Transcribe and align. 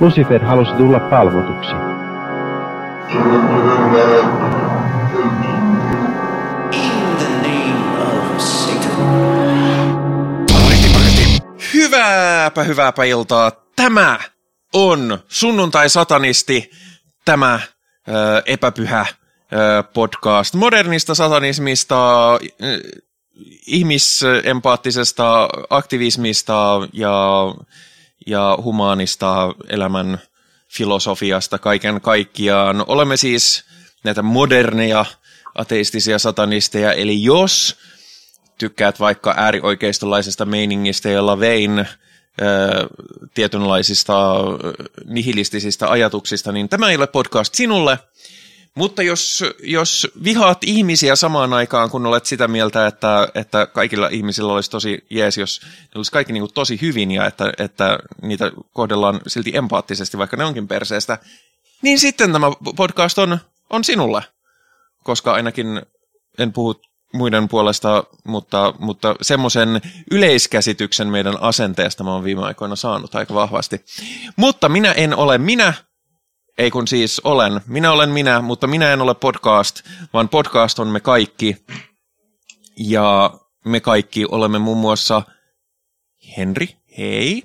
Lucifer 0.00 0.44
halusi 0.44 0.72
tulla 0.72 1.00
palvotuksi. 1.00 1.72
Hyvääpä, 11.74 12.62
hyvääpä 12.62 13.04
iltaa. 13.04 13.52
Tämä 13.76 14.18
on 14.72 15.18
sunnuntai-satanisti, 15.28 16.70
tämä 17.24 17.60
ö, 18.08 18.42
epäpyhä 18.46 19.06
ö, 19.52 19.82
podcast 19.82 20.54
modernista 20.54 21.14
satanismista, 21.14 22.34
ö, 22.34 22.38
ihmisempaattisesta 23.66 25.48
aktivismista 25.70 26.88
ja, 26.92 27.10
ja 28.28 28.58
humaanista 28.62 29.54
elämän 29.68 30.18
filosofiasta 30.68 31.58
kaiken 31.58 32.00
kaikkiaan. 32.00 32.84
Olemme 32.86 33.16
siis 33.16 33.64
näitä 34.04 34.22
moderneja 34.22 35.04
ateistisia 35.54 36.18
satanisteja, 36.18 36.92
eli 36.92 37.22
jos 37.22 37.76
tykkäät 38.58 39.00
vaikka 39.00 39.34
äärioikeistolaisesta 39.36 40.44
meiningistä, 40.44 41.08
jolla 41.08 41.40
vein 41.40 41.86
tietynlaisista 43.34 44.34
nihilistisistä 45.04 45.90
ajatuksista, 45.90 46.52
niin 46.52 46.68
tämä 46.68 46.90
ei 46.90 46.96
ole 46.96 47.06
podcast 47.06 47.54
sinulle. 47.54 47.98
Mutta 48.74 49.02
jos, 49.02 49.44
jos 49.62 50.08
vihaat 50.24 50.58
ihmisiä 50.64 51.16
samaan 51.16 51.52
aikaan, 51.52 51.90
kun 51.90 52.06
olet 52.06 52.26
sitä 52.26 52.48
mieltä, 52.48 52.86
että, 52.86 53.28
että 53.34 53.66
kaikilla 53.66 54.08
ihmisillä 54.08 54.52
olisi 54.52 54.70
tosi 54.70 55.06
jees, 55.10 55.38
jos 55.38 55.60
ne 55.62 55.90
olisi 55.94 56.12
kaikki 56.12 56.32
niin 56.32 56.42
kuin 56.42 56.54
tosi 56.54 56.78
hyvin 56.82 57.10
ja 57.10 57.26
että, 57.26 57.52
että 57.58 57.98
niitä 58.22 58.52
kohdellaan 58.72 59.20
silti 59.26 59.56
empaattisesti, 59.56 60.18
vaikka 60.18 60.36
ne 60.36 60.44
onkin 60.44 60.68
perseestä, 60.68 61.18
niin 61.82 61.98
sitten 61.98 62.32
tämä 62.32 62.46
podcast 62.76 63.18
on, 63.18 63.38
on 63.70 63.84
sinulle. 63.84 64.22
Koska 65.04 65.32
ainakin 65.32 65.82
en 66.38 66.52
puhu 66.52 66.74
muiden 67.12 67.48
puolesta, 67.48 68.04
mutta, 68.24 68.74
mutta 68.78 69.14
semmoisen 69.22 69.80
yleiskäsityksen 70.10 71.08
meidän 71.08 71.42
asenteesta 71.42 72.04
mä 72.04 72.12
oon 72.12 72.24
viime 72.24 72.42
aikoina 72.42 72.76
saanut 72.76 73.14
aika 73.14 73.34
vahvasti. 73.34 73.84
Mutta 74.36 74.68
minä 74.68 74.92
en 74.92 75.16
ole 75.16 75.38
minä, 75.38 75.74
ei 76.58 76.70
kun 76.70 76.88
siis 76.88 77.20
olen. 77.24 77.60
Minä 77.66 77.92
olen 77.92 78.10
minä, 78.10 78.40
mutta 78.40 78.66
minä 78.66 78.92
en 78.92 79.00
ole 79.00 79.14
podcast, 79.14 79.80
vaan 80.12 80.28
podcast 80.28 80.78
on 80.78 80.88
me 80.88 81.00
kaikki. 81.00 81.56
Ja 82.76 83.30
me 83.64 83.80
kaikki 83.80 84.24
olemme 84.28 84.58
muun 84.58 84.78
muassa 84.78 85.22
Henri, 86.36 86.68
hei. 86.98 87.42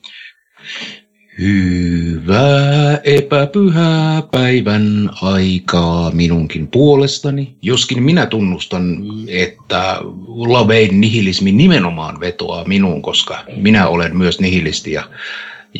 Hyvää 1.39 2.99
epäpyhää 3.03 4.21
päivän 4.21 5.09
aikaa 5.21 6.11
minunkin 6.11 6.67
puolestani, 6.67 7.57
joskin 7.61 8.03
minä 8.03 8.25
tunnustan, 8.25 8.97
että 9.27 9.97
Lavein 10.27 11.01
nihilismi 11.01 11.51
nimenomaan 11.51 12.19
vetoaa 12.19 12.65
minuun, 12.65 13.01
koska 13.01 13.43
minä 13.55 13.87
olen 13.87 14.17
myös 14.17 14.39
nihilisti 14.39 14.91
ja, 14.91 15.09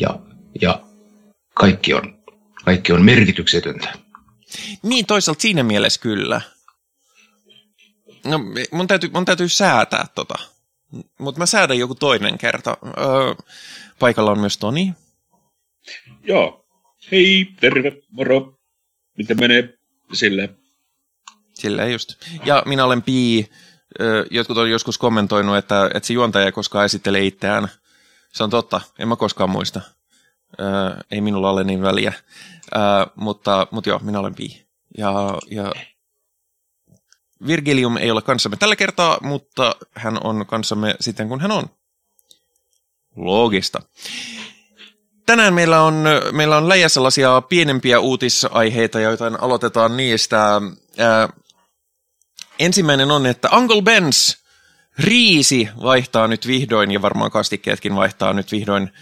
ja, 0.00 0.18
ja 0.60 0.80
kaikki, 1.54 1.94
on, 1.94 2.13
kaikki 2.64 2.92
on 2.92 3.04
merkityksetöntä. 3.04 3.92
Niin, 4.82 5.06
toisaalta 5.06 5.40
siinä 5.40 5.62
mielessä 5.62 6.00
kyllä. 6.00 6.40
No, 8.24 8.40
mun 8.70 8.86
täytyy, 8.86 9.10
mun 9.10 9.24
täytyy 9.24 9.48
säätää 9.48 10.06
tota. 10.14 10.34
Mutta 11.18 11.38
mä 11.38 11.46
säädän 11.46 11.78
joku 11.78 11.94
toinen 11.94 12.38
kerta. 12.38 12.76
Öö, 12.86 13.34
paikalla 13.98 14.30
on 14.30 14.38
myös 14.38 14.58
Toni. 14.58 14.94
Joo. 16.22 16.66
Hei, 17.12 17.46
terve, 17.60 17.92
moro. 18.10 18.58
Miten 19.18 19.40
menee 19.40 19.78
sille? 20.12 20.54
Silleen 21.54 21.92
just. 21.92 22.14
Ja 22.44 22.62
minä 22.66 22.84
olen 22.84 23.02
Pii. 23.02 23.50
Jotkut 24.30 24.58
on 24.58 24.70
joskus 24.70 24.98
kommentoinut, 24.98 25.56
että, 25.56 25.90
että 25.94 26.06
se 26.06 26.12
juontaja 26.12 26.46
ei 26.46 26.52
koskaan 26.52 26.84
esittele 26.84 27.26
itseään. 27.26 27.68
Se 28.32 28.44
on 28.44 28.50
totta, 28.50 28.80
en 28.98 29.08
mä 29.08 29.16
koskaan 29.16 29.50
muista. 29.50 29.80
Ei 31.10 31.20
minulla 31.20 31.50
ole 31.50 31.64
niin 31.64 31.82
väliä. 31.82 32.12
Mutta, 33.14 33.66
mutta 33.70 33.90
joo, 33.90 33.98
minä 33.98 34.18
olen 34.18 34.34
Pii. 34.34 34.66
Ja, 34.98 35.12
ja 35.50 35.72
Virgilium 37.46 37.96
ei 37.96 38.10
ole 38.10 38.22
kanssamme 38.22 38.56
tällä 38.56 38.76
kertaa, 38.76 39.18
mutta 39.20 39.76
hän 39.94 40.18
on 40.24 40.46
kanssamme 40.46 40.94
sitten, 41.00 41.28
kun 41.28 41.40
hän 41.40 41.50
on. 41.50 41.64
Loogista 43.16 43.82
tänään 45.26 45.54
meillä 45.54 45.82
on, 45.82 46.04
meillä 46.32 46.56
on 46.56 46.68
läjä 46.68 46.88
sellaisia 46.88 47.40
pienempiä 47.40 48.00
uutisaiheita, 48.00 49.00
joita 49.00 49.32
aloitetaan 49.38 49.96
niistä. 49.96 50.60
Ää, 50.98 51.28
ensimmäinen 52.58 53.10
on, 53.10 53.26
että 53.26 53.48
Uncle 53.56 53.80
Ben's 53.80 54.44
Riisi 54.98 55.68
vaihtaa 55.82 56.28
nyt 56.28 56.46
vihdoin, 56.46 56.90
ja 56.90 57.02
varmaan 57.02 57.30
kastikkeetkin 57.30 57.96
vaihtaa 57.96 58.32
nyt 58.32 58.52
vihdoin 58.52 58.92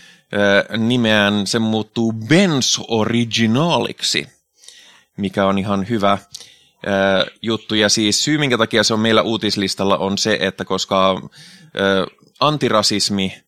nimeään. 0.78 1.47
Se 1.47 1.59
muuttuu 1.59 2.12
Ben's 2.12 2.84
Originaliksi, 2.88 4.28
mikä 5.16 5.47
on 5.47 5.59
ihan 5.59 5.88
hyvä 5.88 6.19
juttu. 7.43 7.75
Ja 7.75 7.88
siis 7.88 8.25
syy, 8.25 8.38
minkä 8.38 8.59
takia 8.59 8.82
se 8.82 8.94
on 8.94 9.00
meillä 9.00 9.22
uutislistalla, 9.22 9.97
on 9.97 10.19
se, 10.19 10.38
että 10.41 10.65
koska 10.65 11.22
antirasismi 12.41 13.42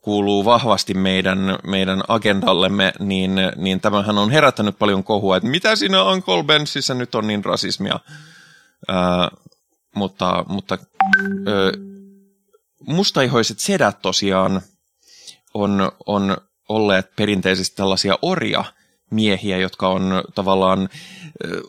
kuuluu 0.00 0.44
vahvasti 0.44 0.94
meidän, 0.94 1.58
meidän 1.66 2.02
agendallemme, 2.08 2.92
niin, 2.98 3.32
niin 3.56 3.80
tämähän 3.80 4.18
on 4.18 4.30
herättänyt 4.30 4.78
paljon 4.78 5.04
kohua, 5.04 5.36
että 5.36 5.48
mitä 5.48 5.76
siinä 5.76 6.04
Uncle 6.04 6.42
Bensissä 6.42 6.94
nyt 6.94 7.14
on 7.14 7.26
niin 7.26 7.44
rasismia. 7.44 8.00
Ää, 8.88 9.30
mutta 9.94 10.44
mutta 10.48 10.78
ö, 11.48 11.72
mustaihoiset 12.86 13.58
sedät 13.58 14.02
tosiaan 14.02 14.60
on, 15.54 15.92
on 16.06 16.36
olleet 16.68 17.16
perinteisesti 17.16 17.76
tällaisia 17.76 18.18
orja 18.22 18.64
miehiä, 19.10 19.58
jotka 19.58 19.88
on 19.88 20.22
tavallaan 20.34 20.88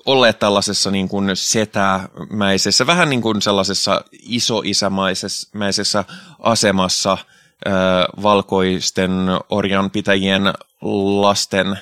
olleet 0.05 0.39
tällaisessa 0.39 0.91
niin 0.91 1.09
kuin 1.09 1.31
setämäisessä, 1.33 2.87
vähän 2.87 3.09
niin 3.09 3.21
kuin 3.21 3.41
sellaisessa 3.41 4.01
isoisämäisessä 4.11 6.03
asemassa– 6.39 7.17
valkoisten 8.21 9.11
orjanpitäjien 9.49 10.53
lasten 11.21 11.79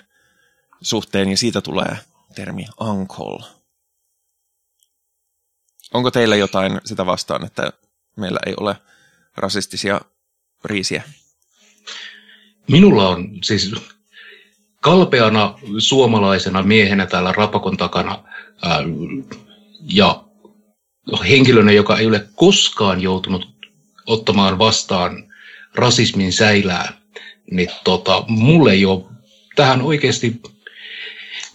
suhteen, 0.81 1.29
ja 1.29 1.37
siitä 1.37 1.61
tulee 1.61 1.97
termi 2.35 2.65
uncle. 2.81 3.47
Onko 5.93 6.11
teillä 6.11 6.35
jotain 6.35 6.81
sitä 6.85 7.05
vastaan, 7.05 7.45
että 7.45 7.73
meillä 8.15 8.39
ei 8.45 8.53
ole 8.59 8.75
rasistisia 9.35 10.01
riisiä? 10.65 11.03
Minulla 12.67 13.09
on 13.09 13.29
siis 13.43 13.75
kalpeana 14.81 15.59
suomalaisena 15.77 16.63
miehenä 16.63 17.05
täällä 17.05 17.31
rapakon 17.31 17.77
takana 17.77 18.23
ää, 18.61 18.79
ja 19.93 20.23
henkilönä, 21.29 21.71
joka 21.71 21.97
ei 21.97 22.07
ole 22.07 22.27
koskaan 22.35 23.01
joutunut 23.01 23.47
ottamaan 24.05 24.59
vastaan 24.59 25.33
rasismin 25.75 26.33
säilää, 26.33 26.93
niin 27.51 27.69
tota, 27.83 28.23
mulle 28.27 28.71
ei 28.71 28.85
ole 28.85 29.03
tähän 29.55 29.81
oikeasti 29.81 30.41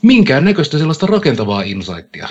minkään 0.03 0.44
näköistä 0.44 0.78
sellaista 0.78 1.06
rakentavaa 1.06 1.62
insightia. 1.62 2.28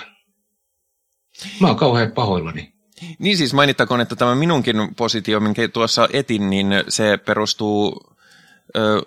Mä 1.59 1.67
oon 1.67 1.75
kauhean 1.75 2.11
pahoillani. 2.11 2.73
Niin 3.19 3.37
siis 3.37 3.53
mainittakoon, 3.53 4.01
että 4.01 4.15
tämä 4.15 4.35
minunkin 4.35 4.95
positio, 4.95 5.39
minkä 5.39 5.67
tuossa 5.67 6.07
etin, 6.13 6.49
niin 6.49 6.67
se 6.89 7.17
perustuu... 7.17 8.01
Ö, 8.75 9.01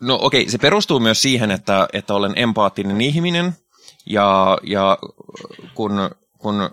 no 0.00 0.18
okei, 0.22 0.50
se 0.50 0.58
perustuu 0.58 1.00
myös 1.00 1.22
siihen, 1.22 1.50
että, 1.50 1.88
että 1.92 2.14
olen 2.14 2.32
empaattinen 2.36 3.00
ihminen, 3.00 3.52
ja, 4.06 4.58
ja 4.62 4.98
kun, 5.74 6.10
kun 6.38 6.70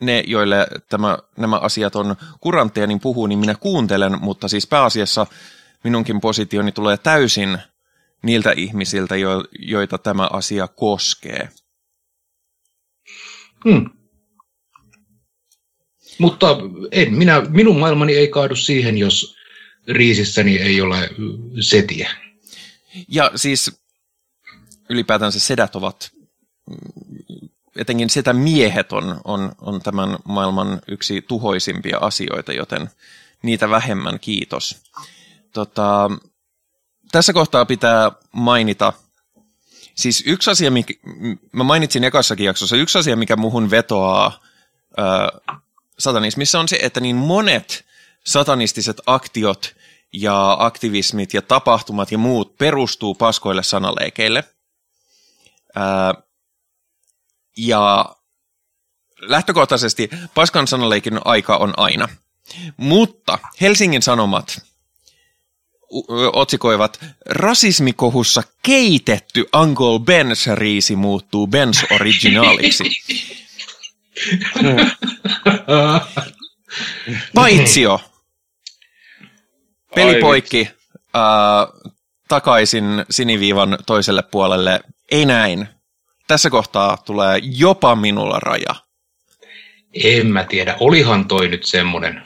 ne, 0.00 0.24
joille 0.26 0.66
tämä, 0.88 1.18
nämä 1.36 1.58
asiat 1.58 1.96
on 1.96 2.16
kurantteja, 2.40 2.86
niin 2.86 3.00
puhuu, 3.00 3.26
niin 3.26 3.38
minä 3.38 3.54
kuuntelen, 3.54 4.20
mutta 4.20 4.48
siis 4.48 4.66
pääasiassa 4.66 5.26
minunkin 5.84 6.20
positioni 6.20 6.72
tulee 6.72 6.96
täysin 6.96 7.58
niiltä 8.22 8.52
ihmisiltä, 8.56 9.16
jo, 9.16 9.44
joita 9.58 9.98
tämä 9.98 10.28
asia 10.32 10.68
koskee. 10.68 11.48
Hmm. 13.64 14.01
Mutta 16.22 16.56
en, 16.92 17.14
minä, 17.14 17.40
minun 17.40 17.78
maailmani 17.78 18.12
ei 18.12 18.28
kaadu 18.28 18.56
siihen, 18.56 18.98
jos 18.98 19.36
riisissäni 19.88 20.56
ei 20.56 20.80
ole 20.80 21.10
setiä. 21.60 22.10
Ja 23.08 23.30
siis 23.36 23.80
ylipäätään 24.88 25.32
se 25.32 25.40
sedät 25.40 25.76
ovat 25.76 26.12
etenkin 27.76 28.10
sitä 28.10 28.32
miehet 28.32 28.92
on, 28.92 29.20
on, 29.24 29.52
on 29.60 29.82
tämän 29.82 30.16
maailman 30.24 30.80
yksi 30.88 31.22
tuhoisimpia 31.22 31.98
asioita, 31.98 32.52
joten 32.52 32.90
niitä 33.42 33.70
vähemmän 33.70 34.20
kiitos. 34.20 34.82
Tota, 35.52 36.10
tässä 37.12 37.32
kohtaa 37.32 37.64
pitää 37.64 38.12
mainita, 38.32 38.92
siis 39.94 40.22
yksi 40.26 40.50
asia, 40.50 40.70
mikä, 40.70 40.94
mä 41.52 41.64
mainitsin 41.64 42.04
ekassakin 42.04 42.46
jaksossa, 42.46 42.76
yksi 42.76 42.98
asia, 42.98 43.16
mikä 43.16 43.36
muhun 43.36 43.70
vetoaa 43.70 44.40
ö, 44.98 45.02
satanismissa 45.98 46.60
on 46.60 46.68
se, 46.68 46.78
että 46.82 47.00
niin 47.00 47.16
monet 47.16 47.84
satanistiset 48.24 49.00
aktiot 49.06 49.74
ja 50.12 50.56
aktivismit 50.58 51.34
ja 51.34 51.42
tapahtumat 51.42 52.12
ja 52.12 52.18
muut 52.18 52.58
perustuu 52.58 53.14
paskoille 53.14 53.62
sanaleikeille. 53.62 54.44
Ää, 55.74 56.14
ja 57.56 58.16
lähtökohtaisesti 59.20 60.10
paskan 60.34 60.66
sanaleikin 60.68 61.20
aika 61.24 61.56
on 61.56 61.74
aina. 61.76 62.08
Mutta 62.76 63.38
Helsingin 63.60 64.02
Sanomat 64.02 64.62
otsikoivat, 66.32 67.00
rasismikohussa 67.26 68.42
keitetty 68.62 69.44
Uncle 69.56 69.98
Ben's 69.98 70.54
riisi 70.54 70.96
muuttuu 70.96 71.46
Ben's 71.46 71.94
originaaliksi. 71.94 72.84
Paitsio. 77.34 78.00
Pelipoikki 79.94 80.68
äh, 81.16 81.22
takaisin 82.28 82.84
siniviivan 83.10 83.78
toiselle 83.86 84.22
puolelle. 84.22 84.80
Ei 85.10 85.26
näin. 85.26 85.68
Tässä 86.26 86.50
kohtaa 86.50 86.96
tulee 86.96 87.40
jopa 87.42 87.96
minulla 87.96 88.40
raja. 88.40 88.74
En 90.04 90.26
mä 90.26 90.44
tiedä. 90.44 90.76
Olihan 90.80 91.28
toi 91.28 91.48
nyt 91.48 91.64
semmonen. 91.64 92.22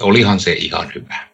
Olihan 0.00 0.40
se 0.40 0.52
ihan 0.52 0.92
hyvä. 0.94 1.28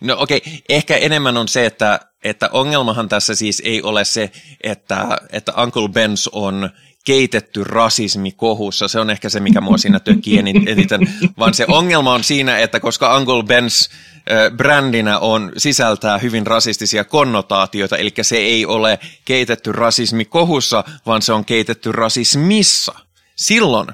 No 0.00 0.16
okei, 0.18 0.36
okay. 0.36 0.52
ehkä 0.68 0.96
enemmän 0.96 1.36
on 1.36 1.48
se, 1.48 1.66
että, 1.66 2.00
että 2.24 2.48
ongelmahan 2.52 3.08
tässä 3.08 3.34
siis 3.34 3.62
ei 3.64 3.82
ole 3.82 4.04
se, 4.04 4.30
että, 4.60 5.18
että 5.30 5.52
Uncle 5.62 5.86
Ben's 5.86 6.28
on 6.32 6.70
keitetty 7.04 7.64
rasismi 7.64 8.32
kohussa. 8.32 8.88
Se 8.88 9.00
on 9.00 9.10
ehkä 9.10 9.28
se, 9.28 9.40
mikä 9.40 9.60
mua 9.60 9.78
siinä 9.78 10.00
tökkii 10.00 10.38
eniten. 10.38 11.00
Vaan 11.38 11.54
se 11.54 11.64
ongelma 11.68 12.14
on 12.14 12.24
siinä, 12.24 12.58
että 12.58 12.80
koska 12.80 13.16
Uncle 13.16 13.42
Ben's 13.42 13.90
brändinä 14.56 15.18
on, 15.18 15.52
sisältää 15.56 16.18
hyvin 16.18 16.46
rasistisia 16.46 17.04
konnotaatioita, 17.04 17.96
eli 17.96 18.12
se 18.22 18.36
ei 18.36 18.66
ole 18.66 18.98
keitetty 19.24 19.72
rasismi 19.72 20.24
kohussa, 20.24 20.84
vaan 21.06 21.22
se 21.22 21.32
on 21.32 21.44
keitetty 21.44 21.92
rasismissa. 21.92 22.94
Silloin 23.36 23.88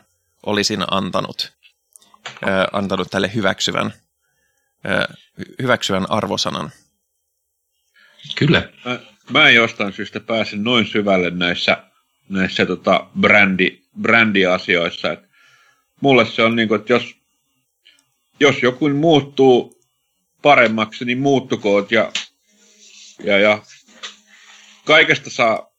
olisin 0.47 0.85
antanut, 0.91 1.53
äh, 2.27 2.67
antanut 2.73 3.11
tälle 3.11 3.31
hyväksyvän, 3.35 3.95
äh, 4.87 5.17
hyväksyvän 5.63 6.11
arvosanan. 6.11 6.71
Kyllä. 8.35 8.69
Mä, 8.85 9.01
mä 9.31 9.49
en 9.49 9.55
jostain 9.55 9.93
syystä 9.93 10.21
pääsen 10.21 10.65
noin 10.65 10.87
syvälle 10.87 11.31
näissä 11.31 11.85
näissä 12.29 12.67
tota, 12.67 13.07
brändi, 13.21 13.79
brändiasioissa. 14.01 15.13
Et 15.13 15.21
mulle 16.01 16.27
se 16.27 16.43
on 16.43 16.57
niin 16.57 16.69
kuin, 16.69 16.81
että 16.81 16.93
jos, 16.93 17.15
jos 18.41 18.63
joku 18.63 18.89
muuttuu 18.89 19.81
paremmaksi, 20.43 21.05
niin 21.05 21.19
muuttukoot 21.19 21.93
ja, 21.93 22.13
ja, 23.25 23.39
ja 23.39 23.63
kaikesta 24.85 25.31
saa 25.31 25.73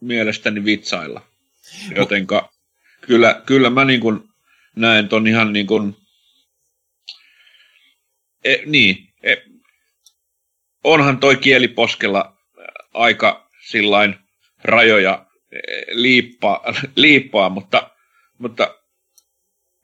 mielestäni 0.00 0.64
vitsailla. 0.64 1.22
Jotenka 1.96 2.52
kyllä, 3.00 3.42
kyllä 3.46 3.70
mä 3.70 3.84
niin 3.84 4.00
kuin 4.00 4.28
näen 4.76 5.08
ton 5.08 5.26
ihan 5.26 5.52
niin 5.52 5.66
kuin, 5.66 5.96
e, 8.46 8.62
niin, 8.66 9.08
e, 9.22 9.36
onhan 10.84 11.18
toi 11.18 11.36
kieli 11.36 11.68
poskella 11.68 12.36
aika 12.94 13.48
sillain 13.66 14.14
rajoja 14.64 15.26
liippaa, 15.92 16.60
liippaa 16.96 17.48
mutta, 17.48 17.90
mutta 18.38 18.74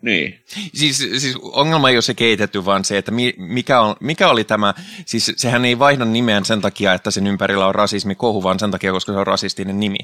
niin. 0.02 0.44
Siis, 0.74 0.98
siis 0.98 1.36
ongelma 1.42 1.88
ei 1.88 1.96
ole 1.96 2.02
se 2.02 2.14
keitetty, 2.14 2.64
vaan 2.64 2.84
se, 2.84 2.98
että 2.98 3.12
mikä, 3.36 3.80
on, 3.80 3.96
mikä 4.00 4.28
oli 4.28 4.44
tämä, 4.44 4.74
siis 5.06 5.32
sehän 5.36 5.64
ei 5.64 5.78
vaihda 5.78 6.04
nimeään 6.04 6.44
sen 6.44 6.60
takia, 6.60 6.94
että 6.94 7.10
sen 7.10 7.26
ympärillä 7.26 7.66
on 7.66 7.74
rasismi 7.74 8.14
kohu, 8.14 8.42
vaan 8.42 8.58
sen 8.58 8.70
takia, 8.70 8.92
koska 8.92 9.12
se 9.12 9.18
on 9.18 9.26
rasistinen 9.26 9.80
nimi. 9.80 9.98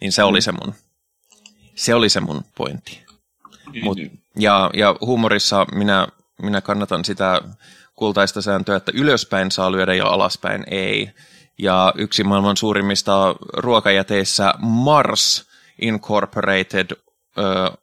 Niin 0.00 0.12
se 0.12 0.22
mm. 0.22 0.28
oli 0.28 0.40
se 0.40 0.52
mun, 0.52 0.74
se 1.74 1.94
oli 1.94 2.08
se 2.08 2.20
mun 2.20 2.44
pointti. 2.54 3.00
Niin, 3.72 3.84
Mut, 3.84 3.98
niin. 3.98 4.22
Ja, 4.36 4.70
ja 4.74 4.96
huumorissa 5.00 5.66
minä, 5.74 6.08
minä 6.42 6.60
kannatan 6.60 7.04
sitä 7.04 7.40
kultaista 8.00 8.42
sääntöä, 8.42 8.76
että 8.76 8.92
ylöspäin 8.94 9.50
saa 9.50 9.72
lyödä 9.72 9.94
ja 9.94 10.06
alaspäin 10.06 10.64
ei 10.70 11.10
ja 11.58 11.92
yksi 11.96 12.24
maailman 12.24 12.56
suurimmista 12.56 13.34
ruokajäteissä 13.52 14.54
Mars 14.58 15.46
Incorporated 15.80 16.90
ö, 16.90 16.96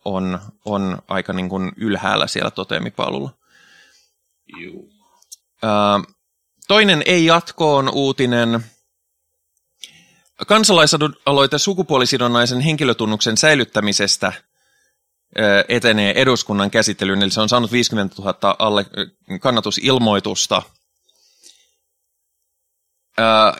on, 0.06 0.40
on 0.66 0.98
aika 1.08 1.34
niin 1.34 1.50
kuin 1.50 1.72
ylhäällä 1.75 2.28
siellä 2.28 2.52
toteamipalvelulla. 2.52 3.30
Ö, 5.64 5.68
toinen 6.68 7.04
ei 7.06 7.25
jatkoon 7.25 7.90
uutinen. 7.94 8.66
Kansalaisaloite 10.48 11.58
sukupuolisidonnaisen 11.58 12.62
henkilötunnuksen 12.62 13.38
säilyttämisestä 13.38 14.34
etenee 15.70 16.22
eduskunnan 16.22 16.72
käsittelyyn, 16.72 17.22
eli 17.22 17.32
se 17.32 17.42
on 17.42 17.50
saanut 17.50 17.72
50 17.72 18.16
000 18.22 18.56
alle 18.60 18.86
kannatusilmoitusta– 19.42 20.62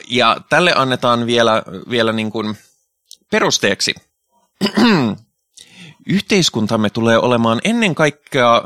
ja 0.08 0.38
tälle 0.50 0.74
annetaan 0.75 1.25
vielä, 1.25 1.64
vielä 1.90 2.12
niin 2.12 2.31
kuin 2.31 2.58
perusteeksi. 3.31 3.96
Yhteiskuntamme 6.06 6.90
tulee 6.90 7.18
olemaan 7.18 7.62
ennen 7.64 7.96
kaikkea 7.96 8.62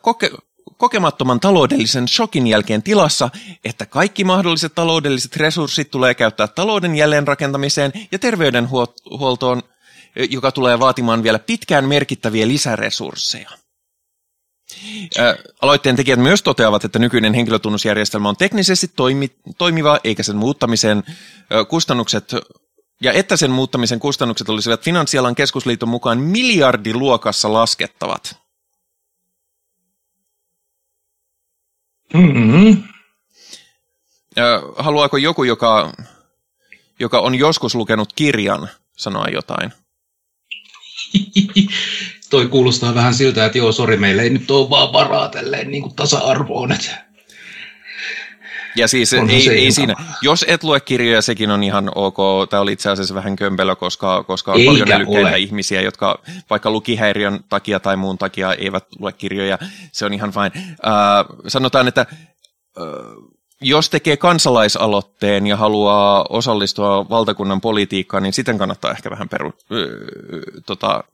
koke- 0.00 0.38
kokemattoman 0.76 1.40
taloudellisen 1.40 2.08
shokin 2.08 2.46
jälkeen 2.46 2.82
tilassa, 2.82 3.30
että 3.64 3.86
kaikki 3.86 4.24
mahdolliset 4.24 4.74
taloudelliset 4.74 5.36
resurssit 5.36 5.90
tulee 5.90 6.14
käyttää 6.14 6.48
talouden 6.48 6.96
jälleenrakentamiseen 6.96 7.92
ja 8.12 8.18
terveydenhuoltoon, 8.18 9.62
joka 10.30 10.52
tulee 10.52 10.78
vaatimaan 10.78 11.22
vielä 11.22 11.38
pitkään 11.38 11.88
merkittäviä 11.88 12.48
lisäresursseja. 12.48 13.50
Aloitteen 15.62 15.96
tekijät 15.96 16.20
myös 16.20 16.42
toteavat, 16.42 16.84
että 16.84 16.98
nykyinen 16.98 17.34
henkilötunnusjärjestelmä 17.34 18.28
on 18.28 18.36
teknisesti 18.36 18.88
toimi, 18.88 19.30
toimiva, 19.58 20.00
eikä 20.04 20.22
sen 20.22 20.36
muuttamisen 20.36 21.02
kustannukset 21.68 22.32
ja 23.00 23.12
että 23.12 23.36
sen 23.36 23.50
muuttamisen 23.50 24.00
kustannukset 24.00 24.48
olisivat 24.48 24.82
Finanssialan 24.82 25.34
keskusliiton 25.34 25.88
mukaan 25.88 26.18
miljardiluokassa 26.18 27.52
laskettavat. 27.52 28.36
Mm-hmm. 32.14 32.82
Haluaako 34.76 35.16
joku, 35.16 35.44
joka, 35.44 35.92
joka 37.00 37.20
on 37.20 37.34
joskus 37.34 37.74
lukenut 37.74 38.12
kirjan, 38.12 38.68
sanoa 38.96 39.26
jotain? 39.28 39.72
toi 42.30 42.46
kuulostaa 42.46 42.94
vähän 42.94 43.14
siltä, 43.14 43.46
että 43.46 43.58
joo, 43.58 43.72
sori, 43.72 43.96
meillä 43.96 44.22
ei 44.22 44.30
nyt 44.30 44.50
ole 44.50 44.70
vaan 44.70 44.92
varaa 44.92 45.28
tälleen 45.28 45.70
niin 45.70 45.82
kuin 45.82 45.94
tasa-arvoon. 45.94 46.72
Että 46.72 47.04
ja 48.76 48.88
siis 48.88 49.12
ei, 49.12 49.48
ei 49.50 49.72
siinä. 49.72 49.94
Jos 50.22 50.44
et 50.48 50.64
lue 50.64 50.80
kirjoja, 50.80 51.22
sekin 51.22 51.50
on 51.50 51.62
ihan 51.62 51.90
ok. 51.94 52.16
Tämä 52.50 52.60
oli 52.60 52.72
itse 52.72 52.90
asiassa 52.90 53.14
vähän 53.14 53.36
kömpelö, 53.36 53.76
koska, 53.76 54.24
koska 54.24 54.52
on 54.52 54.58
Eikä 54.58 54.70
paljon 54.70 54.92
älykkäitä 54.92 55.36
ihmisiä, 55.36 55.80
jotka 55.80 56.22
vaikka 56.50 56.70
lukihäiriön 56.70 57.40
takia 57.48 57.80
tai 57.80 57.96
muun 57.96 58.18
takia 58.18 58.54
eivät 58.54 58.84
lue 58.98 59.12
kirjoja. 59.12 59.58
Se 59.92 60.06
on 60.06 60.14
ihan 60.14 60.32
fine. 60.32 60.64
Uh, 60.66 61.42
sanotaan, 61.48 61.88
että 61.88 62.06
uh, 62.80 63.33
jos 63.64 63.90
tekee 63.90 64.16
kansalaisaloitteen 64.16 65.46
ja 65.46 65.56
haluaa 65.56 66.26
osallistua 66.28 67.08
valtakunnan 67.10 67.60
politiikkaan, 67.60 68.22
niin 68.22 68.32
sitten 68.32 68.58
kannattaa 68.58 68.90
ehkä 68.90 69.10
vähän 69.10 69.28
peru, 69.28 69.48
uh, 69.48 69.54
tota, 70.66 71.04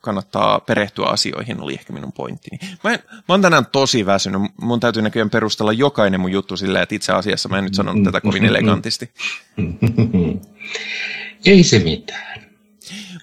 kannattaa 0.00 0.60
perehtyä 0.60 1.06
asioihin, 1.06 1.60
oli 1.60 1.74
ehkä 1.74 1.92
minun 1.92 2.12
pointtini. 2.12 2.58
Mä, 2.84 2.92
en, 2.92 2.98
mä 3.10 3.22
oon 3.28 3.42
tänään 3.42 3.66
tosi 3.66 4.06
väsynyt. 4.06 4.42
Mun 4.60 4.80
täytyy 4.80 5.02
näköjään 5.02 5.30
perustella 5.30 5.72
jokainen 5.72 6.20
mun 6.20 6.32
juttu 6.32 6.56
silleen, 6.56 6.82
että 6.82 6.94
itse 6.94 7.12
asiassa 7.12 7.48
mä 7.48 7.58
en 7.58 7.64
nyt 7.64 7.74
sanonut 7.74 8.04
tätä 8.04 8.20
kovin 8.20 8.44
elegantisti. 8.44 9.10
Ei 11.46 11.62
se 11.62 11.78
mitään. 11.78 12.46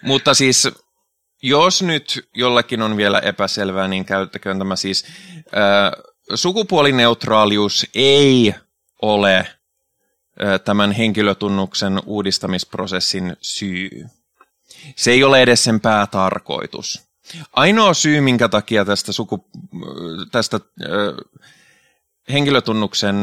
Mutta 0.04 0.34
siis, 0.34 0.68
jos 1.44 1.82
nyt 1.82 2.30
jollakin 2.36 2.82
on 2.82 2.98
vielä 2.98 3.20
epäselvää, 3.20 3.88
niin 3.88 4.06
käyttäköön 4.06 4.58
tämä 4.58 4.76
siis. 4.76 5.06
Äh, 5.58 6.13
sukupuolineutraalius 6.36 7.86
ei 7.96 8.56
ole 9.02 9.48
tämän 10.66 10.92
henkilötunnuksen 10.92 12.02
uudistamisprosessin 12.06 13.38
syy. 13.42 14.06
Se 14.96 15.12
ei 15.12 15.24
ole 15.24 15.42
edes 15.42 15.64
sen 15.64 15.80
päätarkoitus. 15.80 17.02
Ainoa 17.54 17.94
syy, 17.94 18.22
minkä 18.22 18.50
takia 18.50 18.86
tästä, 18.86 19.12
suku, 19.12 19.50
tästä 20.32 20.60
henkilötunnuksen 22.32 23.16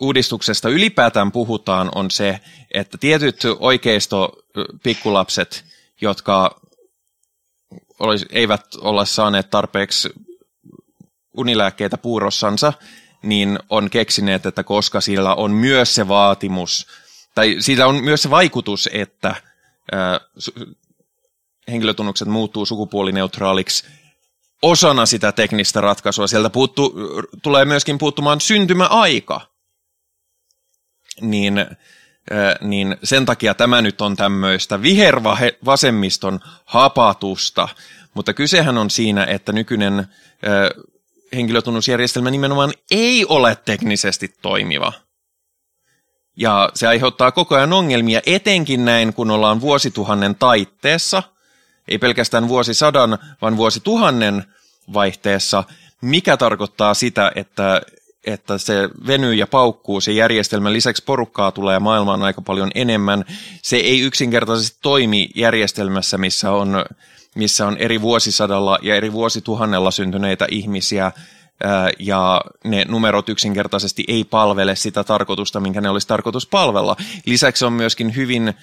uudistuksesta 0.00 0.68
ylipäätään 0.68 1.32
puhutaan, 1.32 1.90
on 1.94 2.10
se, 2.10 2.40
että 2.74 2.98
tietyt 2.98 3.42
oikeisto 3.58 4.32
pikkulapset, 4.82 5.64
jotka 6.00 6.60
olisi, 7.98 8.26
eivät 8.30 8.64
olla 8.80 9.04
saaneet 9.04 9.50
tarpeeksi 9.50 10.08
unilääkkeitä 11.38 11.98
puurossansa, 11.98 12.72
niin 13.22 13.58
on 13.70 13.90
keksineet, 13.90 14.46
että 14.46 14.64
koska 14.64 15.00
sillä 15.00 15.34
on 15.34 15.50
myös 15.50 15.94
se 15.94 16.08
vaatimus, 16.08 16.86
tai 17.34 17.56
siitä 17.60 17.86
on 17.86 18.04
myös 18.04 18.22
se 18.22 18.30
vaikutus, 18.30 18.88
että 18.92 19.34
ää, 19.92 20.20
henkilötunnukset 21.70 22.28
muuttuu 22.28 22.66
sukupuolineutraaliksi 22.66 23.84
osana 24.62 25.06
sitä 25.06 25.32
teknistä 25.32 25.80
ratkaisua. 25.80 26.26
Sieltä 26.26 26.50
puuttu, 26.50 26.94
tulee 27.42 27.64
myöskin 27.64 27.98
puuttumaan 27.98 28.40
syntymäaika. 28.40 29.40
Niin, 31.20 31.66
niin 32.60 32.96
sen 33.04 33.26
takia 33.26 33.54
tämä 33.54 33.82
nyt 33.82 34.00
on 34.00 34.16
tämmöistä 34.16 34.82
vihervasemmiston 34.82 36.40
hapatusta. 36.64 37.68
Mutta 38.14 38.34
kysehän 38.34 38.78
on 38.78 38.90
siinä, 38.90 39.24
että 39.24 39.52
nykyinen 39.52 40.06
henkilötunnusjärjestelmä 41.36 42.30
nimenomaan 42.30 42.72
ei 42.90 43.24
ole 43.24 43.56
teknisesti 43.64 44.34
toimiva. 44.42 44.92
Ja 46.36 46.70
se 46.74 46.86
aiheuttaa 46.86 47.32
koko 47.32 47.54
ajan 47.54 47.72
ongelmia, 47.72 48.20
etenkin 48.26 48.84
näin, 48.84 49.14
kun 49.14 49.30
ollaan 49.30 49.60
vuosituhannen 49.60 50.34
taitteessa– 50.34 51.22
ei 51.88 51.98
pelkästään 51.98 52.48
vuosisadan, 52.48 53.18
vaan 53.42 53.56
vuosituhannen 53.56 54.44
vaihteessa, 54.92 55.64
mikä 56.00 56.36
tarkoittaa 56.36 56.94
sitä, 56.94 57.32
että, 57.34 57.82
että 58.26 58.58
se 58.58 58.88
venyy 59.06 59.34
ja 59.34 59.46
paukkuu 59.46 60.00
se 60.00 60.12
järjestelmän 60.12 60.72
lisäksi 60.72 61.04
porukkaa 61.04 61.52
tulee 61.52 61.78
maailmaan 61.78 62.22
aika 62.22 62.42
paljon 62.42 62.70
enemmän. 62.74 63.24
Se 63.62 63.76
ei 63.76 64.00
yksinkertaisesti 64.00 64.78
toimi 64.82 65.28
järjestelmässä, 65.34 66.18
missä 66.18 66.52
on, 66.52 66.84
missä 67.38 67.66
on 67.66 67.76
eri 67.76 68.00
vuosisadalla 68.00 68.78
ja 68.82 68.96
eri 68.96 69.12
vuosituhannella 69.12 69.90
syntyneitä 69.90 70.46
ihmisiä, 70.50 71.12
ja 71.98 72.40
ne 72.64 72.84
numerot 72.88 73.28
yksinkertaisesti 73.28 74.04
ei 74.08 74.24
palvele 74.24 74.76
sitä 74.76 75.04
tarkoitusta, 75.04 75.60
minkä 75.60 75.80
ne 75.80 75.90
olisi 75.90 76.08
tarkoitus 76.08 76.46
palvella. 76.46 76.96
Lisäksi 77.26 77.64
on 77.64 77.72
myöskin 77.72 78.16
hyvin 78.16 78.54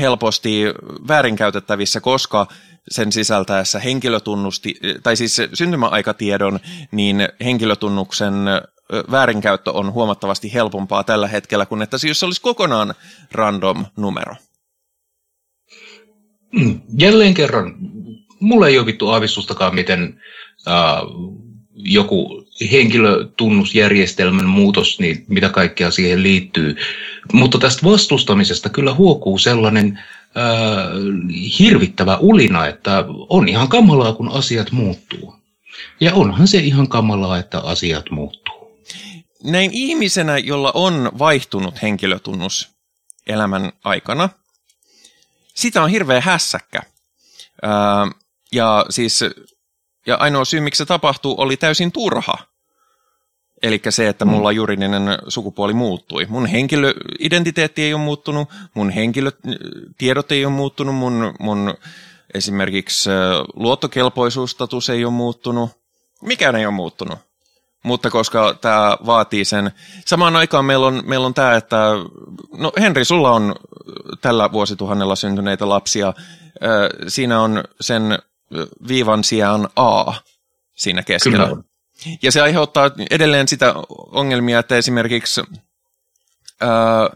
helposti 0.00 0.62
väärinkäytettävissä, 1.08 2.00
koska 2.00 2.46
sen 2.90 3.12
sisältäessä 3.12 3.78
henkilötunnusti, 3.78 4.80
tai 5.02 5.16
siis 5.16 5.42
syntymäaikatiedon, 5.54 6.60
niin 6.90 7.28
henkilötunnuksen 7.44 8.34
väärinkäyttö 9.10 9.72
on 9.72 9.92
huomattavasti 9.92 10.54
helpompaa 10.54 11.04
tällä 11.04 11.28
hetkellä, 11.28 11.66
kuin 11.66 11.82
että 11.82 11.96
jos 12.08 12.20
se 12.20 12.26
olisi 12.26 12.40
kokonaan 12.40 12.94
random 13.32 13.86
numero. 13.96 14.34
Jälleen 16.98 17.34
kerran, 17.34 17.74
mulla 18.40 18.68
ei 18.68 18.78
ole 18.78 18.86
vittu 18.86 19.08
aavistustakaan, 19.08 19.74
miten 19.74 20.20
uh, 20.66 21.46
joku 21.74 22.46
henkilötunnusjärjestelmän 22.72 24.46
muutos, 24.46 25.00
niin 25.00 25.24
mitä 25.28 25.48
kaikkea 25.48 25.90
siihen 25.90 26.22
liittyy. 26.22 26.76
Mutta 27.32 27.58
tästä 27.58 27.86
vastustamisesta 27.86 28.68
kyllä 28.68 28.94
huokuu 28.94 29.38
sellainen 29.38 29.98
äh, 30.36 30.42
hirvittävä 31.58 32.16
ulina, 32.16 32.66
että 32.66 33.04
on 33.28 33.48
ihan 33.48 33.68
kamalaa, 33.68 34.12
kun 34.12 34.28
asiat 34.28 34.72
muuttuu. 34.72 35.34
Ja 36.00 36.14
onhan 36.14 36.48
se 36.48 36.58
ihan 36.58 36.88
kamalaa, 36.88 37.38
että 37.38 37.58
asiat 37.60 38.10
muuttuu. 38.10 38.56
Näin 39.44 39.70
ihmisenä, 39.72 40.38
jolla 40.38 40.72
on 40.74 41.12
vaihtunut 41.18 41.82
henkilötunnus 41.82 42.68
elämän 43.26 43.72
aikana, 43.84 44.28
sitä 45.56 45.82
on 45.82 45.90
hirveä 45.90 46.20
hässäkkä. 46.20 46.82
Äh, 47.64 48.20
ja 48.52 48.86
siis 48.90 49.24
ja 50.06 50.16
ainoa 50.16 50.44
syy, 50.44 50.60
miksi 50.60 50.78
se 50.78 50.86
tapahtuu, 50.86 51.34
oli 51.38 51.56
täysin 51.56 51.92
turha. 51.92 52.38
Eli 53.62 53.80
se, 53.88 54.08
että 54.08 54.24
mulla 54.24 54.52
mm. 54.52 54.56
juridinen 54.56 55.02
sukupuoli 55.28 55.72
muuttui. 55.72 56.26
Mun 56.28 56.46
henkilöidentiteetti 56.46 57.82
ei 57.82 57.94
ole 57.94 58.02
muuttunut, 58.02 58.48
mun 58.74 58.90
henkilötiedot 58.90 60.32
ei 60.32 60.44
ole 60.44 60.52
muuttunut, 60.52 60.94
mun, 60.94 61.34
mun 61.40 61.74
esimerkiksi 62.34 63.10
luottokelpoisuustatus 63.54 64.90
ei 64.90 65.04
ole 65.04 65.12
muuttunut. 65.12 65.70
Mikään 66.22 66.56
ei 66.56 66.66
ole 66.66 66.74
muuttunut. 66.74 67.18
Mutta 67.86 68.10
koska 68.10 68.54
tämä 68.54 68.96
vaatii 69.06 69.44
sen, 69.44 69.70
samaan 70.06 70.36
aikaan 70.36 70.64
meillä 70.64 70.86
on, 70.86 71.02
meillä 71.06 71.26
on 71.26 71.34
tämä, 71.34 71.54
että 71.54 71.76
no 72.58 72.72
Henri, 72.80 73.04
sulla 73.04 73.30
on 73.30 73.54
tällä 74.20 74.52
vuosituhannella 74.52 75.16
syntyneitä 75.16 75.68
lapsia. 75.68 76.12
Siinä 77.08 77.40
on 77.40 77.64
sen 77.80 78.18
viivan 78.88 79.24
sijaan 79.24 79.68
A 79.76 80.12
siinä 80.72 81.02
keskellä. 81.02 81.46
Kyllä. 81.46 81.62
Ja 82.22 82.32
se 82.32 82.40
aiheuttaa 82.40 82.90
edelleen 83.10 83.48
sitä 83.48 83.74
ongelmia, 84.12 84.58
että 84.58 84.76
esimerkiksi 84.76 85.42
ää, 86.60 87.10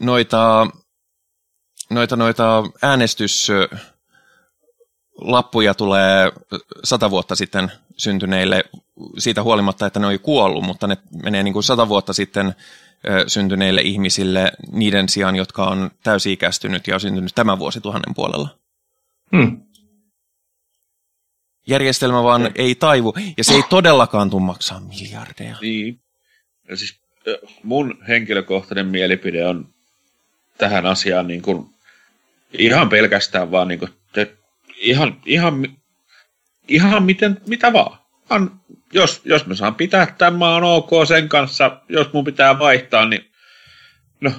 noita, 0.00 0.66
noita, 1.90 2.16
noita 2.16 2.62
äänestyslappuja 5.16 5.74
tulee 5.74 6.32
sata 6.84 7.10
vuotta 7.10 7.36
sitten 7.36 7.72
syntyneille 7.96 8.64
siitä 9.18 9.42
huolimatta, 9.42 9.86
että 9.86 10.00
ne 10.00 10.06
on 10.06 10.20
kuollut, 10.20 10.64
mutta 10.64 10.86
ne 10.86 10.96
menee 11.22 11.42
niin 11.42 11.52
kuin 11.52 11.62
sata 11.62 11.88
vuotta 11.88 12.12
sitten 12.12 12.54
syntyneille 13.26 13.80
ihmisille 13.80 14.52
niiden 14.72 15.08
sijaan, 15.08 15.36
jotka 15.36 15.64
on 15.64 15.90
täysi-ikäistynyt 16.02 16.86
ja 16.86 16.94
on 16.94 17.00
syntynyt 17.00 17.34
tämän 17.34 17.58
vuosituhannen 17.58 18.14
puolella. 18.14 18.48
Hmm 19.36 19.66
järjestelmä 21.68 22.22
vaan 22.22 22.42
ja. 22.42 22.50
ei 22.54 22.74
taivu, 22.74 23.14
ja 23.36 23.44
se 23.44 23.54
ei 23.54 23.62
todellakaan 23.70 24.30
tule 24.30 24.42
maksaa 24.42 24.80
miljardeja. 24.80 25.56
Niin. 25.60 26.00
Ja 26.68 26.76
siis 26.76 27.00
mun 27.62 27.98
henkilökohtainen 28.08 28.86
mielipide 28.86 29.46
on 29.46 29.68
tähän 30.58 30.86
asiaan 30.86 31.26
niin 31.26 31.42
kuin, 31.42 31.66
ihan 32.58 32.88
pelkästään 32.88 33.50
vaan 33.50 33.68
niin 33.68 33.78
kuin, 33.78 33.90
ihan, 34.76 35.20
ihan, 35.26 35.76
ihan 36.68 37.02
miten, 37.02 37.40
mitä 37.46 37.72
vaan. 37.72 37.98
An, 38.30 38.60
jos, 38.92 39.22
jos 39.24 39.46
mä 39.46 39.54
saan 39.54 39.74
pitää 39.74 40.14
tämän 40.18 40.34
maan 40.34 40.64
ok 40.64 40.90
sen 41.08 41.28
kanssa, 41.28 41.80
jos 41.88 42.12
mun 42.12 42.24
pitää 42.24 42.58
vaihtaa, 42.58 43.08
niin 43.08 43.30
no, 44.20 44.32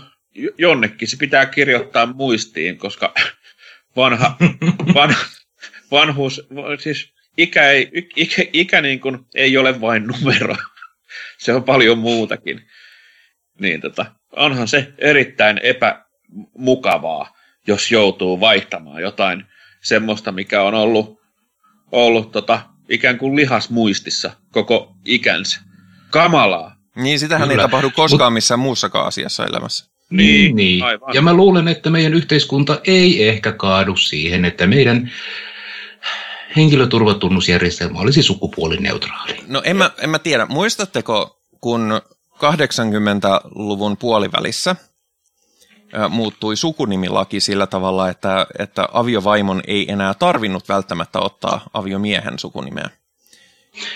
jonnekin 0.58 1.08
se 1.08 1.18
pitää 1.18 1.46
kirjoittaa 1.46 2.06
muistiin, 2.06 2.78
koska 2.78 3.14
vanha, 3.96 4.38
vanha, 4.96 5.26
vanhuus, 5.92 6.48
siis 6.80 7.14
ikä, 7.38 7.70
ei, 7.70 7.92
ikä, 8.16 8.44
ikä 8.54 8.82
niin 8.82 9.00
kuin 9.00 9.20
ei 9.36 9.58
ole 9.58 9.82
vain 9.82 10.08
numero. 10.08 10.56
se 11.38 11.54
on 11.54 11.64
paljon 11.64 11.98
muutakin. 11.98 12.62
Niin 13.60 13.82
tota, 13.82 14.06
onhan 14.32 14.68
se 14.68 14.94
erittäin 14.98 15.60
epämukavaa, 15.64 17.38
jos 17.68 17.92
joutuu 17.92 18.40
vaihtamaan 18.40 19.02
jotain 19.02 19.46
semmoista, 19.88 20.32
mikä 20.32 20.64
on 20.64 20.74
ollut, 20.74 21.20
ollut 21.92 22.32
tota, 22.32 22.62
ikään 22.90 23.18
kuin 23.18 23.36
lihasmuistissa 23.36 24.32
koko 24.52 24.94
ikänsä. 25.06 25.60
Kamalaa. 26.10 26.76
Niin, 26.96 27.20
sitähän 27.20 27.50
Kyllä. 27.50 27.62
ei 27.62 27.68
tapahdu 27.68 27.92
koskaan 27.96 28.34
missään 28.34 28.60
muussakaan 28.60 29.08
asiassa 29.08 29.46
elämässä. 29.46 29.86
Niin, 30.10 30.56
niin. 30.56 30.84
Aivan. 30.84 31.14
Ja 31.14 31.22
mä 31.22 31.34
luulen, 31.34 31.68
että 31.68 31.90
meidän 31.90 32.14
yhteiskunta 32.14 32.80
ei 32.84 33.30
ehkä 33.30 33.52
kaadu 33.52 33.96
siihen, 33.96 34.46
että 34.46 34.68
meidän 34.68 35.12
henkilöturvatunnusjärjestelmä 36.56 38.00
olisi 38.00 38.24
sukupuolineutraali. 38.24 39.36
No 39.48 39.62
en 39.66 39.76
mä, 39.76 39.92
en 40.02 40.10
mä 40.10 40.20
tiedä. 40.20 40.46
Muistatteko, 40.46 41.40
kun 41.62 42.02
80-luvun 42.36 43.98
puolivälissä 43.98 44.76
muuttui 46.10 46.58
sukunimilaki 46.58 47.40
sillä 47.40 47.68
tavalla, 47.68 48.10
että, 48.10 48.48
että 48.60 48.88
aviovaimon 48.94 49.62
ei 49.68 49.92
enää 49.92 50.14
tarvinnut 50.14 50.70
välttämättä 50.70 51.20
ottaa 51.20 51.70
aviomiehen 51.74 52.40
sukunimeä? 52.40 52.90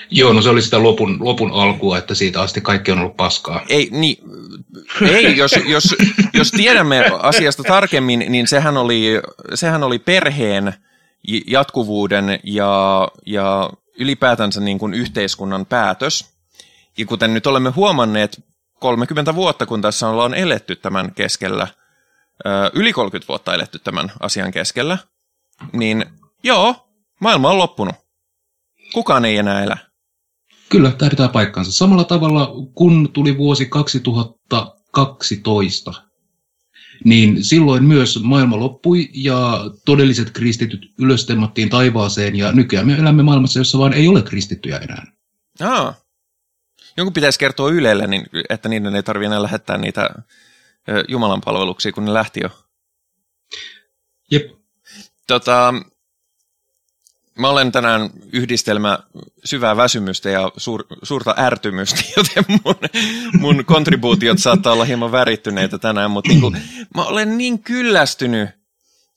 Joo, 0.10 0.34
no 0.34 0.42
se 0.42 0.50
oli 0.50 0.62
sitä 0.62 0.84
lopun, 0.84 1.18
lopun 1.20 1.52
alkua, 1.52 1.98
että 1.98 2.16
siitä 2.16 2.42
asti 2.42 2.62
kaikki 2.62 2.92
on 2.92 3.00
ollut 3.00 3.18
paskaa. 3.18 3.66
Ei, 3.70 3.88
niin, 3.92 4.18
ei 5.02 5.38
jos, 5.38 5.52
jos, 5.66 5.96
jos 6.34 6.52
tiedämme 6.52 7.06
asiasta 7.20 7.64
tarkemmin, 7.64 8.26
niin 8.30 8.48
sehän 8.48 8.78
oli, 8.78 9.22
sehän 9.54 9.84
oli 9.84 10.00
perheen 10.00 10.74
jatkuvuuden 11.48 12.40
ja, 12.44 13.08
ja 13.26 13.70
ylipäätänsä 14.00 14.62
niin 14.62 14.80
kuin 14.80 14.94
yhteiskunnan 14.94 15.66
päätös. 15.66 16.30
Ja 16.98 17.06
kuten 17.06 17.34
nyt 17.34 17.48
olemme 17.48 17.70
huomanneet 17.70 18.44
30 18.80 19.36
vuotta, 19.36 19.66
kun 19.66 19.82
tässä 19.82 20.10
ollaan 20.10 20.34
eletty 20.34 20.76
tämän 20.76 21.12
keskellä, 21.16 21.68
yli 22.74 22.94
30 22.94 23.28
vuotta 23.28 23.54
eletty 23.54 23.80
tämän 23.80 24.12
asian 24.20 24.52
keskellä, 24.52 24.98
niin 25.74 26.06
joo, 26.44 26.88
maailma 27.20 27.50
on 27.50 27.58
loppunut. 27.58 27.96
Kukaan 28.94 29.26
ei 29.26 29.38
enää 29.38 29.64
elä. 29.64 29.78
Kyllä, 30.70 30.92
tämä 30.92 31.10
pitää 31.10 31.28
paikkansa. 31.28 31.72
Samalla 31.72 32.04
tavalla, 32.04 32.52
kun 32.74 33.10
tuli 33.14 33.38
vuosi 33.38 33.66
2012, 33.66 35.94
niin 37.06 37.44
silloin 37.44 37.84
myös 37.84 38.20
maailma 38.24 38.60
loppui 38.60 39.10
ja 39.14 39.60
todelliset 39.86 40.32
kristityt 40.32 40.94
ylöstemmattiin 41.00 41.70
taivaaseen 41.70 42.36
ja 42.36 42.52
nykyään 42.52 42.88
me 42.88 42.94
elämme 42.94 43.24
maailmassa, 43.24 43.60
jossa 43.60 43.78
vaan 43.78 43.94
ei 43.94 44.08
ole 44.08 44.22
kristittyjä 44.22 44.78
enää. 44.78 45.06
Aa. 45.62 45.94
Jonkun 46.98 47.14
pitäisi 47.14 47.40
kertoa 47.40 47.70
Ylelle, 47.70 48.08
niin, 48.08 48.26
että 48.50 48.70
niiden 48.70 48.96
ei 48.96 49.04
tarvitse 49.04 49.26
enää 49.26 49.44
lähettää 49.44 49.78
niitä 49.78 50.10
Jumalan 51.08 51.42
palveluksia, 51.42 51.92
kun 51.92 52.06
ne 52.06 52.14
lähti 52.14 52.40
jo. 52.44 52.50
Jep. 54.32 54.52
Tota, 55.28 55.74
mä 57.40 57.50
olen 57.50 57.72
tänään 57.72 58.10
yhdistelmä 58.34 59.00
syvää 59.46 59.78
väsymystä 59.78 60.30
ja 60.30 60.52
suur, 60.58 60.86
suurta 61.04 61.36
ärtymystä, 61.38 62.02
joten 62.18 62.46
mun, 62.66 62.76
mun 63.40 63.66
kontribuutiot 63.66 64.40
saattaa 64.40 64.74
olla 64.74 64.86
hieman 64.86 65.12
värittyneitä 65.12 65.78
tänään, 65.78 66.12
mutta 66.12 66.30
niin 66.30 66.42
kuin, 66.42 66.58
mä 66.96 67.04
olen 67.04 67.38
niin 67.38 67.64
kyllästynyt, 67.64 68.50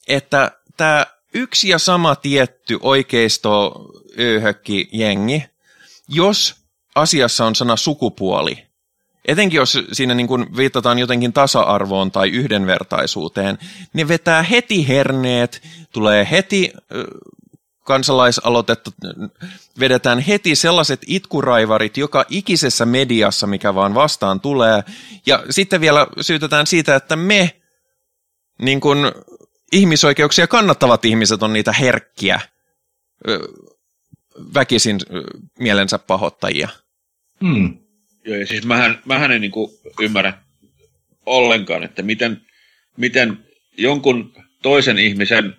että 0.09 0.53
tämä 0.77 1.07
yksi 1.35 1.69
ja 1.69 1.79
sama 1.79 2.17
tietty 2.17 2.79
oikeisto 2.83 3.75
ööhökki 4.19 4.89
jengi, 4.93 5.45
jos 6.09 6.55
asiassa 6.95 7.47
on 7.47 7.55
sana 7.55 7.77
sukupuoli, 7.77 8.67
etenkin 9.25 9.57
jos 9.57 9.79
siinä 9.93 10.15
niin 10.15 10.27
kuin 10.27 10.57
viitataan 10.57 10.99
jotenkin 10.99 11.33
tasa-arvoon 11.33 12.11
tai 12.11 12.29
yhdenvertaisuuteen, 12.29 13.59
ne 13.93 14.09
vetää 14.09 14.43
heti 14.43 14.89
herneet, 14.89 15.63
tulee 15.93 16.29
heti 16.31 16.73
kansalaisaloitetta, 17.85 18.91
vedetään 19.81 20.19
heti 20.19 20.55
sellaiset 20.55 21.01
itkuraivarit 21.07 21.97
joka 21.97 22.25
ikisessä 22.29 22.87
mediassa, 22.87 23.47
mikä 23.47 23.75
vaan 23.75 23.95
vastaan 23.95 24.41
tulee, 24.41 24.85
ja 25.27 25.45
sitten 25.51 25.81
vielä 25.81 26.07
syytetään 26.21 26.67
siitä, 26.67 26.97
että 26.97 27.17
me 27.17 27.61
niin 28.63 28.81
kuin 28.81 28.99
ihmisoikeuksia 29.73 30.47
kannattavat 30.47 31.05
ihmiset 31.05 31.43
on 31.43 31.53
niitä 31.53 31.73
herkkiä, 31.73 32.41
väkisin 34.55 35.01
mielensä 35.59 35.99
pahoittajia. 35.99 36.69
Hmm. 37.41 37.84
Joo, 38.25 38.37
ja 38.37 38.47
siis 38.47 38.65
mähän, 38.65 39.03
mähän 39.05 39.33
en 39.33 39.41
niin 39.41 39.53
ymmärrä 40.01 40.33
ollenkaan, 41.27 41.83
että 41.83 42.03
miten, 42.03 42.41
miten 42.97 43.39
jonkun 43.79 44.33
toisen 44.63 44.99
ihmisen 44.99 45.57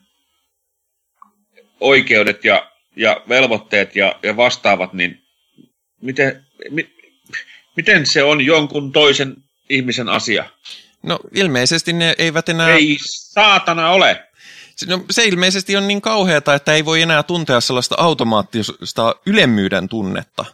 oikeudet 1.79 2.45
ja, 2.45 2.71
ja 2.95 3.21
velvoitteet 3.29 3.95
ja, 3.95 4.19
ja 4.23 4.37
vastaavat, 4.37 4.93
niin 4.93 5.19
miten, 6.01 6.45
mi, 6.69 6.89
miten 7.75 8.05
se 8.05 8.23
on 8.23 8.45
jonkun 8.45 8.91
toisen 8.91 9.35
ihmisen 9.69 10.09
asia? 10.09 10.45
No 11.03 11.19
ilmeisesti 11.35 11.93
ne 11.93 12.15
eivät 12.17 12.49
enää... 12.49 12.69
Ei 12.69 12.97
saatana 13.01 13.89
ole! 13.89 14.27
No, 14.87 15.05
se 15.09 15.25
ilmeisesti 15.25 15.75
on 15.75 15.87
niin 15.87 16.01
kauheata, 16.01 16.55
että 16.55 16.73
ei 16.73 16.85
voi 16.85 17.01
enää 17.01 17.23
tuntea 17.23 17.61
sellaista 17.61 17.95
automaattista 17.97 19.15
ylemmyyden 19.25 19.89
tunnetta 19.89 20.45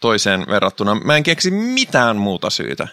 toiseen 0.00 0.46
verrattuna. 0.48 0.94
Mä 0.94 1.16
en 1.16 1.22
keksi 1.22 1.50
mitään 1.50 2.16
muuta 2.16 2.50
syytä. 2.50 2.88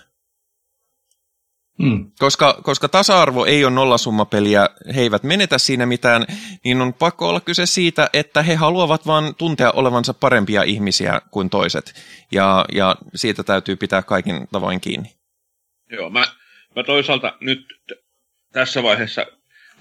Hmm. 1.83 2.11
Koska, 2.19 2.59
koska 2.63 2.89
tasa-arvo 2.89 3.45
ei 3.45 3.65
ole 3.65 3.73
nollasummapeliä, 3.73 4.69
he 4.95 5.01
eivät 5.01 5.23
menetä 5.23 5.57
siinä 5.57 5.85
mitään, 5.85 6.25
niin 6.63 6.81
on 6.81 6.93
pakko 6.93 7.29
olla 7.29 7.41
kyse 7.41 7.65
siitä, 7.65 8.09
että 8.13 8.41
he 8.41 8.55
haluavat 8.55 9.07
vain 9.07 9.35
tuntea 9.35 9.71
olevansa 9.71 10.13
parempia 10.13 10.63
ihmisiä 10.63 11.21
kuin 11.31 11.49
toiset. 11.49 11.93
Ja, 12.31 12.65
ja 12.73 12.95
siitä 13.15 13.43
täytyy 13.43 13.75
pitää 13.75 14.01
kaikin 14.01 14.47
tavoin 14.51 14.81
kiinni. 14.81 15.13
Joo, 15.91 16.09
mä, 16.09 16.25
mä 16.75 16.83
toisaalta 16.83 17.37
nyt 17.39 17.67
tässä 18.51 18.83
vaiheessa 18.83 19.25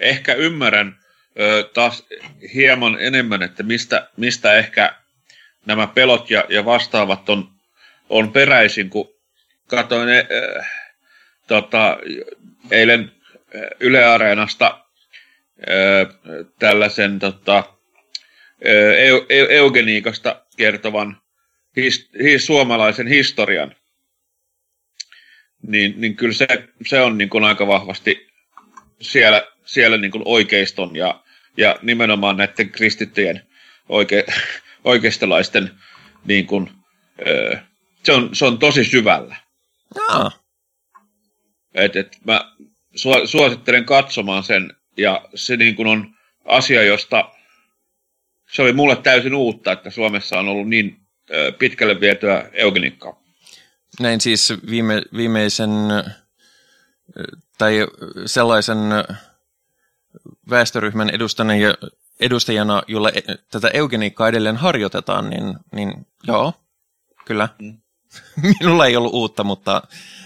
ehkä 0.01 0.35
ymmärrän 0.35 0.99
ö, 1.41 1.71
taas 1.75 2.05
hieman 2.55 2.97
enemmän, 3.01 3.43
että 3.43 3.63
mistä, 3.63 4.11
mistä 4.17 4.55
ehkä 4.55 5.02
nämä 5.67 5.87
pelot 5.87 6.31
ja, 6.31 6.45
ja 6.49 6.65
vastaavat 6.65 7.29
on, 7.29 7.49
on 8.09 8.33
peräisin, 8.33 8.91
kun 8.91 9.15
katsoin 9.67 10.09
ö, 10.09 10.63
tota, 11.47 11.99
eilen 12.71 13.13
Yle 13.81 14.05
Areenasta 14.05 14.85
ö, 15.69 16.07
tällaisen 16.59 17.19
tota, 17.19 17.65
eu, 18.99 19.27
eugeniikasta 19.49 20.45
kertovan 20.57 21.23
his, 21.77 22.11
his, 22.23 22.47
suomalaisen 22.47 23.07
historian, 23.07 23.75
niin, 25.63 25.95
niin 25.97 26.17
kyllä 26.17 26.35
se, 26.35 26.47
se 26.87 27.01
on 27.01 27.19
niin 27.19 27.31
kuin 27.31 27.45
aika 27.45 27.67
vahvasti 27.67 28.27
siellä, 29.01 29.47
siellä 29.65 29.97
niin 29.97 30.11
kuin 30.11 30.23
oikeiston 30.27 30.97
ja, 30.97 31.23
ja 31.57 31.79
nimenomaan 31.83 32.37
näiden 32.37 32.71
kristittyjen 32.71 33.43
oike, 33.89 34.25
oikeistolaisten 34.85 35.71
niin 36.25 36.47
kuin, 36.47 36.71
ö, 37.27 37.59
se, 38.05 38.13
on, 38.13 38.35
se 38.35 38.45
on 38.45 38.59
tosi 38.59 38.85
syvällä. 38.85 39.37
Jaa. 39.95 40.31
Et, 41.75 41.97
et 41.97 42.19
mä 42.25 42.53
suosittelen 43.25 43.85
katsomaan 43.85 44.43
sen, 44.43 44.77
ja 44.97 45.25
se 45.35 45.57
niin 45.57 45.77
kuin 45.77 45.87
on 45.89 46.15
asia, 46.45 46.83
josta 46.83 47.31
se 48.53 48.63
oli 48.63 48.73
mulle 48.73 48.97
täysin 48.97 49.35
uutta, 49.35 49.73
että 49.73 49.91
Suomessa 49.91 50.39
on 50.39 50.49
ollut 50.49 50.69
niin 50.69 50.97
ö, 51.31 51.53
pitkälle 51.53 52.01
vietyä 52.01 52.51
eugeniikkaa. 52.53 53.23
Näin 54.01 54.21
siis 54.21 54.53
viime, 54.71 55.03
viimeisen 55.17 55.71
tai 57.59 57.87
sellaisen 58.27 58.79
väestöryhmän 60.51 61.11
edustajana, 61.11 61.53
edustajana 62.23 62.83
jolla 62.89 63.09
e, 63.09 63.21
tätä 63.51 63.71
eugeniikkaa 63.75 64.29
edelleen 64.29 64.57
harjoitetaan, 64.57 65.31
niin, 65.31 65.55
niin 65.73 66.07
joo, 66.27 66.53
kyllä. 67.25 67.49
Mm. 67.59 67.77
Minulla 68.61 68.87
ei 68.87 68.97
ollut 68.97 69.15
uutta, 69.15 69.45
mutta, 69.45 69.83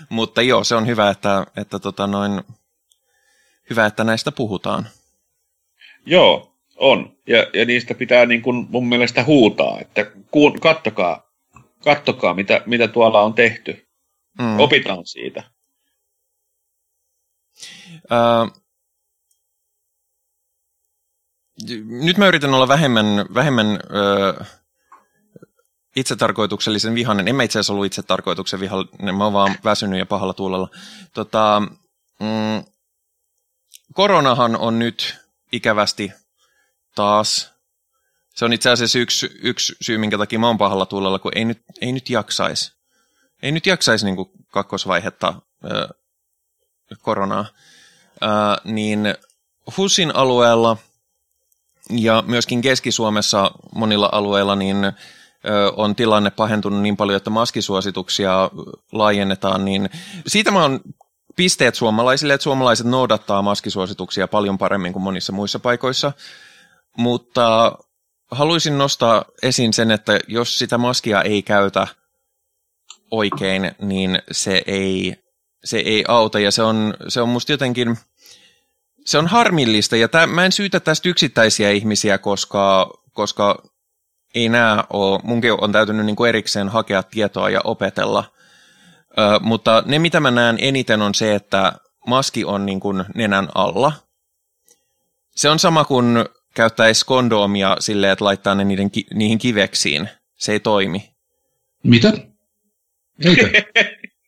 mutta 0.09 0.43
joo, 0.43 0.65
se 0.65 0.75
on 0.75 0.87
hyvä, 0.87 1.11
että, 1.11 1.47
että 1.57 1.79
tota 1.79 2.07
noin, 2.07 2.43
hyvä, 3.71 3.87
että 3.87 4.05
näistä 4.05 4.33
puhutaan. 4.33 4.87
Joo, 6.07 6.57
on. 6.77 7.17
Ja, 7.27 7.47
ja 7.55 7.65
niistä 7.65 7.95
pitää 7.95 8.27
niin 8.27 8.43
kuin 8.43 8.67
mun 8.71 8.89
mielestä 8.89 9.25
huutaa, 9.25 9.81
että 9.81 10.11
kuun, 10.31 10.61
kattokaa, 10.61 11.31
kattokaa 11.85 12.35
mitä, 12.35 12.63
mitä 12.67 12.89
tuolla 12.89 13.23
on 13.23 13.35
tehty. 13.35 13.87
Mm. 14.39 14.61
Opitaan 14.61 15.07
siitä. 15.07 15.43
Uh, 17.95 18.66
nyt 21.87 22.17
mä 22.19 22.29
yritän 22.29 22.55
olla 22.55 22.69
vähemmän, 22.69 23.07
vähemmän 23.35 23.67
uh, 23.67 24.47
itsetarkoituksellisen 25.97 26.95
vihainen. 26.95 27.29
En 27.29 27.37
mä 27.37 27.43
itse 27.43 27.59
asiassa 27.59 27.73
ollut 27.73 27.87
itsetarkoituksen 27.87 28.61
vihainen, 28.61 29.15
mä 29.15 29.25
oon 29.25 29.33
vaan 29.33 29.57
väsynyt 29.65 29.99
ja 29.99 30.07
pahalla 30.07 30.35
tuulella. 30.35 30.71
Tota, 31.15 31.63
mm, 32.21 32.65
koronahan 33.95 34.57
on 34.57 34.79
nyt 34.79 35.17
ikävästi 35.53 36.13
taas. 36.95 37.51
Se 38.35 38.45
on 38.45 38.53
itse 38.53 38.71
asiassa 38.71 38.99
yksi, 38.99 39.31
yksi 39.43 39.77
syy, 39.81 39.99
minkä 39.99 40.19
takia 40.19 40.39
mä 40.39 40.47
oon 40.47 40.59
pahalla 40.59 40.87
tuulella, 40.87 41.19
kun 41.19 41.33
ei 41.35 41.45
nyt, 41.45 41.63
ei 41.81 41.93
nyt 41.93 42.11
jaksaisi. 42.11 42.73
Ei 43.43 43.53
nyt 43.53 43.67
jaksaisi 43.67 44.07
niin 44.07 44.17
kakkosvaihetta 44.53 45.35
ö, 45.65 45.89
koronaa. 47.03 47.47
Ö, 48.23 48.27
niin 48.65 49.15
HUSin 49.77 50.17
alueella 50.17 50.77
ja 51.91 52.25
myöskin 52.27 52.61
Keski-Suomessa 52.61 53.51
monilla 53.75 54.09
alueilla 54.13 54.57
niin 54.57 54.77
on 55.77 55.97
tilanne 55.97 56.31
pahentunut 56.31 56.83
niin 56.83 56.97
paljon, 56.97 57.17
että 57.17 57.31
maskisuosituksia 57.31 58.51
laajennetaan, 58.93 59.65
niin 59.65 59.91
siitä 60.27 60.51
mä 60.51 60.63
oon 60.63 60.81
pisteet 61.37 61.75
suomalaisille, 61.75 62.35
että 62.35 62.43
suomalaiset 62.43 62.87
noudattaa 62.87 63.43
maskisuosituksia 63.43 64.29
paljon 64.29 64.59
paremmin 64.59 64.93
kuin 64.93 65.03
monissa 65.03 65.33
muissa 65.33 65.59
paikoissa, 65.59 66.13
mutta 66.97 67.79
haluaisin 68.31 68.79
nostaa 68.79 69.25
esiin 69.43 69.73
sen, 69.73 69.91
että 69.91 70.21
jos 70.29 70.59
sitä 70.59 70.79
maskia 70.79 71.23
ei 71.23 71.43
käytä 71.43 71.87
oikein, 73.11 73.73
niin 73.81 74.23
se 74.31 74.63
ei, 74.67 75.17
se 75.65 75.79
ei 75.79 76.05
auta. 76.09 76.39
Ja 76.39 76.51
se 76.51 76.63
on, 76.63 76.95
se 77.09 77.21
on 77.21 77.29
musta 77.29 77.53
jotenkin, 77.53 77.99
se 79.07 79.19
on 79.19 79.27
harmillista 79.27 79.97
ja 79.97 80.09
tämä, 80.09 80.27
mä 80.27 80.45
en 80.45 80.53
syytä 80.53 80.81
tästä 80.81 81.09
yksittäisiä 81.09 81.71
ihmisiä, 81.71 82.19
koska, 82.19 82.91
koska 83.13 83.63
ei 84.35 84.49
nämä 84.49 84.85
ole, 84.91 85.21
munkin 85.23 85.53
on 85.53 85.73
täytynyt 85.73 86.07
niin 86.07 86.17
kuin 86.17 86.29
erikseen 86.29 86.69
hakea 86.69 87.03
tietoa 87.03 87.51
ja 87.51 87.61
opetella, 87.65 88.25
Ö, 89.19 89.41
mutta 89.41 89.83
ne 89.87 89.99
mitä 89.99 90.21
mä 90.21 90.31
näen 90.31 90.57
eniten 90.61 91.03
on 91.03 91.15
se, 91.15 91.35
että 91.35 91.73
maski 92.07 92.45
on 92.45 92.67
niin 92.67 92.81
kuin 92.81 93.05
nenän 93.15 93.49
alla. 93.55 93.93
Se 95.31 95.51
on 95.51 95.59
sama 95.59 95.85
kuin 95.85 96.25
käyttäisi 96.55 97.07
kondoomia 97.07 97.77
silleen, 97.81 98.13
että 98.13 98.25
laittaa 98.25 98.55
ne 98.55 98.65
niiden, 98.65 98.91
niihin 99.15 99.39
kiveksiin. 99.39 100.09
Se 100.35 100.53
ei 100.53 100.61
toimi. 100.61 101.11
Mitä? 101.83 102.13
Eikö? 103.25 103.51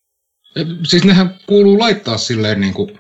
siis 0.89 1.05
nehän 1.05 1.39
kuuluu 1.47 1.79
laittaa 1.79 2.19
silleen 2.19 2.61
niin 2.61 2.75
kuin, 2.75 2.98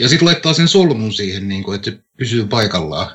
ja 0.00 0.08
sitten 0.08 0.26
laittaa 0.26 0.52
sen 0.52 0.68
solmun 0.68 1.12
siihen, 1.12 1.48
niin 1.48 1.62
kuin, 1.62 1.76
että 1.76 1.90
se 1.90 1.98
pysyy 2.16 2.46
paikallaan. 2.46 3.10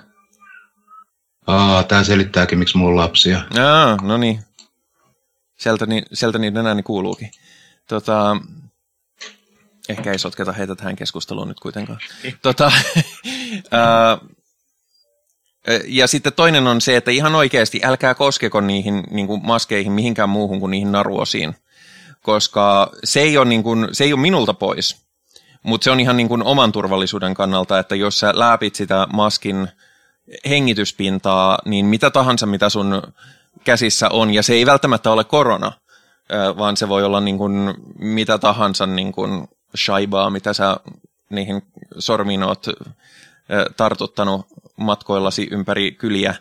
Aa, 1.48 1.84
tää 1.84 2.04
selittääkin, 2.04 2.60
miksi 2.60 2.78
mulla 2.78 2.92
on 2.92 2.98
lapsia. 2.98 3.42
Aa, 3.60 3.98
no 4.02 4.18
niin. 4.18 4.40
Sieltä, 5.60 5.86
ni, 5.86 6.04
sieltä 6.14 6.38
niiden 6.38 6.68
ääni 6.68 6.84
kuuluukin. 6.84 7.32
Tota, 7.88 8.38
ehkä 9.90 10.12
ei 10.12 10.20
sotketa 10.20 10.52
heitä 10.52 10.76
tähän 10.76 10.96
keskusteluun 10.96 11.48
nyt 11.48 11.60
kuitenkaan. 11.60 12.00
tota, 12.42 12.72
ää, 13.72 14.18
ja 15.86 16.08
sitten 16.08 16.34
toinen 16.34 16.68
on 16.68 16.82
se, 16.82 16.96
että 16.96 17.12
ihan 17.12 17.36
oikeasti 17.36 17.82
älkää 17.84 18.14
koskeko 18.14 18.62
niihin 18.62 19.04
niin 19.12 19.28
kuin 19.28 19.46
maskeihin 19.46 19.92
mihinkään 19.92 20.30
muuhun 20.30 20.60
kuin 20.60 20.72
niihin 20.72 20.92
naruosiin, 20.92 21.56
koska 22.22 22.92
se 23.04 23.22
ei 23.22 23.38
ole, 23.38 23.46
niin 23.46 23.64
kuin, 23.64 23.88
se 23.92 24.04
ei 24.04 24.14
ole 24.14 24.22
minulta 24.22 24.54
pois, 24.54 25.05
mutta 25.66 25.84
se 25.84 25.92
on 25.92 26.00
ihan 26.00 26.18
niin 26.18 26.28
kuin 26.28 26.44
oman 26.44 26.72
turvallisuuden 26.72 27.34
kannalta, 27.34 27.80
että 27.80 27.96
jos 27.96 28.20
sä 28.20 28.32
läpit 28.36 28.76
sitä 28.76 29.08
maskin 29.14 29.68
hengityspintaa, 30.50 31.60
niin 31.66 31.86
mitä 31.86 32.12
tahansa, 32.12 32.46
mitä 32.46 32.70
sun 32.70 33.02
käsissä 33.64 34.10
on, 34.10 34.34
ja 34.34 34.44
se 34.44 34.54
ei 34.54 34.66
välttämättä 34.66 35.12
ole 35.12 35.24
korona, 35.24 35.72
vaan 36.58 36.78
se 36.78 36.90
voi 36.90 37.04
olla 37.04 37.22
niin 37.22 37.38
kuin 37.38 37.74
mitä 38.00 38.38
tahansa 38.38 38.86
niin 38.86 39.12
kuin 39.12 39.48
shaibaa, 39.78 40.30
mitä 40.30 40.54
sä 40.54 40.78
niihin 41.30 41.62
sormiin 41.98 42.44
oot 42.44 42.66
tartuttanut 43.78 44.48
matkoillasi 44.78 45.48
ympäri 45.52 45.92
kyliä, 45.92 46.36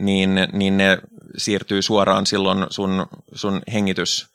niin, 0.00 0.48
niin 0.52 0.76
ne 0.76 0.98
siirtyy 1.36 1.82
suoraan 1.82 2.26
silloin 2.26 2.66
sun, 2.70 3.06
sun 3.34 3.62
hengitys 3.72 4.28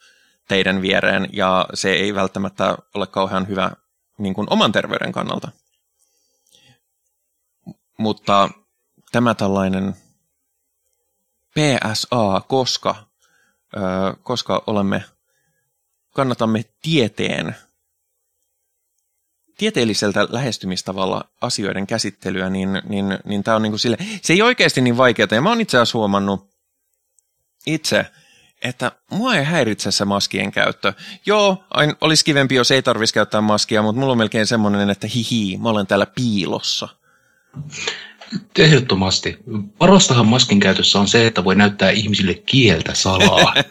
teidän 0.47 0.81
viereen, 0.81 1.29
ja 1.33 1.65
se 1.73 1.93
ei 1.93 2.15
välttämättä 2.15 2.77
ole 2.93 3.07
kauhean 3.07 3.47
hyvä 3.47 3.71
niin 4.17 4.33
kuin 4.33 4.47
oman 4.49 4.71
terveyden 4.71 5.11
kannalta. 5.11 5.51
Mutta 7.97 8.49
tämä 9.11 9.35
tällainen 9.35 9.95
PSA, 11.53 12.41
koska, 12.47 13.07
koska 14.23 14.63
olemme, 14.67 15.03
kannatamme 16.13 16.63
tieteen 16.81 17.55
tieteelliseltä 19.57 20.27
lähestymistavalla 20.29 21.29
asioiden 21.41 21.87
käsittelyä, 21.87 22.49
niin, 22.49 22.81
niin, 22.89 23.05
niin 23.25 23.43
tämä 23.43 23.55
on 23.55 23.61
niin 23.61 23.71
kuin 23.71 23.79
sille, 23.79 23.97
se 24.21 24.33
ei 24.33 24.41
oikeasti 24.41 24.81
niin 24.81 24.97
vaikeaa. 24.97 25.27
Ja 25.31 25.41
mä 25.41 25.49
oon 25.49 25.61
itse 25.61 25.77
asiassa 25.77 25.97
huomannut 25.97 26.49
itse, 27.65 28.05
että 28.65 28.91
mua 29.11 29.35
ei 29.35 29.43
häiritse 29.43 29.91
se 29.91 30.05
maskien 30.05 30.51
käyttö. 30.51 30.93
Joo, 31.25 31.63
ain, 31.73 31.95
olisi 32.01 32.25
kivempi, 32.25 32.55
jos 32.55 32.71
ei 32.71 32.81
tarvitsisi 32.81 33.13
käyttää 33.13 33.41
maskia, 33.41 33.81
mutta 33.81 33.99
mulla 33.99 34.11
on 34.11 34.17
melkein 34.17 34.47
semmoinen, 34.47 34.89
että 34.89 35.07
hihi, 35.07 35.57
mä 35.57 35.69
olen 35.69 35.87
täällä 35.87 36.05
piilossa. 36.05 36.87
Ehdottomasti. 38.59 39.37
Parastahan 39.77 40.27
maskin 40.27 40.59
käytössä 40.59 40.99
on 40.99 41.07
se, 41.07 41.27
että 41.27 41.43
voi 41.43 41.55
näyttää 41.55 41.89
ihmisille 41.89 42.33
kieltä 42.33 42.93
salaa. 42.93 43.53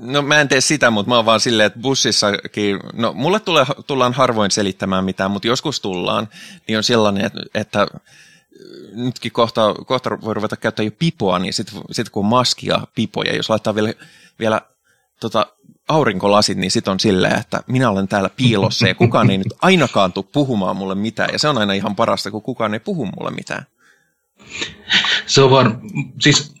No 0.00 0.22
mä 0.22 0.40
en 0.40 0.48
tee 0.48 0.60
sitä, 0.60 0.90
mutta 0.90 1.08
mä 1.08 1.16
oon 1.16 1.26
vaan 1.26 1.40
silleen, 1.40 1.66
että 1.66 1.78
bussissakin, 1.78 2.80
no 2.92 3.12
mulle 3.12 3.40
tulee, 3.40 3.64
tullaan 3.86 4.12
harvoin 4.12 4.50
selittämään 4.50 5.04
mitään, 5.04 5.30
mutta 5.30 5.48
joskus 5.48 5.80
tullaan, 5.80 6.28
niin 6.68 6.76
on 6.76 6.84
sellainen, 6.84 7.24
että, 7.24 7.40
että 7.54 7.86
nytkin 8.92 9.32
kohta, 9.32 9.74
kohta 9.86 10.10
voi 10.20 10.34
ruveta 10.34 10.56
käyttää 10.56 10.84
jo 10.84 10.90
pipoa, 10.98 11.38
niin 11.38 11.52
sitten 11.52 11.80
sit 11.90 12.08
kun 12.08 12.26
maskia 12.26 12.80
pipoja, 12.94 13.36
jos 13.36 13.50
laittaa 13.50 13.74
vielä, 13.74 13.92
vielä 14.38 14.60
tota, 15.20 15.46
aurinkolasit, 15.88 16.58
niin 16.58 16.70
sitten 16.70 16.92
on 16.92 17.00
silleen, 17.00 17.38
että 17.38 17.62
minä 17.66 17.90
olen 17.90 18.08
täällä 18.08 18.30
piilossa 18.36 18.88
ja 18.88 18.94
kukaan 18.94 19.30
ei 19.30 19.38
nyt 19.38 19.54
ainakaan 19.62 20.12
tule 20.12 20.24
puhumaan 20.32 20.76
mulle 20.76 20.94
mitään. 20.94 21.30
Ja 21.32 21.38
se 21.38 21.48
on 21.48 21.58
aina 21.58 21.72
ihan 21.72 21.96
parasta, 21.96 22.30
kun 22.30 22.42
kukaan 22.42 22.74
ei 22.74 22.80
puhu 22.80 23.06
mulle 23.06 23.30
mitään. 23.30 23.66
Se 25.26 25.42
on 25.42 25.50
vaan, 25.50 25.80
siis 26.20 26.54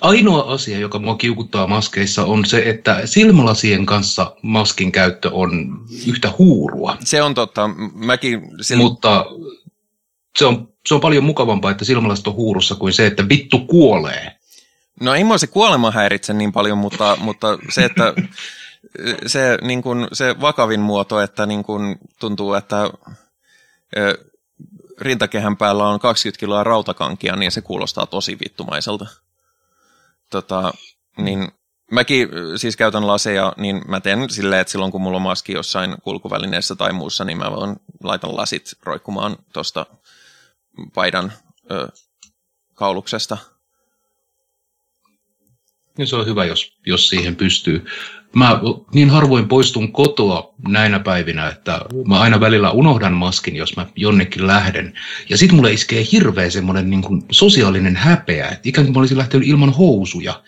ainoa 0.00 0.52
asia, 0.52 0.78
joka 0.78 0.98
mua 0.98 1.16
kiukuttaa 1.16 1.66
maskeissa, 1.66 2.24
on 2.24 2.44
se, 2.44 2.62
että 2.66 3.00
silmälasien 3.04 3.86
kanssa 3.86 4.36
maskin 4.42 4.92
käyttö 4.92 5.30
on 5.32 5.80
yhtä 6.06 6.32
huurua. 6.38 6.96
Se 7.04 7.22
on 7.22 7.34
totta. 7.34 7.70
Mäkin... 7.94 8.42
Sil... 8.66 8.78
Mutta 8.78 9.26
se 10.38 10.46
on, 10.46 10.68
se 10.86 10.94
on 10.94 11.00
paljon 11.00 11.24
mukavampaa, 11.24 11.70
että 11.70 11.84
silmälasit 11.84 12.26
on 12.26 12.34
huurussa 12.34 12.74
kuin 12.74 12.92
se, 12.92 13.06
että 13.06 13.28
vittu 13.28 13.58
kuolee. 13.58 14.36
No 15.00 15.14
ei 15.14 15.24
mua 15.24 15.38
se 15.38 15.46
kuolema 15.46 15.90
häiritse 15.90 16.32
niin 16.32 16.52
paljon, 16.52 16.78
mutta, 16.78 17.16
mutta 17.20 17.58
se, 17.68 17.84
että 17.84 18.14
se, 19.26 19.58
niin 19.62 19.82
kuin, 19.82 20.08
se 20.12 20.40
vakavin 20.40 20.80
muoto, 20.80 21.20
että 21.20 21.46
niin 21.46 21.64
kuin, 21.64 21.98
tuntuu, 22.20 22.54
että 22.54 22.90
rintakehän 25.00 25.56
päällä 25.56 25.88
on 25.88 26.00
20 26.00 26.40
kiloa 26.40 26.64
rautakankia, 26.64 27.36
niin 27.36 27.52
se 27.52 27.60
kuulostaa 27.60 28.06
tosi 28.06 28.38
vittumaiselta 28.44 29.06
tota, 30.30 30.72
niin 31.16 31.48
mäkin 31.90 32.28
siis 32.56 32.76
käytän 32.76 33.06
laseja, 33.06 33.52
niin 33.56 33.82
mä 33.88 34.00
teen 34.00 34.30
silleen, 34.30 34.60
että 34.60 34.70
silloin 34.70 34.92
kun 34.92 35.02
mulla 35.02 35.16
on 35.16 35.22
maski 35.22 35.52
jossain 35.52 35.94
kulkuvälineessä 36.02 36.76
tai 36.76 36.92
muussa, 36.92 37.24
niin 37.24 37.38
mä 37.38 37.50
voin 37.50 37.76
laitan 38.02 38.36
lasit 38.36 38.72
roikkumaan 38.82 39.36
tuosta 39.52 39.86
paidan 40.94 41.32
ö, 41.70 41.88
kauluksesta. 42.74 43.38
Ja 45.98 46.06
se 46.06 46.16
on 46.16 46.26
hyvä, 46.26 46.44
jos, 46.44 46.78
jos 46.86 47.08
siihen 47.08 47.36
pystyy. 47.36 47.84
Mä 48.34 48.60
niin 48.94 49.10
harvoin 49.10 49.48
poistun 49.48 49.92
kotoa 49.92 50.54
näinä 50.68 50.98
päivinä, 50.98 51.48
että 51.48 51.80
mä 52.06 52.20
aina 52.20 52.40
välillä 52.40 52.70
unohdan 52.70 53.12
maskin, 53.12 53.56
jos 53.56 53.76
mä 53.76 53.86
jonnekin 53.96 54.46
lähden. 54.46 54.94
Ja 55.28 55.36
sitten 55.36 55.56
mulle 55.56 55.72
iskee 55.72 56.06
hirveä 56.12 56.50
semmoinen 56.50 56.90
niin 56.90 57.02
kuin 57.02 57.22
sosiaalinen 57.30 57.96
häpeä, 57.96 58.48
että 58.48 58.68
ikään 58.68 58.86
kuin 58.86 58.94
mä 58.94 59.00
olisin 59.00 59.18
lähtenyt 59.18 59.48
ilman 59.48 59.72
housuja 59.72 60.42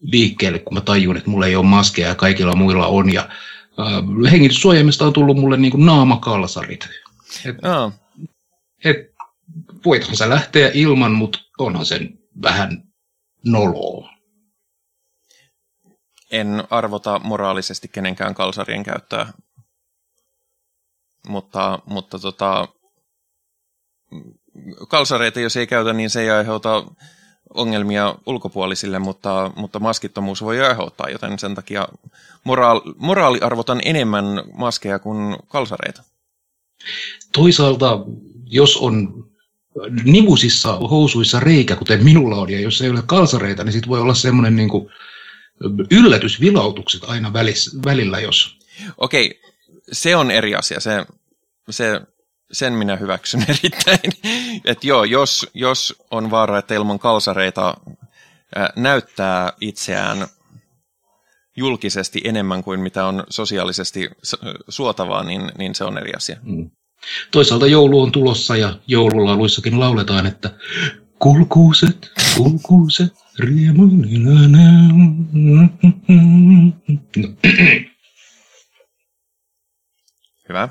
liikkeelle, 0.00 0.58
kun 0.58 0.74
mä 0.74 0.80
tajun, 0.80 1.16
että 1.16 1.30
mulla 1.30 1.46
ei 1.46 1.56
ole 1.56 1.66
maskeja 1.66 2.08
ja 2.08 2.14
kaikilla 2.14 2.56
muilla 2.56 2.86
on. 2.86 3.12
Ja 3.12 3.28
äh, 3.80 4.32
hengityssuojaimista 4.32 5.06
on 5.06 5.12
tullut 5.12 5.36
mulle 5.36 5.56
niin 5.56 5.70
kuin 5.70 5.86
naamakalsarit. 5.86 6.88
Et, 7.46 7.56
oh. 7.64 7.92
et, 8.84 8.96
voithan 9.84 10.16
sä 10.16 10.28
lähteä 10.28 10.70
ilman, 10.74 11.12
mutta 11.12 11.38
onhan 11.58 11.86
sen 11.86 12.18
vähän 12.42 12.82
noloa 13.44 14.12
en 16.32 16.64
arvota 16.70 17.20
moraalisesti 17.24 17.88
kenenkään 17.88 18.34
kalsarien 18.34 18.82
käyttöä, 18.82 19.26
mutta, 21.28 21.78
mutta 21.86 22.18
tota, 22.18 22.68
kalsareita 24.88 25.40
jos 25.40 25.56
ei 25.56 25.66
käytä, 25.66 25.92
niin 25.92 26.10
se 26.10 26.20
ei 26.20 26.30
aiheuta 26.30 26.84
ongelmia 27.54 28.14
ulkopuolisille, 28.26 28.98
mutta, 28.98 29.50
mutta 29.56 29.80
maskittomuus 29.80 30.42
voi 30.42 30.60
aiheuttaa, 30.60 31.08
joten 31.08 31.38
sen 31.38 31.54
takia 31.54 31.88
moraali, 32.44 32.80
moraaliarvotan 32.96 33.80
enemmän 33.84 34.24
maskeja 34.54 34.98
kuin 34.98 35.36
kalsareita. 35.48 36.02
Toisaalta, 37.32 37.98
jos 38.46 38.76
on 38.76 39.24
nivusissa 40.04 40.72
housuissa 40.72 41.40
reikä, 41.40 41.76
kuten 41.76 42.04
minulla 42.04 42.36
on, 42.36 42.50
ja 42.50 42.60
jos 42.60 42.82
ei 42.82 42.90
ole 42.90 43.02
kalsareita, 43.06 43.64
niin 43.64 43.72
sitten 43.72 43.88
voi 43.88 44.00
olla 44.00 44.14
semmoinen 44.14 44.56
niin 44.56 44.68
kuin 44.68 44.88
yllätysvilautukset 45.90 47.04
aina 47.04 47.32
välis, 47.32 47.78
välillä, 47.84 48.20
jos... 48.20 48.58
Okei, 48.98 49.40
se 49.92 50.16
on 50.16 50.30
eri 50.30 50.54
asia. 50.54 50.80
Se, 50.80 51.06
se, 51.70 52.00
sen 52.52 52.72
minä 52.72 52.96
hyväksyn 52.96 53.44
erittäin. 53.48 54.12
Että 54.64 54.86
joo, 54.86 55.04
jos, 55.04 55.46
jos 55.54 56.02
on 56.10 56.30
vaara, 56.30 56.58
että 56.58 56.74
ilman 56.74 56.98
kalsareita 56.98 57.74
näyttää 58.76 59.52
itseään 59.60 60.26
julkisesti 61.56 62.20
enemmän 62.24 62.64
kuin 62.64 62.80
mitä 62.80 63.06
on 63.06 63.24
sosiaalisesti 63.28 64.10
suotavaa, 64.68 65.24
niin, 65.24 65.52
niin 65.58 65.74
se 65.74 65.84
on 65.84 65.98
eri 65.98 66.12
asia. 66.16 66.36
Mm. 66.42 66.70
Toisaalta 67.30 67.66
joulu 67.66 68.00
on 68.00 68.12
tulossa 68.12 68.56
ja 68.56 68.78
joululauluissakin 68.86 69.80
lauletaan, 69.80 70.26
että 70.26 70.50
kulkuuset, 71.18 72.12
kulkuuset, 72.36 73.12
Riemulilainen. 73.38 74.92
Hyvä. 80.48 80.68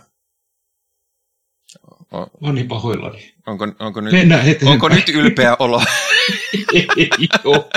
O- 2.13 2.31
on 2.41 2.55
niin 2.55 2.67
pahoillani. 2.67 3.33
Onko, 3.47 3.67
onko, 3.79 4.01
nyt, 4.01 4.13
onko 4.65 4.89
nyt 4.89 5.09
ylpeä 5.09 5.55
olo? 5.59 5.81
joo. 7.43 7.69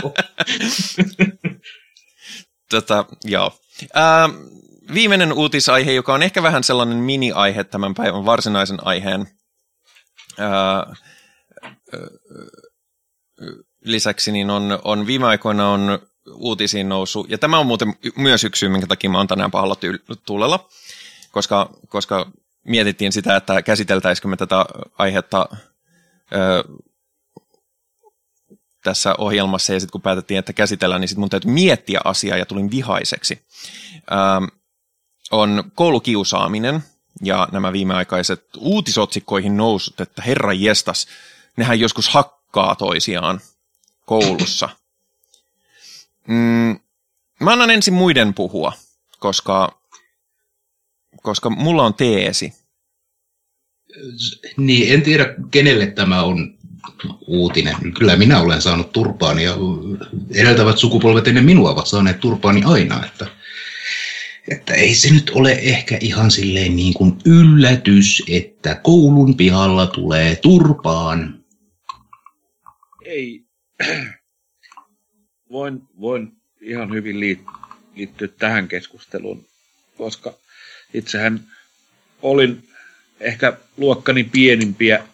tota, 2.71 3.05
joo. 3.25 3.59
Ää, 3.95 4.29
viimeinen 4.95 5.33
uutisaihe, 5.33 5.93
joka 5.93 6.15
on 6.15 6.23
ehkä 6.23 6.43
vähän 6.43 6.65
sellainen 6.65 6.99
mini-aihe 6.99 7.65
tämän 7.65 7.95
päivän 7.95 8.27
varsinaisen 8.27 8.87
aiheen. 8.87 9.29
Ää, 10.39 10.95
lisäksi 13.85 14.33
niin 14.33 14.51
on, 14.51 14.79
on 14.85 15.07
viime 15.07 15.27
aikoina 15.27 15.71
on 15.71 15.99
uutisiin 16.35 16.89
noussut, 16.89 17.31
ja 17.31 17.39
tämä 17.39 17.59
on 17.59 17.67
muuten 17.67 17.95
myös 18.17 18.45
yksi 18.45 18.61
syy, 18.61 18.69
minkä 18.69 18.87
takia 18.87 19.11
mä 19.11 19.19
oon 19.19 19.27
tänään 19.27 19.51
pahalla 19.51 19.77
tuulella, 20.27 20.69
koska, 21.31 21.71
koska 21.89 22.31
mietittiin 22.65 23.13
sitä, 23.13 23.37
että 23.37 23.63
käsiteltäisikö 23.63 24.29
me 24.29 24.37
tätä 24.37 24.67
aihetta 24.99 25.49
ö, 26.33 26.65
tässä 28.83 29.15
ohjelmassa, 29.19 29.73
ja 29.73 29.81
sitten 29.81 29.93
kun 29.93 30.03
päätettiin, 30.03 30.39
että 30.39 30.53
käsitellään, 30.53 31.01
niin 31.01 31.09
sitten 31.09 31.21
mun 31.21 31.31
täytyy 31.31 31.51
miettiä 31.51 32.01
asiaa, 32.05 32.39
ja 32.39 32.47
tulin 32.47 32.71
vihaiseksi. 32.71 33.47
Ö, 33.97 34.57
on 35.31 35.73
koulukiusaaminen, 35.75 36.85
ja 37.23 37.49
nämä 37.53 37.73
viimeaikaiset 37.73 38.45
uutisotsikkoihin 38.59 39.57
nousut, 39.57 40.01
että 40.01 40.23
herra 40.23 40.53
jestas, 40.53 41.07
nehän 41.57 41.81
joskus 41.81 42.09
hakkaa 42.09 42.75
toisiaan 42.75 43.41
koulussa. 44.07 44.69
Mm, 46.29 46.81
mä 47.41 47.53
annan 47.53 47.71
ensin 47.71 47.95
muiden 47.95 48.35
puhua, 48.35 48.73
koska, 49.19 49.81
koska 51.23 51.51
mulla 51.51 51.83
on 51.83 51.95
teesi. 51.95 52.53
Niin, 54.57 54.95
en 54.95 55.03
tiedä 55.03 55.35
kenelle 55.51 55.87
tämä 55.87 56.23
on 56.23 56.59
uutinen. 57.27 57.93
Kyllä 57.99 58.17
minä 58.17 58.41
olen 58.41 58.63
saanut 58.63 58.93
turpaani 58.93 59.45
ja 59.45 59.57
edeltävät 60.35 60.79
sukupolvet 60.79 61.29
ennen 61.29 61.45
minua 61.45 61.71
ovat 61.71 61.87
saaneet 61.87 62.21
turpaani 62.21 62.63
aina. 62.65 63.07
Että, 63.07 63.27
että 64.49 64.75
ei 64.75 64.95
se 64.95 65.15
nyt 65.15 65.31
ole 65.35 65.53
ehkä 65.53 65.99
ihan 66.01 66.31
silleen 66.31 66.77
niin 66.77 66.95
kuin 66.95 67.17
yllätys, 67.25 68.23
että 68.31 68.75
koulun 68.75 69.37
pihalla 69.37 69.87
tulee 69.87 70.37
turpaan. 70.37 71.45
Ei. 73.05 73.45
Voin, 75.51 75.83
voin 76.01 76.33
ihan 76.61 76.95
hyvin 76.95 77.21
liittyä 77.95 78.29
tähän 78.29 78.69
keskusteluun, 78.69 79.47
koska 79.99 80.35
itsehän 80.95 81.41
olin 82.23 82.69
ehkä 83.21 83.57
luokkani 83.77 84.25
pienimpiä 84.25 85.05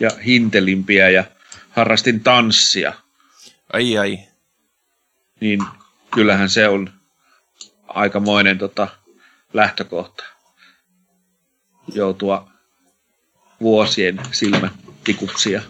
ja 0.00 0.10
hintelimpiä 0.26 1.10
ja 1.10 1.24
harrastin 1.70 2.20
tanssia. 2.20 2.92
Ai 3.72 3.98
ai. 3.98 4.18
Niin 5.40 5.60
kyllähän 6.14 6.50
se 6.50 6.68
on 6.68 6.90
aikamoinen 7.94 8.58
tota, 8.58 8.88
lähtökohta 9.52 10.24
joutua 11.94 12.50
vuosien 13.60 14.20
silmätikuksia 14.32 15.62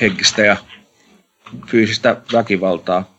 henkistä 0.00 0.42
ja 0.42 0.56
fyysistä 1.66 2.22
väkivaltaa 2.32 3.14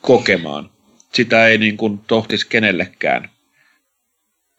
kokemaan. 0.00 0.70
Sitä 1.12 1.46
ei 1.46 1.58
niin 1.58 1.76
kuin 1.76 1.98
tohtisi 1.98 2.46
kenellekään 2.48 3.30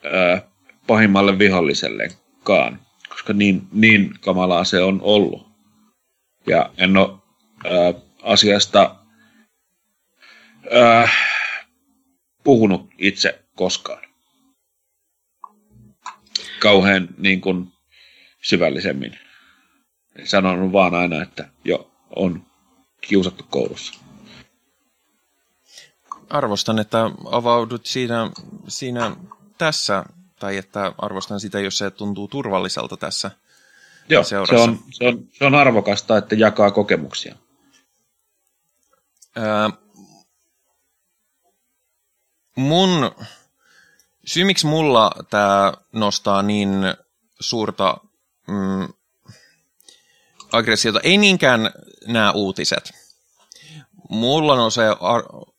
ää, 0.03 0.41
pahimmalle 0.87 1.39
vihollisellekaan, 1.39 2.79
koska 3.09 3.33
niin, 3.33 3.67
niin 3.71 4.13
kamalaa 4.21 4.63
se 4.63 4.81
on 4.81 4.99
ollut. 5.01 5.47
Ja 6.47 6.69
en 6.77 6.97
ole 6.97 7.09
ää, 7.65 7.93
asiasta 8.23 8.95
ää, 10.71 11.09
puhunut 12.49 12.89
itse 12.97 13.41
koskaan. 13.55 14.03
Kauhean 16.59 17.07
niin 17.17 17.41
kuin 17.41 17.73
syvällisemmin. 18.41 19.19
Sanonut 20.23 20.71
vaan 20.71 20.95
aina, 20.95 21.21
että 21.21 21.49
jo 21.63 21.91
on 22.15 22.45
kiusattu 23.01 23.45
koulussa. 23.49 23.99
Arvostan, 26.29 26.79
että 26.79 27.12
avaudut 27.31 27.85
siinä, 27.85 28.31
siinä 28.67 29.15
tässä, 29.57 30.03
tai 30.39 30.57
että 30.57 30.93
arvostan 30.97 31.39
sitä, 31.39 31.59
jos 31.59 31.77
se 31.77 31.91
tuntuu 31.91 32.27
turvalliselta 32.27 32.97
tässä 32.97 33.31
Joo, 34.09 34.23
se 34.23 34.38
on, 34.38 34.47
se, 34.47 35.07
on, 35.07 35.27
se 35.31 35.45
on 35.45 35.55
arvokasta, 35.55 36.17
että 36.17 36.35
jakaa 36.35 36.71
kokemuksia. 36.71 37.35
Ää, 39.35 39.69
mun, 42.59 43.11
syy 44.25 44.45
miksi 44.45 44.65
mulla 44.65 45.11
tämä 45.29 45.73
nostaa 45.91 46.41
niin 46.41 46.69
suurta 47.39 47.97
mm, 48.47 48.87
aggressiota, 50.51 50.99
ei 51.03 51.17
niinkään 51.17 51.71
nämä 52.07 52.31
uutiset. 52.31 52.91
Mulla 54.09 54.55
nousee 54.55 54.89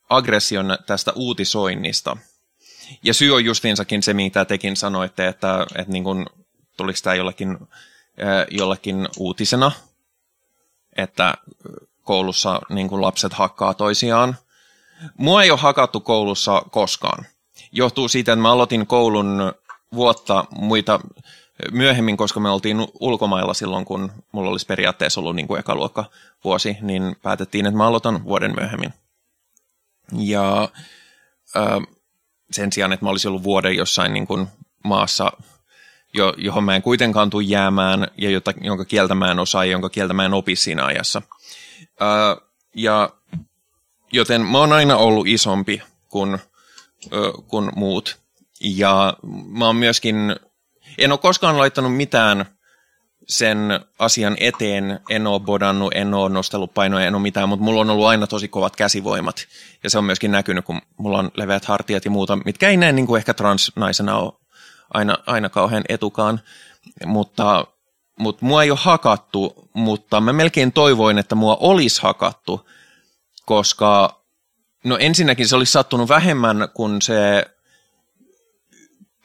aggression 0.08 0.78
tästä 0.86 1.12
uutisoinnista. 1.14 2.16
Ja 3.02 3.14
syy 3.14 3.34
on 3.34 3.44
justiinsakin 3.44 4.02
se, 4.02 4.14
mitä 4.14 4.44
tekin 4.44 4.76
sanoitte, 4.76 5.26
että, 5.26 5.66
että 5.74 5.92
niin 5.92 6.04
kuin, 6.04 6.26
tuliko 6.76 6.98
tämä 7.02 7.14
jollakin, 7.14 7.58
jollakin 8.50 9.08
uutisena, 9.18 9.72
että 10.96 11.34
koulussa 12.02 12.60
niin 12.68 12.88
kuin 12.88 13.02
lapset 13.02 13.32
hakkaa 13.32 13.74
toisiaan. 13.74 14.36
Mua 15.18 15.42
ei 15.42 15.50
ole 15.50 15.58
hakattu 15.58 16.00
koulussa 16.00 16.62
koskaan. 16.70 17.26
Johtuu 17.72 18.08
siitä, 18.08 18.32
että 18.32 18.42
mä 18.42 18.52
aloitin 18.52 18.86
koulun 18.86 19.52
vuotta 19.94 20.44
muita 20.50 21.00
myöhemmin, 21.72 22.16
koska 22.16 22.40
me 22.40 22.50
oltiin 22.50 22.88
ulkomailla 23.00 23.54
silloin, 23.54 23.84
kun 23.84 24.12
mulla 24.32 24.50
olisi 24.50 24.66
periaatteessa 24.66 25.20
ollut 25.20 25.36
niin 25.36 25.46
kuin 25.46 25.60
ekaluokka 25.60 26.04
vuosi, 26.44 26.76
niin 26.82 27.16
päätettiin, 27.22 27.66
että 27.66 27.76
mä 27.78 27.86
aloitan 27.86 28.24
vuoden 28.24 28.54
myöhemmin. 28.54 28.94
Ja 30.12 30.68
äh, 31.56 31.96
sen 32.50 32.72
sijaan, 32.72 32.92
että 32.92 33.06
mä 33.06 33.10
olisin 33.10 33.28
ollut 33.28 33.42
vuoden 33.42 33.76
jossain 33.76 34.12
niin 34.12 34.26
kuin 34.26 34.46
maassa, 34.84 35.32
jo, 36.14 36.34
johon 36.36 36.64
mä 36.64 36.76
en 36.76 36.82
kuitenkaan 36.82 37.30
tule 37.30 37.42
jäämään, 37.42 38.08
ja 38.18 38.30
jota, 38.30 38.52
jonka 38.60 38.84
kieltä 38.84 39.14
mä 39.14 39.30
en 39.30 39.38
osaa, 39.38 39.64
ja 39.64 39.70
jonka 39.70 39.88
kieltä 39.88 40.14
mä 40.14 40.24
en 40.24 40.34
opi 40.34 40.56
siinä 40.56 40.84
ajassa. 40.84 41.22
Äh, 42.02 42.48
ja, 42.74 43.10
joten 44.12 44.40
mä 44.40 44.59
oon 44.59 44.73
aina 44.73 44.96
ollut 44.96 45.27
isompi 45.27 45.83
kuin, 46.09 46.35
äh, 46.35 46.40
kuin 47.49 47.70
muut. 47.77 48.18
Ja 48.61 49.16
mä 49.46 49.66
oon 49.66 49.77
myöskin 49.77 50.37
en 50.99 51.12
ole 51.12 51.18
koskaan 51.18 51.59
laittanut 51.59 51.96
mitään 51.96 52.46
sen 53.29 53.59
asian 53.99 54.37
eteen, 54.40 55.01
en 55.11 55.27
ole 55.27 55.40
bodannut, 55.40 55.92
en 55.94 56.14
ole 56.14 56.29
nostellut 56.29 56.75
painoja, 56.75 57.07
en 57.07 57.14
ole 57.14 57.23
mitään, 57.23 57.49
mutta 57.49 57.64
mulla 57.64 57.81
on 57.81 57.90
ollut 57.90 58.07
aina 58.07 58.27
tosi 58.27 58.49
kovat 58.49 58.77
käsivoimat. 58.77 59.46
Ja 59.85 59.90
se 59.90 59.99
on 59.99 60.05
myöskin 60.05 60.33
näkynyt, 60.33 60.64
kun 60.64 60.81
mulla 60.96 61.18
on 61.18 61.31
leveät 61.35 61.64
hartiat 61.64 62.05
ja 62.05 62.11
muuta, 62.11 62.38
mitkä 62.44 62.68
ei 62.68 62.77
näin 62.77 62.96
niin 62.96 63.07
kuin 63.07 63.18
ehkä 63.18 63.35
transnaisena 63.35 64.16
ole 64.16 64.33
aina, 64.94 65.18
aina 65.27 65.49
kauhean 65.49 65.85
etukaan. 65.88 66.40
Mutta, 67.07 67.66
mutta 68.18 68.44
mua 68.44 68.62
ei 68.62 68.70
ole 68.70 68.79
hakattu, 68.83 69.70
mutta 69.73 70.20
mä 70.20 70.33
melkein 70.33 70.73
toivoin, 70.73 71.18
että 71.18 71.35
mua 71.35 71.57
olisi 71.61 72.03
hakattu, 72.03 72.68
koska 73.50 74.22
no 74.84 74.96
ensinnäkin 75.00 75.48
se 75.48 75.56
olisi 75.56 75.72
sattunut 75.72 76.08
vähemmän 76.08 76.68
kuin 76.74 77.02
se 77.02 77.46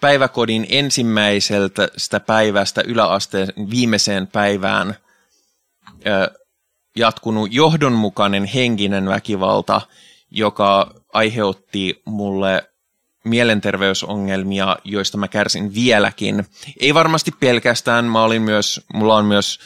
päiväkodin 0.02 0.66
ensimmäiseltä 0.70 1.88
sitä 1.98 2.20
päivästä 2.20 2.84
yläasteen 2.86 3.48
viimeiseen 3.70 4.28
päivään 4.28 4.96
jatkunut 6.96 7.54
johdonmukainen 7.54 8.46
henkinen 8.46 9.10
väkivalta, 9.10 9.82
joka 10.32 10.94
aiheutti 11.14 12.02
mulle 12.06 12.70
mielenterveysongelmia, 13.24 14.78
joista 14.84 15.18
mä 15.18 15.28
kärsin 15.28 15.74
vieläkin. 15.74 16.46
Ei 16.80 16.94
varmasti 16.94 17.32
pelkästään, 17.40 18.06
mä 18.06 18.24
olin 18.24 18.42
myös, 18.42 18.82
mulla 18.94 19.16
on 19.16 19.26
myös 19.26 19.60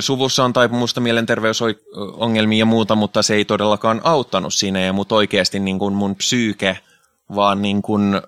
suvussa 0.00 0.44
on 0.44 0.52
taipumusta 0.52 1.00
mielenterveysongelmia 1.00 2.58
ja 2.58 2.66
muuta, 2.66 2.94
mutta 2.94 3.22
se 3.22 3.34
ei 3.34 3.44
todellakaan 3.44 4.00
auttanut 4.04 4.54
siinä 4.54 4.80
ja 4.80 4.92
mut 4.92 5.12
oikeasti 5.12 5.60
niin 5.60 5.78
kuin 5.78 5.94
mun 5.94 6.16
psyyke 6.16 6.78
vaan 7.34 7.62
niin 7.62 7.82
kuin 7.82 8.22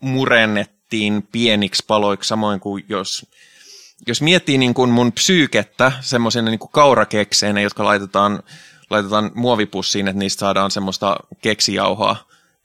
murennettiin 0.00 1.28
pieniksi 1.32 1.84
paloiksi, 1.86 2.28
samoin 2.28 2.60
kuin 2.60 2.84
jos, 2.88 3.26
jos 4.06 4.22
miettii 4.22 4.58
niin 4.58 4.74
kuin 4.74 4.90
mun 4.90 5.12
psyykettä 5.12 5.92
semmoisena 6.00 6.50
niin 6.50 6.60
kaurakekseenä, 6.72 7.60
jotka 7.60 7.84
laitetaan, 7.84 8.42
laitetaan 8.90 9.30
muovipussiin, 9.34 10.08
että 10.08 10.18
niistä 10.18 10.40
saadaan 10.40 10.70
semmoista 10.70 11.16
keksijauhaa, 11.42 12.16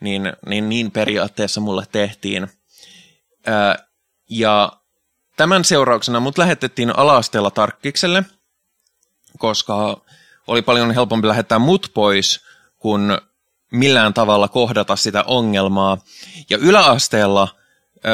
niin, 0.01 0.33
niin, 0.45 0.69
niin 0.69 0.91
periaatteessa 0.91 1.61
mulle 1.61 1.83
tehtiin. 1.91 2.47
Ää, 3.45 3.75
ja 4.29 4.78
tämän 5.39 5.65
seurauksena 5.65 6.19
mut 6.19 6.37
lähetettiin 6.37 6.99
alaasteella 6.99 7.51
tarkkikselle, 7.51 8.23
koska 9.37 10.01
oli 10.47 10.61
paljon 10.61 10.91
helpompi 10.91 11.27
lähettää 11.27 11.59
mut 11.59 11.91
pois, 11.93 12.41
kun 12.77 13.17
millään 13.71 14.13
tavalla 14.13 14.47
kohdata 14.47 14.95
sitä 14.95 15.23
ongelmaa. 15.23 15.97
Ja 16.49 16.57
yläasteella 16.57 17.47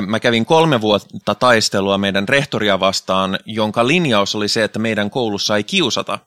mä 0.08 0.20
kävin 0.20 0.46
kolme 0.46 0.82
vuotta 0.82 1.36
taistelua 1.36 1.98
meidän 1.98 2.28
rehtoria 2.30 2.80
vastaan, 2.80 3.40
jonka 3.46 3.88
linjaus 3.88 4.36
oli 4.36 4.48
se, 4.48 4.64
että 4.64 4.80
meidän 4.80 5.10
koulussa 5.10 5.56
ei 5.56 5.64
kiusata. 5.64 6.20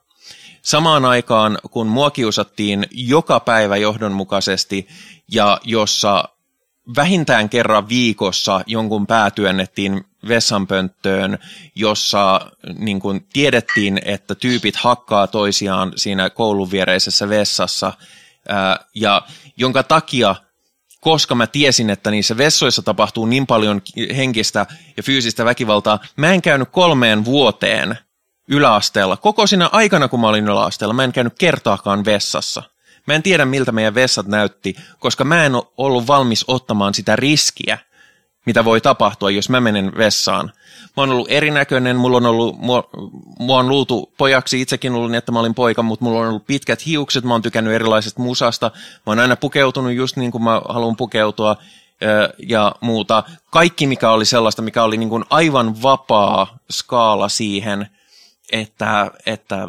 samaan 0.61 1.05
aikaan, 1.05 1.57
kun 1.71 1.87
mua 1.87 2.11
kiusattiin 2.11 2.87
joka 2.91 3.39
päivä 3.39 3.77
johdonmukaisesti 3.77 4.87
ja 5.31 5.59
jossa 5.63 6.23
vähintään 6.95 7.49
kerran 7.49 7.89
viikossa 7.89 8.61
jonkun 8.67 9.07
pää 9.07 9.31
työnnettiin 9.31 10.08
vessanpönttöön, 10.27 11.39
jossa 11.75 12.51
niin 12.77 12.99
kuin 12.99 13.27
tiedettiin, 13.33 14.01
että 14.05 14.35
tyypit 14.35 14.75
hakkaa 14.75 15.27
toisiaan 15.27 15.93
siinä 15.95 16.29
koulun 16.29 16.71
viereisessä 16.71 17.29
vessassa, 17.29 17.93
ää, 18.49 18.85
ja 18.95 19.21
jonka 19.57 19.83
takia, 19.83 20.35
koska 21.01 21.35
mä 21.35 21.47
tiesin, 21.47 21.89
että 21.89 22.11
niissä 22.11 22.37
vessoissa 22.37 22.81
tapahtuu 22.81 23.25
niin 23.25 23.47
paljon 23.47 23.81
henkistä 24.15 24.65
ja 24.97 25.03
fyysistä 25.03 25.45
väkivaltaa, 25.45 25.99
mä 26.15 26.33
en 26.33 26.41
käynyt 26.41 26.69
kolmeen 26.71 27.25
vuoteen 27.25 27.97
yläasteella. 28.49 29.17
Koko 29.17 29.47
siinä 29.47 29.69
aikana, 29.71 30.07
kun 30.07 30.19
mä 30.19 30.27
olin 30.27 30.47
yläasteella, 30.47 30.93
mä 30.93 31.03
en 31.03 31.11
käynyt 31.11 31.33
kertaakaan 31.39 32.05
vessassa. 32.05 32.63
Mä 33.07 33.13
en 33.13 33.23
tiedä, 33.23 33.45
miltä 33.45 33.71
meidän 33.71 33.95
vessat 33.95 34.27
näytti, 34.27 34.75
koska 34.99 35.23
mä 35.23 35.45
en 35.45 35.53
ollut 35.77 36.07
valmis 36.07 36.45
ottamaan 36.47 36.93
sitä 36.93 37.15
riskiä, 37.15 37.77
mitä 38.49 38.65
voi 38.65 38.81
tapahtua, 38.81 39.31
jos 39.31 39.49
mä 39.49 39.61
menen 39.61 39.91
vessaan. 39.97 40.51
Mä 40.97 41.01
oon 41.01 41.09
ollut 41.09 41.31
erinäköinen, 41.31 41.95
mulla 41.95 42.17
on 42.17 42.25
ollut, 42.25 42.59
mua, 42.59 42.89
mua 43.39 43.59
on 43.59 43.69
luultu 43.69 44.13
pojaksi, 44.17 44.61
itsekin 44.61 44.93
ollut 44.93 45.11
niin, 45.11 45.17
että 45.17 45.31
mä 45.31 45.39
olin 45.39 45.53
poika, 45.55 45.83
mutta 45.83 46.05
mulla 46.05 46.19
on 46.19 46.27
ollut 46.27 46.47
pitkät 46.47 46.85
hiukset, 46.85 47.23
mä 47.23 47.33
oon 47.33 47.41
tykännyt 47.41 47.73
erilaisesta 47.73 48.21
musasta, 48.21 48.71
mä 48.75 49.11
oon 49.11 49.19
aina 49.19 49.35
pukeutunut 49.35 49.93
just 49.93 50.17
niin 50.17 50.31
kuin 50.31 50.43
mä 50.43 50.61
haluan 50.69 50.95
pukeutua 50.95 51.55
ja 52.47 52.75
muuta. 52.81 53.23
Kaikki, 53.51 53.87
mikä 53.87 54.11
oli 54.11 54.25
sellaista, 54.25 54.61
mikä 54.61 54.83
oli 54.83 54.97
niin 54.97 55.09
kuin 55.09 55.23
aivan 55.29 55.81
vapaa 55.81 56.57
skaala 56.71 57.29
siihen, 57.29 57.87
että, 58.51 59.11
että 59.25 59.67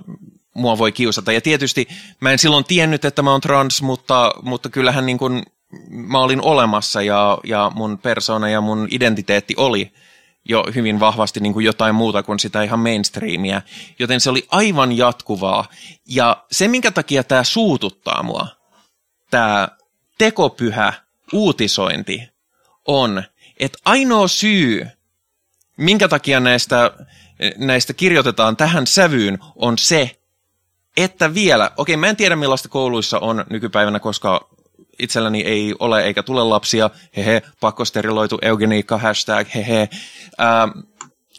mua 0.55 0.79
voi 0.79 0.93
kiusata. 0.93 1.33
Ja 1.33 1.41
tietysti 1.41 1.89
mä 2.21 2.33
en 2.33 2.39
silloin 2.39 2.65
tiennyt, 2.65 3.05
että 3.05 3.23
mä 3.23 3.31
oon 3.31 3.41
trans, 3.41 3.83
mutta, 3.83 4.33
mutta 4.43 4.69
kyllähän 4.69 5.07
niin 5.07 5.19
kuin 5.19 5.43
mä 5.91 6.21
olin 6.21 6.43
olemassa 6.43 7.03
ja, 7.03 7.39
ja 7.45 7.73
mun 7.75 7.99
persona 7.99 8.49
ja 8.49 8.61
mun 8.61 8.89
identiteetti 8.91 9.55
oli 9.57 9.93
jo 10.45 10.65
hyvin 10.75 11.01
vahvasti 11.01 11.41
niin 11.41 11.53
kuin 11.53 11.67
jotain 11.67 11.95
muuta 11.95 12.23
kuin 12.23 12.39
sitä 12.39 12.63
ihan 12.63 12.79
mainstreamia. 12.79 13.63
Joten 13.99 14.21
se 14.21 14.31
oli 14.31 14.47
aivan 14.51 14.97
jatkuvaa. 14.97 15.69
Ja 16.09 16.45
se, 16.53 16.69
minkä 16.69 16.91
takia 16.91 17.25
tämä 17.25 17.45
suututtaa 17.45 18.23
mua, 18.23 18.47
tämä 19.31 19.69
tekopyhä 20.19 20.93
uutisointi, 21.33 22.29
on, 22.87 23.23
että 23.61 23.79
ainoa 23.85 24.29
syy, 24.29 24.87
minkä 25.77 26.09
takia 26.09 26.41
näistä, 26.41 26.91
näistä 27.59 27.93
kirjoitetaan 27.93 28.57
tähän 28.57 28.87
sävyyn, 28.87 29.39
on 29.57 29.79
se, 29.79 30.21
että 30.97 31.35
vielä, 31.35 31.71
okei 31.77 31.97
mä 31.97 32.07
en 32.07 32.17
tiedä 32.17 32.37
millaista 32.37 32.69
kouluissa 32.69 33.19
on 33.19 33.45
nykypäivänä, 33.51 34.01
koska 34.01 34.49
itselläni 35.03 35.41
ei 35.41 35.75
ole 35.79 36.03
eikä 36.03 36.23
tule 36.23 36.45
lapsia, 36.45 36.91
hehe, 37.17 37.43
pakkosteriloitu 37.61 38.39
eugeniikka, 38.43 38.99
hashtag, 38.99 39.49
hehe. 39.55 39.89
Ähm, 40.41 40.79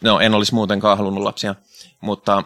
no, 0.02 0.20
en 0.20 0.34
olisi 0.34 0.54
muutenkaan 0.54 0.98
halunnut 0.98 1.24
lapsia, 1.24 1.54
mutta, 2.00 2.44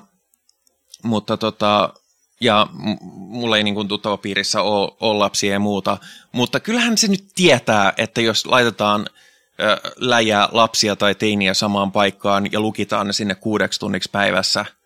mutta 1.03 1.37
tota, 1.37 1.95
ja 2.41 2.67
mulla 3.11 3.57
ei 3.57 3.63
niin 3.63 3.75
kuin 3.75 3.89
tuttava 3.89 4.17
piirissä 4.17 4.63
ole, 4.63 4.97
ole 5.01 5.19
lapsia 5.19 5.53
ja 5.53 5.59
muuta, 5.59 5.99
mutta 6.33 6.61
kyllähän 6.61 6.99
se 6.99 7.09
nyt 7.09 7.25
tietää, 7.35 7.93
että 7.97 8.21
jos 8.21 8.47
laitetaan 8.47 9.07
läjää 9.97 10.49
lapsia 10.53 10.97
tai 10.97 11.15
teiniä 11.15 11.55
samaan 11.55 11.93
paikkaan 11.93 12.53
ja 12.53 12.61
lukitaan 12.61 13.07
ne 13.07 13.13
sinne 13.13 13.35
kuudeksi 13.35 13.81
tunniksi 13.81 14.11
päivässä– 14.13 14.65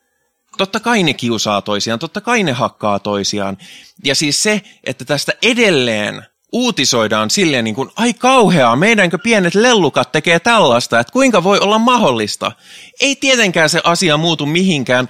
Totta 0.60 0.80
kai 0.80 1.02
ne 1.02 1.14
kiusaa 1.14 1.62
toisiaan, 1.62 1.98
totta 1.98 2.20
kai 2.20 2.42
ne 2.42 2.52
hakkaa 2.52 2.98
toisiaan. 2.98 3.58
Ja 4.04 4.14
siis 4.14 4.42
se, 4.42 4.62
että 4.84 5.04
tästä 5.04 5.32
edelleen 5.42 6.22
uutisoidaan 6.52 7.30
silleen 7.30 7.64
niin 7.64 7.74
kuin, 7.74 7.90
ai 7.96 8.14
kauheaa, 8.14 8.76
meidänkö 8.76 9.18
pienet 9.18 9.54
lellukat 9.54 10.12
tekee 10.12 10.40
tällaista, 10.40 11.00
että 11.00 11.12
kuinka 11.12 11.44
voi 11.44 11.58
olla 11.58 11.78
mahdollista. 11.78 12.52
Ei 13.00 13.16
tietenkään 13.16 13.68
se 13.68 13.80
asia 13.84 14.16
muutu 14.16 14.46
mihinkään, 14.46 15.08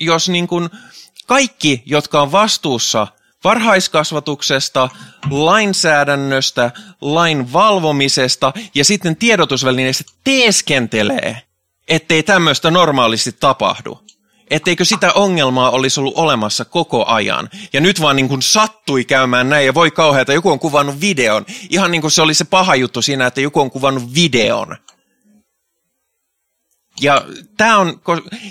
jos 0.00 0.28
niin 0.28 0.46
kuin 0.46 0.70
kaikki, 1.26 1.82
jotka 1.86 2.22
on 2.22 2.32
vastuussa 2.32 3.06
varhaiskasvatuksesta, 3.44 4.88
lainsäädännöstä, 5.30 6.70
lain 7.00 7.52
valvomisesta 7.52 8.52
ja 8.74 8.84
sitten 8.84 9.16
tiedotusvälineistä 9.16 10.04
teeskentelee, 10.24 11.42
ettei 11.88 12.22
tämmöistä 12.22 12.70
normaalisti 12.70 13.32
tapahdu 13.32 14.08
etteikö 14.50 14.84
sitä 14.84 15.12
ongelmaa 15.12 15.70
olisi 15.70 16.00
ollut 16.00 16.16
olemassa 16.16 16.64
koko 16.64 17.04
ajan. 17.06 17.48
Ja 17.72 17.80
nyt 17.80 18.00
vaan 18.00 18.16
niin 18.16 18.28
kuin 18.28 18.42
sattui 18.42 19.04
käymään 19.04 19.48
näin 19.48 19.66
ja 19.66 19.74
voi 19.74 19.90
kauheata, 19.90 20.32
joku 20.32 20.50
on 20.50 20.58
kuvannut 20.58 21.00
videon. 21.00 21.46
Ihan 21.70 21.90
niin 21.90 22.00
kuin 22.00 22.10
se 22.10 22.22
oli 22.22 22.34
se 22.34 22.44
paha 22.44 22.74
juttu 22.74 23.02
siinä, 23.02 23.26
että 23.26 23.40
joku 23.40 23.60
on 23.60 23.70
kuvannut 23.70 24.14
videon. 24.14 24.76
Ja 27.00 27.24
tämä, 27.56 27.78
on, 27.78 28.00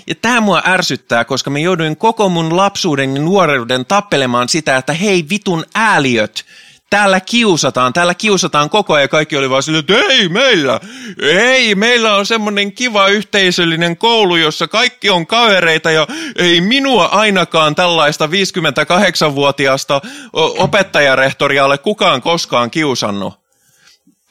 ja 0.06 0.14
tämä 0.14 0.40
mua 0.40 0.62
ärsyttää, 0.66 1.24
koska 1.24 1.50
me 1.50 1.60
jouduin 1.60 1.96
koko 1.96 2.28
mun 2.28 2.56
lapsuuden 2.56 3.16
ja 3.16 3.22
nuoruuden 3.22 3.86
tappelemaan 3.86 4.48
sitä, 4.48 4.76
että 4.76 4.92
hei 4.92 5.26
vitun 5.30 5.64
ääliöt, 5.74 6.44
täällä 6.90 7.20
kiusataan, 7.20 7.92
täällä 7.92 8.14
kiusataan 8.14 8.70
koko 8.70 8.94
ajan. 8.94 9.08
Kaikki 9.08 9.36
oli 9.36 9.50
vaan 9.50 9.62
silleen, 9.62 9.80
että 9.80 10.12
ei 10.12 10.28
meillä, 10.28 10.80
ei, 11.22 11.74
meillä 11.74 12.16
on 12.16 12.26
semmoinen 12.26 12.72
kiva 12.72 13.08
yhteisöllinen 13.08 13.96
koulu, 13.96 14.36
jossa 14.36 14.68
kaikki 14.68 15.10
on 15.10 15.26
kavereita 15.26 15.90
ja 15.90 16.06
ei 16.36 16.60
minua 16.60 17.06
ainakaan 17.06 17.74
tällaista 17.74 18.26
58-vuotiaasta 18.26 20.00
opettajarehtoria 20.32 21.64
ole 21.64 21.78
kukaan 21.78 22.22
koskaan 22.22 22.70
kiusannut. 22.70 23.34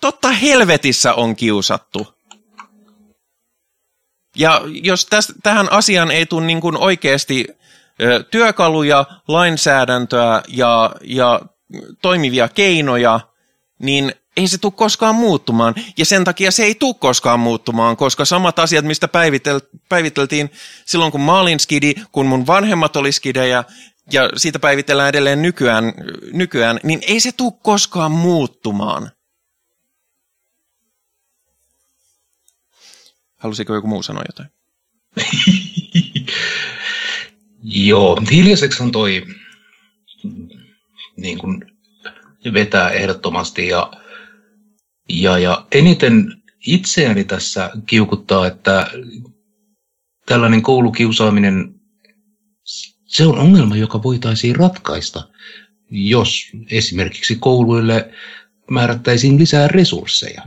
Totta 0.02 0.32
helvetissä 0.32 1.14
on 1.14 1.36
kiusattu. 1.36 2.18
Ja 4.36 4.62
jos 4.66 5.06
tästä, 5.06 5.34
tähän 5.44 5.72
asiaan 5.72 6.12
ei 6.12 6.26
tule 6.26 6.46
niin 6.46 6.78
oikeasti 6.78 7.48
työkaluja, 8.32 9.06
lainsäädäntöä 9.28 10.42
ja, 10.48 10.92
ja 11.04 11.42
toimivia 12.02 12.50
keinoja, 12.50 13.20
niin 13.80 14.14
ei 14.38 14.48
se 14.48 14.58
tule 14.58 14.74
koskaan 14.76 15.16
muuttumaan. 15.16 15.76
Ja 15.98 16.06
sen 16.06 16.24
takia 16.24 16.52
se 16.52 16.64
ei 16.64 16.76
tule 16.76 16.96
koskaan 17.00 17.40
muuttumaan, 17.40 17.98
koska 17.98 18.26
samat 18.26 18.60
asiat, 18.60 18.86
mistä 18.86 19.08
päivitel, 19.08 19.60
päiviteltiin 19.90 20.50
silloin, 20.86 21.12
kun 21.12 21.22
mä 21.22 21.40
olin 21.40 21.60
skidi, 21.60 21.94
kun 22.12 22.26
mun 22.26 22.48
vanhemmat 22.48 22.96
oli 22.96 23.12
skidejä, 23.12 23.64
ja 24.12 24.30
siitä 24.36 24.60
päivitellään 24.60 25.10
edelleen 25.10 25.42
nykyään, 25.42 25.94
nykyään 26.34 26.80
niin 26.84 27.00
ei 27.08 27.20
se 27.20 27.32
tule 27.32 27.54
koskaan 27.64 28.12
muuttumaan. 28.12 29.12
Halusiko 33.38 33.74
joku 33.74 33.88
muu 33.88 34.04
sanoa 34.04 34.24
jotain? 34.28 34.50
Joo, 37.64 38.22
hiljaiseksi 38.32 38.84
toi 38.92 39.26
niin 41.18 41.38
kuin 41.38 41.66
vetää 42.54 42.90
ehdottomasti. 42.90 43.68
Ja, 43.68 43.92
ja, 45.10 45.38
ja 45.38 45.68
eniten 45.72 46.44
itseäni 46.68 47.24
tässä 47.24 47.72
kiukuttaa, 47.86 48.48
että 48.48 48.92
tällainen 50.26 50.62
koulukiusaaminen, 50.62 51.76
se 53.06 53.26
on 53.26 53.40
ongelma, 53.40 53.78
joka 53.78 54.04
voitaisiin 54.04 54.56
ratkaista, 54.56 55.30
jos 55.92 56.52
esimerkiksi 56.72 57.36
kouluille 57.36 58.14
määrättäisiin 58.72 59.40
lisää 59.40 59.68
resursseja. 59.68 60.42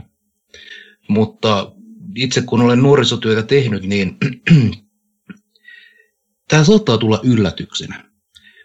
Mutta 1.07 1.71
itse 2.15 2.41
kun 2.41 2.61
olen 2.61 2.79
nuorisotyötä 2.79 3.43
tehnyt, 3.43 3.83
niin 3.83 4.17
tämä 6.49 6.63
saattaa 6.63 6.97
tulla 6.97 7.19
yllätyksenä. 7.23 8.11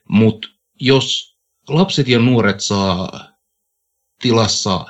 Mutta 0.09 0.49
jos 0.81 1.36
lapset 1.69 2.09
ja 2.09 2.19
nuoret 2.19 2.61
saa 2.61 3.29
tilassa 4.23 4.87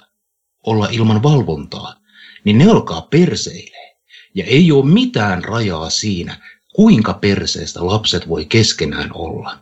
olla 0.67 0.89
ilman 0.89 1.23
valvontaa, 1.23 2.01
niin 2.45 2.59
ne 2.59 2.71
alkaa 2.71 3.03
perseilee. 3.03 3.97
Ja 4.35 4.45
ei 4.45 4.73
ole 4.73 4.93
mitään 4.93 5.45
rajaa 5.45 5.91
siinä, 5.91 6.41
kuinka 6.75 7.15
perseestä 7.15 7.87
lapset 7.87 8.29
voi 8.29 8.45
keskenään 8.45 9.11
olla. 9.15 9.59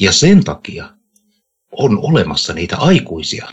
Ja 0.00 0.12
sen 0.12 0.44
takia 0.44 0.94
on 1.72 1.98
olemassa 1.98 2.52
niitä 2.52 2.76
aikuisia, 2.76 3.48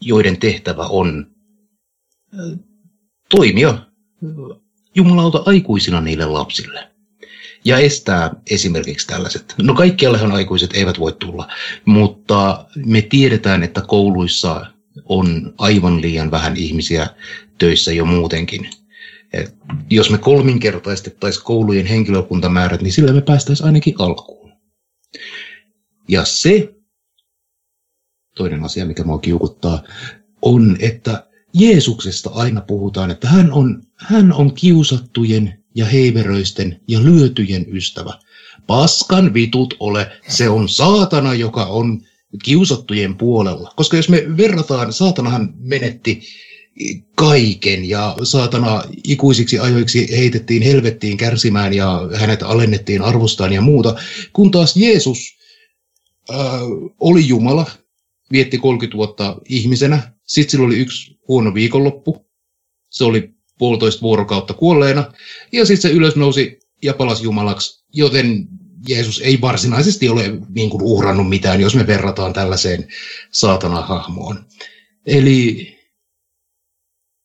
joiden 0.00 0.40
tehtävä 0.40 0.86
on 0.86 1.26
toimia 3.30 3.86
jumalauta 4.94 5.42
aikuisina 5.46 6.00
niille 6.00 6.26
lapsille 6.26 6.91
ja 7.64 7.78
estää 7.78 8.30
esimerkiksi 8.50 9.06
tällaiset. 9.06 9.54
No 9.62 9.74
kaikkiallehan 9.74 10.32
aikuiset 10.32 10.70
eivät 10.74 10.98
voi 10.98 11.12
tulla, 11.12 11.48
mutta 11.84 12.66
me 12.86 13.02
tiedetään, 13.02 13.62
että 13.62 13.80
kouluissa 13.80 14.66
on 15.04 15.54
aivan 15.58 16.02
liian 16.02 16.30
vähän 16.30 16.56
ihmisiä 16.56 17.06
töissä 17.58 17.92
jo 17.92 18.04
muutenkin. 18.04 18.70
Et 19.32 19.54
jos 19.90 20.10
me 20.10 20.18
kolminkertaistettaisiin 20.18 21.44
koulujen 21.44 21.86
henkilökuntamäärät, 21.86 22.82
niin 22.82 22.92
sillä 22.92 23.12
me 23.12 23.20
päästäisiin 23.20 23.66
ainakin 23.66 23.94
alkuun. 23.98 24.52
Ja 26.08 26.24
se, 26.24 26.74
toinen 28.36 28.64
asia, 28.64 28.86
mikä 28.86 29.04
mua 29.04 29.18
kiukuttaa, 29.18 29.82
on, 30.42 30.76
että 30.80 31.26
Jeesuksesta 31.54 32.30
aina 32.34 32.60
puhutaan, 32.60 33.10
että 33.10 33.28
hän 33.28 33.52
on, 33.52 33.82
hän 33.96 34.32
on 34.32 34.54
kiusattujen 34.54 35.61
ja 35.74 35.86
heiveröisten 35.86 36.80
ja 36.88 37.04
lyötyjen 37.04 37.66
ystävä. 37.76 38.18
Paskan 38.66 39.34
vitut 39.34 39.74
ole, 39.80 40.12
se 40.28 40.48
on 40.48 40.68
saatana, 40.68 41.34
joka 41.34 41.66
on 41.66 42.02
kiusattujen 42.44 43.16
puolella. 43.16 43.72
Koska 43.76 43.96
jos 43.96 44.08
me 44.08 44.24
verrataan, 44.36 44.92
saatanahan 44.92 45.54
menetti 45.58 46.22
kaiken 47.14 47.88
ja 47.88 48.16
saatana 48.22 48.82
ikuisiksi 49.04 49.58
ajoiksi 49.58 50.16
heitettiin 50.18 50.62
helvettiin 50.62 51.16
kärsimään 51.16 51.74
ja 51.74 52.08
hänet 52.14 52.42
alennettiin 52.42 53.02
arvostaan 53.02 53.52
ja 53.52 53.60
muuta, 53.60 53.94
kun 54.32 54.50
taas 54.50 54.76
Jeesus 54.76 55.36
äh, 56.30 56.36
oli 57.00 57.28
Jumala, 57.28 57.70
vietti 58.32 58.58
30 58.58 58.96
vuotta 58.96 59.36
ihmisenä, 59.48 60.12
sitten 60.26 60.50
sillä 60.50 60.66
oli 60.66 60.78
yksi 60.78 61.18
huono 61.28 61.54
viikonloppu, 61.54 62.26
se 62.90 63.04
oli 63.04 63.34
puolitoista 63.58 64.02
vuorokautta 64.02 64.54
kuolleena, 64.54 65.12
ja 65.52 65.66
sitten 65.66 65.90
se 65.90 65.96
ylös 65.96 66.16
nousi 66.16 66.60
ja 66.82 66.94
palasi 66.94 67.24
Jumalaksi, 67.24 67.84
joten 67.92 68.48
Jeesus 68.88 69.20
ei 69.20 69.40
varsinaisesti 69.40 70.08
ole 70.08 70.22
niin 70.48 70.70
kuin 70.70 70.82
uhrannut 70.82 71.28
mitään, 71.28 71.60
jos 71.60 71.74
me 71.74 71.86
verrataan 71.86 72.32
tällaiseen 72.32 72.88
saatana-hahmoon. 73.32 74.46
Eli 75.06 75.68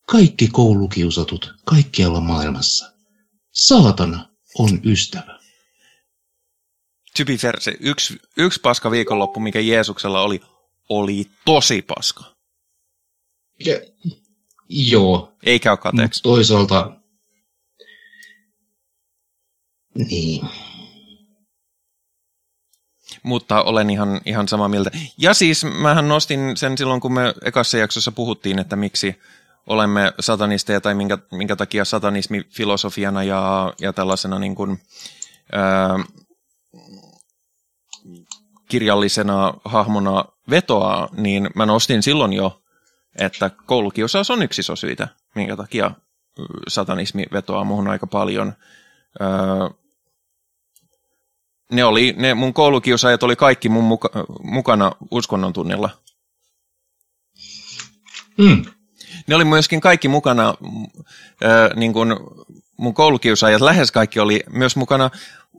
kaikki 0.06 0.48
koulukiusatut 0.48 1.54
kaikkialla 1.64 2.20
maailmassa. 2.20 2.92
Saatana 3.52 4.28
on 4.58 4.80
ystävä. 4.84 5.38
Fair, 7.40 7.60
se 7.60 7.76
yksi, 7.80 8.16
yksi 8.36 8.60
paska 8.60 8.90
viikonloppu, 8.90 9.40
mikä 9.40 9.60
Jeesuksella 9.60 10.20
oli, 10.20 10.40
oli 10.88 11.26
tosi 11.44 11.82
paska. 11.82 12.24
Ja, 13.64 13.74
joo. 14.68 15.32
Ei 15.42 15.58
käy 15.58 15.76
kateeksi. 15.76 16.22
toisaalta, 16.22 16.92
niin. 19.94 20.48
Mutta 23.22 23.62
olen 23.62 23.90
ihan, 23.90 24.20
ihan 24.24 24.48
samaa 24.48 24.68
mieltä. 24.68 24.90
Ja 25.18 25.34
siis 25.34 25.64
mähän 25.64 26.08
nostin 26.08 26.56
sen 26.56 26.78
silloin, 26.78 27.00
kun 27.00 27.12
me 27.12 27.34
ekassa 27.44 27.78
jaksossa 27.78 28.12
puhuttiin, 28.12 28.58
että 28.58 28.76
miksi 28.76 29.16
olemme 29.66 30.12
satanisteja 30.20 30.80
tai 30.80 30.94
minkä, 30.94 31.18
minkä 31.32 31.56
takia 31.56 31.84
satanismi 31.84 32.44
filosofiana 32.50 33.22
ja, 33.22 33.72
ja 33.80 33.92
tällaisena 33.92 34.38
niin 34.38 34.54
kuin, 34.54 34.78
ää, 35.52 35.98
kirjallisena 38.68 39.54
hahmona 39.64 40.24
vetoaa, 40.50 41.08
niin 41.16 41.50
mä 41.54 41.66
nostin 41.66 42.02
silloin 42.02 42.32
jo, 42.32 42.62
että 43.18 43.50
koulukiusaus 43.66 44.30
on 44.30 44.42
yksi 44.42 44.62
syitä, 44.74 45.08
minkä 45.34 45.56
takia 45.56 45.90
satanismi 46.68 47.24
vetoaa 47.32 47.64
muuhun 47.64 47.88
aika 47.88 48.06
paljon. 48.06 48.54
Ää, 49.20 49.28
ne, 51.72 51.84
oli, 51.84 52.14
ne 52.18 52.34
mun 52.34 52.54
koulukiusaajat 52.54 53.22
oli 53.22 53.36
kaikki 53.36 53.68
mun 53.68 53.84
muka, 53.84 54.10
mukana 54.42 54.92
uskonnon 55.10 55.52
tunnilla. 55.52 55.90
Mm. 58.38 58.64
Ne 59.26 59.34
oli 59.34 59.44
myöskin 59.44 59.80
kaikki 59.80 60.08
mukana, 60.08 60.54
äh, 61.44 61.76
niin 61.76 61.92
kuin 61.92 62.16
mun 62.76 62.94
koulukiusaajat, 62.94 63.60
lähes 63.60 63.92
kaikki 63.92 64.20
oli 64.20 64.40
myös 64.50 64.76
mukana 64.76 65.10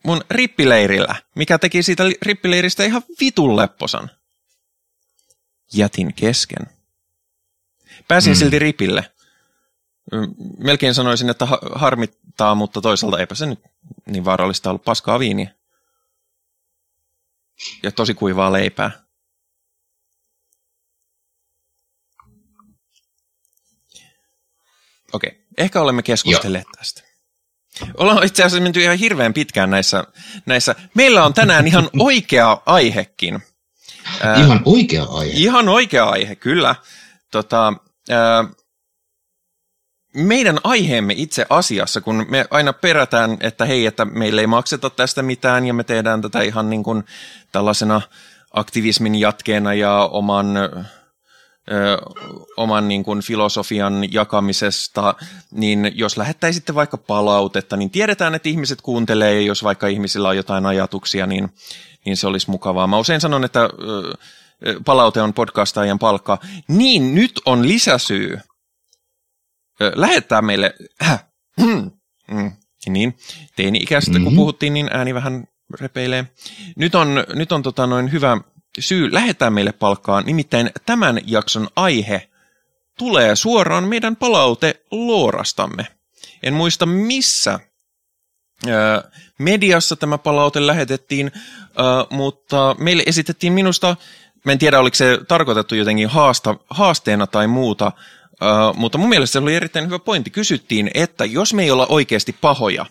mun 0.03 0.21
rippileirillä, 0.29 1.15
mikä 1.35 1.57
teki 1.57 1.83
siitä 1.83 2.03
rippileiristä 2.21 2.83
ihan 2.83 3.01
vitun 3.19 3.55
lepposan. 3.55 4.11
Jätin 5.73 6.13
kesken. 6.13 6.78
Pääsin 8.07 8.33
mm. 8.33 8.35
silti 8.35 8.59
ripille. 8.59 9.11
Melkein 10.57 10.93
sanoisin, 10.93 11.29
että 11.29 11.47
harmittaa, 11.75 12.55
mutta 12.55 12.81
toisaalta 12.81 13.19
eipä 13.19 13.35
se 13.35 13.45
nyt 13.45 13.59
niin 14.05 14.25
vaarallista 14.25 14.69
ollut 14.69 14.83
paskaa 14.83 15.19
viiniä. 15.19 15.51
Ja 17.83 17.91
tosi 17.91 18.13
kuivaa 18.13 18.53
leipää. 18.53 18.91
Okei, 25.13 25.29
okay. 25.29 25.39
ehkä 25.57 25.81
olemme 25.81 26.03
keskustelleet 26.03 26.65
Joo. 26.65 26.73
tästä. 26.77 27.09
Ollaan 27.97 28.23
itse 28.23 28.43
asiassa 28.43 28.63
menty 28.63 28.81
ihan 28.81 28.97
hirveän 28.97 29.33
pitkään 29.33 29.69
näissä, 29.69 30.03
näissä. 30.45 30.75
Meillä 30.93 31.25
on 31.25 31.33
tänään 31.33 31.67
ihan 31.67 31.89
oikea 31.99 32.61
aihekin. 32.65 33.39
Ihan 34.37 34.61
oikea 34.65 35.03
aihe? 35.03 35.33
Ihan 35.35 35.69
oikea 35.69 36.05
aihe, 36.05 36.35
kyllä. 36.35 36.75
Tota, 37.31 37.73
meidän 40.14 40.60
aiheemme 40.64 41.14
itse 41.18 41.45
asiassa, 41.49 42.01
kun 42.01 42.26
me 42.30 42.45
aina 42.51 42.74
perätään, 42.74 43.38
että 43.41 43.66
hei, 43.66 43.86
että 43.86 44.05
meille 44.05 44.41
ei 44.41 44.47
makseta 44.47 44.89
tästä 44.89 45.22
mitään 45.22 45.66
ja 45.66 45.74
me 45.74 45.84
tehdään 45.84 46.22
tätä 46.22 46.41
ihan 46.41 46.70
niin 46.70 46.84
kuin 46.84 47.03
tällaisena 47.51 48.01
aktivismin 48.51 49.16
jatkeena 49.16 49.74
ja 49.74 50.10
oman 50.12 50.47
oman 52.57 52.88
niin 52.88 53.03
kuin 53.03 53.22
filosofian 53.22 54.14
jakamisesta, 54.14 55.16
niin 55.51 55.91
jos 55.95 56.18
lähettäisitte 56.18 56.76
vaikka 56.76 56.97
palautetta, 56.97 57.78
niin 57.78 57.89
tiedetään, 57.89 58.36
että 58.36 58.49
ihmiset 58.49 58.82
kuuntelee, 58.82 59.34
ja 59.34 59.41
jos 59.41 59.64
vaikka 59.64 59.88
ihmisillä 59.88 60.30
on 60.30 60.38
jotain 60.38 60.66
ajatuksia, 60.66 61.28
niin, 61.28 61.49
niin 62.05 62.18
se 62.18 62.28
olisi 62.28 62.49
mukavaa. 62.49 62.88
Mä 62.88 62.97
usein 62.97 63.22
sanon, 63.22 63.43
että 63.43 63.70
palaute 64.86 65.22
on 65.22 65.34
podcastaajan 65.34 65.99
palkka. 65.99 66.38
Niin, 66.68 67.16
nyt 67.16 67.41
on 67.45 67.68
lisäsyy 67.68 68.39
lähettää 69.95 70.41
meille, 70.41 70.74
äh, 71.03 71.26
mm, 71.60 71.91
niin, 72.88 73.18
teini-ikäisestä 73.55 74.12
mm-hmm. 74.12 74.26
kun 74.26 74.36
puhuttiin, 74.36 74.74
niin 74.74 74.89
ääni 74.93 75.14
vähän 75.14 75.47
repeilee. 75.80 76.26
Nyt 76.76 76.95
on, 76.95 77.24
nyt 77.34 77.51
on 77.51 77.64
tota 77.64 77.88
noin 77.88 78.12
hyvä 78.12 78.38
syy 78.80 79.14
lähettää 79.14 79.49
meille 79.49 79.72
palkkaa, 79.72 80.22
nimittäin 80.22 80.72
tämän 80.86 81.20
jakson 81.26 81.68
aihe 81.76 82.30
tulee 82.97 83.36
suoraan 83.36 83.84
meidän 83.84 84.16
palaute 84.16 84.82
Loorastamme. 84.91 85.88
En 86.43 86.53
muista 86.53 86.86
missä 86.86 87.60
mediassa 89.39 89.95
tämä 89.95 90.18
palaute 90.18 90.68
lähetettiin, 90.68 91.32
mutta 92.10 92.76
meille 92.80 93.03
esitettiin 93.05 93.53
minusta, 93.53 93.95
mä 94.45 94.51
en 94.51 94.59
tiedä 94.59 94.79
oliko 94.79 94.95
se 94.95 95.19
tarkoitettu 95.27 95.75
jotenkin 95.75 96.09
haasta, 96.09 96.55
haasteena 96.69 97.27
tai 97.27 97.47
muuta, 97.47 97.91
mutta 98.75 98.97
mun 98.97 99.09
mielestä 99.09 99.31
se 99.33 99.39
oli 99.39 99.55
erittäin 99.55 99.85
hyvä 99.85 99.99
pointti. 99.99 100.29
Kysyttiin, 100.29 100.91
että 100.93 101.25
jos 101.25 101.53
me 101.53 101.63
ei 101.63 101.71
olla 101.71 101.87
oikeasti 101.89 102.35
pahoja, 102.41 102.85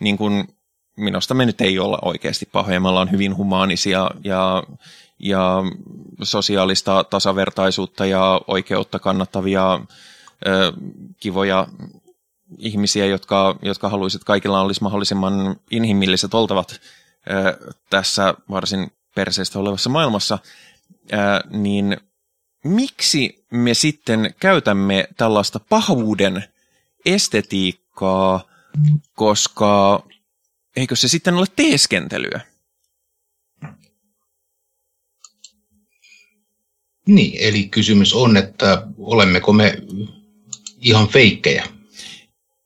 niin 0.00 0.18
kuin 0.18 0.48
minusta 0.96 1.34
me 1.34 1.46
nyt 1.46 1.60
ei 1.60 1.78
olla 1.78 1.98
oikeasti 2.02 2.48
pahoja, 2.52 2.80
me 2.80 2.88
ollaan 2.88 3.10
hyvin 3.10 3.36
humaanisia 3.36 4.10
ja 4.24 4.62
ja 5.22 5.62
sosiaalista 6.22 7.04
tasavertaisuutta 7.04 8.06
ja 8.06 8.40
oikeutta 8.46 8.98
kannattavia 8.98 9.80
ö, 10.46 10.72
kivoja 11.20 11.66
ihmisiä, 12.58 13.06
jotka, 13.06 13.56
jotka 13.62 13.88
haluaisivat 13.88 14.24
kaikilla 14.24 14.60
olisi 14.60 14.82
mahdollisimman 14.82 15.56
inhimilliset 15.70 16.34
oltavat 16.34 16.80
tässä 17.90 18.34
varsin 18.50 18.92
perseestä 19.14 19.58
olevassa 19.58 19.90
maailmassa, 19.90 20.38
niin 21.50 21.96
miksi 22.64 23.46
me 23.50 23.74
sitten 23.74 24.34
käytämme 24.40 25.08
tällaista 25.16 25.60
pahuuden 25.60 26.44
estetiikkaa, 27.04 28.48
koska 29.14 30.06
eikö 30.76 30.96
se 30.96 31.08
sitten 31.08 31.34
ole 31.34 31.46
teeskentelyä? 31.56 32.40
Niin, 37.06 37.32
eli 37.40 37.68
kysymys 37.68 38.14
on, 38.14 38.36
että 38.36 38.86
olemmeko 38.98 39.52
me 39.52 39.78
ihan 40.80 41.08
feikkejä? 41.08 41.79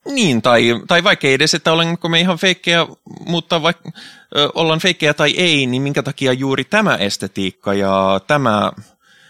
Niin, 0.05 0.41
tai, 0.41 0.81
tai 0.87 1.03
vaikka 1.03 1.27
edes, 1.27 1.53
että 1.53 1.71
olenko 1.71 2.09
me 2.09 2.19
ihan 2.19 2.37
feikkejä, 2.37 2.87
mutta 3.25 3.61
vaikka 3.61 3.91
ö, 4.37 4.49
ollaan 4.55 4.79
feikkejä 4.79 5.13
tai 5.13 5.33
ei, 5.37 5.67
niin 5.67 5.81
minkä 5.81 6.03
takia 6.03 6.33
juuri 6.33 6.63
tämä 6.63 6.95
estetiikka 6.95 7.73
ja 7.73 8.21
tämä... 8.27 8.71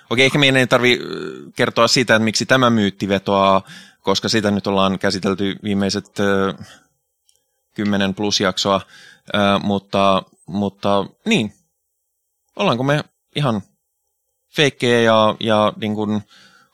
Okei, 0.10 0.26
ehkä 0.26 0.40
meidän 0.40 0.60
ei 0.60 0.68
tarvi 0.68 1.00
kertoa 1.56 1.88
siitä, 1.88 2.16
että 2.16 2.24
miksi 2.24 2.46
tämä 2.46 2.70
myytti 2.70 3.10
vetoaa, 3.10 3.62
koska 4.02 4.30
sitä 4.30 4.52
nyt 4.52 4.68
ollaan 4.68 5.00
käsitelty 5.00 5.56
viimeiset 5.64 6.20
ö, 6.20 6.54
kymmenen 7.76 8.16
plus 8.16 8.40
jaksoa, 8.40 8.82
ö, 9.36 9.38
mutta, 9.64 10.24
mutta 10.46 11.06
niin, 11.26 11.54
ollaanko 12.56 12.84
me 12.84 13.04
ihan 13.36 13.62
feikkejä 14.56 15.02
ja, 15.02 15.36
ja 15.40 15.74
niin 15.76 15.92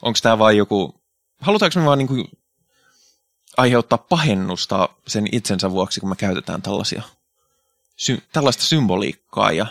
onko 0.01 0.19
tämä 0.21 0.39
vain 0.39 0.57
joku, 0.57 1.01
halutaanko 1.41 1.79
me 1.79 1.85
vaan 1.85 1.97
niin 1.97 2.07
kuin 2.07 2.25
aiheuttaa 3.61 3.97
pahennusta 3.97 4.89
sen 5.07 5.25
itsensä 5.31 5.71
vuoksi, 5.71 5.99
kun 5.99 6.09
me 6.09 6.15
käytetään 6.15 6.61
tällaisia, 6.61 7.01
sy- 7.95 8.21
tällaista 8.33 8.63
symboliikkaa 8.63 9.51
ja 9.51 9.67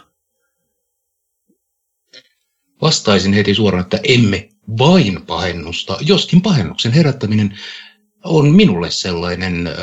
Vastaisin 2.83 3.33
heti 3.33 3.55
suoraan, 3.55 3.83
että 3.83 4.01
emme 4.05 4.49
vain 4.79 5.27
pahennusta, 5.27 5.99
joskin 6.01 6.43
pahennuksen 6.43 6.93
herättäminen 6.93 7.59
on 8.25 8.55
minulle 8.55 8.91
sellainen 8.91 9.67
äh, 9.67 9.75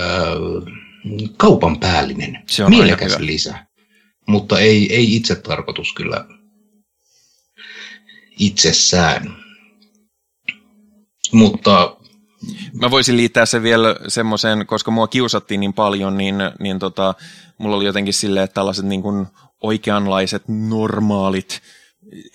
kaupan 1.37 1.79
päällinen, 1.79 2.43
Se 2.47 2.63
on 2.63 2.69
mielekäs 2.69 3.17
lisä. 3.19 3.65
Mutta 4.27 4.59
ei, 4.59 4.95
ei 4.95 5.15
itse 5.15 5.35
tarkoitus 5.35 5.93
kyllä 5.93 6.25
itsessään. 8.39 9.35
Mutta 11.31 11.96
Mä 12.73 12.91
voisin 12.91 13.17
liittää 13.17 13.45
se 13.45 13.63
vielä 13.63 13.95
semmoiseen, 14.07 14.67
koska 14.67 14.91
mua 14.91 15.07
kiusattiin 15.07 15.59
niin 15.59 15.73
paljon, 15.73 16.17
niin, 16.17 16.35
niin 16.59 16.79
tota, 16.79 17.13
mulla 17.57 17.75
oli 17.75 17.85
jotenkin 17.85 18.13
silleen, 18.13 18.43
että 18.43 18.53
tällaiset 18.53 18.85
niin 18.85 19.01
kuin 19.01 19.27
oikeanlaiset 19.63 20.43
normaalit, 20.47 21.61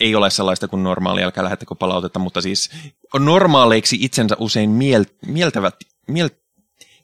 ei 0.00 0.14
ole 0.14 0.30
sellaista 0.30 0.68
kuin 0.68 0.82
normaali, 0.82 1.22
älkää 1.22 1.44
lähettäkö 1.44 1.74
palautetta, 1.74 2.18
mutta 2.18 2.40
siis 2.40 2.70
normaaleiksi 3.18 3.98
itsensä 4.00 4.36
usein 4.38 4.70
miel, 4.70 5.04
mieltävät, 5.26 5.74
miel, 6.08 6.30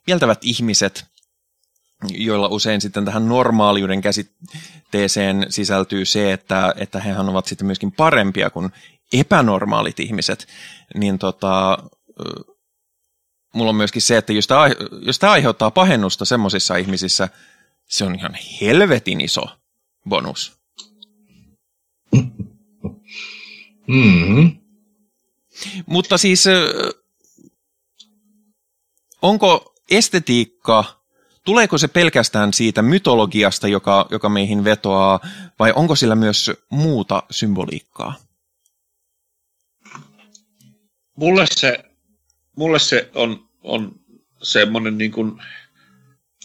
mieltävät 0.07 0.39
ihmiset, 0.43 1.05
joilla 2.11 2.49
usein 2.49 2.81
sitten 2.81 3.05
tähän 3.05 3.29
normaaliuden 3.29 4.01
käsitteeseen 4.01 5.47
sisältyy 5.49 6.05
se, 6.05 6.33
että, 6.33 6.75
että 6.77 7.01
hehän 7.01 7.29
ovat 7.29 7.47
sitten 7.47 7.67
myöskin 7.67 7.93
parempia 7.93 8.51
kuin 8.51 8.71
epänormaalit 9.13 10.01
ihmiset, 10.01 10.47
niin 10.95 11.19
tota, 11.19 11.79
mulla 13.55 13.71
on 13.71 13.77
myöskin 13.77 14.03
se, 14.03 14.17
että 14.17 14.33
jos 14.33 14.47
tämä, 14.47 14.65
jos 15.03 15.19
tämä 15.19 15.33
aiheuttaa 15.33 15.71
pahennusta 15.71 16.25
semmoisissa 16.25 16.77
ihmisissä, 16.77 17.29
se 17.89 18.05
on 18.05 18.15
ihan 18.15 18.37
helvetin 18.61 19.21
iso 19.21 19.43
bonus. 20.09 20.59
mm, 23.87 24.59
Mutta 25.87 26.19
siis, 26.19 26.45
onko 29.23 29.75
estetiikka, 29.91 30.85
tuleeko 31.45 31.79
se 31.79 31.89
pelkästään 31.89 32.53
siitä 32.53 32.83
mytologiasta, 32.83 33.69
joka, 33.69 34.07
joka 34.11 34.29
meihin 34.29 34.65
vetoaa, 34.65 35.21
vai 35.59 35.73
onko 35.77 35.97
sillä 35.97 36.15
myös 36.15 36.51
muuta 36.71 37.23
symboliikkaa? 37.31 38.15
Mulle 41.17 41.47
se, 41.47 41.88
mulle 42.59 42.79
se 42.79 43.11
on, 43.15 43.49
on 43.63 44.01
semmoinen 44.43 44.99
niin 44.99 45.13
kuin 45.13 45.43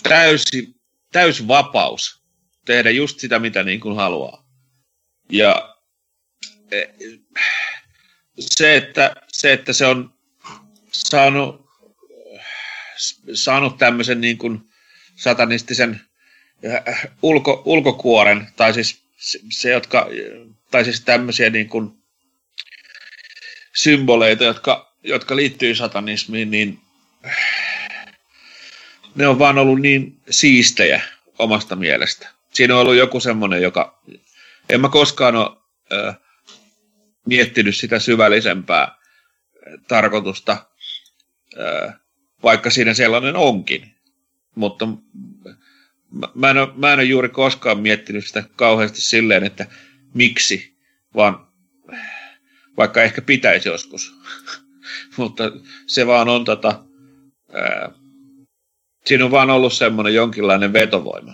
täysi, 0.04 0.76
täys 1.12 1.48
vapaus 1.48 2.24
tehdä 2.66 2.90
just 2.90 3.20
sitä, 3.20 3.40
mitä 3.40 3.64
niin 3.64 3.80
kuin 3.80 3.96
haluaa. 3.96 4.48
Ja 5.30 5.76
eh, 6.72 6.90
se, 8.40 8.76
että 8.76 9.16
se, 9.28 9.54
että 9.54 9.74
se 9.74 9.86
on 9.86 10.14
saanut, 10.92 11.66
saanut 13.34 13.78
tämmöisen 13.78 14.22
niin 14.22 14.38
kuin 14.38 14.62
satanistisen 15.16 16.02
äh, 16.66 17.12
ulko, 17.22 17.62
ulkokuoren, 17.66 18.48
tai 18.56 18.74
siis 18.74 19.04
se, 19.50 19.70
jotka, 19.70 20.10
tai 20.72 20.84
siis 20.84 21.02
tämmöisiä 21.02 21.50
niin 21.50 21.70
kuin 21.70 22.04
symboleita, 23.76 24.44
jotka, 24.44 24.93
jotka 25.04 25.36
liittyy 25.36 25.76
satanismiin, 25.76 26.52
niin 26.52 26.80
ne 29.16 29.28
on 29.28 29.40
vaan 29.40 29.58
ollut 29.58 29.82
niin 29.82 30.20
siistejä 30.30 31.02
omasta 31.40 31.76
mielestä. 31.76 32.30
Siinä 32.54 32.76
on 32.76 32.82
ollut 32.82 32.96
joku 32.96 33.20
semmoinen, 33.20 33.62
joka... 33.62 34.02
En 34.70 34.82
mä 34.82 34.90
koskaan 34.90 35.36
ole 35.36 35.58
ö, 35.92 36.14
miettinyt 37.26 37.76
sitä 37.76 38.00
syvällisempää 38.00 38.98
tarkoitusta, 39.88 40.66
ö, 41.58 41.92
vaikka 42.44 42.70
siinä 42.70 42.94
sellainen 42.94 43.36
onkin. 43.36 43.96
Mutta 44.56 44.86
mä, 46.12 46.28
mä, 46.36 46.50
en 46.50 46.58
ole, 46.58 46.70
mä 46.76 46.94
en 46.94 47.00
ole 47.00 47.04
juuri 47.04 47.30
koskaan 47.30 47.80
miettinyt 47.80 48.28
sitä 48.28 48.44
kauheasti 48.56 49.02
silleen, 49.02 49.44
että 49.44 49.68
miksi, 50.14 50.78
vaan 51.16 51.48
vaikka 52.78 53.04
ehkä 53.04 53.22
pitäisi 53.22 53.70
joskus. 53.70 54.14
Mutta 55.18 55.44
se 55.88 56.08
vaan 56.08 56.30
on 56.30 56.46
tota, 56.46 56.84
ää, 57.54 57.92
siinä 59.06 59.26
on 59.26 59.32
vaan 59.32 59.50
ollut 59.50 59.74
semmoinen 59.74 60.14
jonkinlainen 60.14 60.74
vetovoima. 60.74 61.34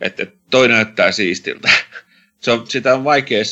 Että 0.00 0.22
et 0.22 0.34
toi 0.50 0.68
näyttää 0.68 1.12
siistiltä. 1.12 1.70
Se 2.40 2.50
on, 2.50 2.66
sitä 2.68 2.94
on 2.94 3.04
vaikea 3.04 3.42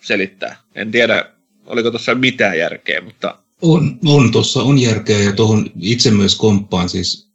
selittää. 0.00 0.56
En 0.74 0.90
tiedä, 0.90 1.24
oliko 1.66 1.90
tuossa 1.90 2.14
mitään 2.14 2.58
järkeä, 2.58 3.00
mutta... 3.00 3.38
on, 3.62 3.98
on 4.06 4.32
tuossa 4.32 4.62
on 4.62 4.78
järkeä 4.78 5.18
ja 5.18 5.32
tuohon 5.32 5.70
itse 5.80 6.10
myös 6.10 6.34
komppaan. 6.34 6.88
Siis, 6.88 7.32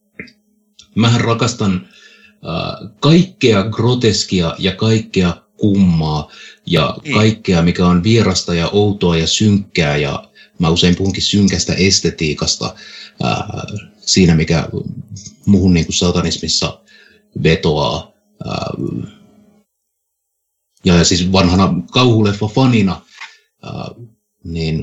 mähän 0.95 1.21
rakastan 1.21 1.87
äh, 2.31 2.91
kaikkea 2.99 3.63
groteskia 3.63 4.55
ja 4.59 4.75
kaikkea 4.75 5.33
kummaa 5.57 6.31
ja 6.65 6.97
Niin. 7.03 7.15
kaikkea, 7.15 7.61
mikä 7.61 7.85
on 7.85 8.03
vierasta 8.03 8.53
ja 8.53 8.69
outoa 8.69 9.17
ja 9.17 9.27
synkkää 9.27 9.97
ja 9.97 10.26
mä 10.59 10.69
usein 10.69 10.95
puhunkin 10.95 11.23
synkästä 11.23 11.73
estetiikasta 11.73 12.75
ää, 13.23 13.63
siinä, 13.99 14.35
mikä 14.35 14.69
muuhun 15.45 15.73
niin 15.73 15.85
kuin 15.85 15.95
satanismissa 15.95 16.81
vetoaa. 17.43 18.11
Ää, 18.45 18.73
ja 20.85 21.03
siis 21.03 21.31
vanhana 21.31 21.73
kauhuleffa 21.91 22.47
fanina, 22.47 23.01
ää, 23.63 23.89
niin 24.43 24.79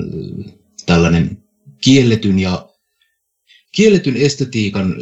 tällainen 0.85 1.43
kielletyn 1.81 2.39
ja 2.39 2.69
kielletyn 3.71 4.17
estetiikan 4.17 4.95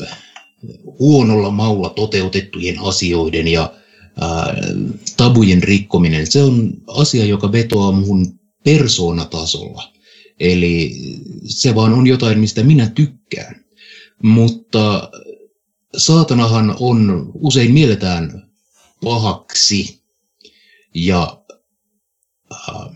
huonolla 0.99 1.51
maulla 1.51 1.89
toteutettujen 1.89 2.79
asioiden 2.79 3.47
ja 3.47 3.73
ää, 4.21 4.53
tabujen 5.17 5.63
rikkominen, 5.63 6.31
se 6.31 6.43
on 6.43 6.73
asia, 6.87 7.25
joka 7.25 7.51
vetoaa 7.51 7.91
muhun 7.91 8.39
persoonatasolla. 8.63 9.92
Eli 10.39 10.95
se 11.45 11.75
vaan 11.75 11.93
on 11.93 12.07
jotain, 12.07 12.39
mistä 12.39 12.63
minä 12.63 12.89
tykkään. 12.89 13.65
Mutta 14.23 15.09
saatanahan 15.97 16.75
on, 16.79 17.31
usein 17.33 17.73
mielletään 17.73 18.49
pahaksi. 19.03 20.03
Ja 20.93 21.43
äh, 22.51 22.95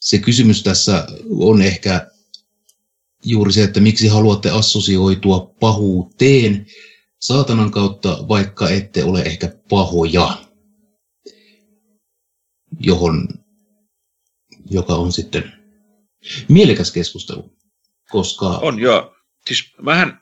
se 0.00 0.18
kysymys 0.18 0.62
tässä 0.62 1.06
on 1.30 1.62
ehkä 1.62 2.10
juuri 3.24 3.52
se, 3.52 3.64
että 3.64 3.80
miksi 3.80 4.08
haluatte 4.08 4.50
assosioitua 4.50 5.54
pahuuteen 5.60 6.66
saatanan 7.20 7.70
kautta, 7.70 8.28
vaikka 8.28 8.70
ette 8.70 9.04
ole 9.04 9.22
ehkä 9.22 9.54
pahoja, 9.68 10.44
johon, 12.80 13.28
joka 14.70 14.94
on 14.94 15.12
sitten 15.12 15.52
mielekäs 16.48 16.92
keskustelu, 16.92 17.56
koska 18.10 18.46
On 18.46 18.78
joo. 18.78 19.16
Siis 19.46 19.72
mähän, 19.82 20.20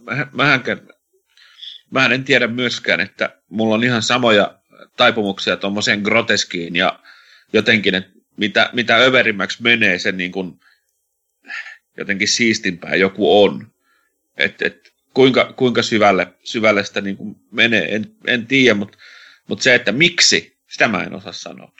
mähän, 0.00 0.30
mähän, 0.32 0.62
mähän 1.90 2.12
en 2.12 2.24
tiedä 2.24 2.46
myöskään, 2.46 3.00
että 3.00 3.40
mulla 3.48 3.74
on 3.74 3.84
ihan 3.84 4.02
samoja 4.02 4.58
taipumuksia 4.96 5.56
tuommoiseen 5.56 6.00
groteskiin 6.00 6.76
ja 6.76 7.00
jotenkin, 7.52 7.94
että 7.94 8.10
mitä, 8.36 8.70
mitä 8.72 8.96
överimmäksi 8.96 9.62
menee, 9.62 9.98
sen 9.98 10.16
niin 10.16 10.32
kuin 10.32 10.60
jotenkin 11.96 12.28
siistimpää 12.28 12.94
joku 12.94 13.42
on. 13.42 13.72
Et, 14.36 14.62
et, 14.62 14.92
kuinka, 15.14 15.52
kuinka 15.52 15.82
syvälle, 15.82 16.26
syvälle 16.44 16.84
sitä 16.84 17.00
niin 17.00 17.16
kuin 17.16 17.36
menee, 17.50 17.94
en, 17.94 18.16
en 18.26 18.46
tiedä, 18.46 18.74
mutta 18.74 18.98
mut 19.48 19.62
se, 19.62 19.74
että 19.74 19.92
miksi, 19.92 20.58
sitä 20.68 20.88
mä 20.88 21.02
en 21.02 21.14
osaa 21.14 21.32
sanoa. 21.32 21.72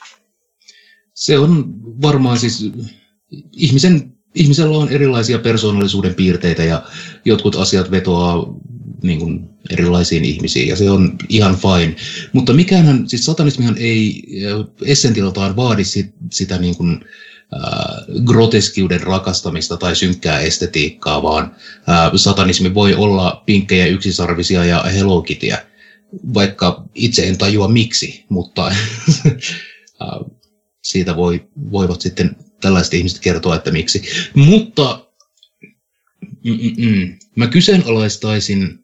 Se 1.16 1.38
on 1.38 1.64
varmaan 2.02 2.38
siis 2.38 2.70
ihmisen, 3.52 4.12
ihmisellä 4.34 4.78
on 4.78 4.88
erilaisia 4.88 5.38
persoonallisuuden 5.38 6.14
piirteitä 6.14 6.64
ja 6.64 6.82
jotkut 7.24 7.56
asiat 7.56 7.90
vetoaa 7.90 8.54
niin 9.02 9.18
kuin 9.18 9.48
erilaisiin 9.70 10.24
ihmisiin 10.24 10.68
ja 10.68 10.76
se 10.76 10.90
on 10.90 11.16
ihan 11.28 11.56
fine. 11.56 11.96
Mutta 12.32 12.52
mikäänhän, 12.52 13.08
siis 13.08 13.24
satanismihan 13.24 13.78
ei 13.78 14.22
äh, 14.46 14.66
essentialtaan 14.84 15.56
vaadi 15.56 15.84
sit, 15.84 16.14
sitä 16.32 16.58
niin 16.58 16.76
kuin, 16.76 17.04
äh, 17.54 18.22
groteskiuden 18.24 19.00
rakastamista 19.00 19.76
tai 19.76 19.96
synkkää 19.96 20.40
estetiikkaa, 20.40 21.22
vaan 21.22 21.44
äh, 21.88 22.12
satanismi 22.16 22.74
voi 22.74 22.94
olla 22.94 23.42
pinkkejä, 23.46 23.86
yksisarvisia 23.86 24.64
ja 24.64 24.82
Hello 24.82 25.22
Kittyä, 25.22 25.66
vaikka 26.34 26.84
itse 26.94 27.28
en 27.28 27.38
tajua 27.38 27.68
miksi, 27.68 28.24
mutta 28.28 28.66
äh, 28.66 28.78
siitä 30.90 31.16
voi, 31.16 31.48
voivat 31.70 32.00
sitten 32.00 32.36
tällaiset 32.60 32.94
ihmiset 32.94 33.18
kertoa, 33.18 33.56
että 33.56 33.70
miksi. 33.70 34.02
Mutta 34.34 35.06
Mm-mm. 36.44 37.18
Mä 37.36 37.46
kyseenalaistaisin 37.46 38.78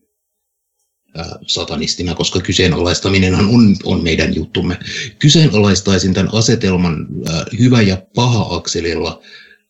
äh, 1.19 1.27
satanistina, 1.47 2.15
koska 2.15 2.41
kyseenalaistaminenhan 2.41 3.47
on, 3.47 3.77
on 3.85 4.03
meidän 4.03 4.35
juttumme. 4.35 4.79
Kyseenalaistaisin 5.19 6.15
tämän 6.15 6.35
asetelman 6.35 7.07
äh, 7.29 7.45
hyvä 7.59 7.83
ja 7.83 8.03
paha 8.15 8.55
akselilla, 8.55 9.23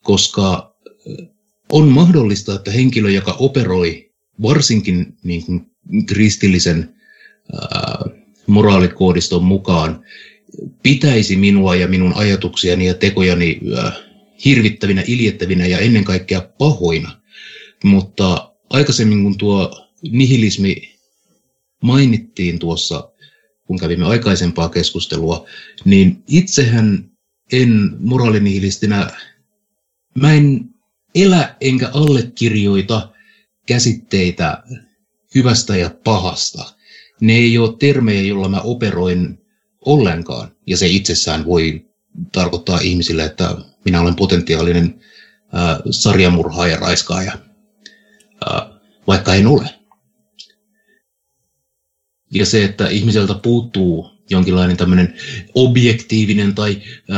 koska 0.02 0.74
on 1.72 1.88
mahdollista, 1.88 2.54
että 2.54 2.70
henkilö, 2.70 3.10
joka 3.10 3.36
operoi 3.38 4.10
varsinkin 4.42 5.16
niin 5.22 5.46
kuin 5.46 5.70
kristillisen 6.06 6.94
äh, 7.54 8.12
moraalikoodiston 8.46 9.44
mukaan, 9.44 10.04
pitäisi 10.82 11.36
minua 11.36 11.74
ja 11.74 11.86
minun 11.86 12.12
ajatuksiani 12.16 12.86
ja 12.86 12.94
tekojani 12.94 13.60
hirvittävinä, 14.44 15.04
iljettävinä 15.06 15.66
ja 15.66 15.78
ennen 15.78 16.04
kaikkea 16.04 16.40
pahoina. 16.58 17.20
Mutta 17.84 18.52
aikaisemmin 18.70 19.22
kun 19.22 19.38
tuo 19.38 19.88
nihilismi 20.10 20.98
mainittiin 21.82 22.58
tuossa, 22.58 23.10
kun 23.66 23.78
kävimme 23.78 24.06
aikaisempaa 24.06 24.68
keskustelua, 24.68 25.46
niin 25.84 26.22
itsehän 26.28 27.10
en 27.52 27.90
moraalinihilistinä, 27.98 29.10
mä 30.14 30.34
en 30.34 30.64
elä 31.14 31.56
enkä 31.60 31.90
allekirjoita 31.92 33.12
käsitteitä 33.66 34.62
hyvästä 35.34 35.76
ja 35.76 35.90
pahasta. 36.04 36.74
Ne 37.20 37.32
ei 37.32 37.58
ole 37.58 37.76
termejä, 37.78 38.22
joilla 38.22 38.48
mä 38.48 38.60
operoin 38.60 39.41
ollenkaan. 39.84 40.48
Ja 40.66 40.76
se 40.76 40.86
itsessään 40.86 41.44
voi 41.44 41.86
tarkoittaa 42.32 42.78
ihmisille, 42.80 43.24
että 43.24 43.56
minä 43.84 44.00
olen 44.00 44.16
potentiaalinen 44.16 45.00
äh, 45.54 45.78
sarjamurhaaja, 45.90 46.76
raiskaaja, 46.76 47.32
äh, 48.50 48.80
vaikka 49.06 49.34
en 49.34 49.46
ole. 49.46 49.68
Ja 52.34 52.46
se, 52.46 52.64
että 52.64 52.88
ihmiseltä 52.88 53.34
puuttuu 53.34 54.10
jonkinlainen 54.30 54.76
tämmöinen 54.76 55.14
objektiivinen 55.54 56.54
tai 56.54 56.82
äh, 57.10 57.16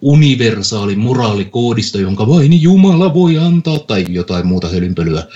universaali 0.00 0.96
moraalikoodisto, 0.96 1.98
jonka 1.98 2.28
vain 2.28 2.62
Jumala 2.62 3.14
voi 3.14 3.38
antaa, 3.38 3.78
tai 3.78 4.06
jotain 4.08 4.46
muuta 4.46 4.68
hölynpölyä, 4.68 5.26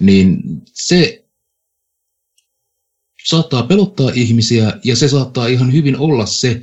niin 0.00 0.42
se 0.72 1.25
saattaa 3.26 3.62
pelottaa 3.62 4.10
ihmisiä 4.14 4.72
ja 4.84 4.96
se 4.96 5.08
saattaa 5.08 5.46
ihan 5.46 5.72
hyvin 5.72 5.98
olla 5.98 6.26
se, 6.26 6.62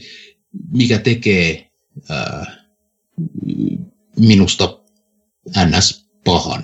mikä 0.71 0.99
tekee 0.99 1.71
ää, 2.09 2.55
minusta 4.19 4.79
ns. 5.65 6.09
pahan. 6.23 6.63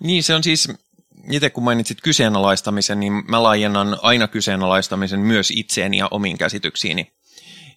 Niin, 0.00 0.22
se 0.22 0.34
on 0.34 0.44
siis, 0.44 0.68
itse 1.30 1.50
kun 1.50 1.64
mainitsit 1.64 2.00
kyseenalaistamisen, 2.02 3.00
niin 3.00 3.12
mä 3.12 3.42
laajennan 3.42 3.98
aina 4.02 4.28
kyseenalaistamisen 4.28 5.20
myös 5.20 5.50
itseeni 5.50 5.98
ja 5.98 6.08
omiin 6.10 6.38
käsityksiini. 6.38 7.12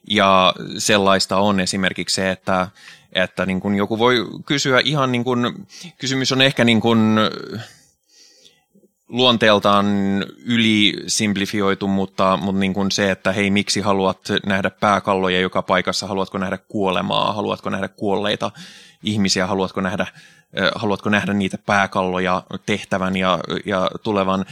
Ja 0.10 0.54
sellaista 0.78 1.38
on 1.38 1.60
esimerkiksi 1.60 2.16
se, 2.16 2.32
että, 2.32 2.68
että 3.14 3.46
niin 3.46 3.62
kun 3.62 3.76
joku 3.76 4.00
voi 4.00 4.16
kysyä 4.46 4.82
ihan 4.84 5.12
niin 5.12 5.24
kun, 5.24 5.68
kysymys 5.98 6.32
on 6.32 6.42
ehkä 6.42 6.64
niin 6.64 6.82
kun, 6.82 7.20
luonteeltaan 9.08 9.86
ylisimplifioitu, 10.46 11.88
mutta, 11.88 12.38
mutta 12.38 12.60
niin 12.60 12.74
kuin 12.74 12.92
se, 12.92 13.12
että 13.12 13.32
hei, 13.32 13.50
miksi 13.50 13.82
haluat 13.82 14.20
nähdä 14.46 14.70
pääkalloja 14.70 15.40
joka 15.40 15.62
paikassa, 15.62 16.08
haluatko 16.08 16.38
nähdä 16.38 16.58
kuolemaa, 16.58 17.34
haluatko 17.34 17.70
nähdä 17.70 17.88
kuolleita 17.88 18.52
ihmisiä, 19.04 19.48
haluatko 19.48 19.82
nähdä, 19.82 20.08
haluatko 20.76 21.10
nähdä 21.10 21.34
niitä 21.34 21.58
pääkalloja 21.58 22.44
tehtävän 22.66 23.16
ja, 23.16 23.40
ja 23.66 23.90
tulevan, 24.04 24.46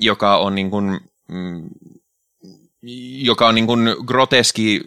joka 0.00 0.36
on 0.36 0.54
niin 0.54 0.70
kuin, 0.70 1.00
mm, 1.28 1.68
joka 3.22 3.48
on 3.48 3.54
niin 3.54 3.66
kuin 3.66 3.96
groteski 4.06 4.80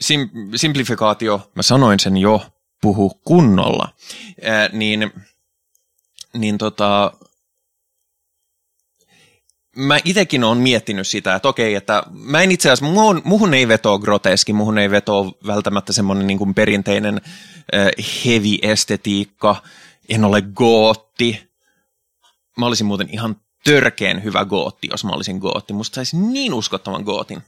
sim, 0.00 0.28
simplifikaatio, 0.56 1.50
mä 1.54 1.62
sanoin 1.62 2.00
sen 2.00 2.16
jo, 2.16 2.46
puhu 2.82 3.20
kunnolla, 3.24 3.88
ää, 4.42 4.68
niin, 4.72 5.10
niin 6.34 6.58
tota, 6.58 7.12
mä 9.78 9.98
itekin 10.04 10.44
on 10.44 10.58
miettinyt 10.58 11.06
sitä, 11.06 11.34
että 11.34 11.48
okei, 11.48 11.74
että 11.74 12.02
mä 12.10 12.42
en 12.42 12.50
itse 12.50 12.70
asiassa, 12.70 12.92
muhun, 12.92 13.22
muhun 13.24 13.54
ei 13.54 13.68
vetoa 13.68 13.98
groteski, 13.98 14.52
muhun 14.52 14.78
ei 14.78 14.90
vetoa 14.90 15.32
välttämättä 15.46 15.92
semmoinen 15.92 16.26
niin 16.26 16.38
kuin 16.38 16.54
perinteinen 16.54 17.20
äh, 17.74 17.88
heavy-estetiikka, 18.24 19.56
en 20.08 20.24
ole 20.24 20.42
gootti. 20.42 21.50
Mä 22.56 22.66
olisin 22.66 22.86
muuten 22.86 23.08
ihan 23.12 23.36
törkeen 23.64 24.24
hyvä 24.24 24.44
gootti, 24.44 24.88
jos 24.90 25.04
mä 25.04 25.10
olisin 25.10 25.38
gootti. 25.38 25.72
Musta 25.72 25.94
saisi 25.94 26.16
niin 26.16 26.54
uskottavan 26.54 27.02
gootin. 27.02 27.42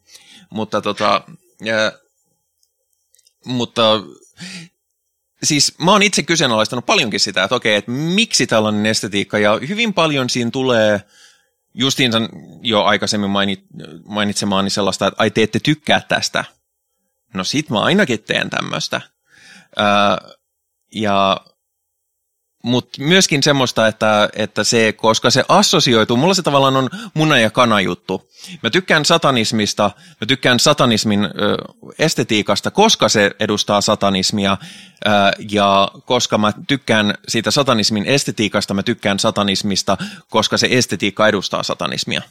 Mutta 0.51 0.81
tota, 0.81 1.22
äh, 1.68 1.93
mutta 3.45 3.83
siis 5.43 5.74
mä 5.78 5.93
oon 5.93 6.03
itse 6.03 6.22
kyseenalaistanut 6.22 6.87
paljonkin 6.87 7.20
sitä, 7.20 7.45
että 7.45 7.57
okei, 7.57 7.74
että 7.74 7.91
miksi 7.91 8.47
tällainen 8.47 8.87
estetiikka, 8.87 9.39
ja 9.39 9.59
hyvin 9.68 9.95
paljon 9.95 10.31
siinä 10.31 10.51
tulee– 10.51 11.01
justiinsa 11.75 12.18
jo 12.62 12.85
aikaisemmin 12.85 13.31
mainit, 13.31 13.64
mainitsemaani 14.05 14.71
sellaista, 14.71 15.07
että 15.07 15.23
ai 15.23 15.31
te 15.31 15.43
ette 15.43 15.61
tykkää 15.61 16.01
tästä. 16.01 16.45
No 17.35 17.45
sit 17.45 17.71
mä 17.71 17.81
ainakin 17.81 18.23
teen 18.23 18.51
tämmöistä. 18.51 19.01
ja 20.95 21.41
mutta 22.63 23.03
myöskin 23.03 23.43
semmoista, 23.43 23.87
että, 23.87 24.29
että 24.37 24.65
se, 24.65 24.93
koska 24.93 25.31
se 25.31 25.45
assosioituu, 25.49 26.17
mulla 26.17 26.35
se 26.35 26.43
tavallaan 26.43 26.77
on 26.77 26.91
muna 27.15 27.39
ja 27.39 27.51
kana 27.51 27.81
juttu. 27.81 28.31
Mä 28.63 28.71
tykkään 28.71 29.05
satanismista, 29.05 29.91
mä 30.21 30.27
tykkään 30.27 30.61
satanismin 30.61 31.25
ö, 31.25 31.31
estetiikasta, 31.99 32.71
koska 32.71 33.09
se 33.09 33.31
edustaa 33.41 33.81
satanismia, 33.81 34.57
ö, 35.07 35.11
ja 35.51 35.91
koska 36.05 36.39
mä 36.39 36.53
tykkään 36.67 37.15
siitä 37.29 37.51
satanismin 37.51 38.07
estetiikasta, 38.07 38.75
mä 38.75 38.83
tykkään 38.83 39.19
satanismista, 39.19 39.97
koska 40.31 40.59
se 40.59 40.69
estetiikka 40.71 41.29
edustaa 41.29 41.63
satanismia. 41.63 42.23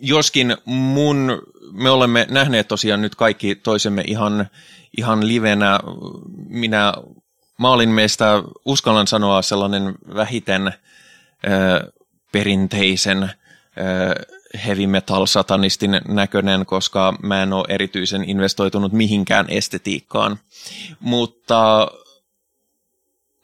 Joskin 0.00 0.56
mun, 0.64 1.42
me 1.72 1.90
olemme 1.90 2.26
nähneet 2.30 2.68
tosiaan 2.68 3.02
nyt 3.02 3.14
kaikki 3.14 3.54
toisemme 3.54 4.02
ihan, 4.06 4.48
ihan 4.98 5.28
livenä, 5.28 5.80
minä 6.48 6.94
mä 7.58 7.70
olin 7.70 7.88
meistä, 7.88 8.42
uskallan 8.64 9.06
sanoa, 9.06 9.42
sellainen 9.42 9.94
vähiten 10.14 10.66
ö, 10.66 11.92
perinteisen 12.32 13.22
ö, 13.22 13.30
heavy 14.66 14.86
metal 14.86 15.26
satanistin 15.26 16.00
näköinen, 16.08 16.66
koska 16.66 17.14
mä 17.22 17.42
en 17.42 17.52
ole 17.52 17.64
erityisen 17.68 18.30
investoitunut 18.30 18.92
mihinkään 18.92 19.46
estetiikkaan. 19.48 20.38
Mutta 21.00 21.88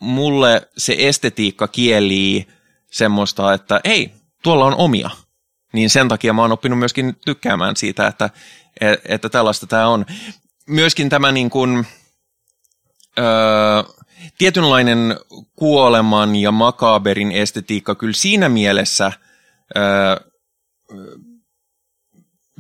mulle 0.01 0.69
se 0.77 0.97
estetiikka 0.99 1.69
kielii 1.69 2.49
semmoista, 2.91 3.53
että 3.53 3.81
ei, 3.85 4.11
tuolla 4.43 4.65
on 4.65 4.75
omia. 4.75 5.11
Niin 5.73 5.91
sen 5.91 6.09
takia 6.09 6.33
mä 6.33 6.43
oon 6.43 6.53
oppinut 6.53 6.79
myöskin 6.79 7.17
tykkäämään 7.25 7.77
siitä, 7.77 8.07
että, 8.07 8.31
että 9.09 9.29
tällaista 9.29 9.67
tämä 9.67 9.89
on. 9.89 10.07
Myöskin 10.67 11.09
tämä 11.09 11.33
niin 11.33 11.51
kuin, 11.51 11.87
öö, 13.19 14.04
tietynlainen 14.39 15.17
kuoleman 15.57 16.37
ja 16.37 16.53
makaberin 16.53 17.33
estetiikka 17.33 17.95
kyllä 17.95 18.13
siinä 18.13 18.49
mielessä 18.49 19.13
öö, 19.77 20.17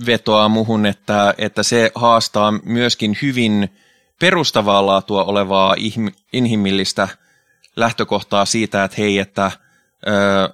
vetoaa 0.06 0.48
muhun, 0.48 0.86
että, 0.86 1.34
että 1.38 1.62
se 1.62 1.92
haastaa 1.94 2.52
myöskin 2.52 3.18
hyvin 3.22 3.68
perustavaa 4.20 4.86
laatua 4.86 5.24
olevaa 5.24 5.74
inhimillistä 6.32 7.08
lähtökohtaa 7.76 8.44
siitä, 8.44 8.84
että 8.84 8.96
hei, 8.98 9.18
että 9.18 9.52
öö, 10.08 10.48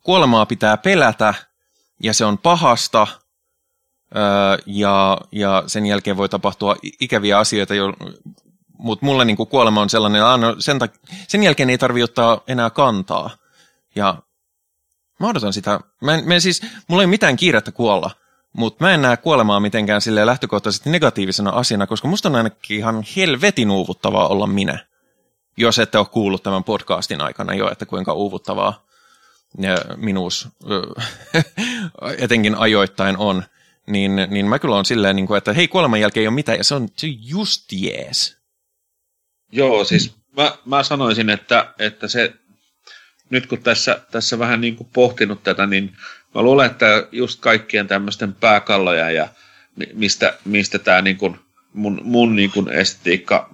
kuolemaa 0.00 0.46
pitää 0.46 0.76
pelätä 0.76 1.34
ja 2.02 2.14
se 2.14 2.24
on 2.24 2.38
pahasta 2.38 3.06
ja, 4.66 5.18
ja 5.32 5.62
sen 5.66 5.86
jälkeen 5.86 6.16
voi 6.16 6.28
tapahtua 6.28 6.76
ikäviä 7.00 7.38
asioita, 7.38 7.74
jo, 7.74 7.92
mutta 8.82 9.06
mulle 9.06 9.24
niin 9.24 9.36
kuolema 9.36 9.80
on 9.80 9.90
sellainen, 9.90 10.22
että 10.22 10.62
sen, 10.62 10.80
tak- 10.82 11.14
sen 11.28 11.42
jälkeen 11.42 11.70
ei 11.70 11.78
tarvitse 11.78 12.04
ottaa 12.04 12.40
enää 12.48 12.70
kantaa. 12.70 13.30
Ja 13.94 14.22
mä 15.20 15.28
odotan 15.28 15.52
sitä. 15.52 15.80
Mä 16.02 16.14
en, 16.14 16.24
mä 16.28 16.34
en 16.34 16.40
siis, 16.40 16.62
mulla 16.88 17.02
ei 17.02 17.04
ole 17.04 17.10
mitään 17.10 17.36
kiirettä 17.36 17.72
kuolla, 17.72 18.10
mutta 18.52 18.84
mä 18.84 18.94
en 18.94 19.02
näe 19.02 19.16
kuolemaa 19.16 19.60
mitenkään 19.60 20.00
sille 20.00 20.26
lähtökohtaisesti 20.26 20.90
negatiivisena 20.90 21.50
asiana, 21.50 21.86
koska 21.86 22.08
musta 22.08 22.28
on 22.28 22.36
ainakin 22.36 22.76
ihan 22.76 23.04
helvetin 23.16 23.70
uuvuttavaa 23.70 24.28
olla 24.28 24.46
minä. 24.46 24.86
Jos 25.56 25.78
ette 25.78 25.98
ole 25.98 26.06
kuullut 26.06 26.42
tämän 26.42 26.64
podcastin 26.64 27.20
aikana 27.20 27.54
jo, 27.54 27.70
että 27.70 27.86
kuinka 27.86 28.12
uuvuttavaa 28.12 28.84
minuus 29.96 30.48
etenkin 32.18 32.54
ajoittain 32.54 33.16
on, 33.16 33.42
niin, 33.86 34.16
niin 34.28 34.46
mä 34.46 34.58
kyllä 34.58 34.76
on 34.76 34.84
silleen, 34.84 35.16
niin 35.16 35.26
kuin, 35.26 35.38
että 35.38 35.52
hei, 35.52 35.68
kuoleman 35.68 36.00
jälkeen 36.00 36.22
ei 36.22 36.28
ole 36.28 36.34
mitään, 36.34 36.58
ja 36.58 36.64
se 36.64 36.74
on 36.74 36.88
just 37.20 37.72
jees. 37.72 38.39
Joo, 39.52 39.84
siis 39.84 40.14
mä, 40.36 40.52
mä 40.64 40.82
sanoisin, 40.82 41.30
että, 41.30 41.74
että 41.78 42.08
se, 42.08 42.32
nyt 43.30 43.46
kun 43.46 43.62
tässä, 43.62 44.00
tässä 44.10 44.38
vähän 44.38 44.60
niin 44.60 44.76
kuin 44.76 44.88
pohtinut 44.92 45.42
tätä, 45.42 45.66
niin 45.66 45.92
mä 46.34 46.42
luulen, 46.42 46.70
että 46.70 47.08
just 47.12 47.40
kaikkien 47.40 47.88
tämmöisten 47.88 48.32
pääkalloja 48.34 49.10
ja 49.10 49.28
mistä, 49.94 50.38
mistä 50.44 50.78
tämä 50.78 51.02
niin 51.02 51.18
mun, 51.72 52.00
mun 52.04 52.36
niin 52.36 52.50
kuin 52.50 52.68
estetiikka, 52.68 53.50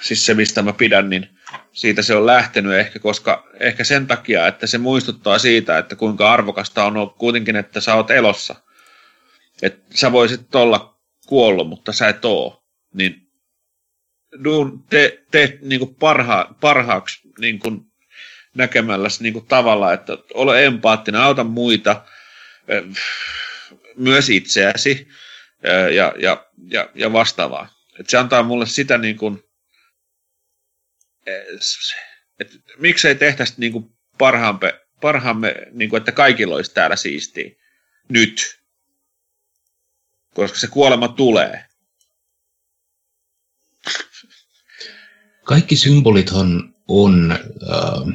siis 0.00 0.26
se 0.26 0.34
mistä 0.34 0.62
mä 0.62 0.72
pidän, 0.72 1.10
niin 1.10 1.28
siitä 1.72 2.02
se 2.02 2.16
on 2.16 2.26
lähtenyt 2.26 2.72
ehkä, 2.72 2.98
koska 2.98 3.48
ehkä 3.60 3.84
sen 3.84 4.06
takia, 4.06 4.46
että 4.46 4.66
se 4.66 4.78
muistuttaa 4.78 5.38
siitä, 5.38 5.78
että 5.78 5.96
kuinka 5.96 6.32
arvokasta 6.32 6.84
on 6.84 6.96
ollut 6.96 7.16
kuitenkin, 7.16 7.56
että 7.56 7.80
sä 7.80 7.94
oot 7.94 8.10
elossa. 8.10 8.54
Että 9.62 9.82
sä 9.94 10.12
voisit 10.12 10.54
olla 10.54 10.98
kuollut, 11.26 11.68
mutta 11.68 11.92
sä 11.92 12.08
et 12.08 12.24
oo. 12.24 12.62
Niin 12.94 13.27
te, 14.90 15.24
te 15.30 15.58
niin 15.62 15.78
kuin 15.78 15.94
parha, 15.94 16.54
parhaaksi 16.60 17.20
niin 17.38 17.58
kuin 17.58 17.80
näkemälläsi 18.54 19.22
niin 19.22 19.32
kuin 19.32 19.46
tavalla, 19.46 19.92
että 19.92 20.18
ole 20.34 20.64
empaattinen, 20.64 21.20
auta 21.20 21.44
muita, 21.44 22.04
myös 23.96 24.28
itseäsi 24.28 25.08
ja, 25.94 26.12
ja, 26.18 26.46
ja, 26.70 26.90
ja 26.94 27.12
vastaavaa. 27.12 27.68
Et 28.00 28.08
se 28.08 28.18
antaa 28.18 28.42
mulle 28.42 28.66
sitä 28.66 28.98
niin 28.98 29.16
kuin, 29.16 29.42
että 32.40 32.54
miksei 32.78 33.14
tehtäisi 33.14 33.54
niin 33.56 33.72
kuin 33.72 33.84
parhaamme, 34.18 34.80
parhaamme 35.00 35.54
niin 35.70 35.90
kuin, 35.90 35.98
että 35.98 36.12
kaikilla 36.12 36.54
olisi 36.54 36.74
täällä 36.74 36.96
siistiä 36.96 37.50
nyt, 38.08 38.58
koska 40.34 40.58
se 40.58 40.66
kuolema 40.66 41.08
tulee. 41.08 41.67
Kaikki 45.44 45.76
symbolithan 45.76 46.74
on 46.88 47.32
äh, 47.32 48.14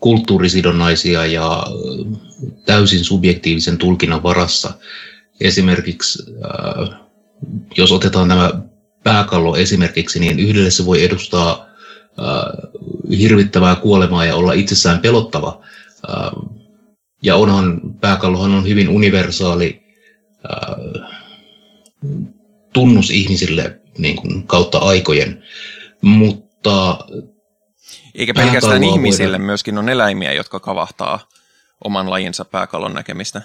kulttuurisidonnaisia 0.00 1.26
ja 1.26 1.52
äh, 1.52 2.20
täysin 2.66 3.04
subjektiivisen 3.04 3.78
tulkinnan 3.78 4.22
varassa. 4.22 4.72
Esimerkiksi, 5.40 6.22
äh, 6.44 7.00
jos 7.76 7.92
otetaan 7.92 8.28
tämä 8.28 8.50
pääkallo 9.02 9.56
esimerkiksi, 9.56 10.20
niin 10.20 10.38
yhdelle 10.40 10.70
se 10.70 10.86
voi 10.86 11.04
edustaa 11.04 11.66
äh, 12.18 12.70
hirvittävää 13.18 13.76
kuolemaa 13.76 14.24
ja 14.24 14.36
olla 14.36 14.52
itsessään 14.52 14.98
pelottava. 15.00 15.60
Äh, 16.10 16.32
ja 17.22 17.36
onhan, 17.36 17.80
pääkallohan 18.00 18.54
on 18.54 18.68
hyvin 18.68 18.88
universaali 18.88 19.82
äh, 20.44 21.10
tunnus 22.72 23.10
ihmisille 23.10 23.79
niin 24.02 24.16
kuin 24.16 24.46
kautta 24.46 24.78
aikojen, 24.78 25.44
mutta... 26.02 26.98
Eikä 28.14 28.34
pelkästään 28.34 28.84
ihmisille, 28.84 29.28
voidaan... 29.28 29.46
myöskin 29.46 29.78
on 29.78 29.88
eläimiä, 29.88 30.32
jotka 30.32 30.60
kavahtaa 30.60 31.28
oman 31.84 32.10
lajinsa 32.10 32.44
pääkallon 32.44 32.94
näkemistä. 32.94 33.42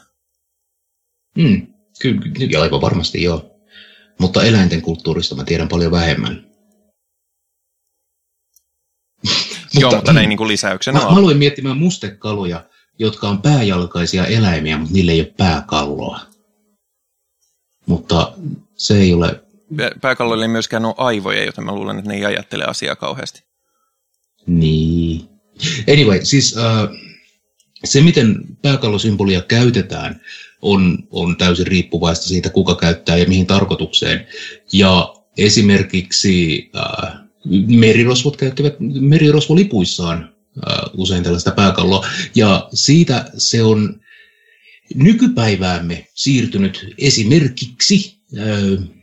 Mm, 1.38 1.68
kyllä, 2.02 2.22
kyllä 2.34 2.62
aivan 2.62 2.82
varmasti 2.82 3.24
joo. 3.24 3.52
Mutta 4.20 4.44
eläinten 4.44 4.82
kulttuurista 4.82 5.36
mä 5.36 5.44
tiedän 5.44 5.68
paljon 5.68 5.92
vähemmän. 5.92 6.46
Joo, 9.80 9.96
mutta 9.96 10.14
näin 10.14 10.30
niin 10.30 10.38
kuin 10.38 10.48
lisäyksenä 10.48 11.00
mä, 11.00 11.06
mä 11.06 11.12
aloin 11.12 11.38
miettimään 11.38 11.78
mustekaloja, 11.78 12.64
jotka 13.00 13.30
on 13.30 13.42
pääjalkaisia 13.42 14.26
eläimiä, 14.26 14.78
mutta 14.78 14.94
niillä 14.94 15.12
ei 15.12 15.20
ole 15.20 15.34
pääkalloa. 15.38 16.20
Mutta 17.86 18.34
se 18.76 18.98
ei 18.98 19.14
ole... 19.14 19.45
Pääkalloilla 20.02 20.46
ei 20.46 20.50
myöskään 20.50 20.86
ole 20.86 20.96
aivoja, 20.98 21.46
joten 21.46 21.66
mä 21.66 21.76
luulen, 21.76 21.98
että 21.98 22.10
ne 22.10 22.16
ei 22.16 22.26
ajattele 22.26 22.64
asiaa 22.64 22.96
kauheasti. 22.96 23.44
Niin. 24.48 25.22
Anyway, 25.92 26.20
siis 26.24 26.56
uh, 26.56 26.98
se, 27.84 28.02
miten 28.02 28.36
pääkallosymbolia 28.62 29.42
käytetään, 29.42 30.22
on, 30.62 30.98
on 31.12 31.38
täysin 31.38 31.68
riippuvaista 31.68 32.26
siitä, 32.26 32.50
kuka 32.50 32.76
käyttää 32.76 33.18
ja 33.18 33.28
mihin 33.28 33.48
tarkoitukseen. 33.48 34.28
Ja 34.74 35.14
esimerkiksi 35.38 36.70
uh, 36.76 37.10
merirosvot 37.68 38.38
käyttävät 38.38 38.76
merirosvolipuissaan 38.80 40.36
uh, 40.58 41.00
usein 41.02 41.24
tällaista 41.24 41.52
pääkalloa. 41.52 42.08
Ja 42.36 42.70
siitä 42.74 43.26
se 43.38 43.64
on 43.64 44.00
nykypäiväämme 44.96 46.08
siirtynyt 46.14 46.94
esimerkiksi 46.98 48.18
uh, 48.34 48.96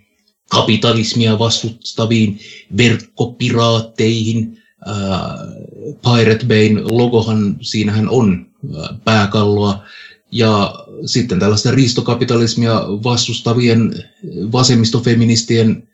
kapitalismia 0.52 1.38
vastustaviin 1.38 2.40
verkkopiraatteihin. 2.76 4.58
Uh, 4.86 5.92
Pirate 6.02 6.46
Bayn 6.46 6.96
logohan, 6.96 7.56
siinähän 7.60 8.08
on 8.08 8.46
uh, 8.68 8.88
pääkalloa. 9.04 9.84
Ja 10.32 10.74
sitten 11.06 11.38
tällaista 11.38 11.70
riistokapitalismia 11.70 12.74
vastustavien 12.80 14.04
vasemmistofeministien 14.52 15.88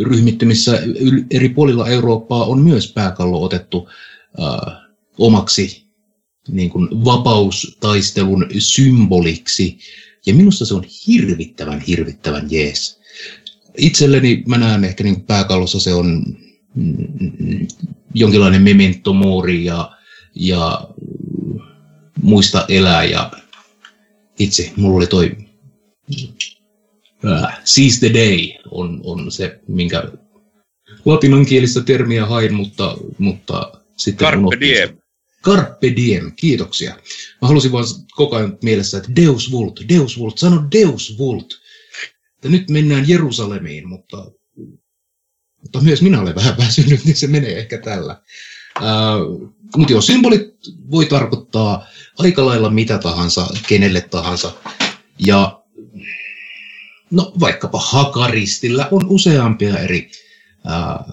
ryhmittymissä 0.00 0.82
eri 1.30 1.48
puolilla 1.48 1.88
Eurooppaa 1.88 2.44
on 2.44 2.58
myös 2.58 2.92
pääkallo 2.92 3.42
otettu 3.42 3.88
äh, 4.40 4.74
omaksi 5.18 5.84
niin 6.48 6.70
kuin 6.70 7.04
vapaustaistelun 7.04 8.46
symboliksi. 8.58 9.78
Ja 10.26 10.34
minusta 10.34 10.66
se 10.66 10.74
on 10.74 10.84
hirvittävän, 11.06 11.80
hirvittävän 11.80 12.46
jees. 12.50 13.01
Itselleni 13.78 14.42
mä 14.46 14.58
näen 14.58 14.84
ehkä 14.84 15.04
niin 15.04 15.20
pääkallossa 15.20 15.80
se 15.80 15.94
on 15.94 16.24
mm, 16.74 17.66
jonkinlainen 18.14 18.62
memento 18.62 19.12
mori 19.12 19.64
ja, 19.64 19.90
ja 20.34 20.88
muista 22.22 22.64
elää 22.68 23.04
ja 23.04 23.30
itse 24.38 24.72
mulla 24.76 24.96
oli 24.96 25.06
toi 25.06 25.36
äh, 27.26 27.60
seize 27.64 27.98
the 27.98 28.12
day 28.12 28.38
on, 28.70 29.00
on 29.04 29.32
se, 29.32 29.60
minkä 29.68 30.04
latinankielistä 31.04 31.80
termiä 31.80 32.26
hain, 32.26 32.54
mutta, 32.54 32.96
mutta 33.18 33.72
sitten 33.96 34.26
Carpe 34.26 34.60
diem. 34.60 34.96
Carpe 35.44 35.96
diem, 35.96 36.32
kiitoksia. 36.36 36.94
Mä 37.42 37.48
halusin 37.48 37.72
vaan 37.72 37.84
koko 38.10 38.36
ajan 38.36 38.58
mielessä, 38.62 38.98
että 38.98 39.16
Deus 39.16 39.52
vult, 39.52 39.80
Deus 39.88 40.18
vult, 40.18 40.38
sano 40.38 40.66
Deus 40.72 41.18
vult. 41.18 41.61
Että 42.42 42.48
nyt 42.48 42.70
mennään 42.70 43.08
Jerusalemiin, 43.08 43.88
mutta, 43.88 44.30
mutta 45.62 45.80
myös 45.80 46.02
minä 46.02 46.20
olen 46.20 46.34
vähän 46.34 46.58
väsynyt, 46.66 47.04
niin 47.04 47.16
se 47.16 47.26
menee 47.26 47.58
ehkä 47.58 47.78
tällä. 47.78 48.22
Uh, 48.80 49.54
mutta 49.76 49.92
joo, 49.92 50.00
symbolit 50.00 50.42
voi 50.90 51.06
tarkoittaa 51.06 51.86
aika 52.18 52.46
lailla 52.46 52.70
mitä 52.70 52.98
tahansa, 52.98 53.46
kenelle 53.68 54.00
tahansa. 54.00 54.52
Ja 55.18 55.62
no 57.10 57.32
vaikkapa 57.40 57.80
Hakaristillä 57.80 58.88
on 58.90 59.06
useampia 59.08 59.78
eri 59.78 60.10
ää, 60.64 61.04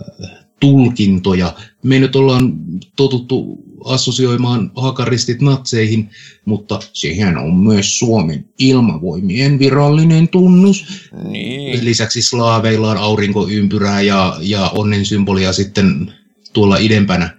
tulkintoja. 0.60 1.54
Me 1.84 2.00
nyt 2.00 2.16
ollaan 2.16 2.54
totuttu 2.96 3.64
assosioimaan 3.86 4.72
hakaristit 4.76 5.42
natseihin, 5.42 6.10
mutta 6.46 6.80
sehän 6.94 7.38
on 7.38 7.56
myös 7.56 8.00
Suomen 8.00 8.46
ilmavoimien 8.60 9.60
virallinen 9.60 10.28
tunnus. 10.28 10.86
Niin. 11.30 11.86
Lisäksi 11.86 12.22
slaaveilla 12.22 12.92
on 12.92 12.98
aurinkoympyrää 12.98 14.02
ja, 14.02 14.38
ja 14.42 14.70
onnen 14.70 15.06
symbolia 15.06 15.54
sitten 15.54 16.14
tuolla 16.54 16.78
idempänä. 16.78 17.38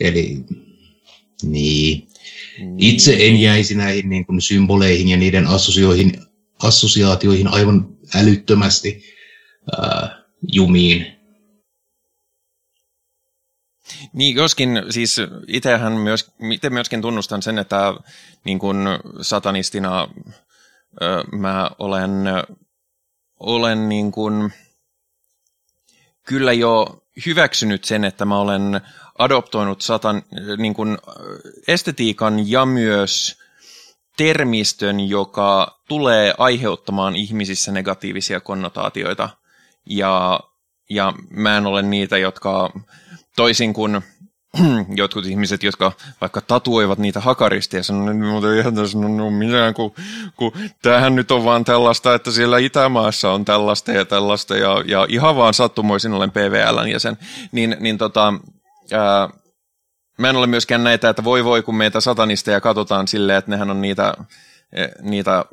Eli 0.00 0.44
niin. 1.42 2.06
Itse 2.78 3.16
en 3.20 3.40
jäisi 3.40 3.74
näihin 3.74 4.08
niin 4.08 4.26
kuin 4.26 4.40
symboleihin 4.40 5.08
ja 5.08 5.16
niiden 5.16 5.46
assosioihin, 5.46 6.12
assosiaatioihin 6.62 7.48
aivan 7.48 7.88
älyttömästi 8.14 9.02
ää, 9.78 10.24
jumiin. 10.52 11.19
Niin, 14.12 14.36
joskin 14.36 14.82
siis 14.90 15.16
itsehän 15.48 15.92
myös, 15.92 16.32
itse 16.52 16.70
myöskin 16.70 17.02
tunnustan 17.02 17.42
sen, 17.42 17.58
että 17.58 17.94
niin 18.44 18.58
kuin 18.58 18.76
satanistina 19.20 20.08
mä 21.32 21.70
olen, 21.78 22.10
olen 23.40 23.88
niin 23.88 24.12
kuin, 24.12 24.52
kyllä 26.26 26.52
jo 26.52 27.02
hyväksynyt 27.26 27.84
sen, 27.84 28.04
että 28.04 28.24
mä 28.24 28.38
olen 28.38 28.80
adoptoinut 29.18 29.82
satan, 29.82 30.22
niin 30.58 30.74
kuin 30.74 30.98
estetiikan 31.68 32.50
ja 32.50 32.66
myös 32.66 33.40
termistön, 34.16 35.00
joka 35.00 35.80
tulee 35.88 36.34
aiheuttamaan 36.38 37.16
ihmisissä 37.16 37.72
negatiivisia 37.72 38.40
konnotaatioita. 38.40 39.28
Ja, 39.86 40.40
ja 40.90 41.12
mä 41.30 41.56
en 41.56 41.66
ole 41.66 41.82
niitä, 41.82 42.18
jotka 42.18 42.72
toisin 43.36 43.72
kuin 43.72 44.02
jotkut 44.96 45.26
ihmiset, 45.26 45.62
jotka 45.62 45.92
vaikka 46.20 46.40
tatuoivat 46.40 46.98
niitä 46.98 47.20
hakaristi 47.20 47.76
ja 47.76 47.82
sanoo, 47.82 48.10
että 48.10 48.24
mutta 48.24 48.52
eihän 48.54 48.74
tässä 48.74 48.98
no 48.98 49.30
mitään, 49.30 49.74
kun, 49.74 49.94
kun 50.36 50.52
tämähän 50.82 51.14
nyt 51.14 51.30
on 51.30 51.44
vaan 51.44 51.64
tällaista, 51.64 52.14
että 52.14 52.30
siellä 52.30 52.58
Itämaassa 52.58 53.32
on 53.32 53.44
tällaista 53.44 53.92
ja 53.92 54.04
tällaista 54.04 54.56
ja, 54.56 54.84
ja 54.86 55.06
ihan 55.08 55.36
vaan 55.36 55.54
sattumoisin 55.54 56.12
olen 56.12 56.30
PVLn 56.30 56.90
jäsen, 56.90 57.18
niin, 57.52 57.76
niin 57.80 57.98
tota, 57.98 58.34
ää, 58.92 59.28
mä 60.18 60.30
en 60.30 60.36
ole 60.36 60.46
myöskään 60.46 60.84
näitä, 60.84 61.08
että 61.08 61.24
voi 61.24 61.44
voi, 61.44 61.62
kun 61.62 61.76
meitä 61.76 62.00
satanisteja 62.00 62.60
katsotaan 62.60 63.08
silleen, 63.08 63.38
että 63.38 63.50
nehän 63.50 63.70
on 63.70 63.80
niitä, 63.80 64.14
e, 64.72 64.86
niitä 65.02 65.44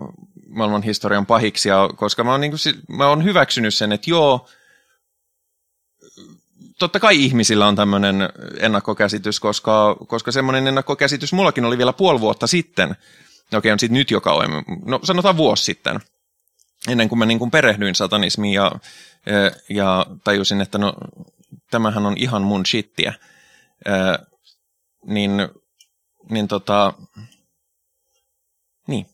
maailman 0.47 0.83
historian 0.83 1.25
pahiksia, 1.25 1.89
koska 1.95 2.23
mä 2.23 2.31
oon, 2.31 2.41
niin 2.41 2.51
kuin, 2.51 2.83
mä 2.89 3.07
oon 3.07 3.23
hyväksynyt 3.23 3.73
sen, 3.73 3.91
että 3.91 4.09
joo, 4.09 4.47
totta 6.79 6.99
kai 6.99 7.23
ihmisillä 7.23 7.67
on 7.67 7.75
tämmöinen 7.75 8.15
ennakkokäsitys, 8.59 9.39
koska, 9.39 9.95
koska 10.07 10.31
semmoinen 10.31 10.67
ennakkokäsitys 10.67 11.33
mullakin 11.33 11.65
oli 11.65 11.77
vielä 11.77 11.93
puoli 11.93 12.19
vuotta 12.19 12.47
sitten. 12.47 12.95
Okei, 13.53 13.71
on 13.71 13.79
sitten 13.79 13.97
nyt 13.97 14.11
jo 14.11 14.21
kauemmin, 14.21 14.63
no 14.85 14.99
sanotaan 15.03 15.37
vuosi 15.37 15.63
sitten, 15.63 15.99
ennen 16.87 17.09
kuin 17.09 17.19
mä 17.19 17.25
niin 17.25 17.39
kuin 17.39 17.51
perehdyin 17.51 17.95
satanismiin 17.95 18.53
ja, 18.53 18.71
ja 19.69 20.05
tajusin, 20.23 20.61
että 20.61 20.77
no 20.77 20.93
tämähän 21.71 22.05
on 22.05 22.17
ihan 22.17 22.41
mun 22.41 22.65
shittiä. 22.65 23.13
Niin, 25.05 25.31
niin 26.29 26.47
tota, 26.47 26.93
niin. 28.87 29.05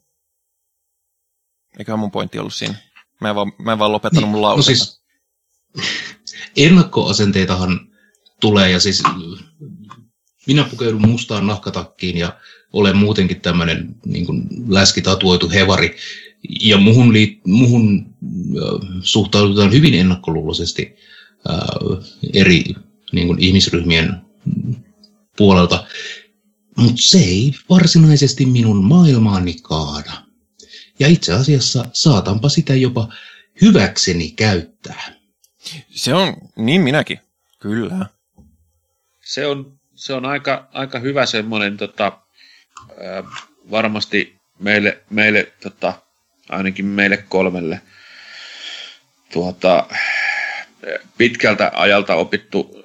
Eiköhän 1.79 1.99
mun 1.99 2.11
pointti 2.11 2.39
ollut 2.39 2.53
siinä. 2.53 2.75
Mä 3.21 3.29
en 3.29 3.35
vaan, 3.35 3.53
mä 3.57 3.71
en 3.71 3.79
vaan 3.79 3.91
lopettanut 3.91 4.23
niin, 4.23 4.31
mun 4.31 4.41
lausetta. 4.41 4.85
No 4.85 5.83
siis, 5.83 6.12
ennakkoasenteitahan 6.57 7.87
tulee 8.41 8.71
ja 8.71 8.79
siis 8.79 9.03
minä 10.47 10.63
pukeudun 10.63 11.07
mustaan 11.07 11.47
nahkatakkiin 11.47 12.17
ja 12.17 12.39
olen 12.73 12.97
muutenkin 12.97 13.41
tämmöinen 13.41 13.95
niin 14.05 14.25
läskitatuoitu 14.67 15.49
hevari. 15.49 15.95
Ja 16.61 16.77
muhun, 16.77 17.13
liit, 17.13 17.39
muhun 17.47 18.15
äh, 18.25 19.01
suhtaudutaan 19.01 19.71
hyvin 19.71 19.93
ennakkoluuloisesti 19.93 20.95
äh, 21.49 22.07
eri 22.33 22.63
niin 23.11 23.27
kuin 23.27 23.39
ihmisryhmien 23.39 24.21
puolelta. 25.37 25.85
Mutta 26.77 27.01
se 27.01 27.17
ei 27.17 27.53
varsinaisesti 27.69 28.45
minun 28.45 28.83
maailmaani 28.83 29.55
kaada. 29.61 30.11
Ja 30.99 31.07
itse 31.07 31.33
asiassa 31.33 31.85
saatanpa 31.93 32.49
sitä 32.49 32.75
jopa 32.75 33.13
hyväkseni 33.61 34.31
käyttää. 34.31 35.22
Se 35.89 36.13
on, 36.13 36.35
niin 36.55 36.81
minäkin, 36.81 37.19
kyllä. 37.59 38.05
Se 39.21 39.47
on, 39.47 39.79
se 39.95 40.13
on 40.13 40.25
aika, 40.25 40.67
aika 40.71 40.99
hyvä 40.99 41.25
semmoinen 41.25 41.77
tota, 41.77 42.19
varmasti 43.71 44.35
meille, 44.59 45.01
meille 45.09 45.51
tota, 45.61 45.93
ainakin 46.49 46.85
meille 46.85 47.17
kolmelle 47.17 47.81
tuota, 49.33 49.87
pitkältä 51.17 51.71
ajalta 51.73 52.15
opittu 52.15 52.83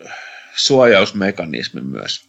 suojausmekanismi 0.56 1.80
myös. 1.80 2.28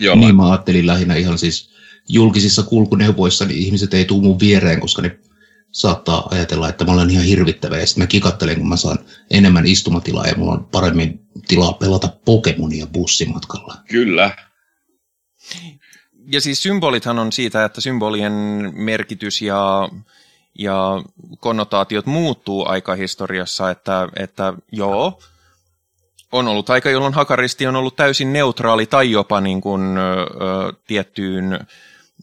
Jollain. 0.00 0.20
Niin 0.20 0.36
mä 0.36 0.50
ajattelin 0.50 0.86
lähinnä 0.86 1.14
ihan 1.14 1.38
siis 1.38 1.70
julkisissa 2.08 2.62
kulkuneuvoissa, 2.62 3.44
niin 3.44 3.58
ihmiset 3.58 3.94
ei 3.94 4.04
tuu 4.04 4.20
mun 4.20 4.40
viereen, 4.40 4.80
koska 4.80 5.02
ne 5.02 5.18
saattaa 5.76 6.28
ajatella, 6.30 6.68
että 6.68 6.84
mä 6.84 6.92
olen 6.92 7.10
ihan 7.10 7.24
hirvittävä 7.24 7.78
ja 7.78 7.86
sitten 7.86 8.02
mä 8.02 8.06
kikattelen, 8.06 8.56
kun 8.56 8.68
mä 8.68 8.76
saan 8.76 8.98
enemmän 9.30 9.66
istumatilaa 9.66 10.26
ja 10.26 10.34
mulla 10.36 10.52
on 10.52 10.64
paremmin 10.64 11.20
tilaa 11.48 11.72
pelata 11.72 12.08
Pokemonia 12.24 12.86
bussimatkalla. 12.86 13.74
Kyllä. 13.88 14.36
Ja 16.32 16.40
siis 16.40 16.62
symbolithan 16.62 17.18
on 17.18 17.32
siitä, 17.32 17.64
että 17.64 17.80
symbolien 17.80 18.32
merkitys 18.74 19.42
ja, 19.42 19.88
ja 20.58 21.02
konnotaatiot 21.40 22.06
muuttuu 22.06 22.68
aikahistoriassa, 22.68 23.70
että, 23.70 24.08
että 24.16 24.54
joo, 24.72 25.20
on 26.32 26.48
ollut 26.48 26.70
aika, 26.70 26.90
jolloin 26.90 27.14
hakaristi 27.14 27.66
on 27.66 27.76
ollut 27.76 27.96
täysin 27.96 28.32
neutraali 28.32 28.86
tai 28.86 29.10
jopa 29.10 29.40
niin 29.40 29.60
kuin, 29.60 29.98
ö, 29.98 30.72
tiettyyn 30.86 31.66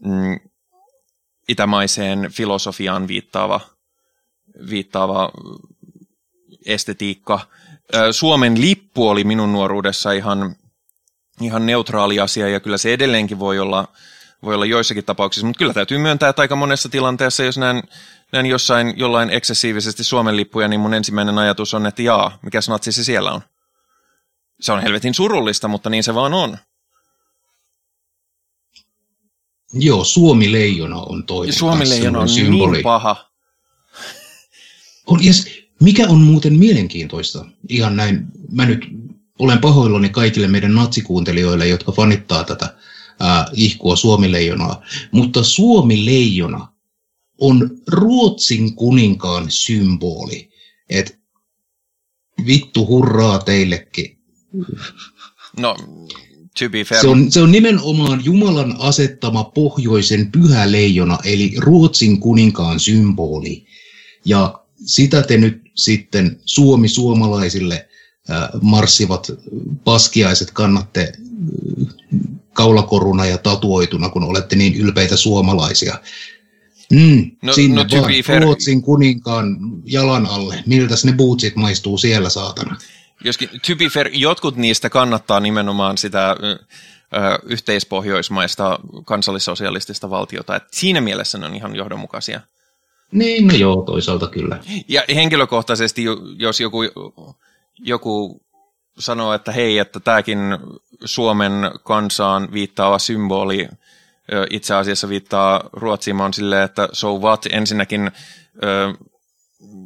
mm, 0.04 0.40
itämaiseen 1.48 2.30
filosofiaan 2.32 3.08
viittaava, 3.08 3.60
viittaava 4.70 5.30
estetiikka. 6.66 7.40
Suomen 8.10 8.60
lippu 8.60 9.08
oli 9.08 9.24
minun 9.24 9.52
nuoruudessa 9.52 10.12
ihan, 10.12 10.56
ihan 11.40 11.66
neutraali 11.66 12.20
asia 12.20 12.48
ja 12.48 12.60
kyllä 12.60 12.78
se 12.78 12.92
edelleenkin 12.92 13.38
voi 13.38 13.58
olla, 13.58 13.88
voi 14.42 14.54
olla 14.54 14.66
joissakin 14.66 15.04
tapauksissa, 15.04 15.46
mutta 15.46 15.58
kyllä 15.58 15.74
täytyy 15.74 15.98
myöntää, 15.98 16.28
että 16.28 16.42
aika 16.42 16.56
monessa 16.56 16.88
tilanteessa, 16.88 17.42
jos 17.42 17.58
näen, 17.58 17.82
näen 18.32 18.46
jossain 18.46 18.94
jollain 18.96 19.30
eksessiivisesti 19.30 20.04
Suomen 20.04 20.36
lippuja, 20.36 20.68
niin 20.68 20.80
mun 20.80 20.94
ensimmäinen 20.94 21.38
ajatus 21.38 21.74
on, 21.74 21.86
että 21.86 22.02
jaa, 22.02 22.38
mikä 22.42 22.60
natsi 22.68 22.92
se 22.92 23.04
siellä 23.04 23.32
on. 23.32 23.40
Se 24.60 24.72
on 24.72 24.82
helvetin 24.82 25.14
surullista, 25.14 25.68
mutta 25.68 25.90
niin 25.90 26.04
se 26.04 26.14
vaan 26.14 26.34
on. 26.34 26.58
Joo, 29.74 30.04
Suomi-leijona 30.04 31.00
on 31.00 31.24
toinen. 31.24 31.54
Suomi-leijona 31.54 32.18
on 32.18 32.26
niin 32.26 32.34
symboli. 32.34 32.72
niin 32.72 32.82
paha. 32.82 33.30
On, 35.06 35.24
yes, 35.26 35.46
mikä 35.80 36.08
on 36.08 36.20
muuten 36.20 36.58
mielenkiintoista, 36.58 37.44
ihan 37.68 37.96
näin, 37.96 38.26
mä 38.50 38.66
nyt 38.66 38.86
olen 39.38 39.58
pahoillani 39.58 40.08
kaikille 40.08 40.48
meidän 40.48 40.74
natsikuuntelijoille, 40.74 41.68
jotka 41.68 41.92
fanittaa 41.92 42.44
tätä 42.44 42.74
ää, 43.20 43.46
ihkua 43.52 43.96
Suomi-leijonaa, 43.96 44.82
mutta 45.12 45.42
Suomi-leijona 45.42 46.68
on 47.40 47.70
Ruotsin 47.86 48.74
kuninkaan 48.74 49.46
symboli. 49.48 50.50
Et 50.88 51.18
vittu 52.46 52.86
hurraa 52.86 53.38
teillekin. 53.38 54.18
No. 55.58 55.76
Se 57.00 57.08
on, 57.08 57.32
se 57.32 57.40
on 57.40 57.52
nimenomaan 57.52 58.24
Jumalan 58.24 58.76
asettama 58.78 59.44
pohjoisen 59.44 60.32
pyhä 60.32 60.72
leijona, 60.72 61.18
eli 61.24 61.54
Ruotsin 61.58 62.20
kuninkaan 62.20 62.80
symboli. 62.80 63.66
Ja 64.24 64.60
sitä 64.84 65.22
te 65.22 65.36
nyt 65.36 65.62
sitten 65.74 66.40
Suomi 66.44 66.88
suomalaisille 66.88 67.88
äh, 68.30 68.48
marssivat 68.62 69.32
paskiaiset 69.84 70.50
kannatte 70.50 71.12
äh, 71.12 71.88
kaulakoruna 72.52 73.26
ja 73.26 73.38
tatuoituna, 73.38 74.08
kun 74.08 74.24
olette 74.24 74.56
niin 74.56 74.74
ylpeitä 74.74 75.16
suomalaisia. 75.16 75.98
Mm, 76.92 77.30
no, 77.42 77.52
sinne 77.52 77.82
no, 77.82 78.00
vaan, 78.00 78.12
fair... 78.24 78.42
Ruotsin 78.42 78.82
kuninkaan 78.82 79.56
jalan 79.84 80.26
alle. 80.26 80.62
Miltäs 80.66 81.04
ne 81.04 81.12
bootsit 81.12 81.56
maistuu 81.56 81.98
siellä, 81.98 82.30
saatana? 82.30 82.76
Joskin, 83.24 83.48
to 83.48 83.76
be 83.78 83.88
fair, 83.88 84.10
jotkut 84.12 84.56
niistä 84.56 84.90
kannattaa 84.90 85.40
nimenomaan 85.40 85.98
sitä 85.98 86.36
yhteispohjoismaista 87.42 88.78
kansallissosialistista 89.04 90.10
valtiota. 90.10 90.56
Et 90.56 90.64
siinä 90.70 91.00
mielessä 91.00 91.38
ne 91.38 91.46
on 91.46 91.54
ihan 91.54 91.76
johdonmukaisia. 91.76 92.40
Niin, 93.12 93.46
no 93.46 93.54
joo, 93.54 93.82
toisaalta 93.82 94.26
kyllä. 94.26 94.58
Ja 94.88 95.02
henkilökohtaisesti, 95.14 96.04
jos 96.38 96.60
joku, 96.60 96.78
joku 97.78 98.40
sanoo, 98.98 99.32
että 99.32 99.52
hei, 99.52 99.78
että 99.78 100.00
tämäkin 100.00 100.38
Suomen 101.04 101.52
kansaan 101.84 102.52
viittaava 102.52 102.98
symboli 102.98 103.68
itse 104.50 104.74
asiassa 104.74 105.08
viittaa 105.08 105.70
Ruotsiin, 105.72 106.16
mä 106.16 106.32
silleen, 106.32 106.62
että 106.62 106.88
so 106.92 107.18
what, 107.18 107.46
ensinnäkin 107.50 108.10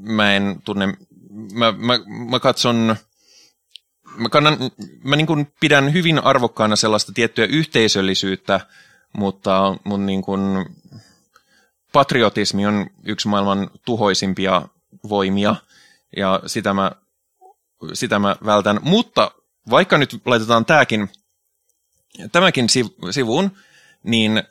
mä 0.03 0.35
en 0.35 0.62
tunne, 0.64 0.87
mä, 1.53 1.72
mä, 1.72 1.99
mä 2.31 2.41
katson 2.41 2.97
mä, 4.19 4.29
kannan, 4.29 4.59
mä 5.05 5.16
niin 5.16 5.27
kuin 5.27 5.53
pidän 5.61 5.93
hyvin 5.93 6.25
arvokkaana 6.25 6.77
sellaista 6.77 7.12
tiettyä 7.12 7.47
yhteisöllisyyttä, 7.47 8.61
mutta 9.12 9.77
mun 9.85 10.07
niin 10.07 10.23
kuin 10.23 10.41
patriotismi 11.93 12.66
on 12.66 12.87
yksi 13.05 13.29
maailman 13.29 13.71
tuhoisimpia 13.85 14.62
voimia, 15.09 15.57
ja 16.16 16.41
sitä 16.47 16.75
mä, 16.75 16.93
sitä 17.93 18.19
mä 18.19 18.37
vältän. 18.45 18.81
Mutta 18.83 19.31
vaikka 19.71 19.99
nyt 19.99 20.21
laitetaan 20.25 20.64
tämäkin, 20.64 21.09
tämäkin 22.33 22.66
sivuun, 23.11 23.51
niin 24.03 24.43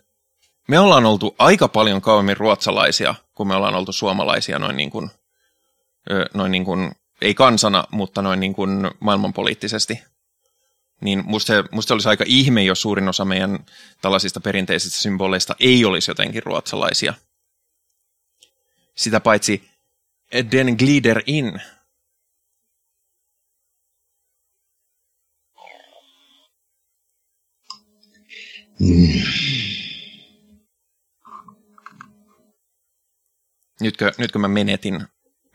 me 0.68 0.80
ollaan 0.80 1.05
oltu 1.05 1.36
aika 1.39 1.68
paljon 1.68 2.01
kauemmin 2.01 2.38
ruotsalaisia, 2.38 3.15
kun 3.36 3.47
me 3.47 3.55
ollaan 3.55 3.76
oltu 3.76 3.91
suomalaisia 3.91 4.59
noin 4.59 4.78
niin 4.78 4.89
kuin, 4.89 5.09
noin 6.34 6.51
niin 6.51 6.65
kuin 6.65 6.91
ei 7.22 7.34
kansana, 7.34 7.84
mutta 7.91 8.22
noin 8.22 8.39
niin 8.39 8.53
kuin 8.53 8.91
maailmanpoliittisesti. 8.99 10.03
Niin 11.01 11.24
musta 11.26 11.53
musta 11.72 11.93
olisi 11.93 12.09
aika 12.09 12.24
ihme, 12.28 12.63
jos 12.63 12.82
suurin 12.82 13.09
osa 13.09 13.26
meidän 13.26 13.65
tällaisista 14.01 14.39
perinteisistä 14.39 14.97
symboleista 14.97 15.55
ei 15.59 15.86
olisi 15.86 16.11
jotenkin 16.11 16.43
ruotsalaisia. 16.43 17.13
Sitä 18.95 19.20
paitsi 19.20 19.70
Den 20.51 20.76
glider 20.80 21.22
in. 21.26 21.61
Mm. 28.80 29.22
Nytkö, 33.82 34.11
nytkö 34.18 34.39
mä 34.39 34.47
menetin 34.47 35.07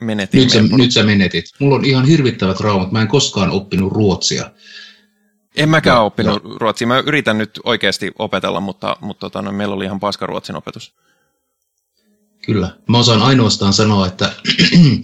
menetin 0.03 0.41
Nyt, 0.41 0.49
sä, 0.49 0.61
nyt 0.61 0.91
sä 0.91 1.03
menetit. 1.03 1.45
Mulla 1.59 1.75
on 1.75 1.85
ihan 1.85 2.05
hirvittävät 2.05 2.57
traumat. 2.57 2.91
Mä 2.91 3.01
en 3.01 3.07
koskaan 3.07 3.49
oppinut 3.49 3.93
ruotsia. 3.93 4.51
En 5.55 5.69
mäkään 5.69 5.97
Joo, 5.97 6.05
oppinut 6.05 6.43
ruotsia. 6.43 6.87
Mä 6.87 6.99
yritän 6.99 7.37
nyt 7.37 7.59
oikeasti 7.63 8.11
opetella, 8.19 8.59
mutta, 8.59 8.97
mutta 9.01 9.19
tota, 9.19 9.41
no, 9.41 9.51
meillä 9.51 9.75
oli 9.75 9.85
ihan 9.85 9.99
paska 9.99 10.25
ruotsin 10.25 10.55
opetus. 10.55 10.93
Kyllä. 12.45 12.77
Mä 12.89 12.97
osaan 12.97 13.21
ainoastaan 13.21 13.73
sanoa, 13.73 14.07
että 14.07 14.33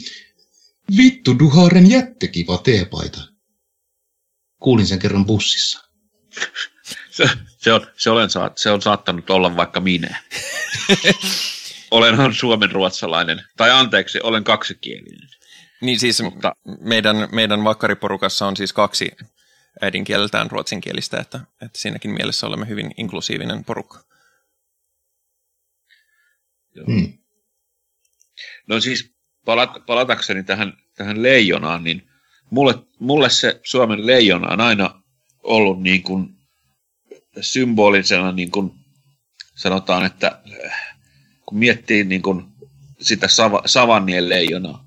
vittu 0.98 1.40
Duharen 1.40 1.90
jättekiva 1.90 2.58
teepaita. 2.58 3.22
Kuulin 4.60 4.88
sen 4.88 5.00
kerran 5.00 5.26
bussissa. 5.26 5.90
Se, 7.12 7.30
se, 7.58 7.74
on, 7.74 7.88
se, 7.98 8.10
olen, 8.10 8.30
saat- 8.30 8.58
se 8.58 8.72
on 8.72 8.82
saattanut 8.82 9.30
olla 9.30 9.56
vaikka 9.56 9.80
minä. 9.80 10.24
Olenhan 11.92 12.34
suomen 12.34 12.72
ruotsalainen. 12.72 13.44
Tai 13.58 13.72
anteeksi, 13.72 14.20
olen 14.24 14.44
kaksikielinen. 14.44 15.30
Niin 15.82 16.00
siis 16.00 16.22
Mutta- 16.22 16.56
meidän, 16.80 17.28
meidän 17.32 17.64
vakkariporukassa 17.64 18.48
on 18.48 18.58
siis 18.58 18.74
kaksi 18.74 19.12
äidinkieleltään 19.82 20.52
ruotsinkielistä, 20.52 21.20
että, 21.20 21.40
että 21.62 21.80
siinäkin 21.80 22.12
mielessä 22.12 22.48
olemme 22.48 22.68
hyvin 22.68 22.92
inklusiivinen 22.98 23.64
porukka. 23.66 24.04
Hmm. 26.88 27.14
No 28.68 28.80
siis 28.80 29.14
palat, 29.46 29.86
palatakseni 29.86 30.44
tähän, 30.44 30.74
tähän 30.96 31.24
leijonaan, 31.24 31.84
niin 31.84 32.10
mulle, 32.50 32.74
mulle 33.00 33.30
se 33.30 33.60
Suomen 33.64 34.08
leijona 34.08 34.54
on 34.54 34.62
aina 34.62 35.02
ollut 35.44 35.82
niin 35.82 36.04
kuin 36.04 36.36
symbolisena, 37.42 38.32
niin 38.32 38.52
kuin 38.52 38.72
sanotaan, 39.56 40.06
että 40.06 40.42
kun 41.50 41.60
miettii 41.60 42.04
niin 42.04 42.22
kuin 42.22 42.46
sitä 43.02 43.28
sava, 43.28 43.62
savannien 43.66 44.30
leijonaa, 44.30 44.86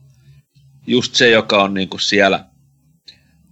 just 0.86 1.14
se, 1.14 1.30
joka 1.30 1.62
on 1.62 1.74
niin 1.74 1.88
kuin 1.88 2.00
siellä 2.00 2.44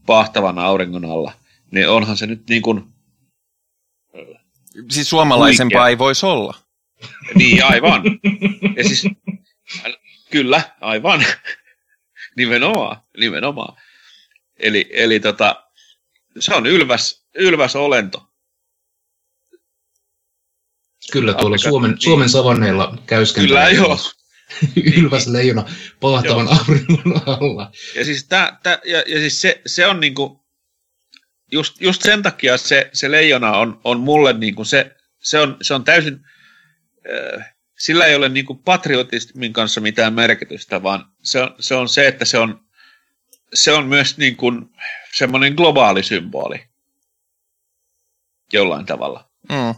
pahtavan 0.06 0.58
auringon 0.58 1.04
alla, 1.04 1.32
niin 1.70 1.88
onhan 1.88 2.16
se 2.16 2.26
nyt 2.26 2.48
niin 2.48 2.62
kuin, 2.62 2.84
Siis 4.90 5.10
suomalaisempaa 5.10 5.80
Huikea. 5.80 5.88
ei 5.88 5.98
voisi 5.98 6.26
olla. 6.26 6.58
niin 7.34 7.64
aivan. 7.64 8.02
Ja 8.76 8.84
siis, 8.84 9.08
kyllä, 10.30 10.62
aivan. 10.80 11.24
nimenomaan, 12.36 12.96
nimenomaan. 13.16 13.76
Eli, 14.58 14.88
eli 14.90 15.20
tota, 15.20 15.64
se 16.38 16.54
on 16.54 16.66
ylväs, 16.66 17.24
ylväs 17.34 17.76
olento. 17.76 18.29
Kyllä 21.10 21.34
tuolla 21.34 21.56
Afrikan- 21.56 21.70
Suomen, 21.70 21.90
niin. 21.90 22.00
Suomen 22.00 22.28
savanneilla 22.28 22.98
käyskentelee. 23.06 23.70
Kyllä 23.70 23.82
joo. 23.82 23.98
Ylväs 24.98 25.26
leijona 25.26 25.64
pahtavan 26.00 26.48
auringon 26.48 27.22
alla. 27.26 27.72
Ja 27.94 28.04
siis, 28.04 28.24
tää, 28.24 28.58
tää, 28.62 28.78
ja, 28.84 28.98
ja 28.98 29.18
siis 29.18 29.40
se, 29.40 29.62
se 29.66 29.86
on 29.86 30.00
niinku, 30.00 30.44
just, 31.52 31.80
just 31.80 32.02
sen 32.02 32.22
takia 32.22 32.58
se, 32.58 32.90
se 32.92 33.10
leijona 33.10 33.52
on, 33.52 33.80
on 33.84 34.00
mulle 34.00 34.32
niinku 34.32 34.64
se, 34.64 34.96
se 35.18 35.38
on, 35.38 35.56
se 35.62 35.74
on 35.74 35.84
täysin, 35.84 36.20
äh, 37.38 37.54
sillä 37.78 38.04
ei 38.06 38.14
ole 38.14 38.28
niinku 38.28 38.54
patriotismin 38.54 39.52
kanssa 39.52 39.80
mitään 39.80 40.14
merkitystä, 40.14 40.82
vaan 40.82 41.04
se 41.22 41.40
on 41.42 41.54
se, 41.60 41.74
on 41.74 41.88
se 41.88 42.06
että 42.06 42.24
se 42.24 42.38
on, 42.38 42.60
se 43.54 43.72
on 43.72 43.86
myös 43.86 44.18
niinku 44.18 44.52
semmoinen 45.14 45.54
globaali 45.54 46.02
symboli 46.02 46.70
jollain 48.52 48.86
tavalla. 48.86 49.30
Mm. 49.48 49.74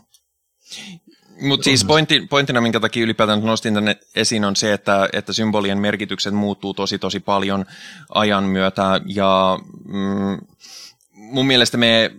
Mutta 1.43 1.65
siis 1.65 1.85
pointti, 1.85 2.27
pointtina, 2.31 2.61
minkä 2.61 2.81
takia 2.81 3.03
ylipäätään 3.05 3.41
nostin 3.41 3.75
tänne 3.75 3.97
esiin, 4.15 4.45
on 4.45 4.57
se, 4.57 4.73
että, 4.73 5.09
että 5.13 5.33
symbolien 5.33 5.79
merkitykset 5.79 6.35
muuttuu 6.35 6.75
tosi 6.75 6.99
tosi 6.99 7.21
paljon 7.21 7.65
ajan 8.15 8.45
myötä. 8.45 9.01
Ja 9.07 9.59
mm, 9.85 10.39
mun 11.15 11.47
mielestä 11.47 11.77
me, 11.77 12.11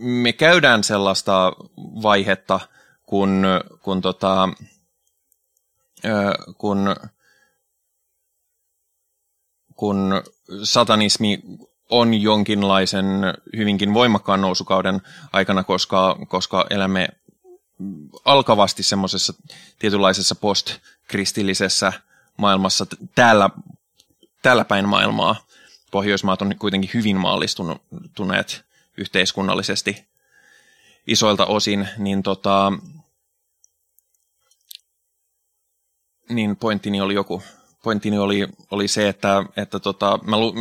me 0.00 0.32
käydään 0.32 0.84
sellaista 0.84 1.52
vaihetta, 1.78 2.60
kun, 3.02 3.46
kun, 3.82 4.02
tota, 4.02 4.48
kun, 6.58 6.96
kun 9.76 10.22
satanismi 10.62 11.42
on 11.90 12.14
jonkinlaisen 12.14 13.06
hyvinkin 13.56 13.94
voimakkaan 13.94 14.40
nousukauden 14.40 15.00
aikana, 15.32 15.64
koska, 15.64 16.16
koska 16.28 16.66
elämme 16.70 17.08
alkavasti 18.24 18.82
semmoisessa 18.82 19.34
tietynlaisessa 19.78 20.34
postkristillisessä 20.34 21.92
maailmassa 22.36 22.86
täällä, 23.14 23.50
täällä 24.42 24.64
päin 24.64 24.88
maailmaa. 24.88 25.46
Pohjoismaat 25.90 26.42
on 26.42 26.54
kuitenkin 26.58 26.90
hyvin 26.94 27.16
maallistuneet 27.16 28.64
yhteiskunnallisesti 28.96 30.06
isoilta 31.06 31.46
osin, 31.46 31.88
niin, 31.98 32.22
tota, 32.22 32.72
niin 36.28 36.56
pointtini 36.56 37.00
oli 37.00 37.14
joku, 37.14 37.42
pointtini 37.82 38.18
oli, 38.18 38.48
oli 38.70 38.88
se, 38.88 39.08
että, 39.08 39.44
että 39.56 39.78
tota, 39.78 40.18
mä 40.24 40.40
lu, 40.40 40.54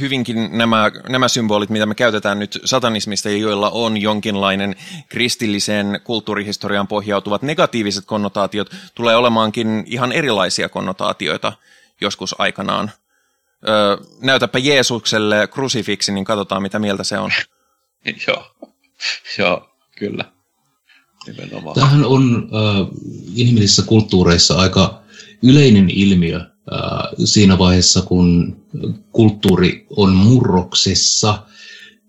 hyvinkin 0.00 0.58
nämä, 0.58 0.90
nämä 1.08 1.28
symbolit, 1.28 1.70
mitä 1.70 1.86
me 1.86 1.94
käytetään 1.94 2.38
nyt 2.38 2.60
satanismista 2.64 3.30
ja 3.30 3.36
joilla 3.36 3.70
on 3.70 3.96
jonkinlainen 4.02 4.76
kristilliseen 5.08 6.00
kulttuurihistoriaan 6.04 6.86
pohjautuvat 6.86 7.42
negatiiviset 7.42 8.04
konnotaatiot, 8.04 8.70
tulee 8.94 9.16
olemaankin 9.16 9.84
ihan 9.86 10.12
erilaisia 10.12 10.68
konnotaatioita 10.68 11.52
joskus 12.00 12.34
aikanaan. 12.38 12.90
Öö, 13.68 13.96
näytäpä 14.20 14.58
Jeesukselle 14.58 15.46
krusifiksi, 15.46 16.12
niin 16.12 16.24
katsotaan 16.24 16.62
mitä 16.62 16.78
mieltä 16.78 17.04
se 17.04 17.18
on. 17.18 17.30
joo, 18.28 18.46
joo, 19.38 19.68
kyllä. 19.98 20.24
Nimenomaan. 21.26 21.74
Tämähän 21.74 22.04
on 22.04 22.50
äh, 22.54 22.88
inhimillisissä 23.34 23.82
kulttuureissa 23.86 24.54
aika 24.54 25.03
yleinen 25.42 25.90
ilmiö 25.90 26.36
äh, 26.36 26.48
siinä 27.24 27.58
vaiheessa, 27.58 28.02
kun 28.02 28.56
kulttuuri 29.12 29.86
on 29.96 30.14
murroksessa, 30.14 31.42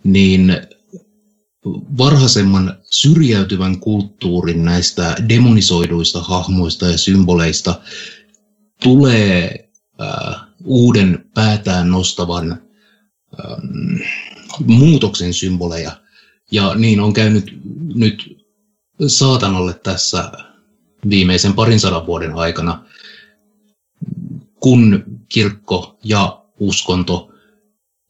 niin 0.04 0.58
varhaisemman 1.98 2.78
syrjäytyvän 2.92 3.80
kulttuurin 3.80 4.66
näistä 4.66 5.16
demonisoiduista 5.30 6.22
hahmoista 6.22 6.86
ja 6.86 6.98
symboleista 6.98 7.82
tulee 8.84 9.70
äh, 10.02 10.42
uuden 10.64 11.26
päätään 11.34 11.92
nostavan 11.92 12.52
ähm, 13.40 13.98
muutoksen 14.66 15.34
symboleja. 15.34 15.92
Ja 16.52 16.76
niin 16.76 17.00
on 17.00 17.14
käynyt 17.14 17.60
nyt 17.96 18.46
saatanalle 19.08 19.74
tässä 19.74 20.32
viimeisen 21.10 21.54
parin 21.54 21.80
sadan 21.80 22.06
vuoden 22.06 22.36
aikana, 22.36 22.85
kun 24.66 25.04
kirkko 25.30 26.00
ja 26.04 26.46
uskonto 26.60 27.30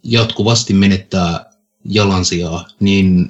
jatkuvasti 0.04 0.74
menettää 0.74 1.46
jalansijaa, 1.86 2.68
niin 2.80 3.30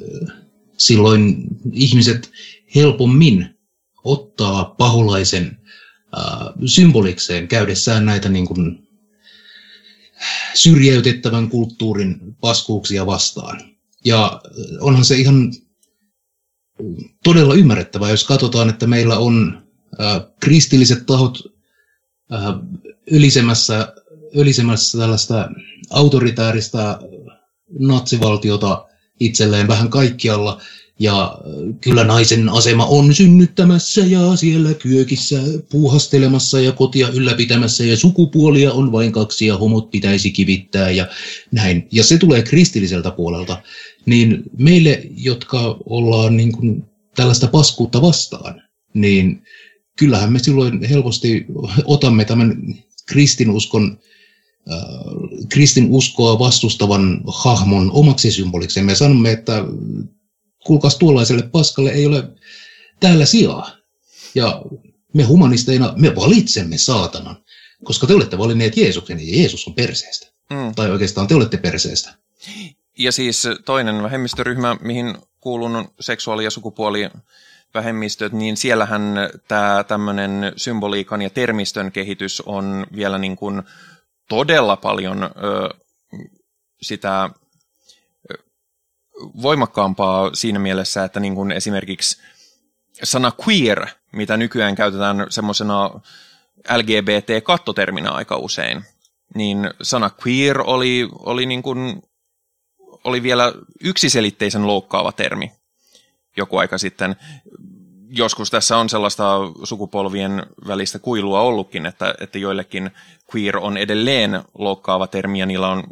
silloin 0.77 1.47
ihmiset 1.71 2.31
helpommin 2.75 3.57
ottaa 4.03 4.65
paholaisen 4.65 5.57
äh, 6.17 6.47
symbolikseen 6.65 7.47
käydessään 7.47 8.05
näitä 8.05 8.29
niin 8.29 8.47
kuin 8.47 8.87
syrjäytettävän 10.53 11.49
kulttuurin 11.49 12.35
paskuuksia 12.41 13.05
vastaan. 13.05 13.61
Ja 14.05 14.41
onhan 14.79 15.05
se 15.05 15.15
ihan 15.15 15.53
todella 17.23 17.53
ymmärrettävää, 17.53 18.09
jos 18.09 18.23
katsotaan, 18.23 18.69
että 18.69 18.87
meillä 18.87 19.17
on 19.17 19.63
äh, 20.01 20.21
kristilliset 20.39 21.05
tahot 21.05 21.37
äh, 22.33 22.39
ylisemässä, 23.11 23.93
ylisemässä 24.33 24.97
tällaista 24.97 25.49
autoritääristä 25.89 26.99
natsivaltiota 27.79 28.85
itselleen 29.19 29.67
vähän 29.67 29.89
kaikkialla, 29.89 30.61
ja 30.99 31.23
äh, 31.23 31.75
kyllä 31.81 32.03
naisen 32.03 32.49
asema 32.49 32.85
on 32.85 33.13
synnyttämässä 33.13 34.01
ja 34.01 34.35
siellä 34.35 34.73
kyökissä 34.73 35.41
puuhastelemassa 35.69 36.59
ja 36.59 36.71
kotia 36.71 37.09
ylläpitämässä 37.09 37.83
ja 37.83 37.97
sukupuolia 37.97 38.73
on 38.73 38.91
vain 38.91 39.11
kaksi 39.11 39.45
ja 39.45 39.57
homot 39.57 39.91
pitäisi 39.91 40.31
kivittää 40.31 40.89
ja 40.89 41.07
näin. 41.51 41.87
Ja 41.91 42.03
se 42.03 42.17
tulee 42.17 42.43
kristilliseltä 42.43 43.11
puolelta. 43.11 43.61
Niin 44.05 44.43
meille, 44.57 45.01
jotka 45.17 45.77
ollaan 45.85 46.37
niin 46.37 46.51
kuin 46.51 46.83
tällaista 47.15 47.47
paskuutta 47.47 48.01
vastaan, 48.01 48.61
niin 48.93 49.43
kyllähän 49.97 50.31
me 50.31 50.39
silloin 50.39 50.83
helposti 50.83 51.45
otamme 51.85 52.25
tämän 52.25 52.75
kristinuskon 53.05 53.99
äh, 54.71 54.77
kristinuskoa 55.49 56.39
vastustavan 56.39 57.21
hahmon 57.27 57.91
omaksi 57.91 58.31
symbolikseen. 58.31 58.85
Me 58.85 58.95
sanomme, 58.95 59.31
että 59.31 59.63
kuulkaas 60.65 60.95
tuollaiselle 60.95 61.43
paskalle 61.43 61.89
ei 61.89 62.05
ole 62.05 62.23
täällä 62.99 63.25
sijaa. 63.25 63.71
Ja 64.35 64.61
me 65.13 65.23
humanisteina, 65.23 65.93
me 65.97 66.15
valitsemme 66.15 66.77
saatanan, 66.77 67.37
koska 67.83 68.07
te 68.07 68.13
olette 68.13 68.37
valinneet 68.37 68.77
Jeesuksen 68.77 69.19
ja 69.19 69.37
Jeesus 69.37 69.67
on 69.67 69.73
perseestä. 69.73 70.27
Mm. 70.49 70.75
Tai 70.75 70.91
oikeastaan 70.91 71.27
te 71.27 71.35
olette 71.35 71.57
perseestä. 71.57 72.13
Ja 72.97 73.11
siis 73.11 73.43
toinen 73.65 74.03
vähemmistöryhmä, 74.03 74.77
mihin 74.81 75.15
kuulun 75.39 75.87
seksuaali- 75.99 76.43
ja 76.43 76.51
sukupuoli 76.51 77.09
vähemmistöt, 77.75 78.33
niin 78.33 78.57
siellähän 78.57 79.15
tämä 79.47 79.83
tämmöinen 79.87 80.53
symboliikan 80.55 81.21
ja 81.21 81.29
termistön 81.29 81.91
kehitys 81.91 82.41
on 82.45 82.87
vielä 82.95 83.17
niin 83.17 83.35
kuin 83.35 83.63
todella 84.29 84.75
paljon 84.75 85.23
ö, 85.23 85.29
sitä 86.81 87.29
voimakkaampaa 89.41 90.29
siinä 90.33 90.59
mielessä, 90.59 91.03
että 91.03 91.19
niin 91.19 91.35
kuin 91.35 91.51
esimerkiksi 91.51 92.21
sana 93.03 93.31
queer, 93.47 93.87
mitä 94.11 94.37
nykyään 94.37 94.75
käytetään 94.75 95.25
semmoisena 95.29 95.89
LGBT-kattoterminä 96.77 98.11
aika 98.11 98.37
usein, 98.37 98.83
niin 99.35 99.69
sana 99.81 100.11
queer 100.27 100.61
oli, 100.61 101.09
oli, 101.19 101.45
niin 101.45 101.63
kuin, 101.63 102.03
oli 103.03 103.23
vielä 103.23 103.53
yksiselitteisen 103.83 104.67
loukkaava 104.67 105.11
termi 105.11 105.51
joku 106.37 106.57
aika 106.57 106.77
sitten. 106.77 107.15
Joskus 108.17 108.51
tässä 108.51 108.77
on 108.77 108.89
sellaista 108.89 109.39
sukupolvien 109.63 110.45
välistä 110.67 110.99
kuilua 110.99 111.41
ollutkin, 111.41 111.85
että, 111.85 112.15
että 112.21 112.39
joillekin 112.39 112.91
queer 113.35 113.57
on 113.57 113.77
edelleen 113.77 114.43
loukkaava 114.57 115.07
termi 115.07 115.39
ja, 115.39 115.45
niillä 115.45 115.67
on, 115.67 115.83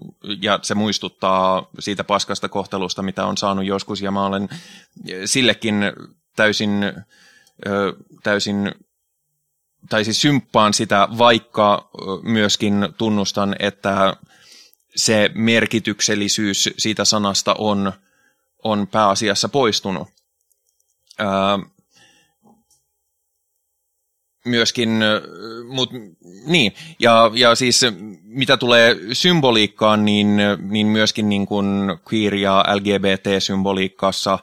ja 0.42 0.60
se 0.62 0.76
muistuttaa 0.76 1.68
siitä 1.80 2.04
paskasta 2.04 2.50
kohtelusta, 2.50 3.04
mitä 3.04 3.26
on 3.26 3.38
saanut 3.38 3.66
joskus, 3.66 4.02
ja 4.02 4.12
mä 4.12 4.26
olen 4.26 4.50
sillekin 5.26 5.76
täysin, 6.36 6.94
täysin 8.24 8.72
tai 9.90 10.04
siis 10.04 10.22
symppaan 10.22 10.74
sitä, 10.74 11.08
vaikka 11.18 11.90
myöskin 12.22 12.88
tunnustan, 12.98 13.56
että 13.60 14.18
se 14.96 15.32
merkityksellisyys 15.34 16.70
siitä 16.78 17.06
sanasta 17.06 17.56
on, 17.58 17.94
on 18.64 18.88
pääasiassa 18.88 19.50
poistunut. 19.50 20.08
Ää, 21.20 21.60
myöskin, 24.46 25.00
mut, 25.68 25.90
niin, 26.46 26.74
ja, 27.00 27.32
ja 27.34 27.56
siis 27.56 27.82
mitä 28.24 28.58
tulee 28.58 28.98
symboliikkaan, 29.14 30.06
niin, 30.06 30.38
niin 30.70 30.88
myöskin 30.88 31.30
niin 31.30 31.46
kuin 31.46 31.68
queer- 31.90 32.36
ja 32.36 32.66
LGBT-symboliikassa 32.76 34.40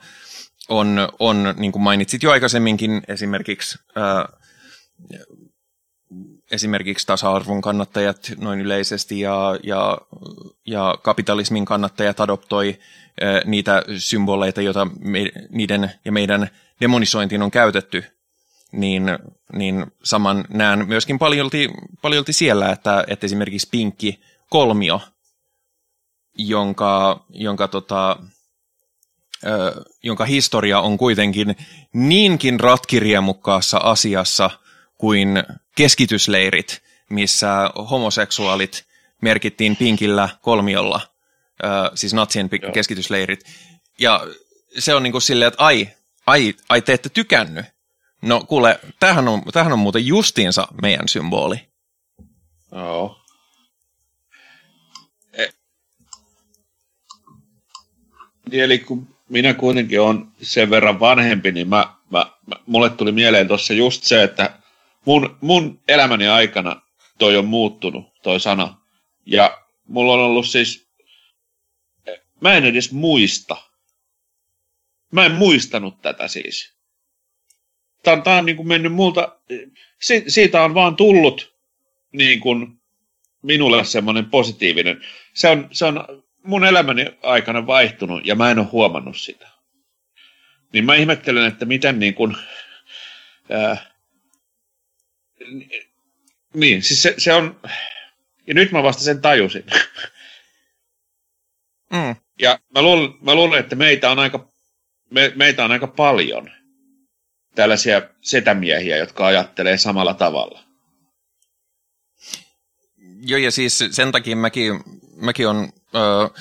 on, 0.69 1.09
on, 1.19 1.55
niin 1.57 1.73
kuin 1.73 1.83
mainitsit 1.83 2.23
jo 2.23 2.31
aikaisemminkin, 2.31 3.03
esimerkiksi 3.09 3.79
ää, 3.97 4.29
esimerkiksi 6.51 7.07
tasa-arvon 7.07 7.61
kannattajat 7.61 8.33
noin 8.39 8.61
yleisesti 8.61 9.21
ja, 9.21 9.59
ja, 9.63 9.99
ja 10.67 10.99
kapitalismin 11.03 11.65
kannattajat 11.65 12.21
adoptoi 12.21 12.79
niitä 13.45 13.83
symboleita, 13.99 14.61
joita 14.61 14.87
me, 15.01 15.25
niiden 15.51 15.91
ja 16.05 16.13
meidän 16.13 16.51
demonisointiin 16.81 17.43
on 17.43 17.51
käytetty, 17.51 18.05
niin, 18.73 19.19
niin 19.53 19.87
saman 20.03 20.45
näen 20.49 20.89
myöskin 20.89 21.19
paljolti, 21.19 21.69
paljolti 22.03 22.33
siellä, 22.33 22.73
että, 22.73 23.05
että 23.07 23.27
esimerkiksi 23.27 23.69
pinkki 23.71 24.21
kolmio, 24.51 25.01
jonka, 26.35 27.25
jonka, 27.31 27.69
tota, 27.69 28.17
ö, 29.47 29.85
jonka 30.03 30.25
historia 30.25 30.81
on 30.81 30.99
kuitenkin 30.99 31.57
niinkin 31.93 32.61
ratkiriemukkaassa 32.61 33.79
asiassa 33.79 34.51
kuin 34.99 35.43
keskitysleirit, 35.77 36.83
missä 37.11 37.71
homoseksuaalit 37.91 38.85
merkittiin 39.23 39.77
pinkillä 39.77 40.29
kolmiolla, 40.43 41.01
ö, 41.65 41.67
siis 41.95 42.15
natsien 42.15 42.49
Joo. 42.63 42.73
keskitysleirit. 42.73 43.45
Ja 43.99 44.27
se 44.79 44.95
on 44.95 45.03
niin 45.03 45.13
kuin 45.13 45.23
silleen, 45.23 45.49
että 45.49 45.65
ai, 45.65 45.89
ai, 46.27 46.55
ai 46.69 46.83
te 46.83 46.93
ette 46.93 47.09
tykännyt. 47.09 47.67
No 48.23 48.45
kuule, 48.49 48.81
tämähän 49.01 49.29
on, 49.29 49.43
tämähän 49.53 49.73
on 49.73 49.79
muuten 49.79 50.07
justiinsa 50.07 50.69
meidän 50.83 51.09
symboli. 51.09 51.69
Joo. 52.73 53.21
E- 55.33 55.49
eli 58.53 58.79
kun 58.79 59.17
minä 59.29 59.55
kuitenkin 59.55 60.01
olen 60.01 60.27
sen 60.43 60.71
verran 60.71 61.01
vanhempi, 61.01 61.53
niin 61.53 61.69
mä, 61.69 61.95
mä, 62.11 62.27
mä, 62.47 62.57
mulle 62.67 62.91
tuli 62.91 63.13
mieleen 63.13 63.49
tuossa 63.49 63.75
just 63.75 64.03
se, 64.03 64.23
että 64.23 64.59
mun, 65.05 65.39
mun 65.41 65.81
elämäni 65.89 66.29
aikana 66.29 66.83
toi 67.19 67.37
on 67.37 67.45
muuttunut, 67.45 68.23
toi 68.23 68.41
sana. 68.41 68.81
Ja 69.27 69.59
mulla 69.89 70.13
on 70.13 70.21
ollut 70.21 70.47
siis, 70.47 70.89
mä 72.41 72.55
en 72.55 72.65
edes 72.65 72.93
muista, 72.93 73.57
Mä 75.13 75.27
en 75.27 75.33
muistanut 75.33 76.03
tätä 76.03 76.29
siis. 76.29 76.80
Tämä, 78.03 78.23
tämä 78.23 78.37
on 78.37 78.47
niin 78.47 78.57
kuin 78.57 78.69
mennyt 78.69 78.93
multa, 78.93 79.37
si, 80.01 80.25
siitä 80.29 80.63
on 80.63 80.75
vaan 80.75 80.97
tullut 80.97 81.55
niin 82.13 82.41
kuin 82.41 82.81
minulle 83.43 83.85
semmoinen 83.85 84.25
positiivinen. 84.25 85.05
Se 85.35 85.49
on, 85.49 85.69
se 85.73 85.85
on 85.85 86.23
mun 86.43 86.65
elämäni 86.65 87.07
aikana 87.23 87.67
vaihtunut 87.67 88.27
ja 88.27 88.35
mä 88.35 88.51
en 88.51 88.59
ole 88.59 88.67
huomannut 88.67 89.17
sitä. 89.17 89.49
Niin 90.73 90.85
mä 90.85 90.95
ihmettelen, 90.95 91.47
että 91.47 91.65
miten 91.65 92.01
niin 92.01 92.15
kuin, 92.15 92.37
ää, 93.51 93.77
niin, 96.55 96.83
siis 96.83 97.03
se, 97.03 97.15
se 97.19 97.33
on, 97.33 97.61
ja 98.47 98.55
nyt 98.55 98.73
mä 98.73 98.83
vasta 98.83 99.03
sen 99.03 99.21
tajusin. 99.21 99.65
Mm. 101.93 102.17
Ja 102.39 102.59
mä 102.75 102.83
luulen, 102.83 103.15
mä 103.21 103.35
luulen, 103.35 103.61
että 103.61 103.77
meitä 103.77 104.11
on 104.11 104.19
aika 104.19 104.51
me, 105.11 105.33
meitä 105.37 105.65
on 105.65 105.73
aika 105.73 105.87
paljon 105.87 106.51
tällaisia 107.55 108.03
setämiehiä, 108.21 108.97
jotka 108.97 109.27
ajattelee 109.27 109.79
samalla 109.79 110.15
tavalla. 110.15 110.61
Joo, 113.23 113.39
ja 113.39 113.51
siis 113.51 113.85
sen 113.91 114.13
takia 114.13 114.37
mäkin, 114.37 114.81
mäkin 115.17 115.49
on, 115.49 115.69
ö, 115.95 116.41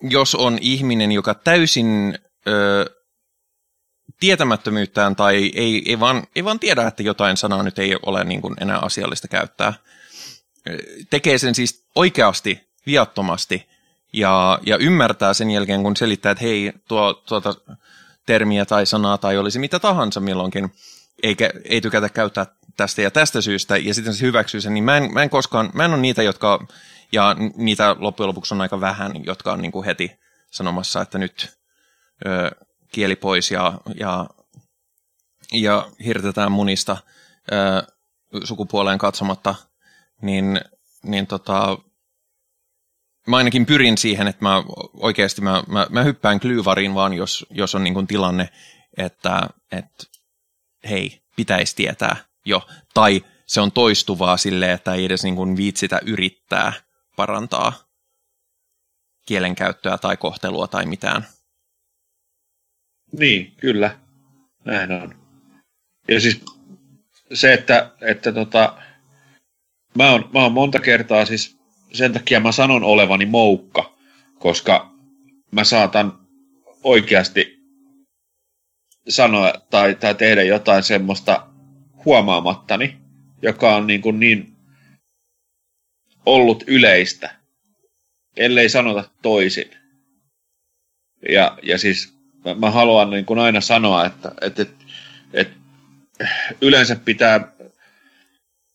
jos 0.00 0.34
on 0.34 0.58
ihminen, 0.60 1.12
joka 1.12 1.34
täysin 1.34 2.18
ö, 2.48 2.90
tietämättömyyttään 4.20 5.16
tai 5.16 5.50
ei, 5.54 5.82
ei, 5.86 6.00
vaan, 6.00 6.26
ei 6.36 6.44
vaan 6.44 6.58
tiedä, 6.58 6.86
että 6.86 7.02
jotain 7.02 7.36
sanaa 7.36 7.62
nyt 7.62 7.78
ei 7.78 7.96
ole 8.06 8.24
niin 8.24 8.40
kuin 8.40 8.54
enää 8.60 8.78
asiallista 8.78 9.28
käyttää, 9.28 9.74
tekee 11.10 11.38
sen 11.38 11.54
siis 11.54 11.84
oikeasti 11.94 12.60
viattomasti 12.86 13.66
ja, 14.12 14.58
ja 14.66 14.76
ymmärtää 14.76 15.34
sen 15.34 15.50
jälkeen, 15.50 15.82
kun 15.82 15.96
selittää, 15.96 16.32
että 16.32 16.44
hei, 16.44 16.72
tuo, 16.88 17.14
tuota 17.14 17.54
termiä 18.26 18.64
tai 18.64 18.86
sanaa 18.86 19.18
tai 19.18 19.38
olisi 19.38 19.58
mitä 19.58 19.78
tahansa 19.78 20.20
milloinkin, 20.20 20.72
eikä, 21.22 21.50
ei 21.64 21.80
tykätä 21.80 22.08
käyttää 22.08 22.46
tästä 22.76 23.02
ja 23.02 23.10
tästä 23.10 23.40
syystä, 23.40 23.76
ja 23.76 23.94
sitten 23.94 24.14
se 24.14 24.26
hyväksyy 24.26 24.60
sen, 24.60 24.74
niin 24.74 24.84
mä 24.84 24.96
en, 24.96 25.12
mä 25.12 25.22
en 25.22 25.30
koskaan, 25.30 25.70
mä 25.74 25.84
en 25.84 25.92
ole 25.92 26.00
niitä, 26.00 26.22
jotka, 26.22 26.66
ja 27.12 27.36
niitä 27.56 27.96
loppujen 27.98 28.28
lopuksi 28.28 28.54
on 28.54 28.60
aika 28.60 28.80
vähän, 28.80 29.24
jotka 29.24 29.52
on 29.52 29.62
niin 29.62 29.72
kuin 29.72 29.84
heti 29.84 30.18
sanomassa, 30.50 31.00
että 31.00 31.18
nyt 31.18 31.58
ö, 32.26 32.50
kieli 32.92 33.16
pois 33.16 33.50
ja, 33.50 33.72
ja, 34.00 34.26
ja 35.52 35.90
hirtetään 36.04 36.52
munista 36.52 36.96
ö, 37.52 37.82
sukupuoleen 38.44 38.98
katsomatta, 38.98 39.54
niin, 40.22 40.60
niin 41.02 41.26
tota, 41.26 41.78
mä 43.26 43.36
ainakin 43.36 43.66
pyrin 43.66 43.98
siihen, 43.98 44.26
että 44.26 44.44
mä 44.44 44.62
oikeasti 44.92 45.40
mä, 45.40 45.62
mä, 45.68 45.86
mä 45.90 46.02
hyppään 46.02 46.40
klyyvariin 46.40 46.94
vaan, 46.94 47.12
jos, 47.14 47.46
jos 47.50 47.74
on 47.74 47.84
niin 47.84 47.94
kuin 47.94 48.06
tilanne, 48.06 48.48
että, 48.96 49.48
että 49.72 50.04
hei, 50.90 51.22
pitäisi 51.36 51.76
tietää 51.76 52.16
jo. 52.44 52.66
Tai 52.94 53.24
se 53.46 53.60
on 53.60 53.72
toistuvaa 53.72 54.36
sille, 54.36 54.72
että 54.72 54.94
ei 54.94 55.04
edes 55.04 55.24
niin 55.24 55.36
kuin 55.36 55.56
viitsitä 55.56 56.00
yrittää 56.06 56.72
parantaa 57.16 57.72
kielenkäyttöä 59.26 59.98
tai 59.98 60.16
kohtelua 60.16 60.66
tai 60.66 60.86
mitään. 60.86 61.26
Niin, 63.18 63.56
kyllä. 63.56 63.98
Näin 64.64 64.92
on. 64.92 65.14
Ja 66.08 66.20
siis 66.20 66.44
se, 67.32 67.52
että, 67.52 67.90
että 68.00 68.32
tota, 68.32 68.82
mä 69.94 70.10
oon, 70.10 70.30
mä 70.32 70.38
oon 70.42 70.52
monta 70.52 70.78
kertaa 70.78 71.26
siis 71.26 71.61
sen 71.92 72.12
takia 72.12 72.40
mä 72.40 72.52
sanon 72.52 72.84
olevani 72.84 73.26
moukka, 73.26 73.96
koska 74.38 74.94
mä 75.50 75.64
saatan 75.64 76.18
oikeasti 76.84 77.62
sanoa 79.08 79.52
tai, 79.70 79.94
tai 79.94 80.14
tehdä 80.14 80.42
jotain 80.42 80.82
semmoista 80.82 81.46
huomaamattani, 82.04 82.96
joka 83.42 83.76
on 83.76 83.86
niin, 83.86 84.02
kuin 84.02 84.20
niin 84.20 84.56
ollut 86.26 86.64
yleistä, 86.66 87.34
ellei 88.36 88.68
sanota 88.68 89.10
toisin. 89.22 89.70
Ja, 91.28 91.58
ja 91.62 91.78
siis 91.78 92.14
mä, 92.44 92.54
mä 92.54 92.70
haluan 92.70 93.10
niin 93.10 93.24
kuin 93.24 93.38
aina 93.38 93.60
sanoa, 93.60 94.06
että, 94.06 94.32
että, 94.40 94.62
että, 94.62 94.84
että 95.34 95.56
yleensä 96.60 96.96
pitää 96.96 97.52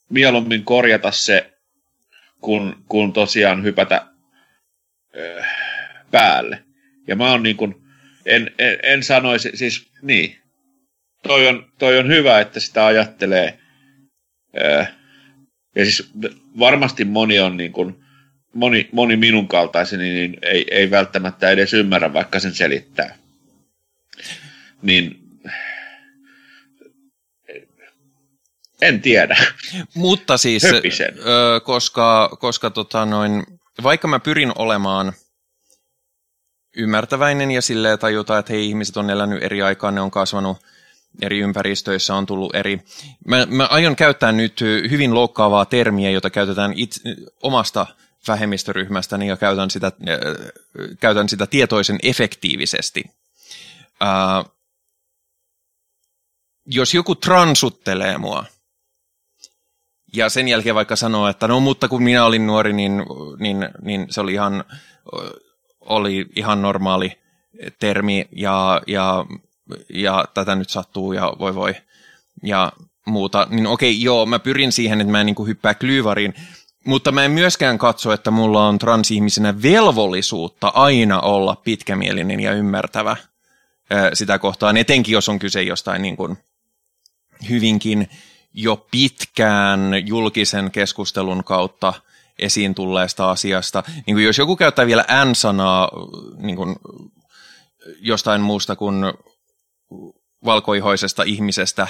mieluummin 0.09 0.63
korjata 0.63 1.11
se, 1.11 1.56
kun, 2.41 2.83
kun 2.87 3.13
tosiaan 3.13 3.63
hypätä 3.63 4.07
ö, 5.15 5.43
päälle. 6.11 6.63
Ja 7.07 7.15
mä 7.15 7.31
oon 7.31 7.43
niin 7.43 7.57
kuin, 7.57 7.75
en, 8.25 8.51
en, 8.59 8.77
en 8.83 9.03
sanoisi, 9.03 9.51
siis 9.53 9.91
niin, 10.01 10.37
toi 11.23 11.47
on, 11.47 11.71
toi 11.77 11.99
on 11.99 12.07
hyvä, 12.07 12.39
että 12.39 12.59
sitä 12.59 12.85
ajattelee. 12.85 13.59
Ö, 14.57 14.85
ja 15.75 15.85
siis 15.85 16.11
varmasti 16.59 17.05
moni 17.05 17.39
on 17.39 17.57
niin 17.57 17.71
kuin, 17.71 17.95
moni, 18.53 18.89
moni 18.91 19.15
minun 19.15 19.47
kaltaiseni 19.47 20.09
niin 20.09 20.37
ei, 20.41 20.65
ei 20.71 20.91
välttämättä 20.91 21.49
edes 21.49 21.73
ymmärrä, 21.73 22.13
vaikka 22.13 22.39
sen 22.39 22.53
selittää. 22.53 23.15
Niin 24.81 25.26
en 28.81 29.01
tiedä. 29.01 29.37
Mutta 29.93 30.37
siis, 30.37 30.63
ö, 30.63 31.61
koska, 31.63 32.37
koska 32.39 32.69
tota 32.69 33.05
noin, 33.05 33.43
vaikka 33.83 34.07
mä 34.07 34.19
pyrin 34.19 34.51
olemaan 34.55 35.13
ymmärtäväinen 36.77 37.51
ja 37.51 37.61
silleen 37.61 37.99
tajuta, 37.99 38.37
että 38.37 38.53
hei, 38.53 38.67
ihmiset 38.67 38.97
on 38.97 39.09
elänyt 39.09 39.43
eri 39.43 39.61
aikaan, 39.61 39.95
ne 39.95 40.01
on 40.01 40.11
kasvanut 40.11 40.57
eri 41.21 41.39
ympäristöissä, 41.39 42.15
on 42.15 42.25
tullut 42.25 42.55
eri... 42.55 42.81
Mä, 43.25 43.45
mä 43.45 43.65
aion 43.65 43.95
käyttää 43.95 44.31
nyt 44.31 44.61
hyvin 44.89 45.13
loukkaavaa 45.13 45.65
termiä, 45.65 46.09
jota 46.09 46.29
käytetään 46.29 46.73
itse, 46.75 47.01
omasta 47.43 47.87
vähemmistöryhmästäni 48.27 49.27
ja 49.27 49.37
käytän 49.37 49.71
sitä, 49.71 49.87
äh, 49.87 49.93
käytän 50.99 51.29
sitä 51.29 51.47
tietoisen 51.47 51.99
efektiivisesti. 52.03 53.03
Äh, 54.03 54.51
jos 56.65 56.93
joku 56.93 57.15
transuttelee 57.15 58.17
mua, 58.17 58.45
ja 60.13 60.29
sen 60.29 60.47
jälkeen 60.47 60.75
vaikka 60.75 60.95
sanoo, 60.95 61.27
että 61.27 61.47
no 61.47 61.59
mutta 61.59 61.87
kun 61.87 62.03
minä 62.03 62.25
olin 62.25 62.47
nuori, 62.47 62.73
niin, 62.73 63.03
niin, 63.39 63.69
niin 63.81 64.07
se 64.09 64.21
oli 64.21 64.33
ihan, 64.33 64.63
oli 65.79 66.25
ihan 66.35 66.61
normaali 66.61 67.17
termi 67.79 68.27
ja, 68.31 68.81
ja, 68.87 69.25
ja 69.89 70.25
tätä 70.33 70.55
nyt 70.55 70.69
sattuu 70.69 71.13
ja 71.13 71.33
voi 71.39 71.55
voi. 71.55 71.75
Ja 72.43 72.71
muuta, 73.05 73.47
niin 73.49 73.67
okei, 73.67 74.01
joo, 74.01 74.25
mä 74.25 74.39
pyrin 74.39 74.71
siihen, 74.71 75.01
että 75.01 75.11
mä 75.11 75.19
en 75.19 75.25
niin 75.25 75.35
kuin 75.35 75.47
hyppää 75.47 75.73
klyyvariin, 75.73 76.33
mutta 76.85 77.11
mä 77.11 77.25
en 77.25 77.31
myöskään 77.31 77.77
katso, 77.77 78.13
että 78.13 78.31
mulla 78.31 78.67
on 78.67 78.79
transihmisenä 78.79 79.61
velvollisuutta 79.61 80.67
aina 80.67 81.19
olla 81.19 81.55
pitkämielinen 81.55 82.39
ja 82.39 82.53
ymmärtävä 82.53 83.15
sitä 84.13 84.39
kohtaan, 84.39 84.77
etenkin 84.77 85.13
jos 85.13 85.29
on 85.29 85.39
kyse 85.39 85.63
jostain 85.63 86.01
niin 86.01 86.17
kuin 86.17 86.37
hyvinkin 87.49 88.09
jo 88.53 88.87
pitkään 88.91 90.07
julkisen 90.07 90.71
keskustelun 90.71 91.43
kautta 91.43 91.93
esiin 92.39 92.75
tulleesta 92.75 93.31
asiasta. 93.31 93.83
Niin 94.05 94.15
kuin 94.15 94.25
jos 94.25 94.37
joku 94.37 94.55
käyttää 94.55 94.87
vielä 94.87 95.05
N-sanaa 95.25 95.91
niin 96.37 96.55
kuin 96.55 96.75
jostain 98.01 98.41
muusta 98.41 98.75
kuin 98.75 98.95
valkoihoisesta 100.45 101.23
ihmisestä, 101.23 101.87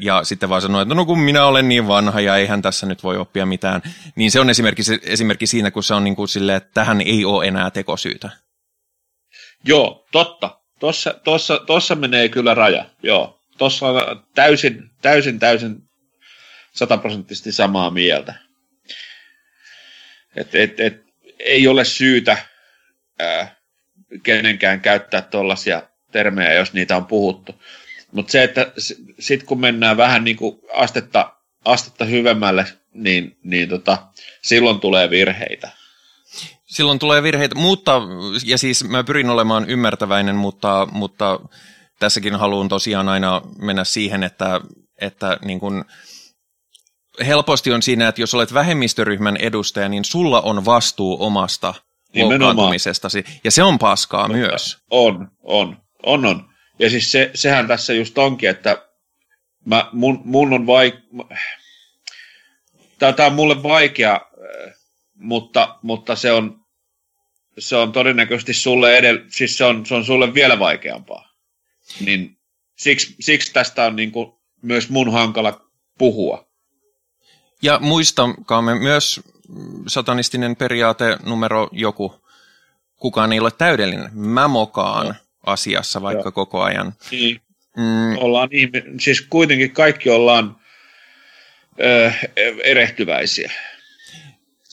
ja 0.00 0.24
sitten 0.24 0.48
vaan 0.48 0.62
sanoo, 0.62 0.80
että 0.80 0.94
no 0.94 1.04
kun 1.04 1.18
minä 1.18 1.46
olen 1.46 1.68
niin 1.68 1.88
vanha 1.88 2.20
ja 2.20 2.36
eihän 2.36 2.62
tässä 2.62 2.86
nyt 2.86 3.02
voi 3.02 3.16
oppia 3.16 3.46
mitään, 3.46 3.82
niin 4.16 4.30
se 4.30 4.40
on 4.40 4.50
esimerkki, 4.50 4.82
esimerkki 5.02 5.46
siinä, 5.46 5.70
kun 5.70 5.82
se 5.82 5.94
on 5.94 6.04
niin 6.04 6.16
kuin 6.16 6.28
silleen, 6.28 6.56
että 6.56 6.70
tähän 6.74 7.00
ei 7.00 7.24
ole 7.24 7.46
enää 7.46 7.70
tekosyytä. 7.70 8.30
Joo, 9.64 10.06
totta. 10.12 10.60
Tossa, 10.80 11.14
tossa, 11.24 11.60
tossa 11.66 11.94
menee 11.94 12.28
kyllä 12.28 12.54
raja, 12.54 12.84
joo. 13.02 13.40
Tossa 13.58 13.86
on 13.86 14.26
täysin, 14.34 14.90
täysin, 15.02 15.38
täysin 15.38 15.82
sataprosenttisesti 16.72 17.52
samaa 17.52 17.90
mieltä. 17.90 18.34
Et, 20.36 20.54
et, 20.54 20.80
et, 20.80 21.06
ei 21.38 21.68
ole 21.68 21.84
syytä 21.84 22.38
ää, 23.18 23.56
kenenkään 24.22 24.80
käyttää 24.80 25.22
tuollaisia 25.22 25.82
termejä, 26.12 26.52
jos 26.52 26.72
niitä 26.72 26.96
on 26.96 27.06
puhuttu. 27.06 27.62
Mutta 28.12 28.32
se, 28.32 28.42
että 28.42 28.72
sitten 29.18 29.46
kun 29.46 29.60
mennään 29.60 29.96
vähän 29.96 30.24
niin 30.24 30.36
kuin 30.36 30.60
astetta, 30.74 31.32
astetta 31.64 32.04
hyvemmälle, 32.04 32.66
niin, 32.92 33.36
niin 33.42 33.68
tota, 33.68 33.98
silloin 34.42 34.80
tulee 34.80 35.10
virheitä. 35.10 35.70
Silloin 36.66 36.98
tulee 36.98 37.22
virheitä, 37.22 37.54
mutta, 37.54 38.02
ja 38.44 38.58
siis 38.58 38.84
mä 38.84 39.04
pyrin 39.04 39.30
olemaan 39.30 39.70
ymmärtäväinen, 39.70 40.36
mutta, 40.36 40.88
mutta 40.92 41.40
tässäkin 41.98 42.34
haluan 42.34 42.68
tosiaan 42.68 43.08
aina 43.08 43.42
mennä 43.58 43.84
siihen, 43.84 44.22
että, 44.22 44.60
että 45.00 45.38
niin 45.44 45.60
kun, 45.60 45.84
helposti 47.26 47.72
on 47.72 47.82
siinä, 47.82 48.08
että 48.08 48.20
jos 48.20 48.34
olet 48.34 48.54
vähemmistöryhmän 48.54 49.36
edustaja, 49.36 49.88
niin 49.88 50.04
sulla 50.04 50.40
on 50.40 50.64
vastuu 50.64 51.16
omasta 51.24 51.74
loukkaantumisestasi, 52.14 53.24
ja 53.44 53.50
se 53.50 53.62
on 53.62 53.78
paskaa 53.78 54.28
Mutta 54.28 54.38
myös. 54.38 54.78
On, 54.90 55.28
on, 55.42 55.76
on, 56.02 56.26
on. 56.26 56.48
Ja 56.78 56.90
siis 56.90 57.12
se, 57.12 57.30
sehän 57.34 57.68
tässä 57.68 57.92
just 57.92 58.18
onkin, 58.18 58.50
että 58.50 58.86
mä, 59.64 59.88
mun, 59.92 60.20
mun 60.24 60.52
on 60.52 60.66
vaik... 60.66 60.94
Tämä 62.98 63.26
on 63.26 63.32
mulle 63.32 63.62
vaikea, 63.62 64.12
äh, 64.12 64.74
mutta, 65.14 65.78
mutta 65.82 66.16
se, 66.16 66.32
on, 66.32 66.60
se 67.58 67.76
on 67.76 67.92
todennäköisesti 67.92 68.54
sulle 68.54 68.96
edellä, 68.96 69.20
siis 69.28 69.58
se 69.58 69.64
on, 69.64 69.86
se 69.86 69.94
on 69.94 70.04
sulle 70.04 70.34
vielä 70.34 70.58
vaikeampaa. 70.58 71.25
Niin 72.00 72.38
siksi, 72.76 73.16
siksi 73.20 73.52
tästä 73.52 73.84
on 73.84 73.96
niin 73.96 74.12
kuin 74.12 74.32
myös 74.62 74.88
mun 74.90 75.12
hankala 75.12 75.60
puhua. 75.98 76.46
Ja 77.62 77.78
muistakaamme 77.82 78.74
myös 78.74 79.20
satanistinen 79.86 80.56
periaate 80.56 81.16
numero 81.22 81.68
joku. 81.72 82.22
Kukaan 82.96 83.32
ei 83.32 83.40
ole 83.40 83.50
täydellinen. 83.50 84.10
Mä 84.12 84.48
mokaan. 84.48 85.06
No 85.06 85.14
asiassa 85.46 86.02
vaikka 86.02 86.24
Joo. 86.24 86.32
koko 86.32 86.62
ajan. 86.62 86.94
Niin. 87.10 87.40
Mm. 87.76 88.18
Ollaan 88.18 88.48
ihme, 88.52 88.82
siis 89.00 89.20
kuitenkin 89.20 89.70
kaikki 89.70 90.10
ollaan 90.10 90.56
ö, 91.80 92.12
erehtyväisiä. 92.64 93.52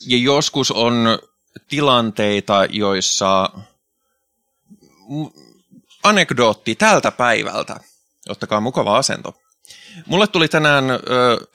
Ja 0.06 0.18
joskus 0.18 0.70
on 0.70 1.18
tilanteita, 1.68 2.66
joissa 2.70 3.50
anekdootti 6.04 6.74
tältä 6.74 7.10
päivältä. 7.10 7.80
Ottakaa 8.28 8.60
mukava 8.60 8.96
asento. 8.96 9.34
Mulle 10.06 10.26
tuli 10.26 10.48
tänään 10.48 10.90
ö, 10.90 10.98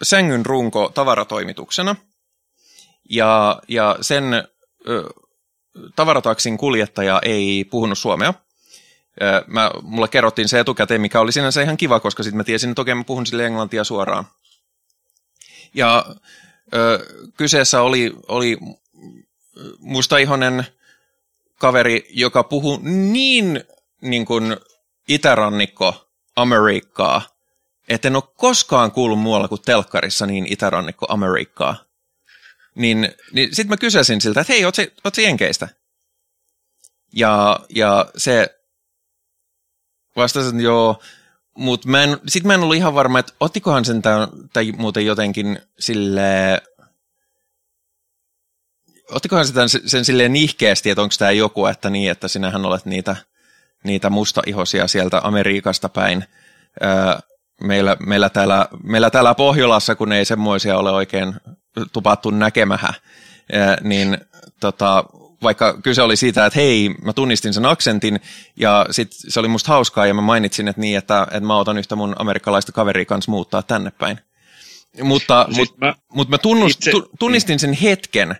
sängyn 0.03 0.45
runko 0.45 0.91
tavaratoimituksena. 0.93 1.95
Ja, 3.09 3.61
ja 3.67 3.97
sen 4.01 4.33
ö, 4.87 5.09
tavarataksin 5.95 6.57
kuljettaja 6.57 7.19
ei 7.23 7.63
puhunut 7.63 7.97
suomea. 7.97 8.33
Mä, 9.47 9.71
mulle 9.81 10.07
kerrottiin 10.07 10.47
se 10.49 10.59
etukäteen, 10.59 11.01
mikä 11.01 11.19
oli 11.19 11.31
sinänsä 11.31 11.61
ihan 11.61 11.77
kiva, 11.77 11.99
koska 11.99 12.23
sitten 12.23 12.37
mä 12.37 12.43
tiesin, 12.43 12.69
että 12.69 12.81
okei, 12.81 12.95
mä 12.95 13.03
puhun 13.03 13.25
sille 13.25 13.45
englantia 13.45 13.83
suoraan. 13.83 14.25
Ja 15.73 16.05
ö, 16.75 17.05
kyseessä 17.37 17.81
oli, 17.81 18.13
oli 18.27 18.57
mustaihonen 19.79 20.65
kaveri, 21.57 22.07
joka 22.09 22.43
puhuu 22.43 22.79
niin, 22.83 23.63
niin 24.01 24.25
kuin 24.25 24.57
itärannikko 25.07 26.09
Amerikkaa, 26.35 27.21
että 27.87 28.07
en 28.07 28.15
ole 28.15 28.23
koskaan 28.37 28.91
kuullut 28.91 29.19
muualla 29.19 29.47
kuin 29.47 29.61
telkkarissa 29.61 30.25
niin 30.25 30.53
itärannikko 30.53 31.05
Amerikkaa. 31.09 31.75
Niin, 32.75 33.09
niin 33.33 33.55
sitten 33.55 33.69
mä 33.69 33.77
kysäsin 33.77 34.21
siltä, 34.21 34.41
että 34.41 34.53
hei, 34.53 34.65
oot 34.65 34.75
se, 34.75 35.21
jenkeistä? 35.21 35.67
Ja, 37.13 37.59
ja 37.75 38.05
se 38.17 38.59
vastasin, 40.15 40.49
että 40.49 40.63
joo, 40.63 41.01
mutta 41.57 41.87
sitten 42.27 42.47
mä 42.47 42.53
en 42.53 42.59
ollut 42.59 42.75
ihan 42.75 42.93
varma, 42.95 43.19
että 43.19 43.33
ottikohan 43.39 43.85
sen 43.85 44.01
tämän, 44.01 44.27
tai 44.53 44.71
muuten 44.71 45.05
jotenkin 45.05 45.59
sille 45.79 46.61
ottikohan 49.11 49.47
se 49.47 49.53
tämän, 49.53 49.69
sen 49.69 50.05
silleen 50.05 50.33
nihkeästi, 50.33 50.89
että 50.89 51.01
onko 51.01 51.15
tämä 51.19 51.31
joku, 51.31 51.65
että 51.65 51.89
niin, 51.89 52.11
että 52.11 52.27
sinähän 52.27 52.65
olet 52.65 52.85
niitä, 52.85 53.15
niitä 53.83 54.09
mustaihosia 54.09 54.87
sieltä 54.87 55.21
Amerikasta 55.23 55.89
päin. 55.89 56.25
Öö, 56.83 56.89
meillä, 57.63 57.97
meillä, 57.99 58.29
täällä, 58.29 58.67
meillä 58.83 59.09
täällä 59.09 59.35
Pohjolassa, 59.35 59.95
kun 59.95 60.11
ei 60.11 60.25
semmoisia 60.25 60.77
ole 60.77 60.91
oikein 60.91 61.33
tupattu 61.93 62.29
näkemähä, 62.29 62.93
öö, 63.53 63.75
niin 63.81 64.17
tota, 64.59 65.03
vaikka 65.43 65.81
kyse 65.81 66.01
oli 66.01 66.15
siitä, 66.15 66.45
että 66.45 66.59
hei, 66.59 66.89
mä 67.01 67.13
tunnistin 67.13 67.53
sen 67.53 67.65
aksentin 67.65 68.19
ja 68.55 68.85
sit 68.91 69.07
se 69.11 69.39
oli 69.39 69.47
musta 69.47 69.71
hauskaa 69.71 70.05
ja 70.05 70.13
mä 70.13 70.21
mainitsin, 70.21 70.67
että 70.67 70.81
niin, 70.81 70.97
että, 70.97 71.23
että 71.23 71.39
mä 71.39 71.57
otan 71.57 71.77
yhtä 71.77 71.95
mun 71.95 72.15
amerikkalaista 72.19 72.71
kaveria 72.71 73.05
kanssa 73.05 73.31
muuttaa 73.31 73.63
tänne 73.63 73.91
päin. 73.91 74.19
Mutta, 75.03 75.47
siis 75.51 75.69
mut, 75.69 75.77
mä, 75.77 75.95
mut 76.13 76.29
mä 76.29 76.37
tunnust, 76.37 76.87
itse, 76.87 76.91
tunnistin 77.19 77.59
sen 77.59 77.73
hetken, 77.73 78.35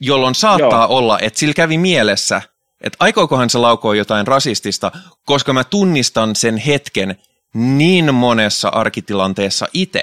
jolloin 0.00 0.34
saattaa 0.34 0.84
Joo. 0.84 0.96
olla, 0.96 1.18
että 1.18 1.38
sillä 1.38 1.54
kävi 1.54 1.78
mielessä, 1.78 2.42
että 2.80 2.96
aikookohan 3.00 3.50
se 3.50 3.58
laukoa 3.58 3.94
jotain 3.94 4.26
rasistista, 4.26 4.92
koska 5.24 5.52
mä 5.52 5.64
tunnistan 5.64 6.36
sen 6.36 6.56
hetken 6.56 7.16
niin 7.54 8.14
monessa 8.14 8.68
arkitilanteessa 8.68 9.66
itse, 9.72 10.02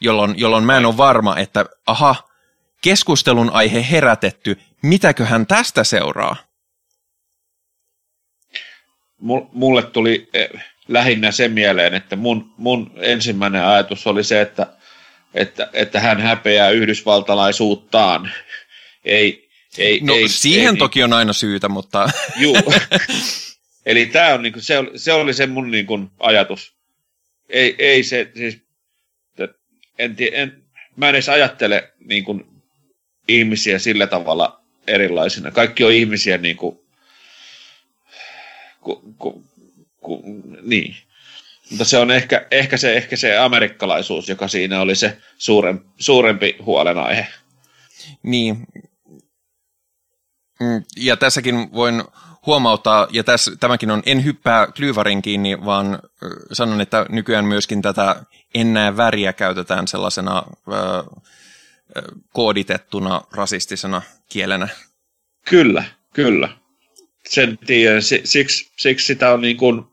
jolloin, 0.00 0.34
jolloin 0.36 0.64
mä 0.64 0.76
en 0.76 0.86
ole 0.86 0.96
varma, 0.96 1.36
että 1.36 1.66
aha, 1.86 2.28
keskustelun 2.82 3.50
aihe 3.50 3.86
herätetty, 3.90 4.60
mitäköhän 4.82 5.46
tästä 5.46 5.84
seuraa? 5.84 6.36
Mulle 9.52 9.82
tuli 9.82 10.28
eh, 10.34 10.48
lähinnä 10.88 11.32
se 11.32 11.48
mieleen, 11.48 11.94
että 11.94 12.16
mun, 12.16 12.54
mun 12.56 12.90
ensimmäinen 12.96 13.64
ajatus 13.64 14.06
oli 14.06 14.24
se, 14.24 14.40
että, 14.40 14.66
että, 15.34 15.70
että 15.72 16.00
hän 16.00 16.20
häpeää 16.20 16.70
yhdysvaltalaisuuttaan. 16.70 18.30
Ei, 19.04 19.50
ei, 19.78 20.00
no 20.02 20.14
ei, 20.14 20.28
siihen 20.28 20.74
ei, 20.74 20.78
toki 20.78 21.02
on 21.02 21.12
aina 21.12 21.32
syytä, 21.32 21.68
mutta... 21.68 22.08
Juu. 22.36 22.56
Eli 23.86 24.06
tämä 24.06 24.34
on, 24.34 24.42
niin 24.42 24.52
kuin, 24.52 24.62
se, 24.62 24.78
oli, 24.78 24.98
se 24.98 25.12
oli 25.12 25.34
se 25.34 25.46
mun 25.46 25.70
niin 25.70 25.86
kuin, 25.86 26.10
ajatus. 26.18 26.74
Ei, 27.48 27.74
ei 27.78 28.02
se, 28.02 28.30
siis, 28.34 28.58
en, 29.98 30.16
en, 30.32 30.62
mä 30.96 31.08
en 31.08 31.14
edes 31.14 31.28
ajattele 31.28 31.92
niin 32.04 32.24
kuin, 32.24 32.46
ihmisiä 33.28 33.78
sillä 33.78 34.06
tavalla 34.06 34.60
erilaisina. 34.86 35.50
Kaikki 35.50 35.84
on 35.84 35.92
ihmisiä 35.92 36.38
niin 36.38 36.56
kuin, 36.56 36.78
ku, 38.80 39.14
ku, 39.18 39.44
ku, 40.00 40.22
niin. 40.62 40.96
Mutta 41.70 41.84
se 41.84 41.98
on 41.98 42.10
ehkä, 42.10 42.46
ehkä, 42.50 42.76
se, 42.76 42.96
ehkä 42.96 43.16
se 43.16 43.38
amerikkalaisuus, 43.38 44.28
joka 44.28 44.48
siinä 44.48 44.80
oli 44.80 44.94
se 44.94 45.16
suurempi, 45.38 45.86
suurempi 45.98 46.56
huolenaihe. 46.64 47.26
Niin. 48.22 48.66
Mm, 50.62 50.82
ja 50.96 51.16
tässäkin 51.16 51.72
voin 51.72 52.04
huomauttaa, 52.46 53.08
ja 53.10 53.24
tässä, 53.24 53.56
tämäkin 53.60 53.90
on, 53.90 54.02
en 54.06 54.24
hyppää 54.24 54.66
klyyvarin 54.66 55.22
kiinni, 55.22 55.64
vaan 55.64 55.98
sanon, 56.52 56.80
että 56.80 57.06
nykyään 57.08 57.44
myöskin 57.44 57.82
tätä 57.82 58.24
ennää 58.54 58.96
väriä 58.96 59.32
käytetään 59.32 59.88
sellaisena 59.88 60.42
ö, 60.68 60.72
kooditettuna 62.32 63.22
rasistisena 63.32 64.02
kielenä. 64.28 64.68
Kyllä, 65.48 65.84
kyllä. 66.14 66.48
Sen 67.28 67.58
tiedän, 67.66 68.02
siksi, 68.02 68.72
siksi 68.76 69.06
sitä 69.06 69.32
on 69.32 69.40
niin 69.40 69.56
kuin, 69.56 69.84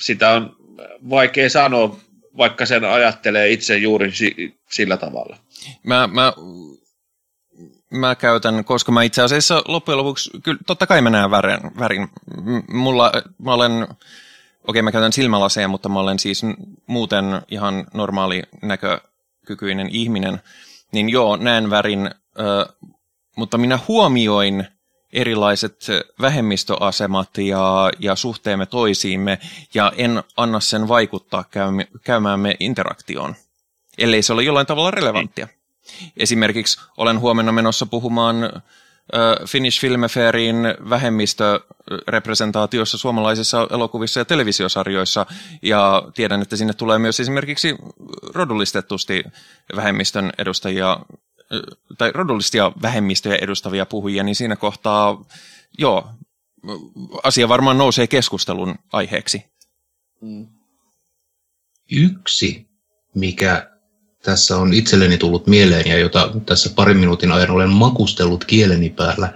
sitä 0.00 0.30
on 0.30 0.56
vaikea 1.10 1.50
sanoa, 1.50 2.00
vaikka 2.36 2.66
sen 2.66 2.84
ajattelee 2.84 3.50
itse 3.50 3.76
juuri 3.76 4.12
sillä 4.70 4.96
tavalla. 4.96 5.36
Mä, 5.82 6.06
mä, 6.06 6.32
mä 7.92 8.14
käytän, 8.14 8.64
koska 8.64 8.92
mä 8.92 9.02
itse 9.02 9.22
asiassa 9.22 9.62
loppujen 9.68 9.98
lopuksi, 9.98 10.30
kyllä 10.42 10.60
totta 10.66 10.86
kai 10.86 11.02
mä 11.02 11.10
näen 11.10 11.30
värin. 11.30 11.60
värin. 11.78 12.08
Mulla, 12.68 13.12
mä 13.38 13.54
olen, 13.54 13.88
okei 14.68 14.82
mä 14.82 14.92
käytän 14.92 15.12
silmälaseja, 15.12 15.68
mutta 15.68 15.88
mä 15.88 16.00
olen 16.00 16.18
siis 16.18 16.42
muuten 16.86 17.24
ihan 17.50 17.86
normaali 17.94 18.42
näkökykyinen 18.62 19.88
ihminen, 19.90 20.40
niin 20.92 21.08
joo, 21.08 21.36
näen 21.36 21.70
värin, 21.70 22.10
mutta 23.36 23.58
minä 23.58 23.78
huomioin 23.88 24.66
erilaiset 25.12 25.86
vähemmistöasemat 26.20 27.38
ja, 27.38 27.90
ja 27.98 28.16
suhteemme 28.16 28.66
toisiimme, 28.66 29.38
ja 29.74 29.92
en 29.96 30.22
anna 30.36 30.60
sen 30.60 30.88
vaikuttaa 30.88 31.44
käymäämme 32.04 32.56
interaktioon, 32.60 33.34
ellei 33.98 34.22
se 34.22 34.32
ole 34.32 34.42
jollain 34.42 34.66
tavalla 34.66 34.90
relevanttia. 34.90 35.48
Esimerkiksi 36.16 36.80
olen 36.96 37.20
huomenna 37.20 37.52
menossa 37.52 37.86
puhumaan 37.86 38.62
Finnish 39.46 39.80
Film 39.80 40.00
Fairin 40.00 40.56
vähemmistörepresentaatiossa 40.90 42.98
suomalaisissa 42.98 43.66
elokuvissa 43.70 44.20
ja 44.20 44.24
televisiosarjoissa, 44.24 45.26
ja 45.62 46.02
tiedän, 46.14 46.42
että 46.42 46.56
sinne 46.56 46.72
tulee 46.72 46.98
myös 46.98 47.20
esimerkiksi 47.20 47.76
rodullistetusti 48.34 49.24
vähemmistön 49.76 50.32
edustajia 50.38 51.00
tai 51.98 52.12
rodullisia 52.12 52.72
vähemmistöjä 52.82 53.38
edustavia 53.40 53.86
puhujia, 53.86 54.22
niin 54.22 54.34
siinä 54.34 54.56
kohtaa, 54.56 55.24
joo, 55.78 56.10
asia 57.22 57.48
varmaan 57.48 57.78
nousee 57.78 58.06
keskustelun 58.06 58.74
aiheeksi. 58.92 59.44
Yksi, 61.90 62.68
mikä 63.14 63.71
tässä 64.22 64.56
on 64.56 64.74
itselleni 64.74 65.18
tullut 65.18 65.46
mieleen 65.46 65.88
ja 65.88 65.98
jota 65.98 66.30
tässä 66.46 66.70
parin 66.74 66.96
minuutin 66.96 67.32
ajan 67.32 67.50
olen 67.50 67.70
makustellut 67.70 68.44
kieleni 68.44 68.90
päällä, 68.90 69.32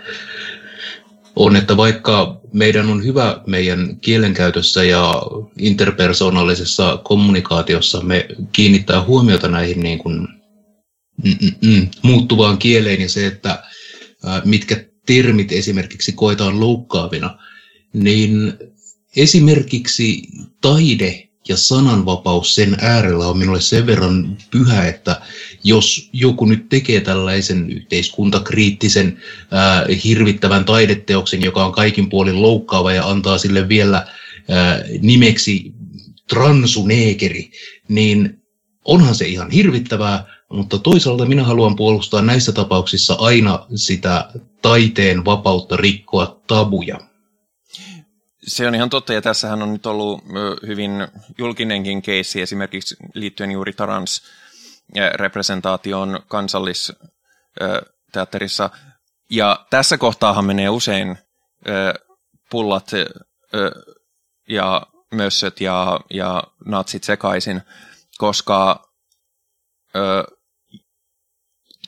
on, 1.37 1.57
että 1.57 1.77
vaikka 1.77 2.41
meidän 2.53 2.91
on 2.91 3.05
hyvä 3.05 3.41
meidän 3.47 3.97
kielenkäytössä 4.01 4.85
ja 4.85 5.23
interpersonallisessa 5.59 7.01
kommunikaatiossa 7.05 8.01
me 8.01 8.29
kiinnittää 8.53 9.05
huomiota 9.05 9.49
näihin 9.49 9.81
niin 9.81 9.99
kuin 9.99 10.29
Mm-mm. 11.25 11.89
muuttuvaan 12.03 12.59
kieleen 12.59 13.01
ja 13.01 13.09
se, 13.09 13.27
että 13.27 13.63
mitkä 14.45 14.85
termit 15.07 15.53
esimerkiksi 15.53 16.13
koetaan 16.13 16.61
loukkaavina, 16.61 17.39
niin 17.93 18.53
esimerkiksi 19.17 20.23
taide 20.61 21.26
ja 21.49 21.57
sananvapaus 21.57 22.55
sen 22.55 22.77
äärellä 22.81 23.27
on 23.27 23.39
minulle 23.39 23.61
sen 23.61 23.87
verran 23.87 24.37
pyhä, 24.51 24.87
että 24.87 25.21
jos 25.65 26.11
joku 26.13 26.45
nyt 26.45 26.69
tekee 26.69 27.01
tällaisen 27.01 27.71
yhteiskuntakriittisen 27.71 29.19
ää, 29.51 29.87
hirvittävän 30.05 30.65
taideteoksen, 30.65 31.43
joka 31.43 31.65
on 31.65 31.73
kaikin 31.73 32.09
puolin 32.09 32.43
loukkaava 32.43 32.93
ja 32.93 33.09
antaa 33.11 33.39
sille 33.39 33.69
vielä 33.69 34.07
ää, 34.49 34.83
nimeksi 35.01 35.73
transuneekeri, 36.29 37.51
niin 37.89 38.43
onhan 38.85 39.15
se 39.15 39.27
ihan 39.27 39.51
hirvittävää, 39.51 40.25
mutta 40.53 40.79
toisaalta 40.79 41.27
minä 41.27 41.45
haluan 41.45 41.77
puolustaa 41.77 42.23
näissä 42.23 42.53
tapauksissa 42.53 43.15
aina 43.15 43.67
sitä 43.75 44.29
taiteen 44.63 45.25
vapautta 45.25 45.77
rikkoa 45.77 46.41
tabuja. 46.47 46.99
Se 48.47 48.67
on 48.67 48.75
ihan 48.75 48.91
totta, 48.91 49.13
ja 49.13 49.23
tässähän 49.23 49.63
on 49.63 49.73
nyt 49.73 49.87
ollut 49.87 50.25
hyvin 50.67 50.93
julkinenkin 51.39 52.03
keissi 52.03 52.43
esimerkiksi 52.43 52.97
liittyen 53.15 53.51
juuri 53.51 53.73
Tarans 53.73 54.23
representaation 55.15 56.21
kansallisteatterissa. 56.29 58.71
Ja 59.31 59.67
tässä 59.71 59.99
kohtaahan 59.99 60.45
menee 60.45 60.69
usein 60.69 61.19
pullat 62.51 62.91
ja 64.49 64.87
mössöt 65.13 65.61
ja, 65.61 66.01
ja 66.11 66.43
natsit 66.65 67.05
sekaisin, 67.05 67.63
koska 68.19 68.87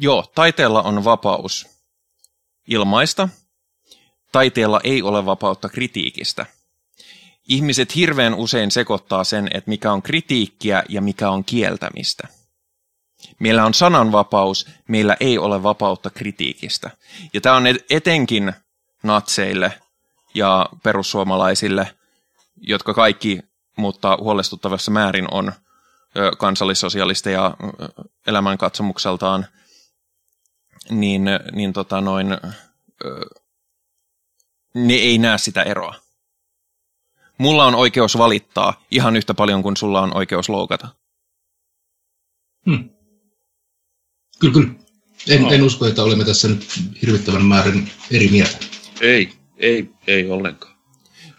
Joo, 0.00 0.32
taiteella 0.34 0.82
on 0.82 1.04
vapaus 1.04 1.66
ilmaista. 2.68 3.28
Taiteella 4.32 4.80
ei 4.84 5.02
ole 5.02 5.26
vapautta 5.26 5.68
kritiikistä. 5.68 6.46
Ihmiset 7.48 7.96
hirveän 7.96 8.34
usein 8.34 8.70
sekoittaa 8.70 9.24
sen, 9.24 9.48
että 9.54 9.70
mikä 9.70 9.92
on 9.92 10.02
kritiikkiä 10.02 10.82
ja 10.88 11.02
mikä 11.02 11.30
on 11.30 11.44
kieltämistä. 11.44 12.28
Meillä 13.38 13.66
on 13.66 13.74
sananvapaus, 13.74 14.68
meillä 14.88 15.16
ei 15.20 15.38
ole 15.38 15.62
vapautta 15.62 16.10
kritiikistä. 16.10 16.90
Ja 17.34 17.40
tämä 17.40 17.56
on 17.56 17.64
etenkin 17.90 18.52
natseille 19.02 19.72
ja 20.34 20.68
perussuomalaisille, 20.82 21.94
jotka 22.60 22.94
kaikki, 22.94 23.40
mutta 23.76 24.18
huolestuttavassa 24.20 24.90
määrin 24.90 25.28
on 25.30 25.52
kansallissosialisteja 26.38 27.54
elämänkatsomukseltaan– 28.26 29.46
niin, 30.90 31.24
niin 31.52 31.72
tota 31.72 32.00
noin, 32.00 32.26
ne 34.74 34.94
ei 34.94 35.18
näe 35.18 35.38
sitä 35.38 35.62
eroa. 35.62 35.94
Mulla 37.38 37.64
on 37.64 37.74
oikeus 37.74 38.18
valittaa 38.18 38.84
ihan 38.90 39.16
yhtä 39.16 39.34
paljon 39.34 39.62
kuin 39.62 39.76
sulla 39.76 40.00
on 40.00 40.16
oikeus 40.16 40.48
loukata. 40.48 40.88
Hmm. 42.66 42.90
Kyllä, 44.38 44.54
kyllä. 44.54 44.70
En, 45.28 45.42
no. 45.42 45.50
en 45.50 45.62
usko, 45.62 45.86
että 45.86 46.02
olemme 46.02 46.24
tässä 46.24 46.48
nyt 46.48 46.66
hirvittävän 47.02 47.44
määrän 47.44 47.90
eri 48.10 48.28
mieltä. 48.28 48.56
Ei, 49.00 49.32
ei, 49.56 49.90
ei 50.06 50.30
ollenkaan. 50.30 50.74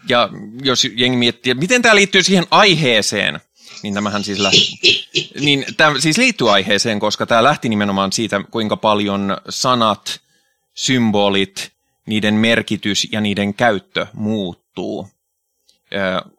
Ja 0.10 0.30
jos 0.64 0.88
jengi 0.96 1.18
miettii, 1.18 1.52
että 1.52 1.60
miten 1.60 1.82
tämä 1.82 1.96
liittyy 1.96 2.24
siihen 2.24 2.48
aiheeseen, 2.52 3.40
niin 3.84 3.94
tämähän 3.94 4.24
siis 4.24 4.40
lähti, 4.40 4.80
niin 5.46 5.66
tämä 5.78 6.00
siis 6.00 6.18
liittyy 6.18 6.54
aiheeseen, 6.54 7.00
koska 7.00 7.26
tämä 7.26 7.44
lähti 7.44 7.70
nimenomaan 7.70 8.12
siitä, 8.12 8.42
kuinka 8.52 8.78
paljon 8.78 9.38
sanat, 9.50 10.22
symbolit, 10.76 11.72
niiden 12.10 12.34
merkitys 12.34 13.08
ja 13.12 13.22
niiden 13.22 13.54
käyttö 13.54 14.08
muuttuu 14.14 15.08
ö, 15.94 16.30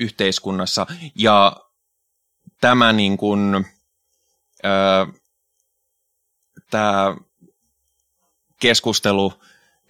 yhteiskunnassa. 0.00 0.86
Ja 1.14 1.56
tämä 2.60 2.92
niin 2.92 3.16
kuin, 3.16 3.66
ö, 4.64 5.12
tämä 6.70 7.16
keskustelu 8.60 9.32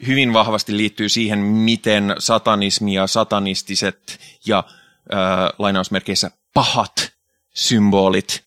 hyvin 0.07 0.33
vahvasti 0.33 0.77
liittyy 0.77 1.09
siihen, 1.09 1.39
miten 1.39 2.15
satanismi 2.19 2.95
ja 2.95 3.07
satanistiset 3.07 4.21
ja 4.47 4.65
ää, 5.13 5.51
lainausmerkeissä 5.59 6.31
pahat 6.55 7.13
symbolit, 7.55 8.45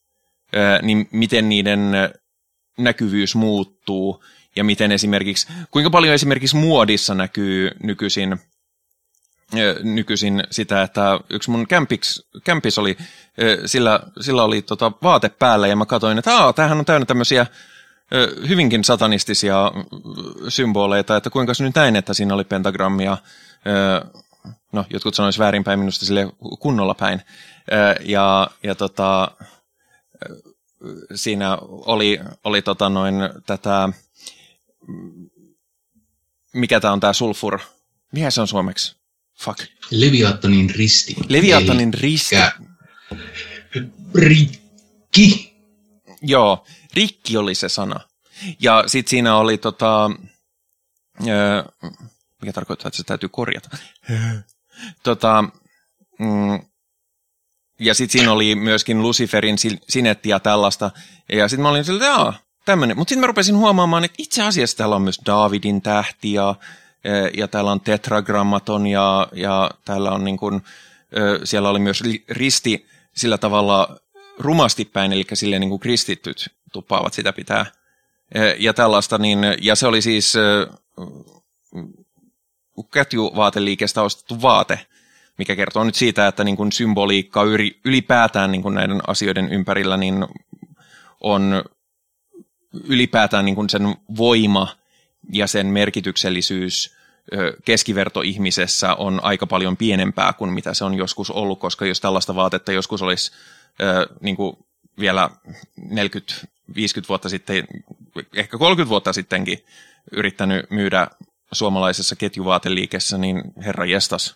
ää, 0.54 0.80
niin 0.82 1.08
miten 1.12 1.50
niiden 1.50 1.92
näkyvyys 2.78 3.36
muuttuu 3.36 4.24
ja 4.56 4.64
miten 4.64 4.92
esimerkiksi, 4.92 5.48
kuinka 5.72 5.90
paljon 5.90 6.14
esimerkiksi 6.14 6.56
muodissa 6.56 7.16
näkyy 7.16 7.72
nykyisin 7.84 8.40
nykyisin 9.84 10.44
sitä, 10.52 10.82
että 10.82 11.20
yksi 11.30 11.52
mun 11.52 11.68
kämpiks, 11.68 12.24
kämpis 12.44 12.78
oli, 12.78 12.98
sillä, 13.66 14.00
sillä 14.22 14.44
oli 14.44 14.62
tota 14.62 14.92
vaate 15.04 15.30
päällä 15.30 15.68
ja 15.68 15.76
mä 15.76 15.86
katsoin, 15.86 16.18
että 16.18 16.38
Aa, 16.38 16.54
tämähän 16.54 16.80
on 16.80 16.86
täynnä 16.86 17.06
tämmöisiä 17.06 17.46
hyvinkin 18.48 18.84
satanistisia 18.84 19.72
symboleita, 20.48 21.18
että 21.18 21.30
kuinka 21.30 21.54
se 21.54 21.64
nyt 21.64 21.76
näin, 21.76 21.96
että 21.96 22.14
siinä 22.14 22.34
oli 22.34 22.44
pentagrammia, 22.44 23.18
no 24.72 24.86
jotkut 24.90 25.16
sanois 25.16 25.40
väärinpäin 25.40 25.80
minusta 25.80 26.06
sille 26.06 26.28
kunnolla 26.60 26.94
päin, 26.94 27.22
ja, 28.06 28.48
ja 28.64 28.76
tota, 28.76 29.32
siinä 31.16 31.58
oli, 31.62 32.20
oli 32.44 32.62
tota 32.62 32.90
noin 32.90 33.16
tätä, 33.46 33.90
mikä 36.54 36.80
tämä 36.80 36.94
on 36.94 37.00
tämä 37.00 37.14
sulfur, 37.14 37.60
mikä 38.12 38.32
se 38.32 38.42
on 38.42 38.48
suomeksi? 38.48 38.96
Fuck. 39.40 39.60
Leviathanin 39.92 40.70
risti. 40.70 41.16
Leviathanin 41.28 41.94
risti. 41.94 42.36
Rikki. 44.16 45.54
Joo, 46.22 46.66
rikki 46.94 47.38
oli 47.38 47.56
se 47.56 47.70
sana. 47.70 48.00
Ja 48.60 48.84
sitten 48.88 49.10
siinä 49.10 49.36
oli 49.36 49.58
tota, 49.58 50.12
öö, 51.28 51.64
mikä 52.42 52.54
tarkoittaa, 52.54 52.88
että 52.88 52.98
se 52.98 53.04
täytyy 53.04 53.30
korjata. 53.30 53.78
tota, 55.04 55.44
mm, 56.20 56.60
ja 57.80 57.94
sitten 57.94 58.12
siinä 58.20 58.32
oli 58.32 58.56
myöskin 58.56 59.02
Luciferin 59.02 59.58
sinetti 59.90 60.30
ja 60.30 60.40
tällaista. 60.40 60.92
Ja 61.32 61.48
sitten 61.48 61.64
mä 61.64 61.70
olin 61.70 61.86
sillä, 61.86 62.30
että 62.30 62.43
tämmöinen. 62.66 62.98
Mutta 62.98 63.10
sitten 63.10 63.22
mä 63.22 63.28
rupesin 63.28 63.58
huomaamaan, 63.58 64.04
että 64.04 64.16
itse 64.18 64.44
asiassa 64.44 64.78
täällä 64.78 64.96
on 64.96 65.02
myös 65.02 65.22
Davidin 65.26 65.82
tähti 65.82 66.34
ja, 66.34 66.56
ja 67.38 67.48
täällä 67.48 67.72
on 67.72 67.82
tetragrammaton 67.82 68.88
ja, 68.88 69.28
ja 69.34 69.72
täällä 69.86 70.12
on 70.12 70.24
niin 70.24 70.38
kuin, 70.38 70.62
siellä 71.44 71.70
oli 71.70 71.80
myös 71.80 72.04
risti 72.30 72.86
sillä 73.16 73.38
tavalla 73.38 73.98
rumasti 74.40 74.86
päin, 74.86 75.14
eli 75.14 75.26
silleen 75.34 75.60
niin 75.60 75.70
kuin 75.70 75.80
kristityt 75.80 76.50
tuppaavat 76.72 77.14
sitä 77.14 77.34
pitää. 77.34 77.66
Ja 78.58 78.74
tällaista, 78.74 79.18
niin, 79.18 79.40
ja 79.62 79.76
se 79.76 79.88
oli 79.88 80.02
siis 80.02 80.34
ketjuvaateliikeestä 82.94 84.02
ostettu 84.02 84.42
vaate, 84.42 84.80
mikä 85.38 85.56
kertoo 85.56 85.84
nyt 85.84 85.96
siitä, 85.96 86.28
että 86.28 86.44
niin 86.44 86.58
kuin 86.58 86.72
symboliikka 86.72 87.42
ylipäätään 87.86 88.52
niin 88.52 88.62
kuin 88.62 88.76
näiden 88.76 89.02
asioiden 89.08 89.50
ympärillä 89.50 89.98
niin 89.98 90.26
on 91.22 91.64
ylipäätään 92.84 93.46
niin 93.46 93.56
kuin 93.56 93.70
sen 93.70 93.96
voima 94.18 94.76
ja 95.32 95.48
sen 95.48 95.68
merkityksellisyys 95.68 96.96
keskivertoihmisessä 97.66 98.94
on 98.94 99.20
aika 99.24 99.48
paljon 99.48 99.78
pienempää 99.78 100.34
kuin 100.34 100.54
mitä 100.54 100.74
se 100.74 100.86
on 100.86 100.94
joskus 100.94 101.32
ollut, 101.32 101.60
koska 101.60 101.86
jos 101.86 102.02
tällaista 102.02 102.36
vaatetta 102.36 102.72
joskus 102.72 103.02
olisi 103.02 103.32
niin 104.22 104.36
kuin 104.36 104.58
vielä 105.00 105.30
40-50 105.80 105.94
vuotta 107.10 107.30
sitten, 107.30 107.68
ehkä 108.36 108.58
30 108.58 108.90
vuotta 108.90 109.14
sittenkin 109.14 109.66
yrittänyt 110.12 110.70
myydä 110.70 111.08
suomalaisessa 111.52 112.16
ketjuvaateliikessä, 112.16 113.18
niin 113.18 113.42
herra 113.66 113.86
jestas 113.86 114.36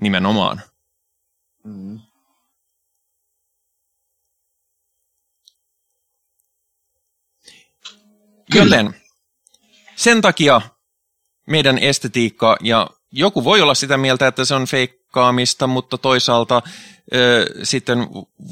nimenomaan. 0.00 0.60
Mm. 1.64 2.00
Joten 8.54 8.94
sen 9.96 10.20
takia 10.20 10.60
meidän 11.46 11.78
estetiikka, 11.78 12.56
ja 12.60 12.90
joku 13.12 13.44
voi 13.44 13.62
olla 13.62 13.74
sitä 13.74 13.96
mieltä, 13.96 14.26
että 14.26 14.44
se 14.44 14.54
on 14.54 14.66
feikkaamista, 14.66 15.66
mutta 15.66 15.98
toisaalta 15.98 16.62
ö, 17.14 17.46
sitten 17.62 17.98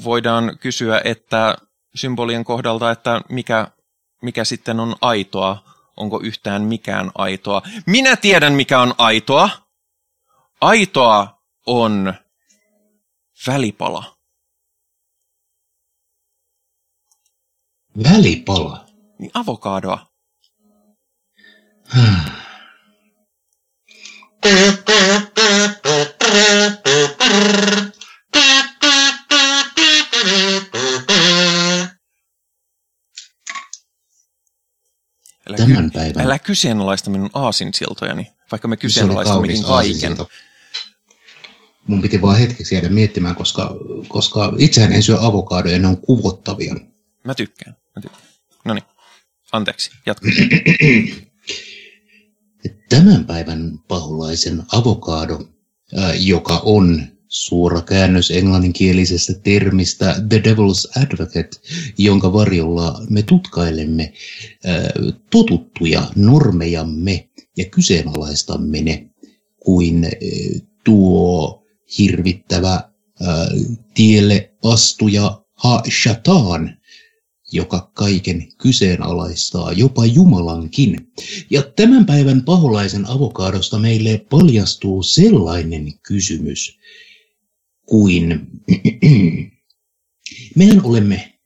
voidaan 0.05 0.59
kysyä, 0.61 1.01
että 1.05 1.57
symbolien 1.95 2.45
kohdalta, 2.45 2.91
että 2.91 3.21
mikä, 3.29 3.69
mikä 4.23 4.45
sitten 4.45 4.81
on 4.81 4.97
aitoa, 5.01 5.65
onko 5.97 6.21
yhtään 6.23 6.63
mikään 6.63 7.11
aitoa. 7.15 7.63
Minä 7.87 8.17
tiedän, 8.17 8.53
mikä 8.53 8.81
on 8.81 8.95
aitoa. 8.99 9.51
Aitoa 10.61 11.43
on 11.67 12.15
välipala. 13.47 14.17
Välipala? 18.05 18.92
Niin 19.23 19.31
avokadoa. 19.35 20.07
Älä, 35.49 35.57
Tämän 35.57 35.85
ky- 35.85 35.91
päivän. 35.99 36.25
älä 36.27 36.39
kyseenalaista 36.39 37.11
minun 37.11 37.31
aasinsiltojani, 37.33 38.33
vaikka 38.53 38.69
me 38.69 38.77
kyseenalaistammekin 38.77 39.65
kaiken. 39.65 40.17
Mun 41.87 42.03
piti 42.03 42.23
vaan 42.23 42.39
hetkeksi 42.39 42.75
jäädä 42.75 42.89
miettimään, 42.89 43.35
koska, 43.37 43.75
koska 44.09 44.53
itsehän 44.59 44.93
en 44.93 45.03
syö 45.03 45.19
avokadoja, 45.21 45.79
ne 45.79 45.89
on 45.89 45.97
kuvottavia. 45.97 46.75
Mä 47.25 47.35
tykkään. 47.35 47.77
Mä 47.97 48.03
tykkään. 48.03 48.23
No 48.65 48.75
niin, 48.75 48.85
anteeksi, 49.53 49.91
jatka. 50.07 50.29
Tämän 52.89 53.27
päivän 53.27 53.79
paholaisen 53.89 54.63
avokado, 54.73 55.49
joka 56.19 56.61
on 56.65 57.07
suora 57.29 57.81
käännös 57.81 58.31
englanninkielisestä 58.31 59.35
termistä 59.35 60.17
The 60.29 60.39
Devil's 60.39 61.03
Advocate, 61.03 61.51
jonka 61.99 62.33
varjolla 62.33 63.01
me 63.11 63.23
tutkailemme 63.23 64.13
totuttuja 65.31 66.11
normejamme 66.17 67.29
ja 67.57 67.65
kyseenalaistamme 67.65 68.81
ne 68.81 69.11
kuin 69.59 70.09
tuo 70.85 71.63
hirvittävä 71.99 72.91
tielle 73.95 74.53
astuja 74.65 75.43
Ha-Shatan, 75.55 76.77
joka 77.53 77.91
kaiken 77.95 78.49
kyseenalaistaa, 78.59 79.73
jopa 79.73 80.07
Jumalankin. 80.07 81.13
Ja 81.51 81.63
tämän 81.63 82.07
päivän 82.07 82.43
paholaisen 82.45 83.07
avokaadosta 83.07 83.79
meille 83.79 84.27
paljastuu 84.31 85.03
sellainen 85.03 85.93
kysymys 86.07 86.79
kuin, 87.87 88.41
mehän 90.57 90.85
olemme 90.85 91.39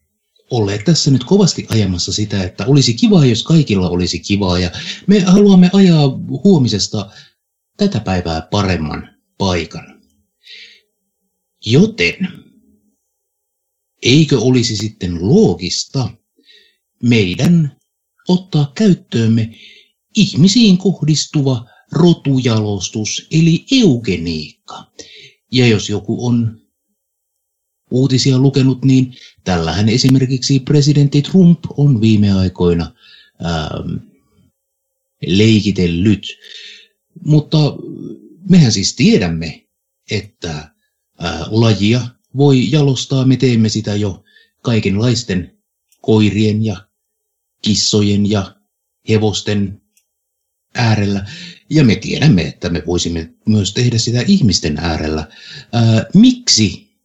olleet 0.50 0.84
tässä 0.84 1.10
nyt 1.10 1.24
kovasti 1.24 1.66
ajamassa 1.68 2.12
sitä, 2.12 2.42
että 2.42 2.66
olisi 2.66 2.94
kivaa, 2.94 3.26
jos 3.26 3.42
kaikilla 3.42 3.90
olisi 3.90 4.18
kivaa, 4.18 4.58
ja 4.58 4.70
me 5.06 5.20
haluamme 5.20 5.70
ajaa 5.72 6.18
huomisesta 6.44 7.10
tätä 7.76 8.00
päivää 8.00 8.48
paremman 8.50 9.08
paikan. 9.38 10.02
Joten 11.66 12.45
Eikö 14.06 14.38
olisi 14.38 14.76
sitten 14.76 15.28
loogista 15.28 16.10
meidän 17.02 17.76
ottaa 18.28 18.72
käyttöömme 18.74 19.54
ihmisiin 20.16 20.78
kohdistuva 20.78 21.66
rotujalostus 21.92 23.26
eli 23.30 23.64
eugeniikka? 23.70 24.92
Ja 25.52 25.66
jos 25.66 25.90
joku 25.90 26.26
on 26.26 26.60
uutisia 27.90 28.38
lukenut, 28.38 28.84
niin 28.84 29.14
tällähän 29.44 29.88
esimerkiksi 29.88 30.60
presidentti 30.60 31.22
Trump 31.22 31.58
on 31.76 32.00
viime 32.00 32.32
aikoina 32.32 32.92
ähm, 33.44 33.96
leikitellyt. 35.26 36.26
Mutta 37.24 37.58
mehän 38.50 38.72
siis 38.72 38.96
tiedämme, 38.96 39.66
että 40.10 40.50
äh, 41.24 41.40
lajia 41.50 42.15
voi 42.36 42.70
jalostaa, 42.70 43.24
me 43.24 43.36
teemme 43.36 43.68
sitä 43.68 43.94
jo 43.94 44.24
kaikenlaisten 44.62 45.58
koirien 46.00 46.64
ja 46.64 46.88
kissojen 47.62 48.30
ja 48.30 48.56
hevosten 49.08 49.82
äärellä. 50.74 51.26
Ja 51.70 51.84
me 51.84 51.96
tiedämme, 51.96 52.42
että 52.42 52.68
me 52.68 52.82
voisimme 52.86 53.34
myös 53.46 53.74
tehdä 53.74 53.98
sitä 53.98 54.20
ihmisten 54.26 54.78
äärellä. 54.78 55.28
Ää, 55.72 56.06
miksi 56.14 56.96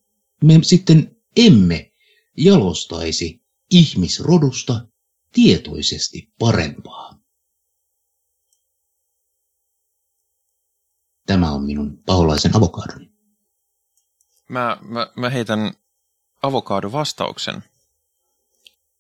me 0.44 0.60
sitten 0.64 1.16
emme 1.36 1.92
jalostaisi 2.38 3.42
ihmisrodusta 3.72 4.88
tietoisesti 5.34 6.34
parempaa? 6.40 7.22
Tämä 11.26 11.52
on 11.52 11.64
minun 11.64 12.04
paholaisen 12.06 12.56
avokadoni. 12.58 13.11
Mä, 14.52 14.78
mä, 14.82 15.08
mä 15.16 15.30
heitän 15.30 15.72
avokadovastauksen. 16.44 17.64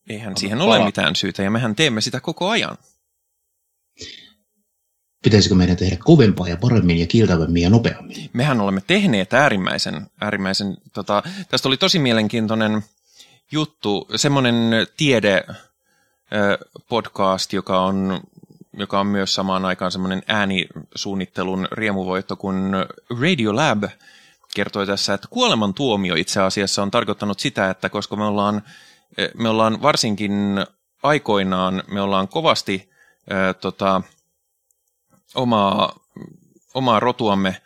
Eihän 0.09 0.27
Anna 0.27 0.39
siihen 0.39 0.57
palaa. 0.57 0.77
ole 0.77 0.85
mitään 0.85 1.15
syytä, 1.15 1.43
ja 1.43 1.51
mehän 1.51 1.75
teemme 1.75 2.01
sitä 2.01 2.19
koko 2.19 2.49
ajan. 2.49 2.77
Pitäisikö 5.23 5.55
meidän 5.55 5.77
tehdä 5.77 5.97
kovempaa 6.03 6.47
ja 6.47 6.57
paremmin 6.57 6.97
ja 6.97 7.07
kiiltävämmin 7.07 7.63
ja 7.63 7.69
nopeammin? 7.69 8.29
Mehän 8.33 8.61
olemme 8.61 8.81
tehneet 8.87 9.33
äärimmäisen, 9.33 10.07
äärimmäisen 10.21 10.77
tota, 10.93 11.23
tästä 11.49 11.69
oli 11.69 11.77
tosi 11.77 11.99
mielenkiintoinen 11.99 12.83
juttu, 13.51 14.07
semmoinen 14.15 14.87
tiede 14.97 15.45
podcast, 16.89 17.53
joka 17.53 17.81
on, 17.81 18.21
joka 18.73 18.99
on 18.99 19.07
myös 19.07 19.33
samaan 19.33 19.65
aikaan 19.65 19.91
semmoinen 19.91 20.23
äänisuunnittelun 20.27 21.67
riemuvoitto, 21.71 22.35
kun 22.35 22.71
Radiolab 23.21 23.83
kertoi 24.55 24.87
tässä, 24.87 25.13
että 25.13 25.27
kuolemantuomio 25.27 26.15
itse 26.15 26.41
asiassa 26.41 26.81
on 26.81 26.91
tarkoittanut 26.91 27.39
sitä, 27.39 27.69
että 27.69 27.89
koska 27.89 28.15
me 28.15 28.23
ollaan, 28.23 28.61
me 29.37 29.49
ollaan 29.49 29.81
varsinkin 29.81 30.65
aikoinaan, 31.03 31.83
me 31.87 32.01
ollaan 32.01 32.27
kovasti 32.27 32.89
ö, 33.31 33.53
tota, 33.53 34.01
omaa, 35.35 35.99
omaa 36.73 36.99
rotuamme 36.99 37.61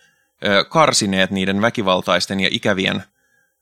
ö, 0.45 0.63
karsineet 0.63 1.31
niiden 1.31 1.61
väkivaltaisten 1.61 2.39
ja 2.39 2.49
ikävien 2.51 3.03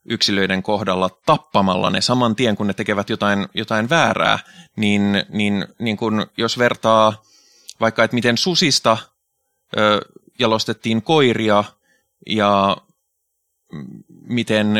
yksilöiden 0.04 0.62
kohdalla 0.62 1.10
tappamalla 1.26 1.90
ne 1.90 2.00
saman 2.00 2.36
tien, 2.36 2.56
kun 2.56 2.66
ne 2.66 2.74
tekevät 2.74 3.10
jotain, 3.10 3.48
jotain 3.54 3.90
väärää, 3.90 4.38
niin, 4.76 5.24
niin, 5.28 5.66
niin 5.78 5.96
kun 5.96 6.26
jos 6.36 6.58
vertaa 6.58 7.22
vaikka, 7.80 8.04
että 8.04 8.14
miten 8.14 8.38
susista 8.38 8.98
ö, 9.76 10.00
jalostettiin 10.38 11.02
koiria 11.02 11.64
ja 12.26 12.76
miten, 14.26 14.74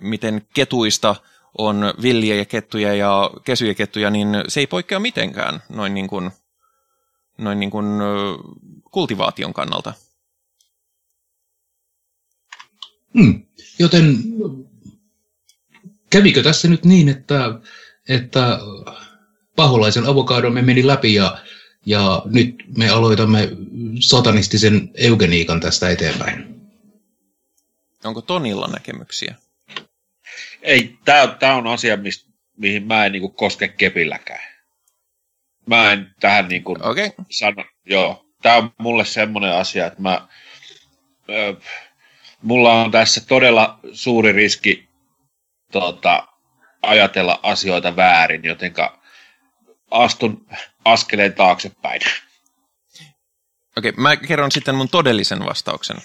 miten 0.00 0.46
ketuista 0.54 1.16
on 1.58 1.94
villiä 2.02 2.34
ja 2.34 2.44
kettuja 2.44 2.94
ja 2.94 3.30
kesyjä 3.44 3.74
kettuja, 3.74 4.10
niin 4.10 4.28
se 4.48 4.60
ei 4.60 4.66
poikkea 4.66 5.00
mitenkään 5.00 5.62
noin 5.68 5.94
niin 5.94 6.08
kuin, 6.08 6.30
noin 7.38 7.60
niin 7.60 7.70
kuin 7.70 7.86
kultivaation 8.90 9.52
kannalta. 9.52 9.94
Hmm. 13.14 13.42
Joten 13.78 14.18
kävikö 16.10 16.42
tässä 16.42 16.68
nyt 16.68 16.84
niin, 16.84 17.08
että, 17.08 17.60
että 18.08 18.58
paholaisen 19.56 20.06
avokadomme 20.06 20.62
meni 20.62 20.86
läpi 20.86 21.14
ja, 21.14 21.38
ja 21.86 22.22
nyt 22.24 22.64
me 22.76 22.88
aloitamme 22.88 23.48
satanistisen 24.00 24.90
eugeniikan 24.94 25.60
tästä 25.60 25.88
eteenpäin? 25.88 26.57
Onko 28.08 28.22
Tonilla 28.22 28.66
näkemyksiä? 28.66 29.34
Ei, 30.62 30.98
tää 31.38 31.54
on 31.54 31.66
asia, 31.66 31.96
mist, 31.96 32.26
mihin 32.56 32.86
mä 32.86 33.06
en 33.06 33.12
niinku 33.12 33.28
koske 33.28 33.68
kepilläkään. 33.68 34.48
Mä 35.66 35.92
en 35.92 36.14
tähän 36.20 36.48
niinku 36.48 36.76
Okei, 36.82 37.06
okay. 37.06 37.24
sano, 37.30 37.64
joo. 37.84 38.24
Tää 38.42 38.56
on 38.56 38.72
mulle 38.78 39.04
semmoinen 39.04 39.52
asia, 39.52 39.86
että 39.86 40.02
mä, 40.02 40.28
ö, 41.28 41.56
mulla 42.42 42.72
on 42.72 42.90
tässä 42.90 43.20
todella 43.20 43.78
suuri 43.92 44.32
riski 44.32 44.88
tota, 45.72 46.28
ajatella 46.82 47.40
asioita 47.42 47.96
väärin, 47.96 48.44
jotenka 48.44 49.02
astun 49.90 50.46
askeleen 50.84 51.34
taaksepäin. 51.34 52.00
okay, 53.78 53.92
mä 53.96 54.16
kerron 54.16 54.52
sitten 54.52 54.74
mun 54.74 54.88
todellisen 54.88 55.44
vastauksen. 55.44 55.96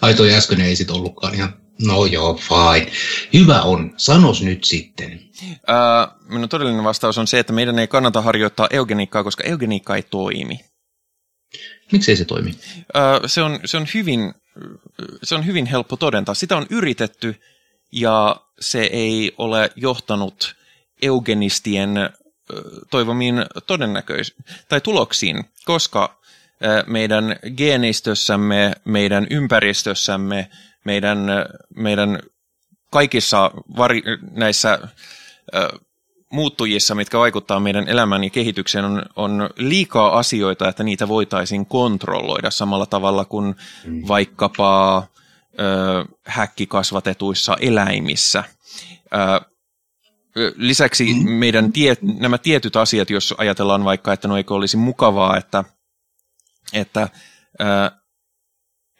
Ai 0.00 0.14
toi 0.14 0.34
äsken 0.34 0.60
ei 0.60 0.76
sit 0.76 0.90
ollutkaan 0.90 1.34
ihan, 1.34 1.54
no 1.82 2.06
joo, 2.06 2.34
fine. 2.34 2.92
Hyvä 3.32 3.62
on, 3.62 3.94
sanos 3.96 4.42
nyt 4.42 4.64
sitten. 4.64 5.20
Ää, 5.66 6.14
minun 6.28 6.48
todellinen 6.48 6.84
vastaus 6.84 7.18
on 7.18 7.26
se, 7.26 7.38
että 7.38 7.52
meidän 7.52 7.78
ei 7.78 7.88
kannata 7.88 8.22
harjoittaa 8.22 8.68
eugeniikkaa, 8.70 9.24
koska 9.24 9.44
eugeniikka 9.44 9.96
ei 9.96 10.02
toimi. 10.02 10.60
Miksei 11.92 12.16
se 12.16 12.24
toimi? 12.24 12.54
Ää, 12.94 13.20
se, 13.26 13.42
on, 13.42 13.60
se, 13.64 13.76
on 13.76 13.86
hyvin, 13.94 14.34
se 15.22 15.34
on 15.34 15.46
hyvin 15.46 15.66
helppo 15.66 15.96
todentaa. 15.96 16.34
Sitä 16.34 16.56
on 16.56 16.66
yritetty 16.70 17.40
ja 17.92 18.36
se 18.60 18.82
ei 18.82 19.34
ole 19.38 19.70
johtanut 19.76 20.56
eugenistien 21.02 22.10
toivomiin 22.90 23.44
todennäköis- 23.66 24.34
tai 24.68 24.80
tuloksiin, 24.80 25.44
koska 25.64 26.19
meidän 26.86 27.36
geenistössämme, 27.56 28.72
meidän 28.84 29.26
ympäristössämme, 29.30 30.50
meidän, 30.84 31.26
meidän 31.76 32.18
kaikissa 32.90 33.50
vari- 33.76 34.02
näissä 34.32 34.78
muuttujissa, 36.30 36.94
mitkä 36.94 37.18
vaikuttaa 37.18 37.60
meidän 37.60 37.88
elämään 37.88 38.24
ja 38.24 38.30
kehitykseen, 38.30 38.84
on, 38.84 39.02
on 39.16 39.50
liikaa 39.56 40.18
asioita, 40.18 40.68
että 40.68 40.82
niitä 40.82 41.08
voitaisiin 41.08 41.66
kontrolloida 41.66 42.50
samalla 42.50 42.86
tavalla 42.86 43.24
kuin 43.24 43.56
vaikkapa 44.08 45.02
ö, 45.60 46.04
häkkikasvatetuissa 46.26 47.56
eläimissä. 47.60 48.44
Ö, 49.14 49.40
ö, 50.36 50.52
lisäksi 50.56 51.14
meidän 51.24 51.72
tie, 51.72 51.96
nämä 52.02 52.38
tietyt 52.38 52.76
asiat, 52.76 53.10
jos 53.10 53.34
ajatellaan 53.38 53.84
vaikka, 53.84 54.12
että 54.12 54.28
no 54.28 54.36
eikö 54.36 54.54
olisi 54.54 54.76
mukavaa, 54.76 55.36
että, 55.36 55.64
että 56.72 57.08
ö, 57.60 57.90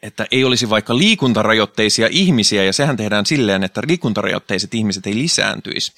että 0.01 0.27
ei 0.31 0.43
olisi 0.43 0.69
vaikka 0.69 0.97
liikuntarajoitteisia 0.97 2.07
ihmisiä, 2.11 2.63
ja 2.63 2.73
sehän 2.73 2.97
tehdään 2.97 3.25
silleen, 3.25 3.63
että 3.63 3.81
liikuntarajoitteiset 3.87 4.73
ihmiset 4.73 5.07
ei 5.07 5.15
lisääntyisi. 5.15 5.93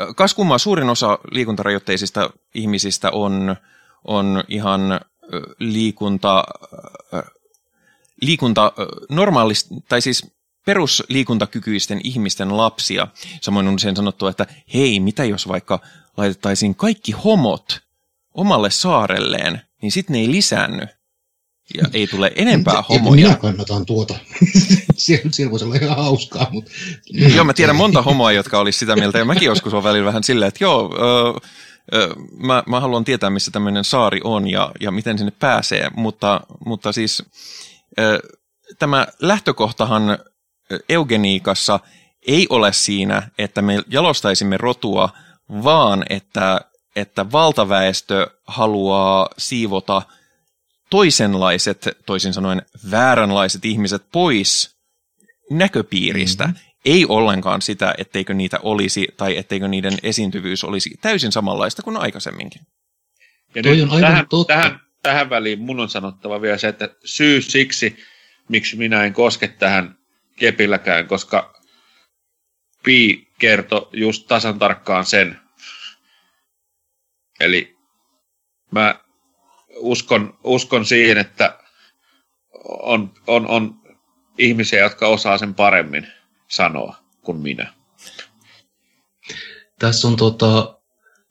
Ö, 0.00 0.14
Kas 0.14 0.34
kummaa 0.34 0.58
suurin 0.58 0.90
osa 0.90 1.18
liikuntarajoitteisista 1.30 2.30
ihmisistä 2.54 3.10
on, 3.10 3.56
on 4.04 4.44
ihan 4.48 5.00
liikunta, 5.58 6.44
liikunta 8.22 8.72
ö, 8.78 8.86
normaalista, 9.10 9.74
tai 9.88 10.00
siis 10.00 10.36
perusliikuntakykyisten 10.66 12.00
ihmisten 12.04 12.56
lapsia. 12.56 13.08
Samoin 13.40 13.68
on 13.68 13.74
usein 13.74 13.96
sanottu, 13.96 14.26
että 14.26 14.46
hei, 14.74 15.00
mitä 15.00 15.24
jos 15.24 15.48
vaikka 15.48 15.80
laitettaisiin 16.16 16.74
kaikki 16.74 17.12
homot 17.12 17.80
omalle 18.34 18.70
saarelleen, 18.70 19.65
niin 19.82 19.92
sitten 19.92 20.14
ne 20.14 20.20
ei 20.20 20.30
lisäänny. 20.30 20.86
Ja 21.74 21.84
ei 21.92 22.06
tule 22.06 22.32
enempää 22.36 22.74
Ja 22.74 22.84
homoja. 22.88 23.26
Minä 23.26 23.38
kannatan 23.38 23.86
tuota. 23.86 24.18
siellä, 24.96 25.30
siellä 25.30 25.50
voisi 25.50 25.64
olla 25.64 25.74
ihan 25.74 25.96
hauskaa, 25.96 26.48
mutta... 26.50 26.70
Joo, 27.34 27.44
mä 27.44 27.54
tiedän 27.54 27.76
monta 27.76 28.02
homoa, 28.02 28.32
jotka 28.32 28.58
olisi 28.58 28.78
sitä 28.78 28.96
mieltä, 28.96 29.18
ja 29.18 29.24
mäkin 29.24 29.46
joskus 29.46 29.74
on 29.74 29.84
välillä 29.84 30.06
vähän 30.06 30.24
silleen, 30.24 30.48
että 30.48 30.64
joo, 30.64 30.94
ö, 30.98 31.40
ö, 31.94 32.14
mä, 32.36 32.62
mä 32.66 32.80
haluan 32.80 33.04
tietää, 33.04 33.30
missä 33.30 33.50
tämmöinen 33.50 33.84
saari 33.84 34.20
on 34.24 34.48
ja, 34.48 34.72
ja 34.80 34.90
miten 34.90 35.18
sinne 35.18 35.32
pääsee, 35.38 35.90
mutta, 35.96 36.40
mutta 36.66 36.92
siis 36.92 37.22
ö, 37.98 38.20
tämä 38.78 39.06
lähtökohtahan 39.20 40.18
eugeniikassa 40.88 41.80
ei 42.26 42.46
ole 42.50 42.72
siinä, 42.72 43.28
että 43.38 43.62
me 43.62 43.82
jalostaisimme 43.88 44.56
rotua, 44.56 45.08
vaan 45.64 46.04
että, 46.10 46.60
että 46.96 47.32
valtaväestö 47.32 48.30
haluaa 48.46 49.28
siivota 49.38 50.02
toisenlaiset, 50.90 51.88
toisin 52.06 52.32
sanoen 52.32 52.62
vääränlaiset 52.90 53.64
ihmiset 53.64 54.02
pois 54.12 54.76
näköpiiristä. 55.50 56.44
Mm-hmm. 56.44 56.60
Ei 56.84 57.06
ollenkaan 57.08 57.62
sitä, 57.62 57.94
etteikö 57.98 58.34
niitä 58.34 58.58
olisi 58.62 59.06
tai 59.16 59.36
etteikö 59.36 59.68
niiden 59.68 59.94
esiintyvyys 60.02 60.64
olisi 60.64 60.90
täysin 61.00 61.32
samanlaista 61.32 61.82
kuin 61.82 61.96
aikaisemminkin. 61.96 62.62
Ja 63.54 63.62
Toi 63.62 63.76
nyt 63.76 63.82
on 63.82 63.90
aivan 63.90 64.10
tähän, 64.10 64.26
totta. 64.28 64.54
tähän, 64.54 64.80
tähän 65.02 65.30
väliin 65.30 65.60
mun 65.60 65.80
on 65.80 65.88
sanottava 65.88 66.42
vielä 66.42 66.58
se, 66.58 66.68
että 66.68 66.88
syy 67.04 67.42
siksi, 67.42 67.96
miksi 68.48 68.76
minä 68.76 69.04
en 69.04 69.12
koske 69.12 69.48
tähän 69.48 69.98
kepilläkään, 70.36 71.06
koska 71.06 71.60
Pi 72.84 73.28
kertoi 73.38 73.88
just 73.92 74.26
tasan 74.26 74.58
tarkkaan 74.58 75.04
sen. 75.04 75.45
Eli 77.40 77.76
mä 78.70 79.00
uskon, 79.76 80.38
uskon 80.44 80.86
siihen, 80.86 81.18
että 81.18 81.58
on, 82.64 83.14
on, 83.26 83.46
on 83.46 83.74
ihmisiä, 84.38 84.80
jotka 84.80 85.08
osaa 85.08 85.38
sen 85.38 85.54
paremmin 85.54 86.06
sanoa 86.48 86.96
kuin 87.22 87.38
minä. 87.38 87.72
Tässä 89.78 90.08
on 90.08 90.16
tota, 90.16 90.78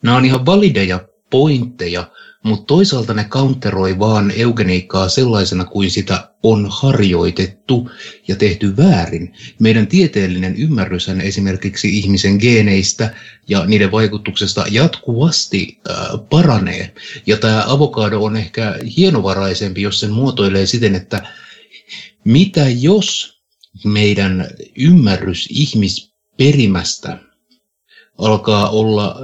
nämä 0.03 0.17
on 0.17 0.25
ihan 0.25 0.45
valideja 0.45 0.99
pointteja, 1.29 2.07
mutta 2.45 2.65
toisaalta 2.65 3.13
ne 3.13 3.23
counteroi 3.23 3.99
vaan 3.99 4.33
eugeniikkaa 4.35 5.09
sellaisena 5.09 5.65
kuin 5.65 5.91
sitä 5.91 6.29
on 6.43 6.67
harjoitettu 6.71 7.89
ja 8.27 8.35
tehty 8.35 8.77
väärin. 8.77 9.33
Meidän 9.59 9.87
tieteellinen 9.87 10.55
ymmärryshän 10.55 11.21
esimerkiksi 11.21 11.97
ihmisen 11.97 12.37
geeneistä 12.37 13.15
ja 13.47 13.65
niiden 13.65 13.91
vaikutuksesta 13.91 14.65
jatkuvasti 14.71 15.81
äh, 15.89 15.97
paranee. 16.29 16.93
Ja 17.27 17.37
tämä 17.37 17.63
avokado 17.67 18.23
on 18.23 18.37
ehkä 18.37 18.75
hienovaraisempi, 18.97 19.81
jos 19.81 19.99
sen 19.99 20.11
muotoilee 20.11 20.65
siten, 20.65 20.95
että 20.95 21.27
mitä 22.23 22.69
jos 22.69 23.39
meidän 23.83 24.47
ymmärrys 24.77 25.47
ihmisperimästä 25.49 27.17
alkaa 28.17 28.69
olla 28.69 29.21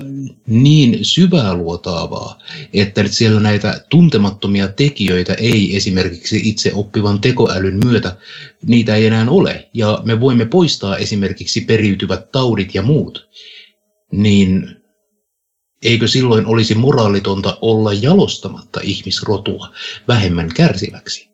niin 0.47 0.99
syvää 1.01 1.53
luotaavaa, 1.53 2.39
että 2.73 3.07
siellä 3.07 3.39
näitä 3.39 3.85
tuntemattomia 3.89 4.67
tekijöitä 4.67 5.33
ei 5.33 5.75
esimerkiksi 5.75 6.41
itse 6.43 6.71
oppivan 6.73 7.21
tekoälyn 7.21 7.79
myötä, 7.85 8.17
niitä 8.67 8.95
ei 8.95 9.05
enää 9.05 9.25
ole. 9.29 9.69
Ja 9.73 10.01
me 10.03 10.19
voimme 10.19 10.45
poistaa 10.45 10.97
esimerkiksi 10.97 11.61
periytyvät 11.61 12.31
taudit 12.31 12.75
ja 12.75 12.81
muut. 12.81 13.29
Niin 14.11 14.75
eikö 15.83 16.07
silloin 16.07 16.45
olisi 16.45 16.75
moraalitonta 16.75 17.57
olla 17.61 17.93
jalostamatta 17.93 18.79
ihmisrotua 18.83 19.69
vähemmän 20.07 20.49
kärsiväksi? 20.55 21.30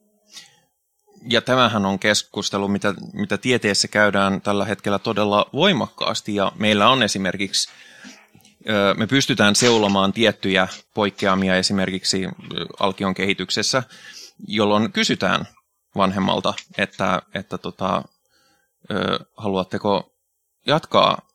Ja 1.30 1.42
tämähän 1.42 1.86
on 1.86 2.00
keskustelu, 2.00 2.68
mitä, 2.68 2.94
mitä 3.14 3.38
tieteessä 3.38 3.88
käydään 3.88 4.42
tällä 4.42 4.66
hetkellä 4.66 5.00
todella 5.00 5.50
voimakkaasti. 5.54 6.36
Ja 6.36 6.52
meillä 6.56 6.90
on 6.90 7.04
esimerkiksi, 7.04 7.70
me 8.98 9.08
pystytään 9.08 9.56
seulomaan 9.56 10.14
tiettyjä 10.14 10.68
poikkeamia 10.94 11.56
esimerkiksi 11.56 12.28
alkion 12.80 13.14
kehityksessä, 13.14 13.84
jolloin 14.48 14.92
kysytään 14.92 15.48
vanhemmalta, 15.96 16.54
että, 16.78 17.22
että 17.36 17.58
tota, 17.58 18.04
haluatteko 19.38 20.14
jatkaa 20.68 21.28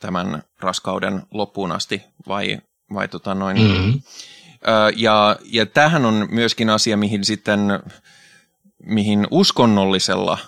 tämän 0.00 0.42
raskauden 0.60 1.22
loppuun 1.30 1.72
asti 1.72 2.02
vai, 2.28 2.58
vai 2.94 3.08
tota 3.08 3.34
noin. 3.34 3.60
Mm-hmm. 3.60 4.00
Ja, 4.96 5.36
ja 5.44 5.66
tämähän 5.66 6.04
on 6.04 6.28
myöskin 6.30 6.70
asia, 6.70 6.96
mihin 6.96 7.24
sitten 7.24 7.60
mihin 8.86 9.26
uskonnollisella 9.30 10.38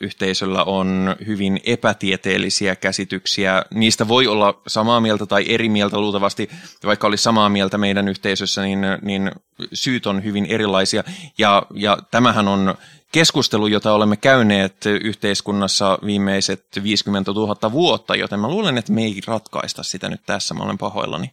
yhteisöllä 0.00 0.64
on 0.64 1.16
hyvin 1.26 1.60
epätieteellisiä 1.64 2.76
käsityksiä. 2.76 3.62
Niistä 3.74 4.08
voi 4.08 4.26
olla 4.26 4.62
samaa 4.66 5.00
mieltä 5.00 5.26
tai 5.26 5.44
eri 5.48 5.68
mieltä 5.68 6.00
luultavasti, 6.00 6.48
vaikka 6.84 7.06
olisi 7.06 7.22
samaa 7.22 7.48
mieltä 7.48 7.78
meidän 7.78 8.08
yhteisössä, 8.08 8.62
niin, 8.62 8.80
niin 9.02 9.30
syyt 9.72 10.06
on 10.06 10.24
hyvin 10.24 10.46
erilaisia. 10.46 11.04
Ja, 11.38 11.62
ja 11.74 11.98
tämähän 12.10 12.48
on 12.48 12.74
keskustelu, 13.12 13.66
jota 13.66 13.92
olemme 13.92 14.16
käyneet 14.16 14.86
yhteiskunnassa 14.86 15.98
viimeiset 16.06 16.66
50 16.82 17.32
000 17.32 17.72
vuotta, 17.72 18.16
joten 18.16 18.40
mä 18.40 18.48
luulen, 18.48 18.78
että 18.78 18.92
me 18.92 19.04
ei 19.04 19.20
ratkaista 19.26 19.82
sitä 19.82 20.08
nyt 20.08 20.20
tässä, 20.26 20.54
mä 20.54 20.64
olen 20.64 20.78
pahoillani. 20.78 21.30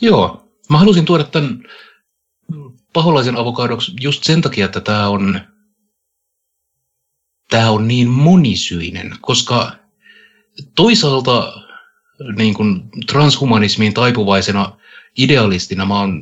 Joo, 0.00 0.44
mä 0.70 0.78
halusin 0.78 1.04
tuoda 1.04 1.24
tämän 1.24 1.62
paholaisen 2.92 3.36
avokadoksi 3.36 3.92
just 4.00 4.24
sen 4.24 4.40
takia, 4.40 4.64
että 4.64 4.80
tämä 4.80 5.08
on, 5.08 5.40
tämä 7.50 7.70
on 7.70 7.88
niin 7.88 8.08
monisyinen, 8.08 9.14
koska 9.20 9.72
toisaalta 10.76 11.52
niin 12.36 12.54
kuin 12.54 12.82
transhumanismiin 13.06 13.94
taipuvaisena 13.94 14.80
idealistina 15.18 15.86
mä 15.86 15.98
oon 15.98 16.20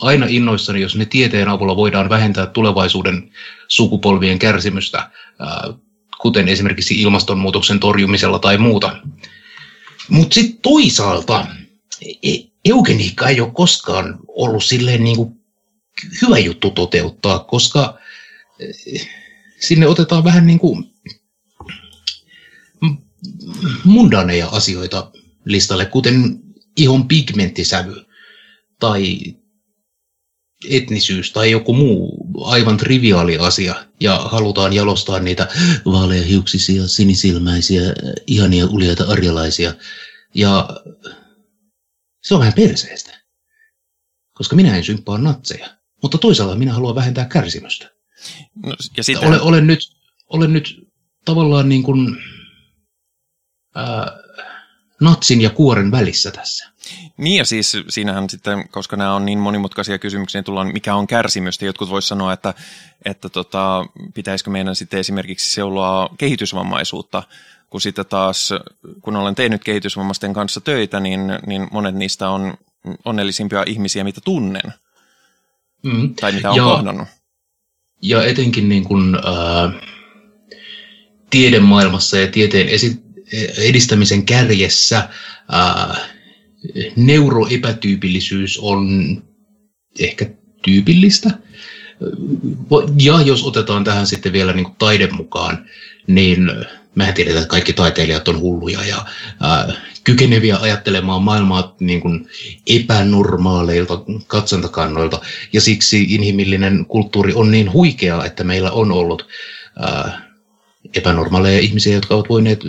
aina 0.00 0.26
innoissani, 0.28 0.80
jos 0.80 0.96
ne 0.96 1.04
tieteen 1.04 1.48
avulla 1.48 1.76
voidaan 1.76 2.08
vähentää 2.08 2.46
tulevaisuuden 2.46 3.30
sukupolvien 3.68 4.38
kärsimystä, 4.38 5.10
kuten 6.20 6.48
esimerkiksi 6.48 7.02
ilmastonmuutoksen 7.02 7.80
torjumisella 7.80 8.38
tai 8.38 8.58
muuta. 8.58 8.96
Mutta 10.08 10.34
sitten 10.34 10.58
toisaalta 10.62 11.46
e, 12.22 12.30
eugeniikka 12.64 13.28
ei 13.28 13.40
ole 13.40 13.50
koskaan 13.50 14.18
ollut 14.28 14.64
silleen 14.64 15.04
niin 15.04 15.16
kuin 15.16 15.43
hyvä 16.22 16.38
juttu 16.38 16.70
toteuttaa, 16.70 17.38
koska 17.38 17.98
eh, 18.58 19.08
sinne 19.60 19.86
otetaan 19.86 20.24
vähän 20.24 20.46
niin 20.46 20.58
kuin 20.58 20.94
mundaneja 23.84 24.48
asioita 24.48 25.10
listalle, 25.44 25.86
kuten 25.86 26.40
ihon 26.76 27.08
pigmenttisävy 27.08 28.04
tai 28.80 29.18
etnisyys 30.70 31.32
tai 31.32 31.50
joku 31.50 31.74
muu 31.74 32.26
aivan 32.44 32.76
triviaali 32.76 33.38
asia 33.38 33.86
ja 34.00 34.16
halutaan 34.18 34.72
jalostaa 34.72 35.20
niitä 35.20 35.48
vaaleahiuksisia, 35.84 36.88
sinisilmäisiä, 36.88 37.82
ihania 38.26 38.66
uljaita 38.66 39.04
arjalaisia. 39.04 39.74
Ja 40.34 40.68
se 42.22 42.34
on 42.34 42.40
vähän 42.40 42.52
perseestä, 42.52 43.20
koska 44.32 44.56
minä 44.56 44.76
en 44.76 44.84
symppaa 44.84 45.18
natseja. 45.18 45.83
Mutta 46.04 46.18
toisaalta 46.18 46.56
minä 46.56 46.72
haluan 46.72 46.94
vähentää 46.94 47.24
kärsimystä. 47.24 47.90
No, 48.66 48.76
ja 48.96 49.04
sitä... 49.04 49.20
olen, 49.20 49.40
olen, 49.40 49.66
nyt, 49.66 49.80
olen 50.28 50.52
nyt 50.52 50.88
tavallaan 51.24 51.68
niin 51.68 51.82
kuin, 51.82 52.16
ää, 53.74 54.12
natsin 55.00 55.40
ja 55.40 55.50
kuoren 55.50 55.90
välissä 55.90 56.30
tässä. 56.30 56.70
Niin 57.16 57.36
ja 57.36 57.44
siis 57.44 57.76
siinähän 57.88 58.30
sitten, 58.30 58.68
koska 58.68 58.96
nämä 58.96 59.14
on 59.14 59.24
niin 59.24 59.38
monimutkaisia 59.38 59.98
kysymyksiä, 59.98 60.38
niin 60.38 60.44
tullaan, 60.44 60.72
mikä 60.72 60.94
on 60.94 61.06
kärsimystä. 61.06 61.64
Jotkut 61.64 61.90
voisivat 61.90 62.08
sanoa, 62.08 62.32
että, 62.32 62.54
että 63.04 63.28
tota, 63.28 63.86
pitäisikö 64.14 64.50
meidän 64.50 64.76
sitten 64.76 65.00
esimerkiksi 65.00 65.54
seuloa 65.54 66.08
kehitysvammaisuutta, 66.18 67.22
kun 67.70 67.80
sitten 67.80 68.06
taas, 68.06 68.50
kun 69.02 69.16
olen 69.16 69.34
tehnyt 69.34 69.64
kehitysvammaisten 69.64 70.32
kanssa 70.32 70.60
töitä, 70.60 71.00
niin, 71.00 71.20
niin 71.46 71.68
monet 71.70 71.94
niistä 71.94 72.28
on 72.28 72.54
onnellisimpia 73.04 73.64
ihmisiä, 73.66 74.04
mitä 74.04 74.20
tunnen. 74.24 74.74
Mm. 75.84 76.14
Tai 76.14 76.32
mitä 76.32 76.50
on 76.50 76.56
ja, 76.56 76.62
kohdannut. 76.62 77.08
Ja 78.02 78.24
etenkin 78.24 78.68
niin 78.68 78.84
kuin, 78.84 79.14
äh, 79.14 79.74
tiedemaailmassa 81.30 82.18
ja 82.18 82.26
tieteen 82.28 82.68
esi- 82.68 83.02
edistämisen 83.58 84.26
kärjessä 84.26 85.08
äh, 85.54 86.00
neuroepätyypillisyys 86.96 88.58
on 88.58 88.88
ehkä 89.98 90.26
tyypillistä. 90.62 91.30
Ja 93.00 93.20
jos 93.22 93.44
otetaan 93.44 93.84
tähän 93.84 94.06
sitten 94.06 94.32
vielä 94.32 94.52
niin 94.52 94.64
kuin 94.64 94.76
taide 94.78 95.08
mukaan, 95.12 95.64
niin 96.06 96.50
mehän 96.94 97.14
tiedetään, 97.14 97.42
että 97.42 97.50
kaikki 97.50 97.72
taiteilijat 97.72 98.28
on 98.28 98.40
hulluja 98.40 98.84
ja 98.84 99.06
äh, 99.44 99.76
kykeneviä 100.04 100.56
ajattelemaan 100.56 101.22
maailmaa 101.22 101.76
niin 101.80 102.00
kuin 102.00 102.28
epänormaaleilta 102.66 104.02
katsontakannoilta. 104.26 105.20
Ja 105.52 105.60
siksi 105.60 106.02
inhimillinen 106.02 106.86
kulttuuri 106.86 107.34
on 107.34 107.50
niin 107.50 107.72
huikea, 107.72 108.24
että 108.24 108.44
meillä 108.44 108.70
on 108.70 108.92
ollut 108.92 109.28
ää, 109.78 110.28
epänormaaleja 110.96 111.58
ihmisiä, 111.58 111.94
jotka 111.94 112.14
ovat 112.14 112.28
voineet 112.28 112.60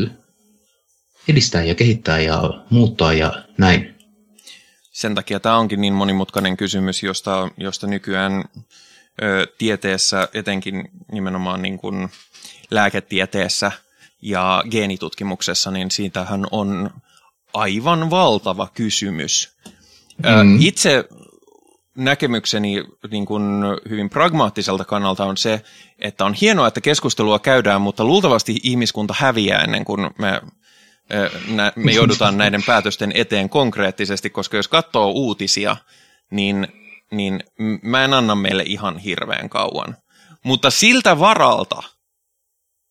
edistää 1.27 1.63
ja 1.63 1.75
kehittää 1.75 2.19
ja 2.19 2.63
muuttaa 2.69 3.13
ja 3.13 3.43
näin. 3.57 3.95
Sen 4.91 5.15
takia 5.15 5.39
tämä 5.39 5.57
onkin 5.57 5.81
niin 5.81 5.93
monimutkainen 5.93 6.57
kysymys, 6.57 7.03
josta, 7.03 7.49
josta 7.57 7.87
nykyään 7.87 8.43
ö, 9.21 9.47
tieteessä, 9.57 10.29
etenkin 10.33 10.89
nimenomaan 11.11 11.61
niin 11.61 11.77
kuin 11.77 12.09
lääketieteessä 12.71 13.71
ja 14.21 14.63
geenitutkimuksessa, 14.71 15.71
niin 15.71 15.91
siitähän 15.91 16.45
on 16.51 16.89
aivan 17.55 18.09
valtava 18.09 18.67
kysymys. 18.73 19.55
Mm. 20.23 20.61
Itse 20.61 21.03
näkemykseni 21.95 22.83
niin 23.11 23.25
kuin 23.25 23.43
hyvin 23.89 24.09
pragmaattiselta 24.09 24.85
kannalta 24.85 25.25
on 25.25 25.37
se, 25.37 25.61
että 25.99 26.25
on 26.25 26.33
hienoa, 26.33 26.67
että 26.67 26.81
keskustelua 26.81 27.39
käydään, 27.39 27.81
mutta 27.81 28.05
luultavasti 28.05 28.59
ihmiskunta 28.63 29.15
häviää 29.17 29.61
ennen 29.61 29.85
kuin 29.85 30.09
me, 30.17 30.41
me 31.75 31.91
joudutaan 31.91 32.37
näiden 32.43 32.63
päätösten 32.63 33.11
eteen 33.15 33.49
konkreettisesti, 33.49 34.29
koska 34.29 34.57
jos 34.57 34.67
katsoo 34.67 35.09
uutisia, 35.09 35.77
niin, 36.31 36.67
niin 37.11 37.43
mä 37.81 38.05
en 38.05 38.13
anna 38.13 38.35
meille 38.35 38.63
ihan 38.65 38.97
hirveän 38.97 39.49
kauan. 39.49 39.97
Mutta 40.43 40.69
siltä 40.69 41.19
varalta, 41.19 41.83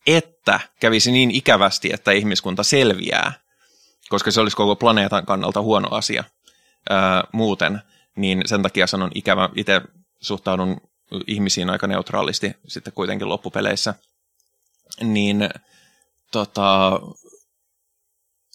että 0.07 0.61
kävisi 0.81 1.13
niin 1.13 1.31
ikävästi, 1.31 1.91
että 1.93 2.13
ihmiskunta 2.13 2.63
selviää, 2.63 3.44
koska 4.15 4.31
se 4.31 4.41
olisi 4.41 4.57
koko 4.57 4.77
planeetan 4.77 5.27
kannalta 5.27 5.63
huono 5.63 5.89
asia 5.91 6.25
ää, 6.91 7.25
muuten, 7.33 7.81
niin 8.17 8.43
sen 8.47 8.63
takia 8.63 8.87
sanon 8.87 9.11
ikävä, 9.15 9.49
itse 9.55 9.81
suhtaudun 10.21 10.81
ihmisiin 11.27 11.71
aika 11.71 11.87
neutraalisti 11.87 12.53
sitten 12.69 12.93
kuitenkin 12.93 13.29
loppupeleissä, 13.29 13.95
niin, 15.01 15.49
tota, 16.33 17.01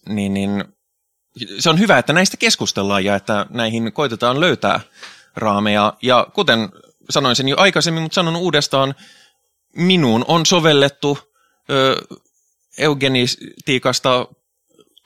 niin, 0.10 0.34
niin 0.34 0.64
se 1.60 1.70
on 1.70 1.80
hyvä, 1.80 1.98
että 1.98 2.14
näistä 2.14 2.38
keskustellaan 2.38 3.06
ja 3.06 3.16
että 3.16 3.46
näihin 3.50 3.94
koitetaan 3.94 4.40
löytää 4.40 4.80
raameja. 5.36 5.94
Ja 6.02 6.28
kuten 6.34 6.70
sanoin 7.10 7.36
sen 7.36 7.50
jo 7.50 7.56
aikaisemmin, 7.60 8.04
mutta 8.04 8.16
sanon 8.16 8.36
uudestaan, 8.36 8.96
minuun 9.76 10.26
on 10.28 10.46
sovellettu 10.46 11.18
ö, 11.70 12.02
eugenistiikasta 12.78 14.28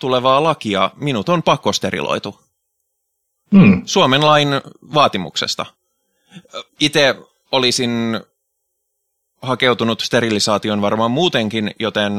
tulevaa 0.04 0.44
lakia, 0.44 0.92
minut 0.96 1.30
on 1.30 1.44
pakkosteriloitu. 1.44 2.40
Hmm. 3.56 3.82
Suomen 3.86 4.26
lain 4.26 4.48
vaatimuksesta. 4.94 5.66
Itse 6.80 7.16
olisin 7.52 8.20
hakeutunut 9.42 10.02
sterilisaation 10.02 10.82
varmaan 10.82 11.12
muutenkin, 11.12 11.72
joten 11.80 12.12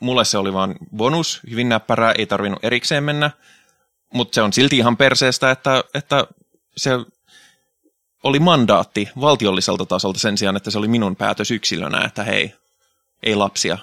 mulle 0.00 0.24
se 0.24 0.38
oli 0.38 0.52
vaan 0.52 0.74
bonus, 0.96 1.40
hyvin 1.50 1.68
näppärää, 1.68 2.12
ei 2.12 2.26
tarvinnut 2.26 2.64
erikseen 2.64 3.04
mennä, 3.04 3.30
mutta 4.14 4.34
se 4.34 4.42
on 4.42 4.52
silti 4.52 4.78
ihan 4.78 4.96
perseestä, 4.96 5.50
että, 5.50 5.84
että 5.94 6.26
se 6.76 6.90
oli 8.22 8.38
mandaatti 8.38 9.08
valtiolliselta 9.20 9.86
tasolta 9.86 10.18
sen 10.18 10.38
sijaan, 10.38 10.56
että 10.56 10.70
se 10.70 10.78
oli 10.78 10.88
minun 10.88 11.16
päätös 11.16 11.50
yksilönä, 11.50 12.04
että 12.04 12.24
hei, 12.24 12.54
ei 13.22 13.34
lapsia. 13.34 13.78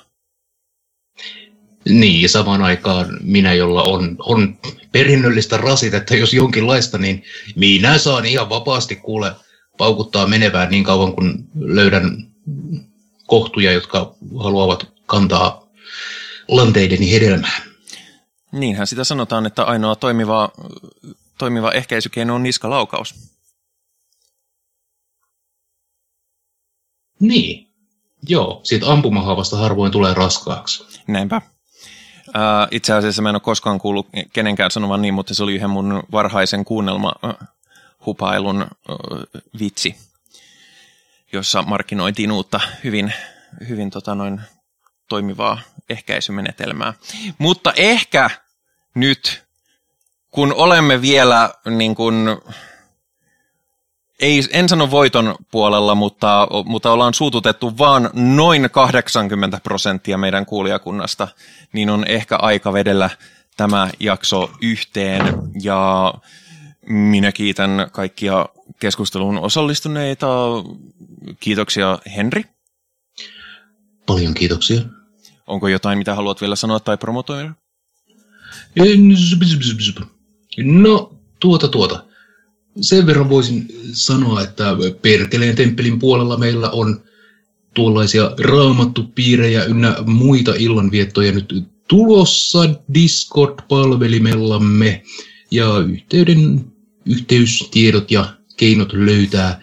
Niin, 1.90 2.22
ja 2.22 2.30
samaan 2.30 2.62
aikaan 2.62 3.18
minä, 3.22 3.54
jolla 3.54 3.84
on, 3.84 4.16
on 4.20 4.58
perinnöllistä 4.92 5.58
rasitetta, 5.58 6.16
jos 6.16 6.34
jonkinlaista, 6.34 6.98
niin 6.98 7.24
minä 7.56 7.98
saan 7.98 8.26
ihan 8.26 8.50
vapaasti 8.50 8.96
kuule 8.96 9.32
paukuttaa 9.78 10.28
menevään 10.28 10.70
niin 10.70 10.84
kauan, 10.84 11.14
kun 11.14 11.48
löydän 11.56 12.28
kohtuja, 13.28 13.72
jotka 13.72 14.16
haluavat 14.40 14.88
kantaa 15.06 15.68
lanteideni 16.48 17.12
hedelmää. 17.12 17.62
Niinhän 18.52 18.88
sitä 18.88 19.04
sanotaan, 19.04 19.46
että 19.46 19.64
ainoa 19.64 19.96
toimiva, 19.96 20.50
toimiva 21.38 21.72
ehkäisykeino 21.72 22.36
on 22.36 22.44
niskalaukaus. 22.44 23.16
Niin, 27.20 27.68
joo. 28.28 28.62
Siitä 28.64 28.92
ampumahaavasta 28.92 29.58
harvoin 29.58 29.92
tulee 29.92 30.14
raskaaksi. 30.14 30.86
Näinpä. 31.08 31.42
Uh, 32.36 32.68
itse 32.72 32.94
asiassa 32.94 33.22
mä 33.22 33.30
en 33.30 33.36
ole 33.36 33.42
koskaan 33.42 33.80
kuullut 33.80 34.08
kenenkään 34.34 34.72
sanovan 34.72 35.02
niin, 35.02 35.14
mutta 35.14 35.34
se 35.34 35.44
oli 35.44 35.56
yhden 35.56 35.70
mun 35.70 36.04
varhaisen 36.12 36.66
kuunnelma 36.66 37.12
uh, 37.24 37.48
hupailun 38.06 38.62
uh, 38.62 39.42
vitsi, 39.60 39.96
jossa 41.34 41.62
markkinoitiin 41.62 42.32
uutta 42.32 42.60
hyvin, 42.84 43.14
hyvin 43.70 43.90
tota 43.90 44.16
noin, 44.16 44.42
toimivaa 45.10 45.60
ehkäisymenetelmää. 45.90 46.94
Mutta 47.38 47.74
ehkä 47.76 48.30
nyt, 48.96 49.44
kun 50.32 50.54
olemme 50.54 51.02
vielä 51.02 51.50
niin 51.66 51.96
kuin, 51.96 52.26
ei, 54.24 54.44
en 54.52 54.70
sano 54.70 54.92
voiton 54.92 55.36
puolella, 55.52 55.96
mutta, 55.96 56.48
mutta 56.66 56.92
ollaan 56.92 57.14
suututettu 57.14 57.78
vaan 57.78 58.10
noin 58.14 58.70
80 58.72 59.60
prosenttia 59.64 60.18
meidän 60.18 60.46
kuulijakunnasta, 60.46 61.28
niin 61.74 61.90
on 61.90 62.08
ehkä 62.08 62.36
aika 62.36 62.74
vedellä 62.74 63.10
tämä 63.58 63.90
jakso 64.00 64.52
yhteen. 64.62 65.24
Ja 65.62 66.14
minä 66.86 67.32
kiitän 67.32 67.88
kaikkia 67.92 68.46
keskusteluun 68.80 69.38
osallistuneita. 69.38 70.28
Kiitoksia 71.40 72.00
Henri. 72.16 72.46
Paljon 74.06 74.34
kiitoksia. 74.34 74.82
Onko 75.48 75.68
jotain, 75.68 75.98
mitä 75.98 76.16
haluat 76.16 76.42
vielä 76.42 76.56
sanoa 76.56 76.80
tai 76.80 76.98
promotoida? 76.98 77.54
No, 80.58 81.14
tuota 81.40 81.68
tuota. 81.68 82.13
Sen 82.82 83.06
verran 83.06 83.30
voisin 83.30 83.68
sanoa, 83.94 84.42
että 84.42 84.76
Perkeleen 85.02 85.56
temppelin 85.56 86.00
puolella 86.00 86.38
meillä 86.38 86.70
on 86.70 87.04
tuollaisia 87.74 88.32
raamattupiirejä 88.40 89.66
ynnä 89.66 89.96
muita 90.06 90.54
illanviettoja 90.58 91.32
nyt 91.32 91.54
tulossa 91.88 92.76
Discord-palvelimellamme 92.94 95.04
ja 95.52 95.78
yhteyden, 95.78 96.66
yhteystiedot 97.06 98.12
ja 98.12 98.38
keinot 98.58 98.94
löytää 98.94 99.62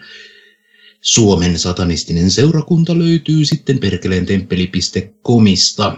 Suomen 1.01 1.59
satanistinen 1.59 2.31
seurakunta 2.31 2.97
löytyy 2.97 3.45
sitten 3.45 3.79
perkeleentemppeli.comista. 3.79 5.97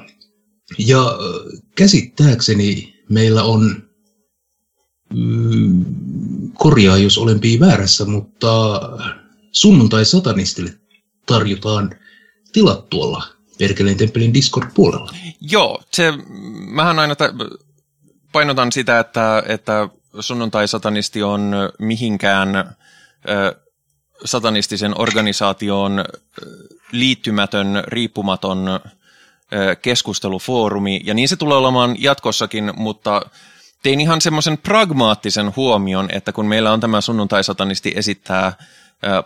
Ja 0.77 1.18
käsittääkseni 1.76 2.95
meillä 3.10 3.44
on 3.44 3.84
mm, 5.14 5.85
korjaa, 6.54 6.98
jos 6.98 7.18
olen 7.18 7.40
väärässä, 7.60 8.06
mutta 8.06 8.82
sunnuntai-satanistille 9.52 10.74
tarjotaan 11.26 11.96
tilat 12.54 12.90
tuolla 12.90 13.24
Perkeleen 13.60 13.98
temppelin 13.98 14.34
Discord-puolella. 14.34 15.12
Joo, 15.42 15.84
se, 15.92 16.14
mähän 16.68 17.00
aina 17.00 17.16
t- 17.16 17.64
painotan 18.32 18.72
sitä, 18.72 19.00
että, 19.00 19.44
että 19.48 19.90
sunnuntai-satanisti 20.20 21.24
on 21.24 21.52
mihinkään 21.80 22.56
ö, 22.56 23.56
satanistisen 24.26 25.00
organisaation 25.00 26.06
liittymätön, 26.92 27.84
riippumaton 27.88 28.68
ö, 28.68 28.80
keskustelufoorumi, 29.76 31.02
ja 31.04 31.14
niin 31.14 31.30
se 31.30 31.36
tulee 31.36 31.58
olemaan 31.58 31.96
jatkossakin, 32.00 32.72
mutta 32.76 33.22
tein 33.84 34.01
ihan 34.01 34.22
semmoisen 34.22 34.57
pragmaattisen 34.57 35.53
huomion, 35.55 36.10
että 36.11 36.31
kun 36.31 36.45
meillä 36.45 36.72
on 36.72 36.80
tämä 36.80 37.01
sunnuntai-satanisti 37.01 37.93
esittää 37.95 38.53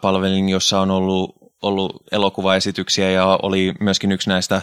palvelin, 0.02 0.50
jossa 0.50 0.80
on 0.80 0.92
ollut, 0.92 1.36
ollut 1.62 2.04
elokuvaesityksiä 2.12 3.12
ja 3.12 3.40
oli 3.42 3.74
myöskin 3.80 4.12
yksi 4.12 4.30
näistä 4.30 4.62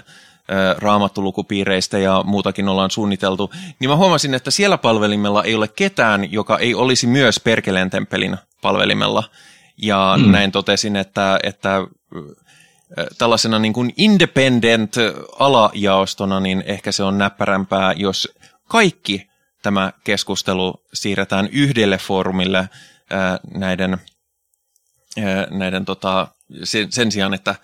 raamattulukupiireistä 0.78 1.98
ja 1.98 2.22
muutakin 2.26 2.68
ollaan 2.68 2.90
suunniteltu, 2.90 3.50
niin 3.78 3.90
mä 3.90 3.96
huomasin, 3.96 4.34
että 4.34 4.50
siellä 4.50 4.78
palvelimella 4.78 5.44
ei 5.44 5.54
ole 5.54 5.68
ketään, 5.68 6.32
joka 6.32 6.58
ei 6.58 6.74
olisi 6.74 7.06
myös 7.06 7.40
Perkeleen 7.40 7.90
temppelin 7.90 8.36
palvelimella. 8.62 9.24
Ja 9.76 10.14
mm. 10.18 10.32
näin 10.32 10.52
totesin, 10.52 10.96
että, 10.96 11.38
että 11.42 11.86
tällaisena 13.18 13.58
niin 13.58 13.72
kuin 13.72 13.92
independent 13.96 14.94
alajaostona, 15.38 16.40
niin 16.40 16.64
ehkä 16.66 16.92
se 16.92 17.02
on 17.02 17.18
näppärämpää, 17.18 17.92
jos 17.92 18.28
kaikki 18.68 19.34
tämä 19.65 19.93
keskustelu 20.05 20.74
siirretään 20.95 21.49
yhdelle 21.53 21.99
foorumille 21.99 22.69
ää, 23.11 23.39
näiden, 23.55 23.99
ää, 25.19 25.47
näiden 25.51 25.85
tota, 25.85 26.28
sen, 26.65 26.93
sen 26.93 27.12
sijaan, 27.12 27.35
että 27.35 27.55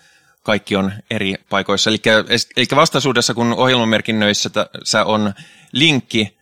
kaikki 0.43 0.77
on 0.77 0.93
eri 1.11 1.35
paikoissa. 1.51 1.91
Eli, 1.91 1.99
eli 2.57 2.67
vastaisuudessa, 2.77 3.35
kun 3.35 3.53
ohjelmamerkinnöissä 3.53 4.51
on 5.05 5.35
linkki 5.73 6.39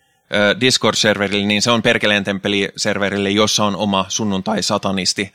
Discord-serverille, 0.61 1.47
niin 1.47 1.63
se 1.63 1.71
on 1.71 1.83
Perkeleen 1.83 2.25
temppeli-serverille, 2.25 3.31
jossa 3.31 3.65
on 3.65 3.77
oma 3.77 4.07
sunnuntai-satanisti 4.09 5.33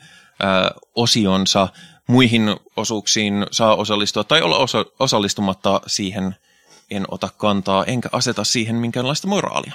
osionsa. 0.94 1.68
Muihin 2.08 2.56
osuuksiin 2.76 3.46
saa 3.50 3.74
osallistua 3.76 4.24
tai 4.24 4.42
olla 4.42 4.58
osa- 4.58 4.84
osallistumatta 4.98 5.80
siihen 5.86 6.36
en 6.90 7.04
ota 7.08 7.28
kantaa, 7.36 7.84
enkä 7.84 8.08
aseta 8.12 8.44
siihen 8.44 8.76
minkäänlaista 8.76 9.28
moraalia. 9.28 9.72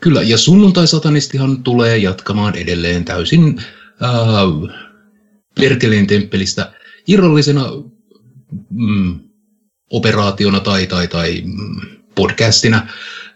Kyllä, 0.00 0.22
ja 0.22 0.38
sunnuntai-satanistihan 0.38 1.62
tulee 1.62 1.98
jatkamaan 1.98 2.54
edelleen 2.56 3.04
täysin 3.04 3.62
äh, 4.02 4.76
Perkeleen 5.54 6.06
temppelistä 6.06 6.72
irrallisena 7.06 7.68
mm, 8.70 9.20
operaationa 9.90 10.60
tai, 10.60 10.86
tai, 10.86 11.08
tai 11.08 11.42
mm, 11.44 11.80
podcastina, 12.14 12.76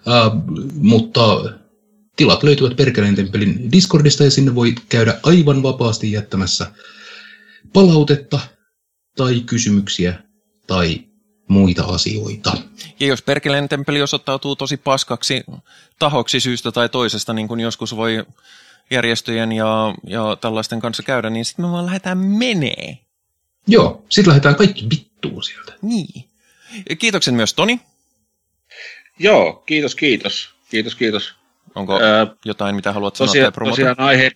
äh, 0.09 0.33
mutta 0.75 1.53
tilat 2.17 2.43
löytyvät 2.43 2.77
Perkeleen 2.77 3.15
temppelin 3.15 3.73
Discordista 3.73 4.25
ja 4.25 4.31
sinne 4.31 4.55
voi 4.55 4.75
käydä 4.89 5.19
aivan 5.23 5.63
vapaasti 5.63 6.13
jättämässä 6.13 6.73
palautetta 7.73 8.41
tai 9.17 9.41
kysymyksiä 9.41 10.23
tai 10.67 11.12
muita 11.53 11.85
asioita. 11.85 12.53
Ja 13.01 13.07
jos 13.07 13.23
Perkeleen 13.23 13.69
temppeli 13.69 14.03
osoittautuu 14.03 14.57
tosi 14.57 14.77
paskaksi 14.77 15.45
tahoksi 15.99 16.41
syystä 16.41 16.73
tai 16.73 16.89
toisesta, 16.89 17.33
niin 17.33 17.49
kuin 17.49 17.61
joskus 17.61 17.97
voi 17.97 18.25
järjestöjen 18.91 19.53
ja, 19.53 19.95
ja 20.07 20.37
tällaisten 20.41 20.81
kanssa 20.81 21.03
käydä, 21.03 21.31
niin 21.31 21.45
sitten 21.45 21.65
me 21.65 21.73
vaan 21.73 21.87
lähdetään 21.87 22.19
menee. 22.19 22.99
Joo, 23.67 24.05
sitten 24.09 24.29
lähdetään 24.29 24.55
kaikki 24.55 24.87
vittuun 24.91 25.43
sieltä. 25.43 25.73
Niin. 25.83 26.25
Kiitoksen 26.99 27.35
myös 27.35 27.55
Toni. 27.55 27.81
Joo, 29.19 29.53
kiitos, 29.53 29.95
kiitos. 29.95 30.51
Kiitos, 30.71 30.95
kiitos. 30.95 31.35
Onko 31.75 32.01
Ää, 32.01 32.27
jotain, 32.45 32.75
mitä 32.75 32.93
haluat 32.93 33.17
sanoa 33.17 33.29
tosiaan, 33.29 33.45
tai 33.45 33.55
promota? 33.55 33.73
Tosiaan 33.73 34.01
aihe, 34.01 34.31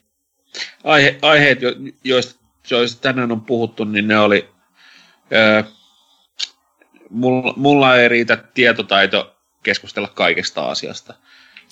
aihe, 0.85 1.19
aiheet, 1.23 1.59
joista, 2.05 2.41
joista 2.71 3.01
tänään 3.01 3.33
on 3.33 3.41
puhuttu, 3.41 3.85
niin 3.85 4.09
ne 4.09 4.19
oli... 4.19 4.49
Ää, 5.31 5.65
mulla, 7.11 7.55
mulla 7.57 7.97
ei 7.97 8.09
riitä 8.09 8.37
tietotaito 8.37 9.37
keskustella 9.63 10.09
kaikesta 10.09 10.69
asiasta. 10.69 11.15
Ei 11.15 11.21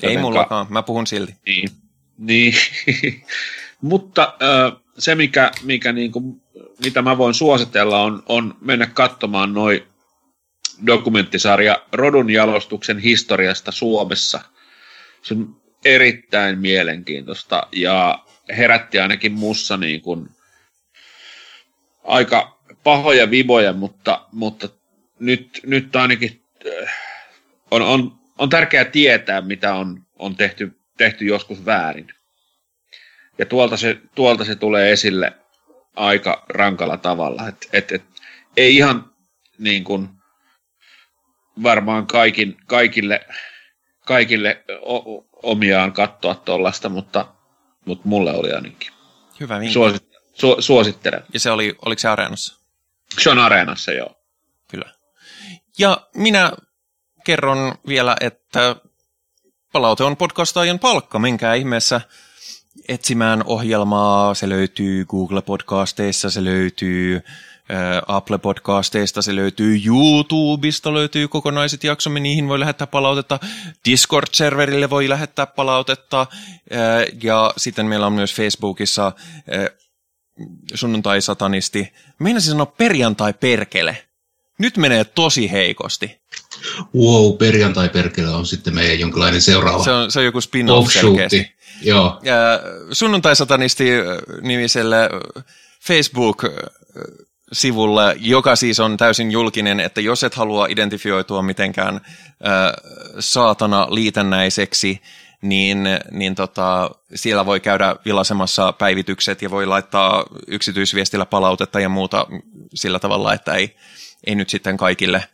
Jotenka, 0.02 0.20
mullakaan, 0.20 0.66
mä 0.70 0.82
puhun 0.82 1.06
silti. 1.06 1.34
Niin, 1.46 1.68
niin. 2.18 2.54
mutta 3.80 4.34
äh, 4.42 4.82
se, 4.98 5.14
mikä, 5.14 5.50
mikä 5.62 5.92
niin 5.92 6.12
kuin, 6.12 6.42
mitä 6.84 7.02
mä 7.02 7.18
voin 7.18 7.34
suositella, 7.34 8.02
on, 8.02 8.22
on 8.26 8.54
mennä 8.60 8.86
katsomaan 8.86 9.54
noin 9.54 9.82
dokumenttisarja 10.86 11.82
Rodun 11.92 12.30
jalostuksen 12.30 12.98
historiasta 12.98 13.72
Suomessa. 13.72 14.40
Se 15.22 15.34
on 15.34 15.56
erittäin 15.84 16.58
mielenkiintoista 16.58 17.66
ja 17.72 18.24
herätti 18.56 18.98
ainakin 18.98 19.32
mussa 19.32 19.76
niin 19.76 20.00
kuin 20.00 20.28
aika 22.04 22.58
pahoja 22.84 23.30
viboja, 23.30 23.72
mutta, 23.72 24.26
mutta 24.32 24.68
nyt, 25.18 25.60
nyt 25.66 25.96
ainakin 25.96 26.44
äh, 26.66 26.94
on, 27.70 27.82
on, 27.82 28.18
on 28.38 28.48
tärkeää 28.48 28.84
tietää, 28.84 29.40
mitä 29.40 29.74
on, 29.74 30.06
on 30.18 30.36
tehty, 30.36 30.72
tehty 30.96 31.24
joskus 31.24 31.64
väärin. 31.64 32.14
Ja 33.38 33.46
tuolta 33.46 33.76
se, 33.76 33.98
tuolta 34.14 34.44
se 34.44 34.56
tulee 34.56 34.92
esille 34.92 35.32
aika 35.96 36.44
rankalla 36.48 36.96
tavalla. 36.96 37.48
Et, 37.48 37.68
et, 37.72 37.92
et, 37.92 38.02
ei 38.56 38.76
ihan 38.76 39.10
niin 39.58 39.84
kuin, 39.84 40.08
varmaan 41.62 42.06
kaikin, 42.06 42.56
kaikille, 42.66 43.26
kaikille 44.06 44.64
o, 44.80 45.26
omiaan 45.42 45.92
katsoa 45.92 46.34
tuollaista, 46.34 46.88
mutta, 46.88 47.34
mutta 47.84 48.08
mulle 48.08 48.32
oli 48.32 48.52
ainakin. 48.52 48.92
Hyvä 49.40 49.60
vinkki. 49.60 49.72
Suosit, 49.72 50.08
su, 50.34 50.56
suosittelen. 50.58 51.22
Ja 51.32 51.40
se 51.40 51.50
oli, 51.50 51.76
oliko 51.84 51.98
se 51.98 52.08
Areenassa? 52.08 52.60
Se 53.18 53.30
on 53.30 53.38
Areenassa, 53.38 53.92
joo. 53.92 54.16
Kyllä. 54.70 54.94
Ja 55.78 56.06
minä 56.14 56.52
kerron 57.24 57.74
vielä, 57.88 58.16
että 58.20 58.76
palaute 59.72 60.04
on 60.04 60.16
podcastaajan 60.16 60.78
palkka. 60.78 61.18
Menkää 61.18 61.54
ihmeessä 61.54 62.00
etsimään 62.88 63.42
ohjelmaa. 63.46 64.34
Se 64.34 64.48
löytyy 64.48 65.04
Google 65.04 65.42
Podcasteissa, 65.42 66.30
se 66.30 66.44
löytyy 66.44 67.20
Apple 68.06 68.38
Podcasteista, 68.38 69.22
se 69.22 69.36
löytyy 69.36 69.80
YouTubesta, 69.86 70.94
löytyy 70.94 71.28
kokonaiset 71.28 71.84
jaksomme, 71.84 72.20
niihin 72.20 72.48
voi 72.48 72.60
lähettää 72.60 72.86
palautetta. 72.86 73.38
Discord-serverille 73.88 74.90
voi 74.90 75.08
lähettää 75.08 75.46
palautetta. 75.46 76.26
Ja 77.22 77.52
sitten 77.56 77.86
meillä 77.86 78.06
on 78.06 78.12
myös 78.12 78.34
Facebookissa 78.34 79.12
sunnuntai-satanisti. 80.74 81.92
Meinasin 82.18 82.50
sanoa 82.50 82.66
perjantai-perkele. 82.66 84.04
Nyt 84.58 84.76
menee 84.76 85.04
tosi 85.04 85.50
heikosti. 85.50 86.20
Wow, 86.94 87.36
perjantai-perkele 87.38 88.28
on 88.28 88.46
sitten 88.46 88.74
meidän 88.74 89.00
jonkinlainen 89.00 89.42
seuraava 89.42 89.84
Se 89.84 89.90
on, 89.90 90.10
se 90.10 90.18
on 90.18 90.24
joku 90.24 90.40
spin-off 90.40 90.92
selkeästi. 90.92 91.54
Joo. 91.82 92.20
Ja 92.22 92.60
sunnuntai-satanisti 92.92 93.84
nimiselle 94.40 95.10
Facebook-sivulle, 95.80 98.16
joka 98.18 98.56
siis 98.56 98.80
on 98.80 98.96
täysin 98.96 99.32
julkinen, 99.32 99.80
että 99.80 100.00
jos 100.00 100.24
et 100.24 100.34
halua 100.34 100.66
identifioitua 100.66 101.42
mitenkään 101.42 101.96
äh, 101.96 102.02
saatana 103.18 103.86
liitännäiseksi, 103.90 105.02
niin, 105.42 105.84
niin 106.10 106.34
tota, 106.34 106.90
siellä 107.14 107.46
voi 107.46 107.60
käydä 107.60 107.96
vilasemassa 108.04 108.72
päivitykset 108.72 109.42
ja 109.42 109.50
voi 109.50 109.66
laittaa 109.66 110.24
yksityisviestillä 110.46 111.26
palautetta 111.26 111.80
ja 111.80 111.88
muuta 111.88 112.26
sillä 112.74 112.98
tavalla, 112.98 113.34
että 113.34 113.54
ei, 113.54 113.76
ei 114.26 114.34
nyt 114.34 114.50
sitten 114.50 114.76
kaikille 114.76 115.28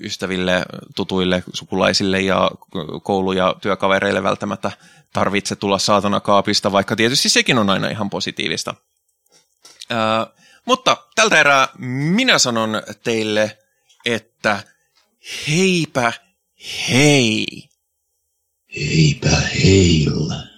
ystäville, 0.00 0.64
tutuille, 0.96 1.42
sukulaisille 1.52 2.20
ja 2.20 2.50
koulu- 3.02 3.32
ja 3.32 3.54
työkavereille 3.60 4.22
välttämättä 4.22 4.70
tarvitse 5.12 5.56
tulla 5.56 5.78
saatana 5.78 6.20
kaapista, 6.20 6.72
vaikka 6.72 6.96
tietysti 6.96 7.28
sekin 7.28 7.58
on 7.58 7.70
aina 7.70 7.88
ihan 7.88 8.10
positiivista. 8.10 8.74
Ää, 9.90 10.26
mutta 10.64 10.96
tältä 11.14 11.40
erää 11.40 11.68
minä 11.78 12.38
sanon 12.38 12.82
teille, 13.04 13.58
että 14.06 14.62
heipä 15.48 16.12
hei! 16.88 17.46
Heipä 18.76 19.36
heillä. 19.64 20.51